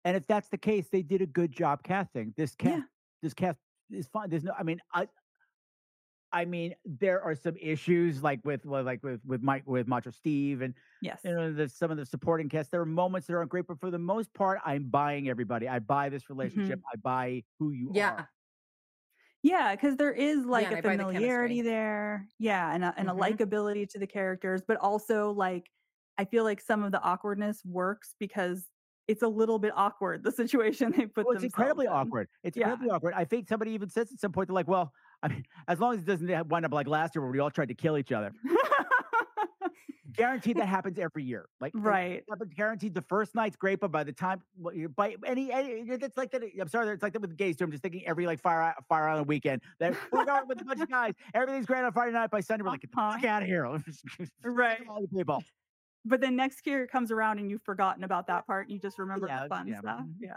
And 0.05 0.17
if 0.17 0.27
that's 0.27 0.49
the 0.49 0.59
case, 0.59 0.89
they 0.89 1.03
did 1.03 1.23
a 1.23 1.27
good 1.27 1.53
job 1.53 1.83
casting. 1.83 2.33
This 2.37 2.55
cast, 2.55 2.81
Yeah. 2.81 2.85
this 3.23 3.35
cast 3.35 3.59
is 3.91 4.09
fine. 4.09 4.31
There's 4.31 4.45
no, 4.45 4.53
I 4.59 4.63
mean, 4.63 4.81
I, 4.95 5.09
I 6.33 6.45
mean, 6.45 6.75
there 6.85 7.21
are 7.23 7.35
some 7.35 7.57
issues 7.57 8.23
like 8.23 8.41
with 8.45 8.65
well, 8.65 8.83
like 8.85 9.03
with 9.03 9.25
with 9.25 9.43
Mike 9.43 9.65
with 9.67 9.87
Macho 9.89 10.11
Steve 10.11 10.61
and 10.63 10.75
Yes. 11.01 11.25
you 11.25 11.33
know 11.35 11.53
there's 11.53 11.75
some 11.75 11.91
of 11.91 11.97
the 11.97 12.07
supporting 12.07 12.49
cast. 12.49 12.71
There 12.71 12.81
are 12.81 12.87
moments 12.87 13.27
that 13.27 13.35
aren't 13.35 13.51
great, 13.51 13.67
but 13.67 13.81
for 13.81 13.91
the 13.91 13.99
most 13.99 14.33
part, 14.35 14.61
I'm 14.65 14.91
buying 14.91 15.29
everybody. 15.29 15.69
I 15.69 15.79
buy 15.81 16.09
this 16.09 16.31
relationship. 16.31 16.81
I 16.93 16.97
buy 16.97 17.45
who 17.59 17.73
you 17.73 17.93
Yeah. 17.93 18.09
are. 18.11 18.29
Yeah, 19.43 19.71
Yeah, 19.71 19.75
because 19.75 19.97
there 19.97 20.13
is 20.13 20.45
like 20.45 20.71
I 20.71 20.73
a 20.73 20.77
buy 20.83 20.97
the 20.97 21.07
familiarity 21.07 21.63
there. 21.63 22.29
Yeah, 22.39 22.73
and 22.75 22.85
a, 22.85 22.95
and 22.97 23.09
Mhm. 23.09 23.11
a 23.11 23.13
likability 23.13 23.89
to 23.91 23.99
the 23.99 24.07
characters, 24.07 24.63
but 24.67 24.77
also 24.79 25.31
like 25.33 25.71
I 26.19 26.25
feel 26.27 26.45
like 26.45 26.61
some 26.61 26.83
of 26.85 26.93
the 26.93 27.01
awkwardness 27.01 27.65
works 27.65 28.15
because 28.19 28.69
it's 29.09 29.23
a 29.23 29.29
little 29.29 29.59
bit 29.59 29.73
awkward 29.75 30.23
the 30.23 30.33
situation 30.33 30.93
they 30.93 31.07
put 31.07 31.27
Well, 31.27 31.35
it's 31.35 31.43
incredibly 31.45 31.87
in. 31.87 31.93
awkward. 31.93 32.29
It's 32.43 32.57
Yeah. 32.57 32.67
incredibly 32.69 32.89
awkward. 32.91 33.15
I 33.15 33.25
think 33.25 33.49
somebody 33.49 33.73
even 33.73 33.91
says 33.91 34.11
at 34.13 34.19
some 34.21 34.33
point, 34.33 34.49
they're 34.49 34.55
like, 34.55 34.69
well, 34.69 34.93
I 35.23 35.29
mean, 35.29 35.45
as 35.69 35.79
long 35.81 35.95
as 35.95 36.01
it 36.01 36.07
doesn't 36.07 36.49
wind 36.49 36.65
up 36.65 36.73
like 36.73 36.87
last 36.87 37.15
year 37.15 37.23
where 37.23 37.31
we 37.31 37.39
all 37.41 37.51
tried 37.51 37.69
to 37.69 37.75
kill 37.75 37.99
each 37.99 38.13
other. 38.13 38.33
Guaranteed 40.17 40.57
that 40.57 40.67
happens 40.67 40.99
every 40.99 41.23
year. 41.23 41.47
Like, 41.61 41.73
right. 41.77 42.25
guaranteed 42.57 42.95
the 42.95 43.03
first 43.03 43.35
night's 43.35 43.55
great, 43.57 43.79
but 43.81 43.93
by 43.93 44.03
the 44.03 44.13
time, 44.13 44.43
by 44.97 45.15
any, 45.25 45.53
any 45.53 45.71
it's 45.89 46.17
like 46.17 46.33
that. 46.33 46.43
I'm 46.61 46.69
sorry, 46.69 46.89
it's 46.93 47.03
like 47.03 47.13
that 47.13 47.23
with 47.23 47.37
gays 47.37 47.57
too. 47.57 47.65
I'm 47.65 47.71
just 47.71 47.83
thinking 47.83 48.05
every 48.07 48.27
like 48.27 48.41
fire, 48.43 48.61
Isle- 48.61 48.75
fire 48.89 49.09
island 49.09 49.29
weekend 49.29 49.63
that 49.79 49.95
we're 50.11 50.25
going 50.25 50.49
with 50.49 50.61
a 50.61 50.65
bunch 50.65 50.81
of 50.81 50.91
guys. 50.91 51.15
Everything's 51.33 51.65
great 51.67 51.85
on 51.85 51.93
Friday 51.93 52.13
night. 52.13 52.31
By 52.31 52.41
Sunday, 52.41 52.65
we're 52.65 52.71
like, 52.71 52.81
get 52.81 52.91
the 52.91 52.97
fuck 52.97 53.15
Uh-huh. 53.17 53.27
out 53.29 53.43
of 53.43 53.49
here. 53.49 53.65
Right. 54.45 54.81
All 54.89 55.01
the 55.01 55.09
people. 55.09 55.43
But 56.05 56.21
then 56.21 56.35
next 56.35 56.67
year 56.67 56.83
it 56.83 56.91
comes 56.91 57.13
around 57.13 57.39
and 57.39 57.49
you've 57.51 57.63
forgotten 57.63 58.03
about 58.03 58.27
that 58.27 58.47
part. 58.47 58.67
And 58.67 58.73
you 58.75 58.81
just 58.81 58.99
remember 58.99 59.29
Yeah, 59.29 59.45
the 59.45 59.49
fun 59.49 59.69
yeah, 59.69 59.79
stuff. 59.79 60.01
mhm, 60.01 60.15
Yeah. 60.21 60.35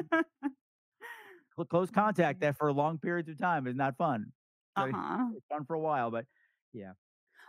Cl- 0.10 0.24
Close 1.62 1.90
contact 1.90 2.40
that 2.40 2.56
for 2.58 2.72
long 2.72 2.98
periods 2.98 3.28
of 3.28 3.38
time 3.38 3.66
is 3.68 3.76
not 3.76 3.96
fun. 3.96 4.32
So 4.76 4.84
uh-huh. 4.84 5.28
It's 5.36 5.46
fun 5.46 5.64
for 5.64 5.74
a 5.74 5.80
while, 5.80 6.10
but 6.10 6.26
yeah. 6.72 6.92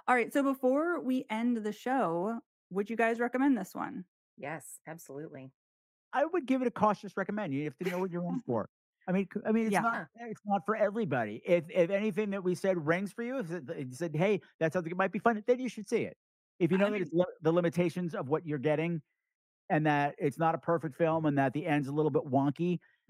All 0.08 0.14
right. 0.16 0.32
So 0.32 0.44
before 0.44 1.02
we 1.02 1.26
end 1.32 1.58
the 1.58 1.72
show, 1.72 2.40
would 2.70 2.90
you 2.90 2.96
guys 2.96 3.20
recommend 3.20 3.58
this 3.58 3.74
one? 3.74 4.06
Yes, 4.38 4.80
absolutely. 4.86 5.52
I 6.14 6.26
would 6.26 6.46
give 6.46 6.62
it 6.62 6.68
a 6.68 6.72
cautious 6.72 7.18
recommend. 7.18 7.54
You 7.54 7.64
have 7.64 7.78
to 7.78 7.90
know 7.90 7.98
what 8.00 8.12
you're 8.12 8.24
in 8.28 8.42
for. 8.46 8.70
I 9.08 9.12
mean, 9.12 9.28
I 9.46 9.52
mean, 9.52 9.66
it's 9.66 9.74
Yeah. 9.74 9.82
not 9.82 10.08
it's 10.16 10.42
not 10.46 10.62
for 10.66 10.76
everybody. 10.76 11.42
If 11.46 11.66
if 11.70 11.90
anything 11.90 12.30
that 12.32 12.44
we 12.44 12.54
said 12.54 12.86
rings 12.86 13.12
for 13.12 13.24
you, 13.24 13.40
if 13.40 13.50
it- 13.52 13.70
it 13.70 13.94
said, 13.96 14.16
hey, 14.16 14.42
that 14.60 14.72
sounds 14.74 14.86
like 14.86 14.92
it 14.92 14.98
might 14.98 15.12
be 15.12 15.20
fun, 15.20 15.44
then 15.48 15.60
you 15.60 15.70
should 15.70 15.88
see 15.88 16.04
it. 16.04 16.18
If 16.60 16.72
you 16.72 16.78
know 16.78 16.88
I 16.88 16.92
that 16.92 17.02
it's 17.02 17.14
li- 17.14 17.26
the 17.42 17.52
limitations 17.52 18.14
of 18.16 18.30
what 18.30 18.46
you're 18.46 18.60
getting, 18.60 19.02
and 19.70 19.86
that 19.88 20.16
it's 20.20 20.38
not 20.38 20.54
a 20.56 20.60
perfect 20.60 20.96
film, 20.96 21.26
and 21.26 21.38
that 21.38 21.54
the 21.54 21.66
end's 21.66 21.88
a 21.88 21.92
little 21.92 22.12
bit 22.12 22.24
wonky, 22.24 22.80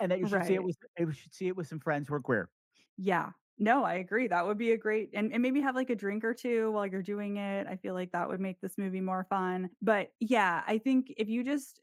and 0.00 0.10
that 0.10 0.18
you 0.18 0.26
should 0.26 0.44
see 0.44 0.54
it 0.54 0.62
with 0.62 0.76
you 0.98 1.12
should 1.12 1.34
see 1.34 1.48
it 1.48 1.56
with 1.56 1.66
some 1.66 1.80
friends 1.80 2.08
who 2.08 2.14
are 2.14 2.20
queer. 2.20 2.48
yeah. 2.96 3.30
No, 3.56 3.84
I 3.84 3.94
agree. 3.94 4.26
That 4.26 4.46
would 4.46 4.58
be 4.58 4.72
a 4.72 4.76
great 4.76 5.10
and, 5.14 5.32
and 5.32 5.40
maybe 5.40 5.60
have 5.60 5.76
like 5.76 5.90
a 5.90 5.94
drink 5.94 6.24
or 6.24 6.34
two 6.34 6.72
while 6.72 6.86
you're 6.86 7.02
doing 7.02 7.36
it. 7.36 7.68
I 7.68 7.76
feel 7.76 7.94
like 7.94 8.10
that 8.12 8.28
would 8.28 8.40
make 8.40 8.60
this 8.60 8.76
movie 8.76 9.00
more 9.00 9.26
fun. 9.30 9.70
But 9.80 10.08
yeah, 10.18 10.62
I 10.66 10.78
think 10.78 11.12
if 11.16 11.28
you 11.28 11.44
just 11.44 11.80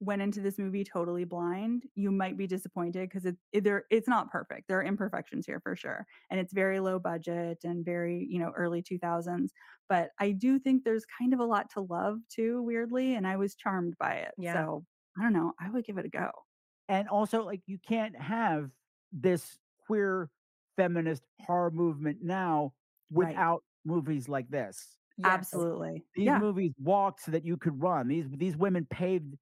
went 0.00 0.22
into 0.22 0.40
this 0.40 0.58
movie 0.58 0.82
totally 0.82 1.24
blind, 1.24 1.84
you 1.94 2.10
might 2.10 2.36
be 2.36 2.46
disappointed 2.48 3.08
because 3.08 3.24
it, 3.26 3.36
it 3.52 3.62
there 3.62 3.84
it's 3.90 4.08
not 4.08 4.30
perfect. 4.30 4.66
There 4.66 4.78
are 4.80 4.84
imperfections 4.84 5.46
here 5.46 5.60
for 5.60 5.76
sure. 5.76 6.04
And 6.30 6.40
it's 6.40 6.52
very 6.52 6.80
low 6.80 6.98
budget 6.98 7.58
and 7.64 7.84
very, 7.84 8.26
you 8.28 8.40
know, 8.40 8.50
early 8.56 8.82
2000s. 8.82 9.50
But 9.88 10.10
I 10.18 10.32
do 10.32 10.58
think 10.58 10.82
there's 10.82 11.04
kind 11.20 11.32
of 11.32 11.40
a 11.40 11.44
lot 11.44 11.70
to 11.74 11.80
love 11.82 12.18
too, 12.28 12.62
weirdly, 12.62 13.14
and 13.14 13.26
I 13.26 13.36
was 13.36 13.54
charmed 13.54 13.94
by 14.00 14.14
it. 14.14 14.32
Yeah. 14.38 14.54
So 14.54 14.84
I 15.18 15.22
don't 15.22 15.32
know. 15.32 15.52
I 15.60 15.70
would 15.70 15.84
give 15.84 15.98
it 15.98 16.06
a 16.06 16.08
go. 16.08 16.30
And 16.88 17.08
also, 17.08 17.44
like, 17.44 17.62
you 17.66 17.78
can't 17.78 18.16
have 18.20 18.70
this 19.12 19.58
queer 19.86 20.30
feminist 20.76 21.22
horror 21.40 21.70
movement 21.70 22.18
now 22.22 22.74
Right. 23.10 23.28
without 23.28 23.64
movies 23.84 24.28
like 24.28 24.48
this. 24.48 24.98
Yes. 25.16 25.28
Absolutely. 25.30 26.02
These 26.14 26.26
Yeah. 26.26 26.38
movies 26.38 26.72
walked 26.78 27.20
so 27.20 27.30
that 27.30 27.44
you 27.44 27.56
could 27.56 27.80
run. 27.80 28.08
These 28.08 28.28
these 28.30 28.56
women 28.56 28.86
paved 28.86 29.36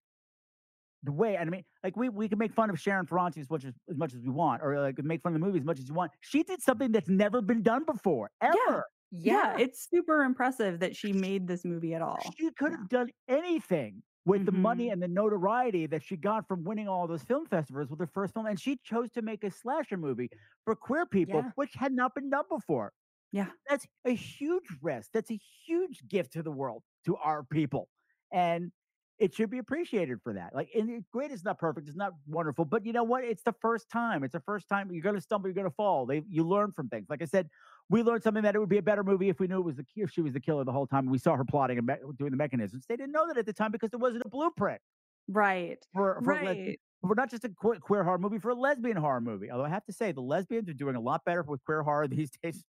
the 1.02 1.12
way. 1.12 1.36
And 1.36 1.48
I 1.48 1.50
mean, 1.50 1.64
like 1.82 1.96
we 1.96 2.08
we 2.10 2.28
can 2.28 2.38
make 2.38 2.52
fun 2.52 2.70
of 2.70 2.78
Sharon 2.78 3.06
Ferranti 3.06 3.38
as 3.38 3.50
much 3.50 3.64
as, 3.64 3.74
as 3.88 3.96
much 3.96 4.14
as 4.14 4.20
we 4.20 4.28
want, 4.30 4.62
or 4.62 4.78
like 4.80 4.98
make 5.02 5.22
fun 5.22 5.34
of 5.34 5.40
the 5.40 5.46
movie 5.46 5.58
as 5.58 5.64
much 5.64 5.78
as 5.80 5.88
you 5.88 5.94
want. 5.94 6.12
She 6.20 6.42
did 6.42 6.60
something 6.62 6.92
that's 6.92 7.08
never 7.08 7.40
been 7.42 7.62
done 7.62 7.84
before, 7.84 8.30
ever. 8.40 8.84
Yeah. 9.10 9.56
it's 9.58 9.88
super 9.90 10.22
impressive 10.22 10.80
that 10.80 10.96
she 10.96 11.12
made 11.12 11.46
this 11.46 11.64
movie 11.64 11.94
at 11.94 12.02
all. 12.02 12.36
She 12.38 12.50
could 12.52 12.72
Yeah. 12.72 12.78
have 12.78 12.88
done 12.88 13.10
anything 13.28 14.02
with 14.24 14.46
the 14.46 14.52
money 14.52 14.86
Mhm. 14.88 14.92
and 14.92 15.02
the 15.02 15.08
notoriety 15.08 15.86
that 15.86 16.02
she 16.02 16.16
got 16.16 16.46
from 16.46 16.64
winning 16.64 16.88
all 16.88 17.06
those 17.06 17.22
film 17.24 17.46
festivals 17.46 17.90
with 17.90 17.98
her 17.98 18.06
first 18.06 18.34
film. 18.34 18.46
And 18.46 18.60
she 18.60 18.76
chose 18.76 19.10
to 19.12 19.22
make 19.22 19.42
a 19.44 19.50
slasher 19.50 19.96
movie 19.96 20.30
for 20.64 20.76
queer 20.76 21.06
people, 21.06 21.40
Yeah. 21.40 21.50
which 21.56 21.74
had 21.74 21.92
not 21.92 22.14
been 22.14 22.30
done 22.30 22.44
before. 22.48 22.92
Yeah. 23.32 23.50
That's 23.68 23.86
a 24.04 24.14
huge 24.14 24.68
risk. 24.80 25.10
That's 25.12 25.30
a 25.30 25.40
huge 25.66 26.06
gift 26.06 26.32
to 26.34 26.42
the 26.42 26.52
world, 26.52 26.84
to 27.06 27.16
our 27.16 27.42
people. 27.44 27.88
And 28.30 28.72
it 29.18 29.34
should 29.34 29.50
be 29.50 29.58
appreciated 29.58 30.20
for 30.22 30.32
that. 30.34 30.54
Like, 30.54 30.70
and 30.74 31.04
great, 31.12 31.30
is 31.30 31.44
not 31.44 31.58
perfect, 31.58 31.86
it's 31.88 31.96
not 31.96 32.12
wonderful, 32.26 32.64
but 32.64 32.84
you 32.84 32.92
know 32.92 33.04
what? 33.04 33.24
It's 33.24 33.42
the 33.44 33.52
first 33.52 33.88
time. 33.88 34.24
It's 34.24 34.32
the 34.32 34.40
first 34.40 34.68
time 34.68 34.90
you're 34.92 35.02
going 35.02 35.14
to 35.14 35.20
stumble, 35.20 35.48
you're 35.48 35.54
going 35.54 35.68
to 35.68 35.74
fall. 35.74 36.06
They, 36.06 36.22
you 36.28 36.44
learn 36.44 36.72
from 36.72 36.88
things. 36.88 37.06
Like 37.08 37.22
I 37.22 37.26
said, 37.26 37.48
we 37.90 38.02
learned 38.02 38.22
something 38.22 38.42
that 38.42 38.54
it 38.54 38.58
would 38.58 38.68
be 38.68 38.78
a 38.78 38.82
better 38.82 39.04
movie 39.04 39.28
if 39.28 39.38
we 39.40 39.46
knew 39.46 39.58
it 39.58 39.64
was 39.64 39.76
the 39.76 39.84
key 39.84 40.00
if 40.02 40.10
she 40.10 40.22
was 40.22 40.32
the 40.32 40.40
killer 40.40 40.64
the 40.64 40.72
whole 40.72 40.86
time. 40.86 41.06
We 41.06 41.18
saw 41.18 41.36
her 41.36 41.44
plotting 41.44 41.78
and 41.78 41.86
me- 41.86 41.94
doing 42.18 42.30
the 42.30 42.36
mechanisms. 42.36 42.84
They 42.88 42.96
didn't 42.96 43.12
know 43.12 43.26
that 43.28 43.36
at 43.38 43.46
the 43.46 43.52
time 43.52 43.70
because 43.72 43.90
there 43.90 43.98
wasn't 44.00 44.22
a 44.24 44.28
blueprint 44.28 44.80
Right. 45.28 45.78
for 45.92 46.20
for, 46.24 46.32
Right. 46.32 46.80
for 47.06 47.14
not 47.14 47.30
just 47.30 47.44
a 47.44 47.48
que- 47.50 47.78
queer 47.80 48.04
horror 48.04 48.18
movie, 48.18 48.38
for 48.38 48.50
a 48.50 48.54
lesbian 48.54 48.96
horror 48.96 49.20
movie. 49.20 49.50
Although 49.50 49.64
I 49.64 49.68
have 49.68 49.84
to 49.86 49.92
say, 49.92 50.12
the 50.12 50.20
lesbians 50.22 50.68
are 50.68 50.74
doing 50.74 50.96
a 50.96 51.00
lot 51.00 51.24
better 51.24 51.42
with 51.42 51.62
queer 51.64 51.82
horror 51.82 52.08
these 52.26 52.30
days. 52.42 52.64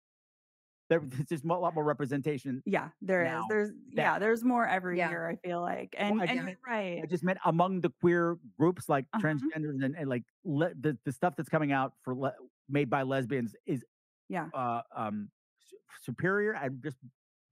There- 0.88 0.98
There's 1.00 1.28
just 1.28 1.44
a 1.44 1.46
lot 1.48 1.74
more 1.74 1.84
representation. 1.84 2.62
Yeah, 2.66 2.88
there 3.00 3.22
is. 3.24 3.44
There's 3.48 3.70
yeah, 3.90 4.18
there's 4.18 4.42
more 4.42 4.66
every 4.66 4.98
Yeah. 4.98 5.08
year, 5.10 5.28
I 5.28 5.36
feel 5.36 5.60
like. 5.60 5.94
And 5.96 6.20
I 6.20 6.24
and 6.24 6.48
you're 6.48 6.56
right. 6.66 7.00
I 7.02 7.06
just 7.06 7.22
meant 7.22 7.38
among 7.44 7.80
the 7.82 7.90
queer 8.00 8.38
groups 8.58 8.88
like 8.88 9.04
Uh-huh. 9.12 9.22
transgenders 9.28 9.84
and, 9.84 9.94
and 9.96 10.08
like 10.08 10.24
le- 10.44 10.74
the 10.74 10.98
the 11.04 11.12
stuff 11.12 11.36
that's 11.36 11.48
coming 11.48 11.70
out 11.70 11.92
for 12.02 12.14
le- 12.16 12.34
made 12.68 12.90
by 12.90 13.02
lesbians 13.02 13.54
is 13.66 13.84
Yeah. 14.30 14.48
uh, 14.54 14.82
um 14.96 15.30
su- 15.58 15.76
superior. 16.02 16.52
and 16.54 16.82
just 16.82 16.98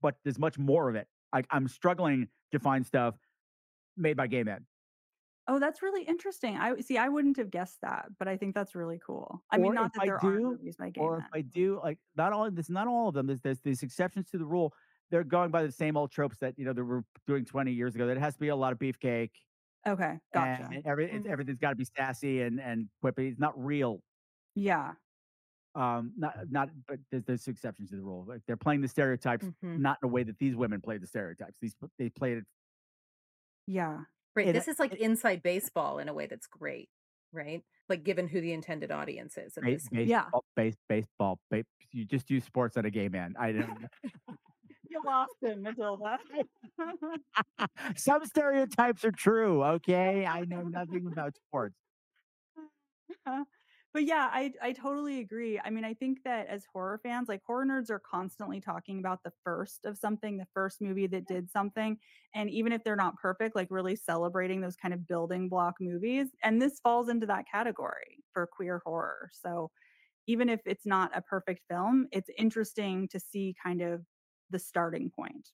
but 0.01 0.17
there's 0.23 0.39
much 0.39 0.57
more 0.57 0.89
of 0.89 0.95
it. 0.95 1.07
I, 1.33 1.43
I'm 1.51 1.67
struggling 1.67 2.29
to 2.51 2.59
find 2.59 2.85
stuff 2.87 3.15
made 3.97 4.17
by 4.17 4.27
gay 4.27 4.43
men. 4.43 4.65
Oh, 5.47 5.59
that's 5.59 5.81
really 5.81 6.03
interesting. 6.03 6.57
I 6.57 6.79
see 6.79 6.97
I 6.97 7.09
wouldn't 7.09 7.37
have 7.37 7.49
guessed 7.49 7.79
that, 7.81 8.09
but 8.19 8.27
I 8.27 8.37
think 8.37 8.53
that's 8.53 8.75
really 8.75 8.99
cool. 9.03 9.43
I 9.51 9.57
mean, 9.57 9.73
not 9.73 9.93
that 9.93 10.03
I 10.03 10.05
there 10.05 10.17
do, 10.21 10.27
aren't 10.27 10.43
movies 10.43 10.77
by 10.77 10.89
gay 10.91 11.01
or 11.01 11.17
men. 11.17 11.25
if 11.25 11.25
I 11.33 11.41
do, 11.41 11.79
like 11.83 11.99
not 12.15 12.33
all 12.33 12.49
this, 12.51 12.69
not 12.69 12.87
all 12.87 13.09
of 13.09 13.15
them. 13.15 13.25
There's, 13.27 13.41
there's 13.41 13.61
these 13.61 13.81
exceptions 13.83 14.29
to 14.31 14.37
the 14.37 14.45
rule. 14.45 14.73
They're 15.09 15.23
going 15.23 15.49
by 15.49 15.63
the 15.63 15.71
same 15.71 15.97
old 15.97 16.11
tropes 16.11 16.37
that 16.39 16.53
you 16.57 16.65
know 16.65 16.73
they 16.73 16.83
were 16.83 17.03
doing 17.25 17.45
20 17.45 17.71
years 17.73 17.95
ago. 17.95 18.05
That 18.07 18.17
it 18.17 18.19
has 18.21 18.35
to 18.35 18.39
be 18.39 18.49
a 18.49 18.55
lot 18.55 18.73
of 18.73 18.79
beefcake. 18.79 19.31
Okay, 19.87 20.19
gotcha. 20.33 20.69
And 20.71 20.85
every, 20.85 21.07
Mhm. 21.07 21.25
everything's 21.25 21.57
got 21.59 21.71
to 21.71 21.75
be 21.75 21.85
sassy 21.85 22.41
and 22.43 22.59
and 22.61 22.89
quippy. 23.03 23.31
It's 23.31 23.39
not 23.39 23.57
real. 23.57 24.03
Yeah. 24.55 24.95
Um, 25.75 26.11
not 26.17 26.35
not, 26.49 26.69
but 26.87 26.99
there's, 27.11 27.23
there's 27.25 27.47
exceptions 27.47 27.91
to 27.91 27.95
the 27.95 28.01
rule. 28.01 28.25
Like 28.27 28.41
they're 28.47 28.57
playing 28.57 28.81
the 28.81 28.87
stereotypes, 28.87 29.45
Mhm. 29.63 29.79
not 29.79 29.97
in 30.01 30.07
a 30.09 30.11
way 30.11 30.23
that 30.23 30.37
these 30.39 30.55
women 30.55 30.81
play 30.81 30.97
the 30.97 31.07
stereotypes. 31.07 31.57
These 31.61 31.75
they 31.97 32.09
played 32.09 32.39
it. 32.39 32.43
Yeah. 33.67 33.99
Right. 34.35 34.51
This 34.53 34.67
is 34.67 34.79
like 34.79 34.93
it- 34.93 34.99
inside 34.99 35.43
baseball 35.43 35.99
in 35.99 36.09
a 36.09 36.13
way 36.13 36.25
that's 36.27 36.47
great, 36.47 36.89
right? 37.31 37.63
Like 37.87 38.03
given 38.03 38.27
who 38.27 38.41
the 38.41 38.51
intended 38.53 38.91
audience 38.91 39.37
is 39.37 39.57
of 39.57 39.63
Base, 39.63 39.87
this. 39.91 40.07
Yeah. 40.07 40.23
baseball, 40.23 40.45
base, 40.55 40.77
baseball. 40.87 41.39
Ba- 41.51 41.65
you 41.91 42.05
just 42.05 42.29
use 42.31 42.43
sports 42.43 42.75
on 42.77 42.85
a 42.85 42.89
gay 42.91 43.07
man. 43.09 43.35
I 43.39 43.51
don't. 43.51 43.85
You 44.91 45.03
lost 45.05 45.35
him, 45.39 45.61
Matilda. 45.61 46.17
Some 47.95 48.25
stereotypes 48.25 49.05
are 49.05 49.11
true. 49.11 49.63
Okay, 49.63 50.25
I 50.25 50.45
know 50.45 50.61
nothing 50.63 51.05
about 51.05 51.35
sports. 51.35 51.75
But 53.93 54.03
yeah, 54.05 54.29
I 54.31 54.53
I 54.61 54.73
totally 54.73 55.19
agree. 55.19 55.59
I 55.59 55.69
mean, 55.71 55.83
I 55.85 55.93
think 55.95 56.23
that 56.23 56.47
as 56.47 56.65
horror 56.71 56.99
fans, 57.01 57.27
like 57.27 57.41
horror 57.45 57.65
nerds 57.65 57.89
are 57.89 57.99
constantly 57.99 58.61
talking 58.61 58.99
about 58.99 59.23
the 59.23 59.31
first 59.43 59.85
of 59.85 59.97
something, 59.97 60.37
the 60.37 60.47
first 60.53 60.79
movie 60.81 61.07
that 61.07 61.27
did 61.27 61.49
something, 61.49 61.97
and 62.35 62.49
even 62.49 62.71
if 62.71 62.83
they're 62.83 62.95
not 62.95 63.15
perfect, 63.17 63.55
like 63.55 63.67
really 63.71 63.95
celebrating 63.95 64.61
those 64.61 64.75
kind 64.75 64.93
of 64.93 65.07
building 65.07 65.49
block 65.49 65.75
movies. 65.79 66.29
And 66.43 66.61
this 66.61 66.79
falls 66.79 67.09
into 67.09 67.25
that 67.27 67.45
category 67.51 68.23
for 68.33 68.47
queer 68.47 68.81
horror. 68.85 69.29
So 69.33 69.71
even 70.27 70.49
if 70.49 70.61
it's 70.65 70.85
not 70.85 71.15
a 71.17 71.21
perfect 71.21 71.63
film, 71.69 72.07
it's 72.11 72.29
interesting 72.37 73.07
to 73.09 73.19
see 73.19 73.55
kind 73.63 73.81
of 73.81 74.05
the 74.49 74.59
starting 74.59 75.11
point. 75.11 75.49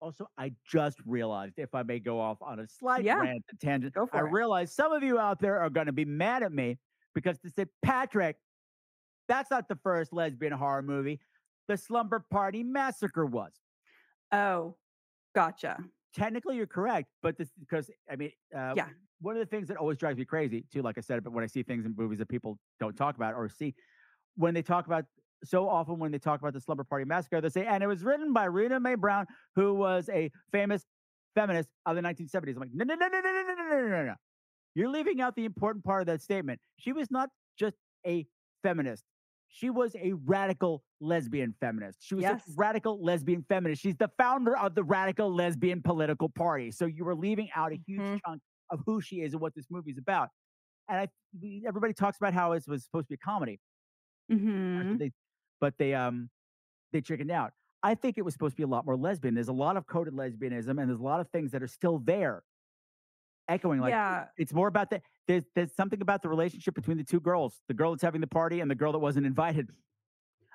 Also, 0.00 0.26
I 0.36 0.54
just 0.66 1.00
realized, 1.06 1.58
if 1.58 1.74
I 1.74 1.82
may 1.82 1.98
go 1.98 2.20
off 2.20 2.42
on 2.42 2.60
a 2.60 2.68
slight 2.68 3.06
Yeah, 3.06 3.22
rant 3.22 3.44
tangent, 3.60 3.96
I 4.12 4.20
realize 4.20 4.74
some 4.74 4.92
of 4.92 5.02
you 5.02 5.18
out 5.18 5.40
there 5.40 5.60
are 5.60 5.70
going 5.70 5.86
to 5.86 5.92
be 5.92 6.04
mad 6.04 6.42
at 6.42 6.52
me 6.52 6.78
because 7.14 7.38
they 7.42 7.50
say, 7.50 7.66
Patrick, 7.82 8.36
that's 9.28 9.50
not 9.50 9.68
the 9.68 9.76
first 9.76 10.12
lesbian 10.12 10.52
horror 10.52 10.82
movie. 10.82 11.20
The 11.68 11.76
Slumber 11.76 12.24
Party 12.30 12.62
Massacre 12.62 13.24
was. 13.24 13.52
Oh, 14.32 14.76
gotcha. 15.34 15.78
Technically, 16.14 16.56
you're 16.56 16.66
correct, 16.66 17.08
but 17.22 17.36
this 17.38 17.50
because 17.58 17.90
I 18.10 18.16
mean, 18.16 18.32
uh, 18.54 18.74
Yeah. 18.76 18.88
one 19.20 19.34
of 19.36 19.40
the 19.40 19.46
things 19.46 19.68
that 19.68 19.76
always 19.76 19.98
drives 19.98 20.18
me 20.18 20.24
crazy, 20.24 20.64
too, 20.72 20.82
like 20.82 20.98
I 20.98 21.00
said, 21.00 21.24
but 21.24 21.32
when 21.32 21.42
I 21.42 21.46
see 21.46 21.62
things 21.62 21.86
in 21.86 21.94
movies 21.96 22.18
that 22.18 22.28
people 22.28 22.58
don't 22.78 22.96
talk 22.96 23.16
about 23.16 23.34
or 23.34 23.48
see, 23.48 23.74
when 24.36 24.52
they 24.54 24.62
talk 24.62 24.86
about 24.86 25.06
so 25.44 25.68
often 25.68 25.98
when 25.98 26.10
they 26.10 26.18
talk 26.18 26.40
about 26.40 26.52
the 26.54 26.60
Slumber 26.60 26.84
Party 26.84 27.04
Massacre, 27.04 27.40
they 27.40 27.48
say, 27.48 27.66
and 27.66 27.82
it 27.82 27.86
was 27.86 28.02
written 28.02 28.32
by 28.32 28.44
Rita 28.44 28.80
Mae 28.80 28.94
Brown, 28.94 29.26
who 29.54 29.74
was 29.74 30.08
a 30.08 30.30
famous 30.52 30.86
feminist 31.34 31.68
of 31.86 31.96
the 31.96 32.02
1970s. 32.02 32.54
I'm 32.54 32.60
like, 32.60 32.70
no, 32.72 32.84
no, 32.84 32.94
no, 32.94 33.08
no, 33.08 33.20
no, 33.20 33.30
no, 33.30 33.42
no, 33.42 33.54
no, 33.54 33.80
no, 33.80 33.88
no, 33.88 34.04
no. 34.06 34.14
You're 34.74 34.88
leaving 34.88 35.20
out 35.20 35.36
the 35.36 35.44
important 35.44 35.84
part 35.84 36.00
of 36.02 36.06
that 36.06 36.20
statement. 36.22 36.60
She 36.78 36.92
was 36.92 37.10
not 37.10 37.30
just 37.56 37.76
a 38.06 38.26
feminist. 38.62 39.04
She 39.48 39.70
was 39.70 39.94
a 39.94 40.14
radical 40.24 40.82
lesbian 41.00 41.54
feminist. 41.60 41.98
She 42.02 42.16
was 42.16 42.22
Yes. 42.22 42.48
a 42.48 42.52
radical 42.56 43.00
lesbian 43.02 43.44
feminist. 43.48 43.80
She's 43.82 43.96
the 43.96 44.10
founder 44.18 44.56
of 44.56 44.74
the 44.74 44.82
radical 44.82 45.32
lesbian 45.32 45.80
political 45.80 46.28
party. 46.28 46.72
So 46.72 46.86
you 46.86 47.04
were 47.04 47.14
leaving 47.14 47.50
out 47.54 47.70
a 47.72 47.76
huge 47.76 48.00
Mhm. 48.00 48.20
chunk 48.26 48.42
of 48.70 48.80
who 48.84 49.00
she 49.00 49.20
is 49.20 49.32
and 49.32 49.40
what 49.40 49.54
this 49.54 49.70
movie 49.70 49.92
is 49.92 49.98
about. 49.98 50.30
And 50.88 50.98
I, 50.98 51.08
everybody 51.66 51.92
talks 51.94 52.16
about 52.16 52.34
how 52.34 52.52
it 52.52 52.64
was 52.66 52.84
supposed 52.84 53.06
to 53.06 53.10
be 53.10 53.14
a 53.14 53.18
comedy, 53.18 53.60
hmm 54.28 54.78
but 54.92 54.98
they, 54.98 55.12
but 55.60 55.78
they, 55.78 55.94
um, 55.94 56.30
they 56.92 57.00
chickened 57.00 57.30
out. 57.30 57.52
I 57.82 57.94
think 57.94 58.18
it 58.18 58.22
was 58.22 58.34
supposed 58.34 58.54
to 58.54 58.56
be 58.56 58.62
a 58.64 58.66
lot 58.66 58.84
more 58.86 58.96
lesbian. 58.96 59.34
There's 59.34 59.48
a 59.48 59.52
lot 59.52 59.76
of 59.76 59.86
coded 59.86 60.14
lesbianism, 60.14 60.80
and 60.80 60.88
there's 60.90 61.00
a 61.00 61.02
lot 61.04 61.20
of 61.20 61.28
things 61.30 61.52
that 61.52 61.62
are 61.62 61.68
still 61.68 61.98
there, 61.98 62.44
echoing 63.48 63.80
like 63.80 63.90
yeah. 63.90 64.24
it's 64.36 64.52
more 64.52 64.68
about 64.68 64.90
the 64.90 65.00
there's 65.26 65.44
there's 65.54 65.74
something 65.74 66.00
about 66.00 66.22
the 66.22 66.28
relationship 66.28 66.74
between 66.74 66.96
the 66.96 67.04
two 67.04 67.20
girls, 67.20 67.60
the 67.68 67.74
girl 67.74 67.92
that's 67.92 68.02
having 68.02 68.20
the 68.20 68.26
party 68.26 68.60
and 68.60 68.70
the 68.70 68.74
girl 68.74 68.92
that 68.92 68.98
wasn't 68.98 69.26
invited. 69.26 69.70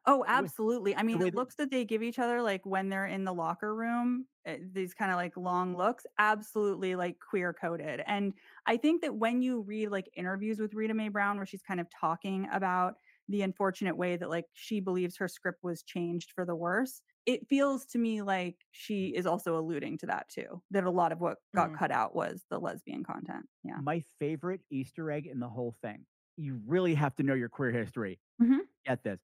Oh, 0.05 0.23
absolutely. 0.27 0.95
I 0.95 1.03
mean, 1.03 1.19
way 1.19 1.29
the 1.29 1.35
looks 1.35 1.55
that 1.55 1.69
they 1.69 1.85
give 1.85 2.01
each 2.01 2.19
other, 2.19 2.41
like 2.41 2.65
when 2.65 2.89
they're 2.89 3.05
in 3.05 3.25
the 3.25 3.33
locker 3.33 3.75
room, 3.75 4.25
uh, 4.47 4.53
these 4.73 4.93
kind 4.93 5.11
of 5.11 5.17
like 5.17 5.35
long 5.35 5.75
looks, 5.75 6.05
absolutely 6.17 6.95
like 6.95 7.17
queer 7.19 7.53
coded. 7.53 8.01
And 8.07 8.33
I 8.65 8.77
think 8.77 9.01
that 9.01 9.13
when 9.13 9.41
you 9.41 9.61
read 9.61 9.89
like 9.89 10.09
interviews 10.15 10.57
with 10.57 10.73
Rita 10.73 10.93
Mae 10.93 11.09
Brown, 11.09 11.37
where 11.37 11.45
she's 11.45 11.61
kind 11.61 11.79
of 11.79 11.87
talking 11.89 12.47
about 12.51 12.95
the 13.29 13.43
unfortunate 13.43 13.95
way 13.97 14.17
that 14.17 14.29
like 14.29 14.45
she 14.53 14.79
believes 14.81 15.17
her 15.17 15.27
script 15.27 15.59
was 15.63 15.83
changed 15.83 16.31
for 16.35 16.45
the 16.45 16.55
worse, 16.55 17.01
it 17.25 17.47
feels 17.47 17.85
to 17.87 17.99
me 17.99 18.21
like 18.23 18.57
she 18.71 19.09
is 19.15 19.25
also 19.27 19.57
alluding 19.57 19.97
to 19.99 20.07
that 20.07 20.27
too. 20.29 20.61
That 20.71 20.83
a 20.83 20.91
lot 20.91 21.11
of 21.11 21.21
what 21.21 21.37
got 21.55 21.71
Mm. 21.71 21.77
cut 21.77 21.91
out 21.91 22.15
was 22.15 22.43
the 22.49 22.59
lesbian 22.59 23.03
content. 23.03 23.45
Yeah. 23.63 23.77
My 23.81 24.01
favorite 24.19 24.61
Easter 24.71 25.11
egg 25.11 25.27
in 25.27 25.39
the 25.39 25.49
whole 25.49 25.75
thing. 25.81 26.05
You 26.37 26.59
really 26.65 26.95
have 26.95 27.15
to 27.17 27.23
know 27.23 27.35
your 27.35 27.49
queer 27.49 27.71
history. 27.71 28.19
Mhm. 28.41 28.61
Get 28.85 29.03
this. 29.03 29.21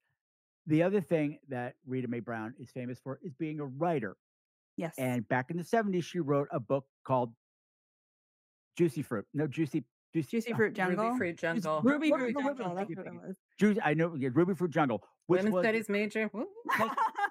The 0.66 0.82
other 0.82 1.00
thing 1.00 1.38
that 1.48 1.76
Rita 1.86 2.08
Mae 2.08 2.20
Brown 2.20 2.54
is 2.58 2.70
famous 2.70 2.98
for 3.00 3.18
is 3.22 3.34
being 3.34 3.60
a 3.60 3.66
writer. 3.66 4.16
Yes. 4.76 4.94
And 4.98 5.26
back 5.28 5.50
in 5.50 5.56
the 5.56 5.64
70s, 5.64 6.04
she 6.04 6.20
wrote 6.20 6.48
a 6.52 6.60
book 6.60 6.86
called 7.04 7.34
Juicy 8.76 9.02
Fruit. 9.02 9.26
No, 9.32 9.46
Juicy 9.46 9.84
Juicy, 10.22 10.36
Juicy 10.36 10.52
oh, 10.52 10.56
Fruit 10.56 10.74
Jungle. 10.74 11.04
Ruby 11.06 11.18
Fruit 11.18 11.36
Jungle. 11.38 11.80
Ruby 11.82 12.10
Ruby 12.12 12.32
Fruit 12.32 12.32
Fruit 12.32 12.44
Jungle. 12.44 12.54
Jungle, 12.56 12.74
That's 12.76 12.96
what 12.96 13.06
it 13.06 13.12
was. 13.28 13.36
Juicy, 13.58 13.80
I 13.84 13.94
know, 13.94 14.14
yeah, 14.16 14.28
Ruby 14.32 14.54
Fruit 14.54 14.70
Jungle, 14.70 15.02
which 15.26 15.38
Women's 15.38 15.54
was 15.54 15.62
studies 15.64 15.88
major. 15.88 16.30
Woo. 16.32 16.46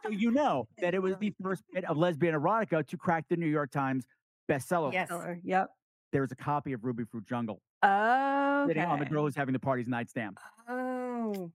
so 0.03 0.09
you 0.11 0.31
know 0.31 0.67
that 0.79 0.93
it 0.93 1.01
was 1.01 1.15
the 1.17 1.33
first 1.41 1.63
bit 1.73 1.85
of 1.85 1.97
lesbian 1.97 2.35
erotica 2.35 2.85
to 2.87 2.97
crack 2.97 3.25
the 3.29 3.37
New 3.37 3.47
York 3.47 3.71
Times 3.71 4.05
bestseller. 4.49 4.93
Yes. 4.93 5.09
Seller, 5.09 5.39
Yep. 5.43 5.69
There's 6.11 6.31
a 6.31 6.35
copy 6.35 6.73
of 6.73 6.83
Ruby 6.85 7.03
Fruit 7.03 7.25
Jungle 7.25 7.61
Oh, 7.83 8.65
sitting 8.67 8.83
on 8.83 8.99
the 8.99 9.05
girl 9.05 9.23
who's 9.23 9.35
having 9.35 9.53
the 9.53 9.59
party's 9.59 9.87
nightstand. 9.87 10.37
Oh. 10.69 11.51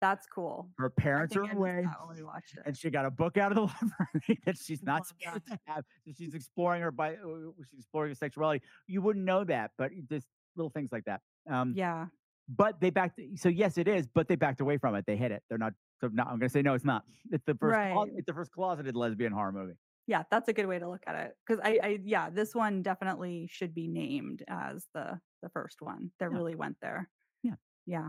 That's 0.00 0.26
cool. 0.26 0.68
Her 0.78 0.88
parents 0.88 1.36
are 1.36 1.42
away. 1.42 1.82
that 1.84 2.06
when 2.06 2.16
we 2.16 2.22
watched 2.22 2.54
it. 2.56 2.62
and 2.64 2.74
she 2.76 2.88
got 2.88 3.04
a 3.04 3.10
book 3.10 3.36
out 3.36 3.52
of 3.52 3.56
the 3.56 3.62
library 4.00 4.40
that 4.46 4.56
she's 4.56 4.82
not 4.82 5.00
Love 5.00 5.06
supposed 5.06 5.46
to 5.48 5.58
have. 5.66 5.84
So 6.06 6.12
she's 6.16 6.34
exploring 6.34 6.80
her 6.80 6.90
by 6.90 7.14
uh, 7.14 7.50
she's 7.70 7.80
exploring 7.80 8.10
her 8.10 8.14
sexuality. 8.14 8.64
You 8.86 9.02
wouldn't 9.02 9.24
know 9.26 9.44
that, 9.44 9.72
but 9.76 9.92
it- 9.92 10.08
just 10.08 10.26
little 10.56 10.70
things 10.70 10.90
like 10.92 11.04
that. 11.04 11.20
Um, 11.50 11.72
Yeah. 11.76 12.06
But 12.48 12.80
they 12.80 12.90
backed. 12.90 13.20
So 13.36 13.48
yes, 13.48 13.78
it 13.78 13.86
is. 13.86 14.08
But 14.12 14.26
they 14.26 14.34
backed 14.34 14.60
away 14.60 14.76
from 14.76 14.96
it. 14.96 15.04
They 15.06 15.16
hit 15.16 15.30
it. 15.30 15.42
They're 15.48 15.58
not. 15.58 15.72
So 16.00 16.08
no, 16.12 16.24
I'm 16.24 16.30
going 16.40 16.48
to 16.48 16.48
say 16.48 16.62
no. 16.62 16.74
It's 16.74 16.84
not. 16.84 17.04
It's 17.30 17.44
the 17.44 17.54
first. 17.54 17.76
Right. 17.76 18.08
it's 18.16 18.26
the 18.26 18.32
first 18.34 18.50
closeted 18.50 18.96
lesbian 18.96 19.30
horror 19.32 19.52
movie. 19.52 19.74
Yeah, 20.08 20.24
that's 20.32 20.48
a 20.48 20.52
good 20.52 20.66
way 20.66 20.80
to 20.80 20.88
look 20.88 21.04
at 21.06 21.14
it. 21.14 21.34
Because 21.46 21.60
I, 21.64 21.78
I, 21.80 21.98
yeah, 22.02 22.28
this 22.30 22.52
one 22.52 22.82
definitely 22.82 23.46
should 23.48 23.72
be 23.72 23.86
named 23.86 24.42
as 24.48 24.88
the 24.94 25.20
the 25.42 25.48
first 25.50 25.76
one 25.80 26.10
that 26.18 26.30
Yeah. 26.32 26.36
really 26.36 26.56
went 26.56 26.76
there. 26.82 27.08
Yeah. 27.44 27.54
Yeah. 27.86 28.08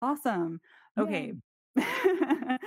Awesome. 0.00 0.60
Okay. 0.96 1.32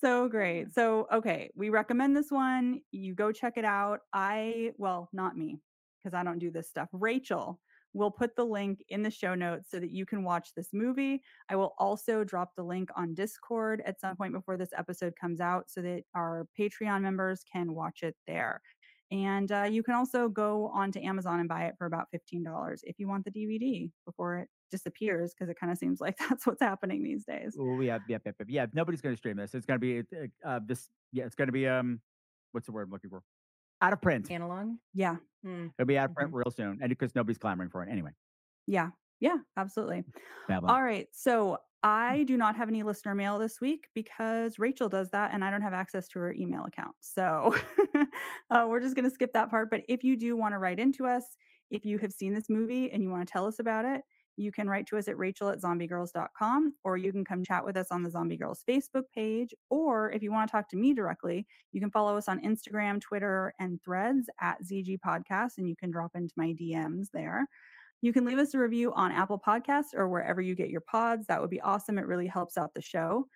So 0.00 0.28
great. 0.28 0.72
So, 0.74 1.06
okay, 1.12 1.50
we 1.54 1.70
recommend 1.70 2.16
this 2.16 2.30
one. 2.30 2.80
You 2.90 3.14
go 3.14 3.30
check 3.30 3.52
it 3.56 3.64
out. 3.64 4.00
I, 4.12 4.72
well, 4.76 5.08
not 5.12 5.36
me, 5.36 5.60
because 6.02 6.12
I 6.12 6.24
don't 6.24 6.40
do 6.40 6.50
this 6.50 6.68
stuff. 6.68 6.88
Rachel 6.92 7.60
will 7.94 8.10
put 8.10 8.36
the 8.36 8.44
link 8.44 8.82
in 8.88 9.02
the 9.02 9.10
show 9.10 9.34
notes 9.34 9.70
so 9.70 9.78
that 9.78 9.90
you 9.90 10.06
can 10.06 10.24
watch 10.24 10.50
this 10.56 10.68
movie. 10.72 11.22
I 11.48 11.56
will 11.56 11.74
also 11.78 12.24
drop 12.24 12.52
the 12.56 12.62
link 12.62 12.90
on 12.96 13.14
Discord 13.14 13.82
at 13.84 14.00
some 14.00 14.16
point 14.16 14.32
before 14.32 14.56
this 14.56 14.70
episode 14.76 15.14
comes 15.20 15.40
out 15.40 15.64
so 15.68 15.82
that 15.82 16.02
our 16.14 16.46
Patreon 16.58 17.02
members 17.02 17.42
can 17.50 17.74
watch 17.74 18.02
it 18.02 18.16
there. 18.26 18.60
And 19.10 19.52
uh, 19.52 19.68
you 19.70 19.82
can 19.82 19.94
also 19.94 20.28
go 20.28 20.70
onto 20.72 20.98
Amazon 21.00 21.38
and 21.38 21.48
buy 21.48 21.64
it 21.64 21.74
for 21.76 21.86
about 21.86 22.06
$15 22.14 22.78
if 22.84 22.98
you 22.98 23.06
want 23.06 23.26
the 23.26 23.30
DVD 23.30 23.90
before 24.06 24.38
it 24.38 24.48
disappears, 24.70 25.34
because 25.34 25.50
it 25.50 25.60
kind 25.60 25.70
of 25.70 25.76
seems 25.76 26.00
like 26.00 26.16
that's 26.30 26.46
what's 26.46 26.62
happening 26.62 27.02
these 27.04 27.26
days. 27.26 27.54
Oh 27.60 27.80
yeah, 27.80 27.98
yeah, 28.08 28.16
yeah, 28.24 28.32
yeah. 28.48 28.66
Nobody's 28.72 29.02
going 29.02 29.14
to 29.14 29.18
stream 29.18 29.36
this. 29.36 29.54
It's 29.54 29.66
going 29.66 29.78
to 29.78 30.02
be 30.02 30.02
uh, 30.42 30.60
this. 30.66 30.88
Yeah, 31.12 31.24
it's 31.24 31.34
going 31.34 31.48
to 31.48 31.52
be 31.52 31.68
um, 31.68 32.00
what's 32.52 32.64
the 32.64 32.72
word 32.72 32.84
I'm 32.84 32.90
looking 32.90 33.10
for? 33.10 33.22
Out 33.82 33.92
of 33.92 34.00
print. 34.00 34.30
Analog. 34.30 34.76
Yeah. 34.94 35.16
Hmm. 35.44 35.66
It'll 35.78 35.86
be 35.86 35.98
out 35.98 36.10
of 36.10 36.14
print 36.14 36.32
real 36.32 36.50
soon, 36.50 36.78
and 36.80 36.88
because 36.88 37.14
nobody's 37.14 37.38
clamoring 37.38 37.68
for 37.68 37.82
it 37.82 37.90
anyway. 37.90 38.10
Yeah. 38.66 38.90
Yeah. 39.20 39.38
Absolutely. 39.56 40.04
Babylon. 40.48 40.74
All 40.74 40.82
right. 40.82 41.08
So 41.12 41.58
I 41.82 42.22
do 42.24 42.36
not 42.36 42.56
have 42.56 42.68
any 42.68 42.84
listener 42.84 43.14
mail 43.14 43.38
this 43.38 43.60
week 43.60 43.88
because 43.94 44.58
Rachel 44.58 44.88
does 44.88 45.10
that 45.10 45.34
and 45.34 45.44
I 45.44 45.50
don't 45.50 45.62
have 45.62 45.72
access 45.72 46.06
to 46.08 46.20
her 46.20 46.32
email 46.32 46.64
account. 46.64 46.94
So 47.00 47.56
uh, 48.50 48.66
we're 48.68 48.80
just 48.80 48.94
going 48.94 49.04
to 49.04 49.10
skip 49.10 49.32
that 49.32 49.50
part. 49.50 49.68
But 49.68 49.82
if 49.88 50.04
you 50.04 50.16
do 50.16 50.36
want 50.36 50.54
to 50.54 50.58
write 50.58 50.78
into 50.78 51.06
us, 51.06 51.24
if 51.70 51.84
you 51.84 51.98
have 51.98 52.12
seen 52.12 52.34
this 52.34 52.48
movie 52.48 52.92
and 52.92 53.02
you 53.02 53.10
want 53.10 53.26
to 53.26 53.32
tell 53.32 53.46
us 53.46 53.58
about 53.58 53.84
it, 53.84 54.02
you 54.36 54.52
can 54.52 54.68
write 54.68 54.86
to 54.86 54.96
us 54.96 55.08
at 55.08 55.18
rachel 55.18 55.48
at 55.48 55.60
zombiegrrlz.com 55.60 56.74
or 56.84 56.96
you 56.96 57.12
can 57.12 57.24
come 57.24 57.44
chat 57.44 57.64
with 57.64 57.76
us 57.76 57.88
on 57.90 58.02
the 58.02 58.10
Zombie 58.10 58.38
Grrlz 58.38 58.64
Facebook 58.68 59.04
page. 59.14 59.54
Or 59.70 60.10
if 60.12 60.22
you 60.22 60.32
want 60.32 60.48
to 60.48 60.52
talk 60.52 60.68
to 60.70 60.76
me 60.76 60.94
directly, 60.94 61.46
you 61.72 61.80
can 61.80 61.90
follow 61.90 62.16
us 62.16 62.28
on 62.28 62.40
Instagram, 62.40 63.00
Twitter, 63.00 63.54
and 63.58 63.80
threads 63.84 64.28
at 64.40 64.62
ZG 64.62 64.98
Podcast 65.06 65.58
and 65.58 65.68
you 65.68 65.76
can 65.76 65.90
drop 65.90 66.12
into 66.14 66.34
my 66.36 66.54
DMs 66.60 67.08
there. 67.12 67.46
You 68.00 68.12
can 68.12 68.24
leave 68.24 68.38
us 68.38 68.54
a 68.54 68.58
review 68.58 68.92
on 68.94 69.12
Apple 69.12 69.40
Podcasts 69.44 69.94
or 69.94 70.08
wherever 70.08 70.40
you 70.40 70.56
get 70.56 70.70
your 70.70 70.80
pods. 70.80 71.26
That 71.26 71.40
would 71.40 71.50
be 71.50 71.60
awesome. 71.60 71.98
It 71.98 72.06
really 72.06 72.26
helps 72.26 72.58
out 72.58 72.74
the 72.74 72.82
show. 72.82 73.26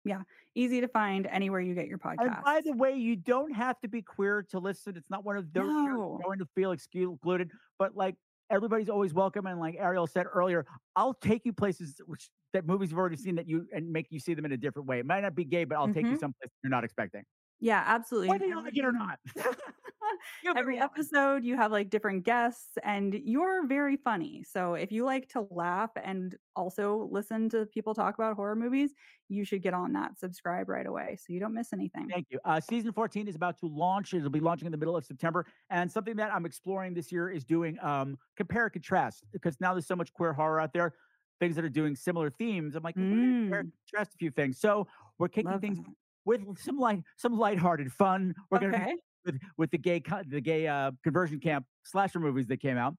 Yeah. 0.07 0.23
Easy 0.55 0.81
to 0.81 0.89
find 0.89 1.27
anywhere 1.27 1.61
you 1.61 1.75
get 1.75 1.87
your 1.89 1.99
podcast. 1.99 2.17
And 2.21 2.45
by 2.45 2.61
the 2.65 2.73
way, 2.73 2.95
you 2.97 3.17
don't 3.17 3.53
have 3.53 3.79
to 3.81 3.89
be 3.89 4.03
queer 4.03 4.43
to 4.51 4.59
listen. 4.59 4.97
It's 4.97 5.11
not 5.11 5.25
one 5.25 5.37
of 5.37 5.53
those 5.53 5.67
No. 5.67 5.85
you're 5.85 6.19
going 6.25 6.39
to 6.39 6.47
feel 6.55 6.73
excluded, 6.73 7.51
but 7.79 7.95
like 7.97 8.17
everybody's 8.51 8.89
always 8.89 9.13
welcome. 9.13 9.47
And 9.47 9.59
like 9.61 9.77
Ariel 9.79 10.07
said 10.07 10.27
earlier, 10.33 10.65
I'll 10.95 11.15
take 11.15 11.45
you 11.45 11.53
places 11.53 12.01
which 12.07 12.31
that 12.53 12.65
movies 12.67 12.91
you've 12.91 12.99
already 12.99 13.17
seen 13.17 13.35
that 13.35 13.49
you 13.49 13.67
and 13.75 13.91
make 13.93 14.07
you 14.11 14.19
see 14.21 14.33
them 14.35 14.45
in 14.47 14.53
a 14.53 14.57
different 14.57 14.89
way. 14.89 14.99
It 15.01 15.07
might 15.07 15.21
not 15.21 15.35
be 15.35 15.45
gay, 15.45 15.65
but 15.65 15.77
I'll 15.77 15.93
take 15.93 16.07
you 16.07 16.13
Mhm. 16.13 16.21
someplace 16.21 16.51
you're 16.63 16.71
not 16.71 16.85
expecting. 16.85 17.25
Yeah, 17.61 17.83
absolutely. 17.87 18.29
Whether 18.29 18.47
you 18.47 18.63
like 18.63 18.77
it 18.77 18.85
or 18.85 18.93
not. 18.93 19.19
Every 20.57 20.79
episode 20.79 21.45
you 21.45 21.57
have 21.57 21.73
like 21.73 21.91
different 21.91 22.25
guests 22.25 22.79
and 22.85 23.13
you're 23.15 23.67
very 23.67 23.97
funny 23.97 24.45
so 24.45 24.75
if 24.75 24.93
you 24.93 25.05
like 25.05 25.29
to 25.31 25.49
laugh 25.51 25.91
and 25.97 26.37
also 26.55 27.09
listen 27.11 27.49
to 27.49 27.67
people 27.67 27.93
talk 27.93 28.15
about 28.15 28.37
horror 28.37 28.55
movies 28.55 28.95
you 29.29 29.45
should 29.45 29.63
get 29.63 29.75
on 29.75 29.93
that 29.95 30.17
subscribe 30.17 30.69
right 30.69 30.87
away 30.87 31.17
so 31.19 31.33
you 31.33 31.41
don't 31.41 31.55
miss 31.55 31.73
anything 31.73 32.09
Thank 32.09 32.29
you. 32.31 32.39
Uh, 32.45 32.61
season 32.61 32.93
14 32.93 33.27
is 33.27 33.35
about 33.35 33.59
to 33.59 33.67
launch. 33.67 34.15
It'll 34.15 34.31
be 34.31 34.41
launching 34.41 34.67
in 34.67 34.73
the 34.73 34.79
middle 34.79 34.97
of 34.97 35.05
September. 35.05 35.45
And 35.71 35.91
something 35.91 36.17
that 36.17 36.33
I'm 36.33 36.47
exploring 36.47 36.95
this 36.95 37.11
year 37.11 37.29
is 37.31 37.45
doing 37.45 37.79
um, 37.83 38.17
compare 38.37 38.65
and 38.65 38.73
contrast 38.73 39.25
because 39.33 39.61
now 39.61 39.75
there's 39.75 39.87
so 39.87 39.97
much 39.97 40.13
queer 40.13 40.33
horror 40.33 40.61
out 40.61 40.73
there, 40.73 40.95
things 41.41 41.57
that 41.57 41.65
are 41.65 41.69
doing 41.69 41.97
similar 41.97 42.31
themes. 42.31 42.77
I'm 42.77 42.83
like, 42.85 42.97
"Well, 43.11 43.21
compare 43.41 43.61
and 43.61 43.73
contrast 43.91 44.15
a 44.15 44.17
few 44.19 44.31
things. 44.31 44.59
So 44.61 44.87
we're 45.19 45.29
kicking 45.29 45.47
Mm. 45.51 45.53
Love 45.53 45.61
things 45.61 45.79
that. 45.79 45.95
With 46.27 46.43
some 46.59 46.79
light, 46.79 47.03
some 47.17 47.39
lighthearted 47.39 47.91
fun. 47.93 48.35
We're 48.51 48.59
going 48.59 48.73
to 48.73 48.97
with 49.25 49.41
with 49.57 49.71
the 49.71 49.79
gay 49.79 50.03
the 50.29 50.41
gay 50.43 50.67
uh, 50.67 50.91
conversion 51.03 51.41
camp 51.41 51.65
slasher 51.85 52.21
movies 52.21 52.47
that 52.49 52.59
came 52.59 52.77
out. 52.77 52.95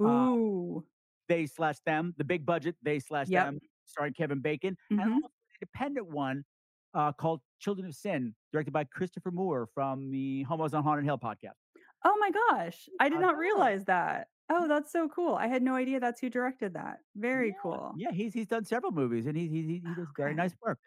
uh, 0.00 0.04
ooh 0.04 0.84
They 1.28 1.46
slash 1.46 1.76
them. 1.86 2.14
The 2.18 2.24
big 2.24 2.44
budget. 2.44 2.76
They 2.82 2.98
slash 2.98 3.28
Yep. 3.28 3.44
them. 3.46 3.60
Starring 3.86 4.14
Kevin 4.14 4.40
Bacon. 4.40 4.76
Mhm. 4.92 5.02
And 5.02 5.12
also 5.14 5.26
an 5.26 5.30
independent 5.60 6.08
one 6.10 6.44
uh, 6.94 7.12
called 7.12 7.40
Children 7.60 7.86
of 7.86 7.94
Sin, 7.94 8.34
directed 8.52 8.72
by 8.72 8.84
Christopher 8.84 9.30
Moore 9.30 9.66
from 9.74 10.10
the 10.10 10.42
Homos 10.44 10.74
on 10.74 10.82
Haunted 10.82 11.04
Hill 11.04 11.18
podcast. 11.18 11.56
oh 12.04 12.16
my 12.18 12.30
gosh 12.30 12.88
i 13.00 13.08
did 13.08 13.18
I 13.18 13.20
not 13.20 13.36
realize 13.38 13.84
that 13.84 14.26
oh 14.50 14.66
that's 14.66 14.90
so 14.90 15.08
cool 15.08 15.34
i 15.36 15.46
had 15.46 15.62
no 15.62 15.74
idea 15.76 16.00
that's 16.00 16.20
who 16.20 16.28
directed 16.28 16.74
that 16.74 16.98
very 17.16 17.48
Yeah, 17.50 17.54
cool 17.62 17.94
Yeah, 17.96 18.10
he's 18.10 18.34
he's 18.34 18.48
done 18.48 18.64
several 18.64 18.90
movies 18.92 19.26
and 19.26 19.36
he 19.36 19.46
he 19.48 19.62
he, 19.62 19.74
he 19.86 19.94
does 19.94 20.08
very 20.16 20.34
nice 20.34 20.54
work. 20.66 20.78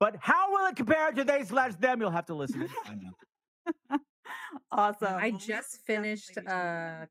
But 0.00 0.16
how 0.18 0.50
will 0.50 0.66
it 0.66 0.76
compare 0.76 1.12
to 1.12 1.24
they 1.24 1.44
slash 1.44 1.74
them? 1.76 2.00
You'll 2.00 2.10
have 2.10 2.26
to 2.26 2.34
listen. 2.34 2.66
to 2.68 2.68
awesome 4.72 5.08
I 5.08 5.12
Well, 5.12 5.20
we 5.26 5.32
will 5.32 5.38
just 5.38 5.86
finished 5.86 6.34
definitely 6.34 6.42
be 6.42 6.50
tuning 6.50 6.66
in. 6.66 7.02
uh, 7.02 7.06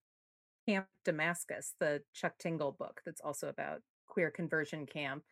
Camp 0.67 0.87
Damascus, 1.05 1.75
the 1.79 2.01
Chuck 2.13 2.33
Tingle 2.39 2.71
book 2.71 3.01
that's 3.05 3.21
also 3.21 3.47
about 3.47 3.81
queer 4.07 4.31
conversion 4.31 4.85
camp 4.87 5.23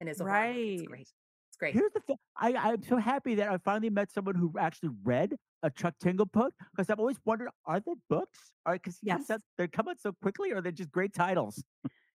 and 0.00 0.08
is 0.08 0.20
a 0.20 0.24
horror 0.24 0.48
movie. 0.48 0.74
It's 0.74 0.82
great. 0.86 1.00
It's 1.48 1.56
great. 1.58 1.74
Here's 1.74 1.92
the 1.92 2.00
thing. 2.00 2.16
I, 2.36 2.54
I'm 2.54 2.82
so 2.82 2.98
happy 2.98 3.34
that 3.36 3.50
I 3.50 3.56
finally 3.58 3.90
met 3.90 4.12
someone 4.12 4.34
who 4.34 4.52
actually 4.58 4.90
read 5.02 5.34
a 5.62 5.70
Chuck 5.70 5.94
Tingle 6.00 6.26
book 6.26 6.52
because 6.72 6.88
I've 6.90 7.00
always 7.00 7.16
wondered, 7.24 7.48
are 7.66 7.80
they 7.80 7.94
books? 8.08 8.52
Are 8.66 8.74
because 8.74 8.98
Yes. 9.02 9.30
they 9.56 9.66
come 9.68 9.88
out 9.88 9.98
so 10.00 10.12
quickly, 10.22 10.52
or 10.52 10.60
they're 10.60 10.72
just 10.72 10.92
great 10.92 11.14
titles? 11.14 11.64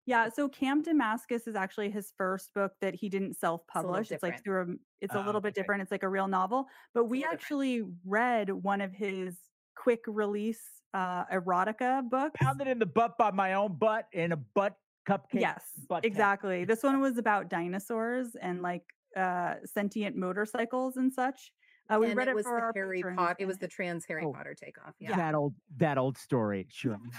Yeah, 0.07 0.29
so 0.29 0.49
Camp 0.49 0.85
Damascus 0.85 1.45
is 1.47 1.55
actually 1.55 1.89
his 1.91 2.11
first 2.17 2.53
book 2.53 2.71
that 2.81 2.95
he 2.95 3.07
didn't 3.07 3.35
self-publish. 3.35 4.11
It's, 4.11 4.23
like 4.23 4.43
through 4.43 4.57
a 4.59 4.61
m- 4.63 4.79
it's 4.99 5.13
a 5.13 5.21
Oh, 5.21 5.25
little 5.25 5.41
bit 5.41 5.49
okay. 5.49 5.61
different. 5.61 5.81
It's 5.83 5.91
like 5.91 6.03
a 6.03 6.09
real 6.09 6.27
novel. 6.27 6.65
But 6.93 7.05
we 7.05 7.19
little 7.19 7.31
different. 7.33 7.41
actually 7.43 7.83
read 8.05 8.49
one 8.49 8.81
of 8.81 8.91
his 8.93 9.37
quick 9.75 10.01
release 10.07 10.61
uh, 10.93 11.25
erotica 11.25 12.07
books. 12.09 12.33
Pounded 12.41 12.67
in 12.67 12.79
the 12.79 12.85
butt 12.85 13.17
by 13.17 13.31
my 13.31 13.53
own 13.53 13.77
butt 13.77 14.07
in 14.11 14.31
a 14.31 14.37
butt 14.37 14.73
cupcake. 15.07 15.39
Yes, 15.39 15.63
butt 15.87 16.03
tap. 16.03 16.11
exactly. 16.11 16.65
This 16.65 16.81
one 16.83 16.99
was 16.99 17.17
about 17.17 17.49
dinosaurs 17.49 18.35
and 18.41 18.61
like 18.61 18.83
uh, 19.15 19.55
sentient 19.65 20.15
motorcycles 20.15 20.97
and 20.97 21.13
such. 21.13 21.51
Uh, 21.89 21.99
we 21.99 22.07
and 22.07 22.15
read 22.17 22.27
it 22.27 22.31
it, 22.31 22.35
was 22.35 22.45
for 22.45 22.57
the 22.57 22.61
our 22.61 22.71
Harry 22.75 22.97
patrons, 22.99 23.17
Potter. 23.17 23.35
It 23.39 23.45
was 23.45 23.57
the 23.57 23.67
trans 23.67 24.05
Harry 24.07 24.23
Oh. 24.25 24.33
Potter 24.33 24.55
takeoff. 24.55 24.93
Yeah. 24.99 25.15
That 25.15 25.35
old 25.35 25.53
that 25.77 25.97
old 25.97 26.17
story. 26.17 26.67
Sure. 26.71 26.97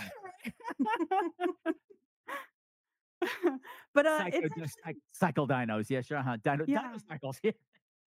but 3.94 4.06
uh, 4.06 4.18
Psycho, 4.18 4.38
it's 4.38 4.56
just 4.56 4.78
like 4.84 4.96
cycle 5.12 5.46
dinos. 5.46 5.88
Yeah, 5.90 6.02
sure. 6.02 6.18
Huh? 6.22 6.36
Dino, 6.42 6.64
Yeah. 6.66 6.82
dino 6.82 6.98
cycles. 7.08 7.38
Yeah. 7.44 7.52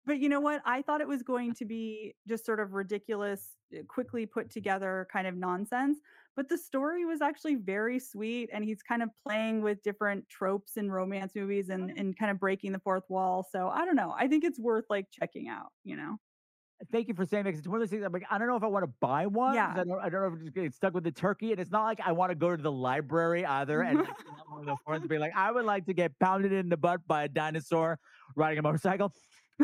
But 0.08 0.20
you 0.20 0.30
know 0.30 0.40
what? 0.40 0.62
I 0.66 0.84
thought 0.84 1.02
it 1.02 1.08
was 1.08 1.24
going 1.24 1.54
to 1.60 1.66
be 1.66 2.14
just 2.28 2.46
sort 2.46 2.60
of 2.60 2.74
ridiculous, 2.74 3.56
uh, 3.76 3.82
quickly 3.88 4.26
put 4.28 4.52
together 4.52 5.08
kind 5.12 5.26
of 5.26 5.36
nonsense. 5.36 5.98
But 6.36 6.48
the 6.50 6.58
story 6.58 7.06
was 7.06 7.22
actually 7.22 7.56
very 7.56 7.98
sweet. 7.98 8.50
And 8.54 8.64
he's 8.64 8.84
kind 8.84 9.02
of 9.02 9.10
playing 9.24 9.62
with 9.62 9.82
different 9.82 10.30
tropes 10.30 10.78
in 10.78 10.92
romance 10.92 11.34
movies 11.36 11.70
and, 11.70 11.92
and 11.98 12.16
kind 12.18 12.30
of 12.30 12.40
breaking 12.40 12.72
the 12.74 12.80
fourth 12.80 13.10
wall. 13.10 13.48
So 13.52 13.70
I 13.70 13.84
don't 13.86 13.96
know. 13.96 14.14
I 14.16 14.28
think 14.28 14.44
it's 14.44 14.60
worth 14.60 14.86
like 14.90 15.10
checking 15.12 15.48
out, 15.48 15.72
you 15.84 15.96
know? 15.96 16.18
Thank 16.92 17.08
you 17.08 17.14
for 17.14 17.26
saying 17.26 17.46
that. 17.46 17.52
'cause 17.52 17.60
It's 17.60 17.68
one 17.68 17.78
of 17.78 17.82
those 17.82 17.90
things. 17.90 18.04
I'm 18.04 18.12
like, 18.12 18.26
I 18.30 18.38
don't 18.38 18.48
know 18.48 18.56
if 18.58 18.64
I 18.64 18.68
want 18.68 18.84
to 18.84 18.92
buy 19.00 19.26
one. 19.28 19.54
Yeah. 19.54 19.72
I 19.78 19.84
don't. 19.84 20.00
I 20.00 20.10
don't 20.10 20.22
know 20.22 20.28
if 20.28 20.34
I'm 20.34 20.40
just 20.42 20.54
getting 20.54 20.72
stuck 20.72 20.94
with 20.94 21.04
the 21.06 21.12
turkey. 21.12 21.52
And 21.52 21.60
it's 21.62 21.72
not 21.72 21.84
like 21.84 22.00
I 22.02 22.12
want 22.12 22.32
to 22.32 22.36
go 22.36 22.56
to 22.56 22.62
the 22.62 22.72
library 22.72 23.46
either 23.46 23.82
and 23.82 24.00
one 24.48 24.60
of 24.60 24.66
the 24.66 24.76
forms 24.86 25.02
and 25.02 25.10
be 25.10 25.18
like, 25.18 25.34
I 25.36 25.52
would 25.52 25.66
like 25.66 25.86
to 25.86 25.94
get 25.94 26.18
pounded 26.20 26.52
in 26.52 26.68
the 26.70 26.78
butt 26.78 27.08
by 27.08 27.24
a 27.24 27.28
dinosaur 27.30 28.00
riding 28.36 28.60
a 28.60 28.62
motorcycle. 28.62 29.14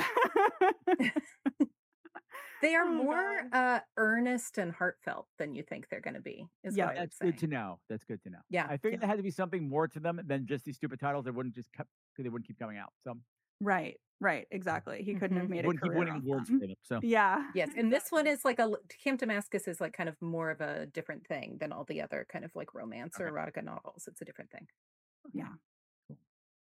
They 2.61 2.75
are 2.75 2.85
Oh, 2.85 2.91
more 2.93 3.41
uh, 3.51 3.79
earnest 3.97 4.59
and 4.59 4.71
heartfelt 4.71 5.25
than 5.39 5.55
you 5.55 5.63
think 5.63 5.87
they're 5.89 5.99
going 5.99 6.13
to 6.13 6.21
be. 6.21 6.45
Is 6.63 6.77
Yeah, 6.77 6.85
what 6.87 6.95
That's 6.95 7.17
good 7.17 7.35
to 7.39 7.47
know. 7.47 7.79
That's 7.89 8.03
good 8.05 8.21
to 8.21 8.29
know. 8.29 8.37
Yeah. 8.51 8.67
I 8.69 8.77
figured 8.77 8.93
Yeah. 8.93 8.99
there 8.99 9.09
had 9.09 9.17
to 9.17 9.23
be 9.23 9.31
something 9.31 9.67
more 9.67 9.87
to 9.87 9.99
them 9.99 10.21
than 10.27 10.45
just 10.45 10.63
these 10.65 10.75
stupid 10.75 10.99
titles. 10.99 11.25
They 11.25 11.31
wouldn't 11.31 11.55
just 11.55 11.73
kept. 11.73 11.89
They 12.19 12.29
wouldn't 12.29 12.45
keep 12.45 12.59
coming 12.59 12.77
out. 12.77 12.93
So 13.03 13.15
right, 13.61 13.97
right. 14.21 14.47
Exactly. 14.51 15.03
He 15.03 15.15
couldn't 15.15 15.37
have 15.37 15.47
Mhm. 15.47 15.49
made 15.49 15.65
a 15.65 15.69
wouldn't 15.69 15.81
keep 15.83 15.93
career 15.93 15.95
winning 15.95 16.15
off 16.15 16.23
awards 16.23 16.49
for 16.57 16.67
them. 16.67 16.75
So 16.83 17.01
Yeah. 17.01 17.51
Yes, 17.53 17.71
and 17.75 17.91
this 17.91 18.11
one 18.11 18.27
is 18.27 18.45
like 18.45 18.59
a 18.59 18.71
Camp 19.03 19.19
Damascus 19.19 19.67
is 19.67 19.81
like 19.81 19.93
kind 19.93 20.09
of 20.09 20.21
more 20.21 20.51
of 20.51 20.61
a 20.61 20.85
different 20.87 21.27
thing 21.27 21.57
than 21.59 21.71
all 21.73 21.85
the 21.85 22.01
other 22.01 22.25
kind 22.31 22.45
of 22.45 22.55
like 22.55 22.73
romance 22.73 23.19
or 23.19 23.31
erotica 23.31 23.63
novels. 23.63 24.07
It's 24.07 24.21
a 24.21 24.25
different 24.25 24.51
thing. 24.51 24.67
Yeah. 25.33 25.53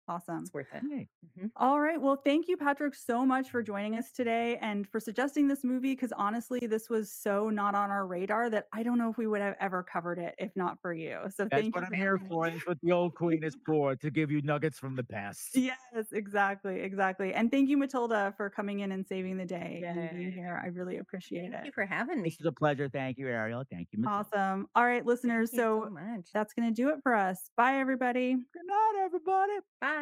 Awesome. 0.09 0.39
It's 0.39 0.53
worth 0.53 0.67
it. 0.73 0.81
Yay. 0.89 1.07
Mhm. 1.37 1.51
All 1.55 1.79
right. 1.79 2.01
Well, 2.01 2.15
thank 2.15 2.47
you, 2.47 2.57
Patrick, 2.57 2.95
so 2.95 3.23
much 3.25 3.51
for 3.51 3.61
joining 3.61 3.95
us 3.95 4.11
today 4.11 4.57
and 4.57 4.87
for 4.87 4.99
suggesting 4.99 5.47
this 5.47 5.63
movie. 5.63 5.93
Because 5.93 6.11
honestly, 6.13 6.59
this 6.61 6.89
was 6.89 7.11
so 7.11 7.49
not 7.49 7.75
on 7.75 7.91
our 7.91 8.07
radar 8.07 8.49
that 8.49 8.65
I 8.73 8.81
don't 8.81 8.97
know 8.97 9.09
if 9.09 9.17
we 9.17 9.27
would 9.27 9.41
have 9.41 9.55
ever 9.59 9.83
covered 9.83 10.17
it 10.17 10.33
if 10.39 10.51
not 10.55 10.81
for 10.81 10.93
you. 10.93 11.19
So 11.29 11.47
thank 11.47 11.49
you. 11.49 11.49
That's 11.49 11.61
thank 11.61 11.75
what 11.75 11.81
you. 11.81 11.87
I'm 11.87 11.93
here 11.93 12.17
for. 12.27 12.49
That's 12.49 12.65
what 12.65 12.77
the 12.81 12.91
old 12.91 13.13
queen 13.13 13.43
is 13.43 13.55
for 13.65 13.95
to 13.95 14.09
give 14.09 14.31
you 14.31 14.41
nuggets 14.41 14.79
from 14.79 14.95
the 14.95 15.03
past. 15.03 15.55
Yes, 15.55 15.77
exactly, 16.11 16.79
exactly. 16.81 17.33
And 17.35 17.51
thank 17.51 17.69
you, 17.69 17.77
Matilda, 17.77 18.33
for 18.35 18.49
coming 18.49 18.79
in 18.79 18.91
and 18.91 19.05
saving 19.05 19.37
the 19.37 19.45
day 19.45 19.83
and 19.85 20.09
being 20.09 20.31
here. 20.31 20.59
I 20.63 20.67
really 20.69 20.97
appreciate 20.97 21.41
Thank 21.41 21.53
it. 21.53 21.55
Thank 21.57 21.65
you 21.67 21.71
for 21.73 21.85
having 21.85 22.21
me. 22.23 22.29
This 22.29 22.39
is 22.39 22.45
a 22.47 22.51
pleasure. 22.51 22.89
Thank 22.89 23.19
you, 23.19 23.27
Ariel. 23.27 23.63
Thank 23.71 23.89
you. 23.91 23.99
Matilda. 23.99 24.27
Awesome. 24.35 24.67
All 24.75 24.85
right, 24.85 25.05
listeners. 25.05 25.51
So 25.51 25.59
so 25.59 25.89
much. 25.91 26.29
that's 26.33 26.53
going 26.53 26.67
to 26.67 26.73
do 26.73 26.89
it 26.89 26.99
for 27.03 27.13
us. 27.13 27.51
Bye, 27.55 27.75
everybody. 27.75 28.33
Good 28.33 28.65
night, 28.65 29.03
everybody. 29.03 29.53
Bye. 29.81 29.98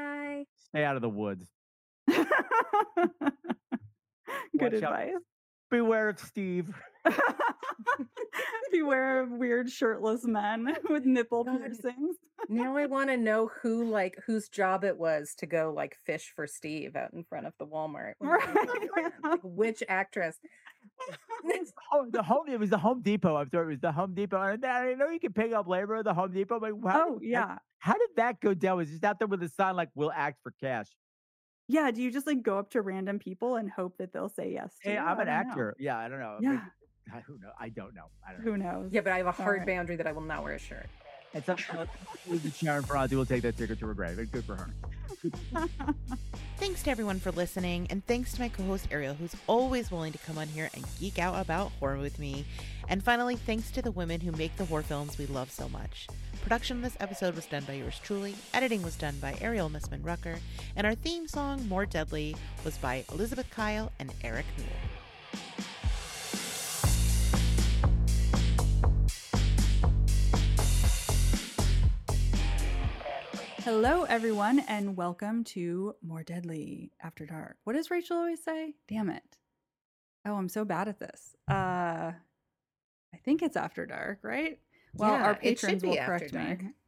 Stay 0.70 0.84
out 0.84 0.96
of 0.96 1.02
the 1.02 1.10
woods. 1.10 1.46
Good 2.08 2.28
Watch 4.74 4.74
out. 4.74 4.84
advice. 4.84 5.14
Beware 5.70 6.10
of 6.10 6.20
Steve. 6.20 6.74
Beware 8.72 9.22
of 9.22 9.32
weird 9.32 9.70
shirtless 9.70 10.26
men 10.26 10.76
with 10.90 11.06
nipple 11.06 11.44
God. 11.44 11.60
piercings. 11.60 12.18
now 12.50 12.76
I 12.78 12.86
want 12.86 13.10
to 13.10 13.18
know 13.18 13.50
who 13.62 13.90
like 13.90 14.16
whose 14.26 14.50
job 14.50 14.84
it 14.84 14.98
was 14.98 15.34
to 15.40 15.46
go 15.46 15.74
like 15.76 15.96
fish 16.06 16.32
for 16.36 16.48
Steve 16.48 16.96
out 16.96 17.14
in 17.14 17.24
front 17.24 17.48
of 17.48 17.54
the 17.60 17.66
Walmart. 17.66 18.14
when 18.20 18.30
he 18.30 18.36
was 18.36 18.42
Right. 18.46 18.58
on 18.58 18.80
the 18.82 19.02
land. 19.02 19.14
Like, 19.24 19.40
which 19.44 19.84
actress? 19.88 20.38
Oh, 21.94 22.06
the 22.10 22.24
home. 22.24 22.48
It 22.48 22.60
was 22.60 22.70
the 22.70 22.78
Home 22.78 23.02
Depot. 23.02 23.36
I'm 23.36 23.50
sorry, 23.50 23.66
it 23.66 23.70
was 23.70 23.80
the 23.82 23.92
Home 23.92 24.14
Depot. 24.14 24.42
And 24.42 24.66
I 24.66 24.94
know 24.94 25.10
you 25.10 25.20
can 25.20 25.34
pick 25.34 25.54
up 25.54 25.68
labor 25.68 25.96
at 25.98 26.06
the 26.06 26.14
Home 26.14 26.32
Depot. 26.32 26.60
But 26.60 26.72
how 26.90 27.06
Oh, 27.10 27.20
did 27.20 27.30
yeah. 27.30 27.58
how 27.80 27.94
did 27.94 28.10
that 28.18 28.40
go 28.42 28.54
down? 28.54 28.78
Was 28.78 28.90
just 28.90 29.04
out 29.04 29.20
there 29.20 29.28
with 29.28 29.44
a 29.44 29.50
sign 29.50 29.76
like 29.76 29.90
"We'll 29.96 30.12
act 30.12 30.40
for 30.44 30.52
cash." 30.60 30.88
Yeah. 31.68 31.92
Do 31.92 32.02
you 32.02 32.12
just 32.12 32.28
like 32.28 32.44
go 32.44 32.58
up 32.60 32.72
to 32.72 32.82
random 32.82 33.20
people 33.20 33.56
and 33.58 33.70
hope 33.70 33.98
that 34.00 34.14
they'll 34.14 34.30
say 34.30 34.52
yes 34.54 34.74
to 34.84 34.90
Hey, 34.90 34.94
you? 34.96 35.00
I'm 35.00 35.12
an 35.20 35.26
don't 35.26 35.26
know. 35.28 35.32
actor. 35.32 35.76
Yeah, 35.80 35.98
I 35.98 36.08
don't 36.08 36.20
know. 36.20 36.38
Yeah. 36.42 36.50
Maybe- 36.52 36.62
I- 37.14 37.22
who 37.22 37.38
know? 37.40 37.52
I 37.58 37.70
don't 37.70 37.94
know. 37.96 38.08
I 38.28 38.34
don't 38.34 38.44
know. 38.46 38.52
Who 38.52 38.58
knows? 38.58 38.90
Yeah, 38.92 39.00
but 39.02 39.14
I 39.14 39.18
have 39.18 39.28
a 39.28 39.32
hard 39.32 39.60
right. 39.60 39.68
boundary 39.68 39.96
that 39.96 40.08
I 40.08 40.12
will 40.12 40.22
not 40.22 40.44
wear 40.44 40.54
a 40.56 40.60
shirt. 40.60 40.88
And 41.38 41.46
some 41.46 41.58
Sharon 41.58 42.82
Ferranti 42.82 43.14
will 43.14 43.26
take 43.26 43.44
that 43.44 43.56
ticket 43.58 43.78
to 43.80 43.86
her 43.86 43.94
grave. 43.94 44.18
Good 44.32 44.44
for 44.44 44.56
her. 44.56 44.70
Thanks 46.58 46.82
to 46.82 46.90
everyone 46.90 47.20
for 47.20 47.32
listening, 47.32 47.86
and 47.92 48.04
thanks 48.08 48.34
to 48.34 48.42
my 48.42 48.50
co 48.50 48.64
host 48.64 48.88
Ariel, 48.90 49.14
who's 49.14 49.36
always 49.46 49.92
willing 49.92 50.14
to 50.14 50.18
come 50.18 50.40
on 50.40 50.48
here 50.48 50.72
and 50.74 50.84
geek 51.00 51.20
out 51.20 51.40
about 51.40 51.72
horror 51.80 52.00
with 52.00 52.18
me. 52.18 52.44
And 52.88 53.04
finally, 53.04 53.36
thanks 53.36 53.70
to 53.72 53.84
the 53.84 53.92
women 53.92 54.22
who 54.22 54.32
make 54.32 54.56
the 54.58 54.66
horror 54.66 54.82
films 54.82 55.20
we 55.20 55.28
love 55.28 55.52
so 55.52 55.70
much. 55.70 56.08
Production 56.42 56.78
of 56.78 56.84
this 56.84 56.98
episode 57.00 57.36
was 57.36 57.46
done 57.46 57.66
by 57.66 57.74
yours 57.74 58.00
truly, 58.04 58.34
editing 58.56 58.82
was 58.82 58.96
done 58.96 59.18
by 59.20 59.38
Ariel 59.40 59.70
Missman 59.70 60.04
Rucker, 60.04 60.40
and 60.76 60.88
our 60.88 60.96
theme 60.96 61.28
song, 61.28 61.68
More 61.68 61.86
Deadly, 61.86 62.36
was 62.66 62.78
by 62.80 63.06
Elizabeth 63.12 63.52
Kyle 63.52 63.92
and 64.00 64.12
Eric 64.24 64.46
Newell. 64.58 64.97
Hello, 73.68 74.04
everyone, 74.04 74.60
and 74.60 74.96
welcome 74.96 75.44
to 75.44 75.94
More 76.02 76.24
Deadly 76.24 76.94
After 77.04 77.26
Dark. 77.26 77.58
What 77.66 77.74
does 77.74 77.92
Rachel 77.92 78.16
always 78.16 78.42
say? 78.42 78.76
Damn 78.88 79.10
it. 79.10 79.38
Oh, 80.26 80.36
I'm 80.36 80.48
so 80.48 80.64
bad 80.64 80.88
at 80.88 81.00
this. 81.00 81.36
Uh, 81.52 82.14
I 82.14 83.18
think 83.26 83.42
it's 83.42 83.58
After 83.58 83.86
Dark, 83.86 84.20
right? 84.24 84.60
Well, 84.94 85.12
Yeah, 85.12 85.22
our 85.22 85.36
patrons 85.36 85.84
will 85.84 85.98
correct 85.98 86.32
me. 86.32 86.70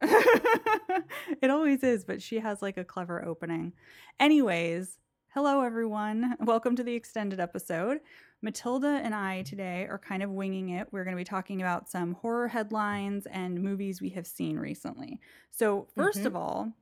it 1.42 1.50
always 1.50 1.82
is, 1.82 2.06
but 2.06 2.22
she 2.22 2.38
has 2.38 2.62
like 2.62 2.78
a 2.78 2.84
clever 2.84 3.22
opening. 3.26 3.74
Anyways, 4.18 4.96
hello, 5.34 5.60
everyone. 5.60 6.34
Welcome 6.40 6.76
to 6.76 6.82
the 6.82 6.94
extended 6.94 7.40
episode. 7.40 7.98
Matilda 8.42 9.00
and 9.02 9.14
I 9.14 9.42
today 9.42 9.86
are 9.88 9.98
kind 9.98 10.22
of 10.22 10.30
winging 10.30 10.70
it. 10.70 10.88
We're 10.90 11.04
going 11.04 11.16
to 11.16 11.20
be 11.20 11.24
talking 11.24 11.60
about 11.60 11.90
some 11.90 12.14
horror 12.14 12.48
headlines 12.48 13.26
and 13.26 13.62
movies 13.62 14.00
we 14.00 14.10
have 14.10 14.26
seen 14.26 14.58
recently. 14.58 15.20
So, 15.50 15.88
1st 15.94 16.20
Mhm. 16.20 16.26
of 16.26 16.36
all, 16.36 16.72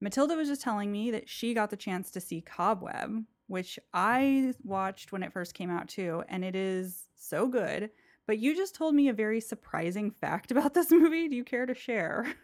Matilda 0.00 0.36
was 0.36 0.48
just 0.48 0.62
telling 0.62 0.92
me 0.92 1.10
that 1.10 1.28
she 1.28 1.54
got 1.54 1.70
the 1.70 1.76
chance 1.76 2.10
to 2.12 2.20
see 2.20 2.40
Cobweb, 2.42 3.24
which 3.46 3.78
I 3.92 4.54
watched 4.62 5.10
when 5.12 5.22
it 5.22 5.32
first 5.32 5.54
came 5.54 5.70
out 5.70 5.88
too, 5.88 6.24
and 6.28 6.44
it 6.44 6.54
is 6.54 7.08
so 7.16 7.48
good. 7.48 7.90
But 8.26 8.38
you 8.38 8.54
just 8.54 8.74
told 8.74 8.94
me 8.94 9.08
a 9.08 9.14
very 9.14 9.40
surprising 9.40 10.10
fact 10.10 10.50
about 10.52 10.74
this 10.74 10.90
movie. 10.90 11.28
Do 11.28 11.36
you 11.36 11.44
care 11.44 11.66
to 11.66 11.74
share? 11.74 12.34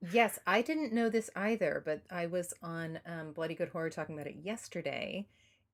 Yes, 0.00 0.38
I 0.46 0.62
didn't 0.62 0.92
know 0.92 1.08
this 1.08 1.30
either, 1.36 1.82
but 1.84 2.02
I 2.10 2.26
was 2.26 2.52
on 2.62 2.98
um, 3.06 3.32
Bloody 3.32 3.54
Good 3.54 3.68
Horror 3.68 3.90
talking 3.90 4.14
about 4.16 4.26
it 4.26 4.36
yesterday, 4.42 5.28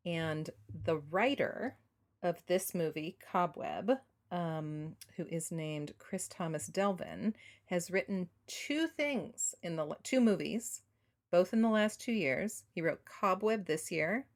and 0.04 0.50
the 0.84 0.98
writer 0.98 1.76
of 2.22 2.42
this 2.46 2.74
movie, 2.74 3.16
Cobweb, 3.30 3.92
um, 4.30 4.96
who 5.16 5.24
is 5.26 5.50
named 5.50 5.92
Chris 5.98 6.28
Thomas 6.28 6.66
Devlin, 6.66 7.34
has 7.66 7.90
written 7.90 8.28
two 8.46 8.86
things 8.88 9.54
in 9.62 9.76
the 9.76 9.96
two 10.02 10.20
movies, 10.20 10.82
both 11.30 11.52
in 11.52 11.62
the 11.62 11.68
last 11.68 12.00
two 12.00 12.12
years. 12.12 12.64
He 12.74 12.82
wrote 12.82 13.04
Cobweb 13.04 13.66
this 13.66 13.90
year. 13.90 14.26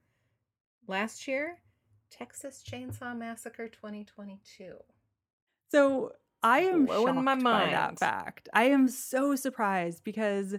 Last 0.86 1.26
year, 1.28 1.58
Texas 2.10 2.62
Chainsaw 2.68 3.16
Massacre 3.16 3.68
2022. 3.68 4.74
So 5.70 6.12
I 6.42 6.60
am 6.60 6.86
Blowing 6.86 7.22
my 7.24 7.34
by 7.36 7.66
that 7.70 7.86
mind. 7.86 7.98
fact. 7.98 8.48
I 8.52 8.64
am 8.64 8.88
so 8.88 9.36
surprised 9.36 10.04
because 10.04 10.54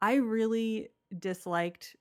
I 0.00 0.14
really 0.14 0.88
disliked 1.18 1.96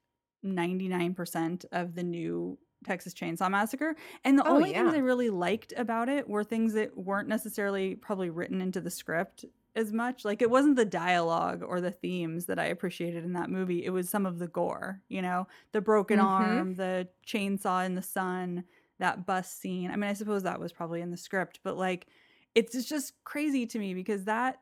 99% 0.46 1.66
of 1.72 1.96
the 1.96 2.04
new 2.04 2.58
Texas 2.84 3.14
Chainsaw 3.14 3.50
Massacre. 3.50 3.96
And 4.24 4.38
the 4.38 4.46
Oh, 4.46 4.56
only 4.56 4.74
things. 4.74 4.94
I 4.94 4.98
really 5.00 5.30
liked 5.30 5.74
about 5.78 6.10
it 6.10 6.28
were 6.30 6.44
things 6.44 6.74
that 6.74 6.98
weren't 6.98 7.28
necessarily 7.30 7.96
probably 7.96 8.30
written 8.30 8.62
into 8.62 8.82
the 8.82 8.92
script 8.92 9.46
as 9.76 9.92
much. 9.92 10.24
Like 10.24 10.42
it 10.42 10.50
wasn't 10.52 10.76
the 10.76 10.86
dialogue 10.86 11.64
or 11.64 11.82
the 11.82 11.92
themes 11.92 12.46
that 12.46 12.60
I 12.60 12.66
appreciated 12.66 13.24
in 13.24 13.34
that 13.34 13.50
movie. 13.50 13.84
It 13.86 13.90
was 13.90 14.10
some 14.10 14.26
of 14.26 14.40
the 14.40 14.48
gore, 14.48 15.02
you 15.10 15.22
know, 15.22 15.48
the 15.72 15.82
broken 15.82 16.20
Mhm. 16.20 16.20
arm, 16.20 16.76
the 16.76 17.10
chainsaw 17.26 17.86
in 17.86 17.96
the 17.96 18.02
sun, 18.02 18.66
that 19.00 19.26
bus 19.26 19.52
scene. 19.52 19.90
I 19.92 19.96
mean, 19.96 20.10
I 20.10 20.14
suppose 20.14 20.44
that 20.44 20.60
was 20.60 20.72
probably 20.72 21.02
in 21.02 21.12
the 21.12 21.18
script, 21.18 21.60
but 21.64 21.78
like 21.78 22.08
it's 22.56 22.88
just 22.88 23.24
crazy 23.24 23.66
to 23.66 23.80
me 23.80 23.96
because 23.96 24.26
that 24.26 24.62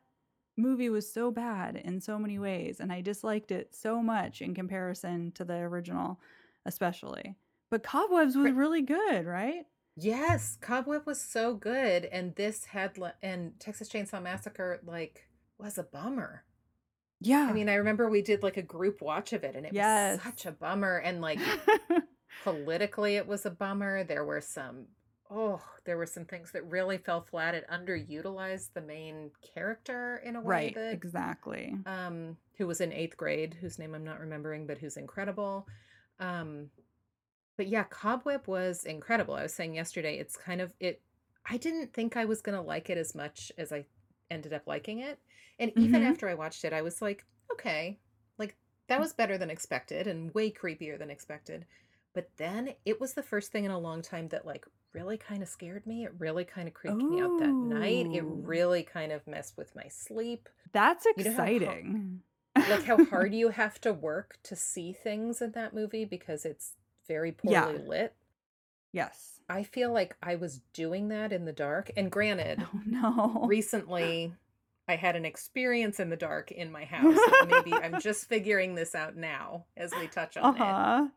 movie 0.58 0.90
was 0.90 1.12
so 1.12 1.32
bad 1.32 1.76
in 1.76 2.00
so 2.00 2.20
many 2.20 2.38
ways 2.40 2.80
and 2.80 2.92
I 2.92 3.02
disliked 3.02 3.52
it 3.52 3.74
so 3.74 4.02
much 4.02 4.42
in 4.42 4.54
comparison 4.54 5.32
to 5.34 5.46
the 5.46 5.56
original 5.56 6.20
especially. 6.66 7.36
But 7.72 7.84
Cobwebs 7.84 8.36
was 8.36 8.52
really 8.52 8.82
good, 8.82 9.26
right? 9.26 9.66
Yes, 9.96 10.58
Cobweb 10.62 11.06
was 11.06 11.20
so 11.22 11.54
good, 11.56 12.06
and 12.06 12.36
this 12.36 12.66
had 12.66 12.98
and 13.24 13.60
Texas 13.60 13.90
Chainsaw 13.90 14.22
Massacre 14.22 14.82
like 14.86 15.28
was 15.58 15.78
a 15.78 15.84
bummer. 15.84 16.44
Yeah. 17.22 17.48
I 17.50 17.54
mean, 17.54 17.70
I 17.70 17.76
remember 17.76 18.10
we 18.10 18.22
did 18.22 18.44
like 18.44 18.58
a 18.58 18.62
group 18.62 19.02
watch 19.02 19.32
of 19.32 19.44
it, 19.44 19.56
and 19.56 19.66
it 19.66 19.74
Yes. 19.74 20.18
was 20.18 20.24
such 20.26 20.46
a 20.46 20.52
bummer. 20.52 20.98
And 20.98 21.22
like 21.22 21.40
politically, 22.44 23.16
it 23.16 23.28
was 23.28 23.46
a 23.46 23.52
bummer. 23.52 24.04
There 24.04 24.26
were 24.26 24.42
some 24.42 24.88
oh, 25.34 25.62
there 25.86 25.98
were 25.98 26.06
some 26.06 26.26
things 26.26 26.52
that 26.52 26.70
really 26.70 26.98
fell 26.98 27.22
flat. 27.22 27.56
It 27.56 27.66
underutilized 27.72 28.74
the 28.74 28.82
main 28.82 29.32
character 29.54 30.22
in 30.26 30.36
a 30.36 30.42
way 30.42 30.46
right. 30.48 30.76
that 30.76 30.92
Exactly. 30.94 31.74
um, 31.86 32.36
who 32.58 32.68
was 32.68 32.82
in 32.82 32.92
eighth 32.92 33.16
grade, 33.16 33.56
whose 33.62 33.80
name 33.80 33.96
I'm 33.96 34.04
not 34.04 34.20
remembering, 34.20 34.68
but 34.68 34.78
who's 34.78 34.98
incredible. 34.98 35.68
Um, 36.20 36.70
but 37.62 37.68
yeah, 37.68 37.84
Cobweb 37.84 38.48
was 38.48 38.86
incredible. 38.86 39.36
I 39.36 39.44
was 39.44 39.54
saying 39.54 39.76
yesterday, 39.76 40.18
it's 40.18 40.36
kind 40.36 40.62
of 40.62 40.74
it. 40.80 41.00
I 41.48 41.58
didn't 41.58 41.94
think 41.94 42.18
I 42.18 42.26
was 42.26 42.42
gonna 42.42 42.64
like 42.64 42.90
it 42.90 42.98
as 42.98 43.14
much 43.14 43.52
as 43.56 43.72
I 43.72 43.86
ended 44.32 44.52
up 44.52 44.64
liking 44.66 44.98
it, 44.98 45.20
and 45.60 45.72
even 45.78 46.02
Mhm. 46.02 46.08
after 46.08 46.28
I 46.28 46.34
watched 46.34 46.66
it, 46.66 46.74
I 46.74 46.82
was 46.82 47.04
like, 47.04 47.24
okay, 47.52 48.00
like 48.40 48.58
that 48.88 49.00
was 49.00 49.14
better 49.14 49.38
than 49.38 49.52
expected 49.52 50.08
and 50.08 50.34
way 50.34 50.50
creepier 50.52 50.98
than 50.98 51.12
expected. 51.12 51.68
But 52.16 52.32
then 52.38 52.74
it 52.84 53.00
was 53.00 53.14
the 53.14 53.22
first 53.22 53.52
thing 53.52 53.66
in 53.66 53.70
a 53.72 53.78
long 53.78 54.02
time 54.02 54.30
that 54.30 54.44
like 54.46 54.66
really 54.94 55.20
kind 55.20 55.44
of 55.44 55.48
scared 55.50 55.86
me. 55.86 56.04
It 56.06 56.14
really 56.18 56.46
kind 56.46 56.68
of 56.68 56.74
creeped 56.74 57.08
me 57.08 57.20
out 57.20 57.38
that 57.38 57.62
night. 57.62 58.08
It 58.10 58.24
really 58.28 58.82
kind 58.82 59.12
of 59.12 59.28
messed 59.28 59.56
with 59.56 59.76
my 59.76 59.88
sleep 59.88 60.50
That's 60.74 61.06
You 61.16 61.24
know 61.24 61.32
how 61.34 61.38
exciting. 61.38 62.24
like 62.66 62.84
how 62.84 62.98
hard 63.00 63.34
you 63.34 63.50
have 63.50 63.82
to 63.82 63.94
work 63.94 64.40
to 64.44 64.56
see 64.56 64.94
things 64.94 65.42
in 65.42 65.52
that 65.54 65.74
movie 65.74 66.06
because 66.06 66.46
it's 66.46 66.74
very 67.12 67.32
poorly 67.34 67.54
Yeah. 67.56 67.68
lit. 67.88 68.14
yes. 68.94 69.28
I 69.50 69.64
feel 69.64 69.92
like 69.92 70.16
I 70.24 70.36
was 70.36 70.62
doing 70.72 71.10
that 71.10 71.34
in 71.34 71.44
the 71.44 71.52
dark. 71.52 71.92
And 71.98 72.10
granted, 72.10 72.66
Oh 72.74 72.80
no. 72.86 73.46
recently 73.48 74.34
I 74.88 74.96
had 74.96 75.18
an 75.18 75.26
experience 75.26 76.00
in 76.00 76.10
the 76.10 76.16
dark 76.16 76.52
in 76.54 76.72
my 76.72 76.86
house. 76.96 77.20
Maybe 77.50 77.74
I'm 77.74 78.00
just 78.00 78.30
figuring 78.30 78.76
this 78.76 78.96
out 78.96 79.18
now 79.18 79.66
as 79.76 79.92
we 80.00 80.08
touch 80.08 80.38
on 80.38 80.56
it. 80.56 81.12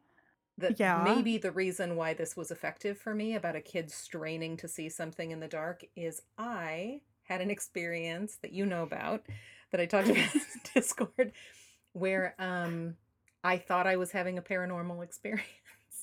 That 0.58 0.80
yeah. 0.80 1.02
maybe 1.04 1.38
the 1.38 1.52
reason 1.52 1.94
why 1.96 2.14
this 2.14 2.36
was 2.36 2.50
effective 2.50 2.98
for 2.98 3.14
me 3.14 3.34
about 3.36 3.54
a 3.56 3.60
kid 3.60 3.90
straining 3.90 4.56
to 4.58 4.68
see 4.68 4.88
something 4.88 5.30
in 5.30 5.38
the 5.40 5.48
dark 5.48 5.84
is 5.96 6.22
I 6.36 7.02
had 7.24 7.40
an 7.40 7.50
experience 7.50 8.36
that 8.42 8.52
you 8.52 8.66
know 8.66 8.82
about 8.82 9.22
that 9.70 9.80
I 9.80 9.86
talked 9.86 10.08
about 10.10 10.34
in 10.34 10.40
Discord 10.74 11.32
where 11.92 12.34
um 12.40 12.96
I 13.44 13.58
thought 13.58 13.86
I 13.86 13.96
was 13.96 14.10
having 14.10 14.38
a 14.38 14.42
paranormal 14.42 15.04
experience. 15.04 15.48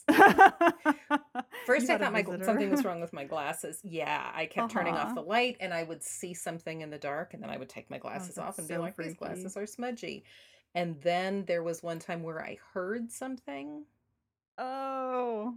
First, 1.66 1.90
I 1.90 1.98
thought 1.98 2.14
my 2.14 2.24
gl- 2.24 2.44
something 2.44 2.70
was 2.70 2.84
wrong 2.84 3.02
with 3.02 3.14
my 3.14 3.24
glasses. 3.24 3.80
Yeah, 3.84 4.32
I 4.34 4.46
kept 4.46 4.72
turning 4.72 4.96
off 4.96 5.08
Uh-huh. 5.08 5.16
the 5.16 5.22
light, 5.22 5.58
and 5.60 5.74
I 5.74 5.84
would 5.84 6.04
see 6.04 6.34
something 6.34 6.82
in 6.82 6.90
the 6.90 6.98
dark, 6.98 7.34
and 7.34 7.42
then 7.44 7.50
I 7.50 7.58
would 7.58 7.70
take 7.70 7.90
my 7.90 7.98
glasses 7.98 8.38
Oh, 8.38 8.42
off 8.44 8.48
that's 8.58 8.60
and 8.60 8.68
be 8.68 8.74
so 8.76 8.82
like, 8.82 8.96
"These 8.98 9.14
glasses 9.16 9.56
are 9.58 9.66
smudgy." 9.66 10.24
And 10.74 11.00
then 11.02 11.46
there 11.46 11.64
was 11.64 11.84
one 11.84 12.00
time 12.00 12.24
where 12.24 12.42
I 12.42 12.58
heard 12.74 13.12
something. 13.12 13.86
Oh. 14.58 15.56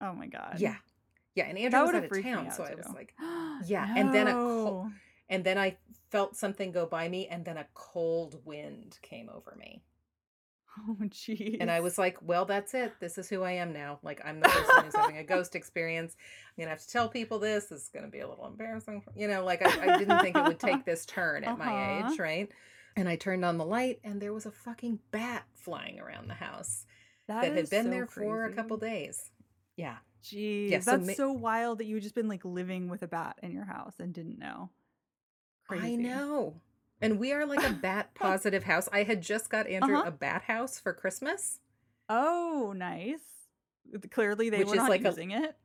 Oh 0.00 0.12
my 0.12 0.26
god. 0.26 0.56
Yeah, 0.58 0.76
yeah, 1.34 1.44
and 1.46 1.58
Andrew 1.58 1.80
was 1.80 1.86
would 1.88 1.94
out 1.96 2.02
have 2.02 2.04
of 2.04 2.08
freaked 2.10 2.28
town, 2.28 2.46
out 2.46 2.54
so 2.54 2.62
I 2.64 2.74
was 2.74 2.86
too. 2.86 2.92
like, 2.92 3.14
yeah, 3.66 3.92
and 3.96 4.14
then 4.14 4.28
a 4.28 4.32
col- 4.32 4.84
No. 4.84 4.92
and 5.28 5.44
then 5.44 5.58
I 5.58 5.76
felt 6.10 6.36
something 6.36 6.70
go 6.72 6.86
by 6.86 7.08
me, 7.08 7.26
and 7.26 7.44
then 7.44 7.56
a 7.58 7.66
cold 7.74 8.40
wind 8.44 8.98
came 9.02 9.28
over 9.28 9.56
me, 9.58 9.82
Oh 10.88 10.96
jeez. 11.06 11.56
and 11.60 11.70
I 11.70 11.80
was 11.80 11.98
like, 11.98 12.18
"Well, 12.22 12.44
that's 12.44 12.72
it. 12.74 12.92
This 13.00 13.18
is 13.18 13.28
who 13.28 13.42
I 13.42 13.52
am 13.52 13.72
now. 13.72 13.98
Like, 14.02 14.20
I'm 14.24 14.38
the 14.40 14.48
person 14.48 14.84
who's 14.84 14.94
having 14.94 15.16
a 15.18 15.24
ghost 15.24 15.56
experience. 15.56 16.14
I'm 16.56 16.62
gonna 16.62 16.70
have 16.70 16.80
to 16.82 16.88
tell 16.88 17.08
people 17.08 17.38
this. 17.40 17.64
This 17.66 17.82
is 17.82 17.88
gonna 17.92 18.08
be 18.08 18.20
a 18.20 18.28
little 18.28 18.46
embarrassing, 18.46 19.02
you 19.16 19.26
know. 19.26 19.44
Like, 19.44 19.60
I, 19.66 19.94
I 19.94 19.98
didn't 19.98 20.20
think 20.20 20.36
it 20.36 20.44
would 20.44 20.60
take 20.60 20.84
this 20.84 21.04
turn 21.06 21.42
at 21.44 21.58
my 21.58 21.66
Uh-huh. 22.00 22.12
age, 22.12 22.18
right?" 22.20 22.48
And 22.96 23.08
I 23.08 23.16
turned 23.16 23.44
on 23.44 23.58
the 23.58 23.64
light, 23.64 23.98
and 24.04 24.20
there 24.20 24.32
was 24.32 24.46
a 24.46 24.50
fucking 24.52 25.00
bat 25.10 25.44
flying 25.54 25.98
around 26.00 26.28
the 26.28 26.34
house 26.34 26.84
that, 27.26 27.44
had 27.44 27.70
been 27.70 27.84
so 27.84 27.90
there 27.90 28.06
for 28.06 28.44
a 28.44 28.52
couple 28.52 28.76
days. 28.76 29.30
Yeah. 29.76 29.96
Jeez, 30.24 30.82
so 30.84 30.90
that's 30.92 31.06
ma- 31.06 31.12
so 31.14 31.32
wild 31.32 31.78
that 31.78 31.86
you 31.86 31.94
had 31.96 32.02
just 32.02 32.14
been 32.16 32.28
like 32.28 32.44
living 32.44 32.88
with 32.88 33.02
a 33.02 33.06
bat 33.08 33.38
in 33.42 33.52
your 33.52 33.64
house 33.64 33.94
and 34.00 34.12
didn't 34.12 34.38
know. 34.38 34.70
I 35.70 35.94
know. 35.96 36.60
And 37.00 37.18
we 37.18 37.32
are 37.32 37.46
like 37.46 37.62
a 37.64 37.72
bat 37.72 38.10
positive 38.14 38.64
house. 38.64 38.88
I 38.92 39.04
had 39.04 39.22
just 39.22 39.50
got 39.50 39.66
Andrew 39.68 39.96
Uh-huh. 39.96 40.08
a 40.08 40.10
bat 40.10 40.42
house 40.42 40.78
for 40.80 40.92
Christmas. 40.92 41.60
Oh, 42.08 42.72
nice. 42.76 43.20
Clearly, 44.10 44.50
they 44.50 44.58
Which 44.58 44.68
were 44.68 44.76
not 44.76 44.90
like 44.90 45.02
a- 45.04 45.08
using 45.08 45.30
it. 45.30 45.56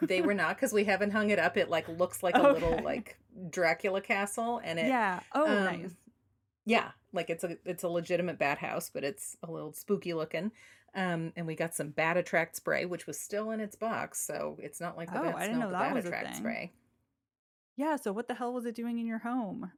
They 0.00 0.20
were 0.20 0.34
not 0.34 0.56
because 0.56 0.72
we 0.72 0.84
haven't 0.84 1.10
hung 1.10 1.30
it 1.30 1.40
up. 1.40 1.56
It 1.56 1.68
like 1.68 1.88
looks 1.88 2.22
like 2.22 2.36
a 2.36 2.42
little 2.52 2.78
like 2.84 3.18
Dracula 3.50 4.00
castle, 4.00 4.60
and 4.62 4.78
it 4.78 4.86
yeah. 4.86 5.18
Oh, 5.34 5.44
um, 5.44 5.64
nice. 5.64 5.90
yeah, 6.64 6.90
like 7.12 7.30
it's 7.30 7.42
a 7.42 7.56
it's 7.64 7.82
a 7.82 7.88
legitimate 7.88 8.38
bat 8.38 8.58
house, 8.58 8.90
but 8.94 9.02
it's 9.02 9.36
a 9.42 9.50
little 9.50 9.72
spooky 9.72 10.14
looking. 10.14 10.52
Um, 10.94 11.32
and 11.34 11.48
we 11.48 11.56
got 11.56 11.74
some 11.74 11.88
bat 11.88 12.16
attract 12.16 12.54
spray, 12.54 12.84
which 12.84 13.08
was 13.08 13.18
still 13.18 13.50
in 13.50 13.58
its 13.58 13.74
box, 13.74 14.20
so 14.24 14.56
it's 14.62 14.80
not 14.80 14.96
like 14.96 15.12
the 15.12 15.18
Oh, 15.18 15.24
bat 15.24 15.34
I 15.36 15.40
didn't 15.40 15.56
smelled 15.56 15.72
know 15.72 15.78
the 15.78 15.84
that 15.84 15.94
bat 15.94 16.04
a 16.04 16.06
attract 16.06 16.26
thing. 16.28 16.36
spray. 16.36 16.72
Yeah. 17.76 17.96
So, 17.96 18.12
what 18.12 18.28
the 18.28 18.34
hell 18.34 18.52
was 18.52 18.64
it 18.66 18.74
doing 18.74 18.98
in 18.98 19.06
your 19.06 19.18
home? 19.18 19.70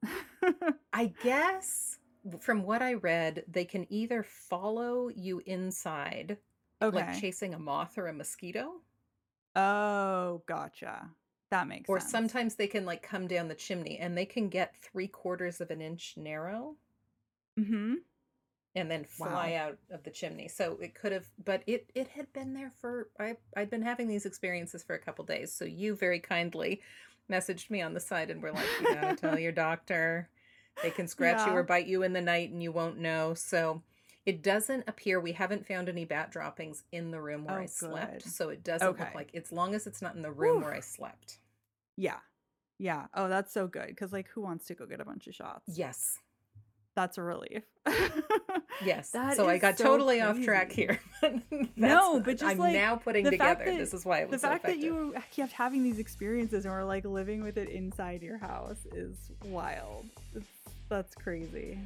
I 0.93 1.07
guess 1.23 1.99
from 2.41 2.62
what 2.62 2.83
I 2.83 2.95
read, 2.95 3.45
they 3.49 3.65
can 3.65 3.87
either 3.93 4.23
follow 4.23 5.09
you 5.09 5.41
inside, 5.47 6.39
okay. 6.83 6.97
like 6.97 7.20
chasing 7.20 7.55
a 7.55 7.59
moth 7.59 7.99
or 7.99 8.07
a 8.09 8.12
mosquito, 8.12 8.81
oh, 9.57 10.43
gotcha. 10.47 11.09
That 11.51 11.66
makes 11.69 11.89
sense. 11.89 11.89
or 11.89 12.01
sense. 12.01 12.11
sometimes 12.11 12.55
they 12.57 12.66
can 12.66 12.85
like 12.87 13.03
come 13.03 13.27
down 13.27 13.49
the 13.49 13.55
chimney 13.55 13.99
and 13.99 14.16
they 14.16 14.27
can 14.27 14.49
get 14.49 14.77
three 14.83 15.09
quarters 15.09 15.61
of 15.61 15.70
an 15.70 15.81
inch 15.81 16.15
narrow 16.16 16.77
Mm-hmm. 17.59 17.95
and 18.75 18.91
then 18.91 19.05
fly 19.05 19.53
Wow. 19.53 19.66
out 19.69 19.79
of 19.91 20.03
the 20.05 20.11
chimney. 20.11 20.49
So 20.49 20.79
it 20.81 20.95
could 20.95 21.12
have, 21.12 21.27
but 21.45 21.62
it 21.66 21.91
it 21.95 22.09
had 22.09 22.33
been 22.33 22.55
there 22.55 22.70
for 22.81 23.09
I 23.19 23.37
I'd 23.57 23.70
been 23.70 23.83
having 23.83 24.09
these 24.09 24.27
experiences 24.27 24.83
for 24.85 24.95
a 24.95 24.99
couple 25.01 25.25
days. 25.25 25.53
So 25.53 25.65
you 25.65 25.97
very 25.97 26.20
kindly 26.20 26.81
messaged 27.31 27.71
me 27.71 27.83
on 27.83 27.95
the 27.95 28.01
side 28.01 28.31
and 28.31 28.43
were 28.43 28.53
like, 28.53 28.67
you 28.81 28.95
gotta 28.95 29.17
tell 29.17 29.39
your 29.39 29.53
doctor. 29.67 30.29
They 30.83 30.91
can 30.91 31.09
scratch 31.09 31.47
you 31.47 31.53
or 31.53 31.63
bite 31.63 31.87
you 31.87 32.03
in 32.05 32.13
the 32.13 32.21
night 32.21 32.51
and 32.51 32.63
you 32.63 32.71
won't 32.73 32.99
know. 32.99 33.35
So 33.35 33.83
it 34.25 34.43
doesn't 34.43 34.85
appear 34.87 35.19
we 35.21 35.33
haven't 35.33 35.67
found 35.67 35.89
any 35.89 36.05
bat 36.05 36.31
droppings 36.31 36.85
in 36.93 37.11
the 37.11 37.21
room 37.21 37.45
where 37.45 37.59
Oh, 37.59 37.63
I 37.63 37.67
slept. 37.67 38.25
good. 38.25 38.31
So 38.33 38.49
it 38.51 38.63
doesn't 38.63 38.87
Okay. 38.89 39.05
look 39.05 39.15
like 39.15 39.35
as 39.35 39.51
long 39.51 39.75
as 39.75 39.87
it's 39.87 40.01
not 40.03 40.15
in 40.15 40.23
the 40.23 40.31
room 40.31 40.57
Whew. 40.59 40.65
where 40.65 40.75
I 40.75 40.81
slept. 40.81 41.39
Yeah. 41.97 42.19
Yeah. 42.79 43.07
Oh, 43.15 43.29
that's 43.29 43.53
so 43.53 43.67
good. 43.67 43.89
Because, 43.89 44.13
like, 44.13 44.29
who 44.29 44.41
wants 44.41 44.67
to 44.67 44.75
go 44.75 44.87
get 44.87 45.01
a 45.01 45.05
bunch 45.05 45.27
of 45.27 45.35
shots? 45.35 45.65
Yes. 45.67 46.19
That's 46.99 47.16
a 47.16 47.23
relief. 47.23 47.62
Yes. 48.85 49.11
That 49.12 49.37
so 49.37 49.49
I 49.49 49.59
got 49.59 49.79
so 49.79 49.85
totally 49.85 50.20
off 50.20 50.43
track 50.43 50.73
here. 50.73 50.99
No, 51.77 52.19
but 52.19 52.39
just, 52.39 52.43
I'm 52.43 52.59
like, 52.59 52.73
now 52.73 52.97
putting 52.97 53.23
the 53.25 53.31
together. 53.31 53.65
that- 53.66 53.79
this 53.79 53.95
is 53.95 54.05
why 54.05 54.19
it 54.23 54.27
the 54.27 54.33
was 54.33 54.41
so 54.41 54.49
fact 54.49 54.65
that 54.65 54.79
you 54.79 55.15
kept 55.31 55.53
having 55.53 55.85
these 55.85 56.01
experiences 56.01 56.65
and 56.65 56.75
were 56.75 56.83
like 56.83 57.05
living 57.05 57.45
with 57.45 57.57
it 57.57 57.69
inside 57.69 58.20
your 58.20 58.37
house 58.39 58.85
is 58.93 59.16
wild. 59.45 60.07
It's, 60.35 60.47
that's 60.89 61.15
crazy. 61.15 61.79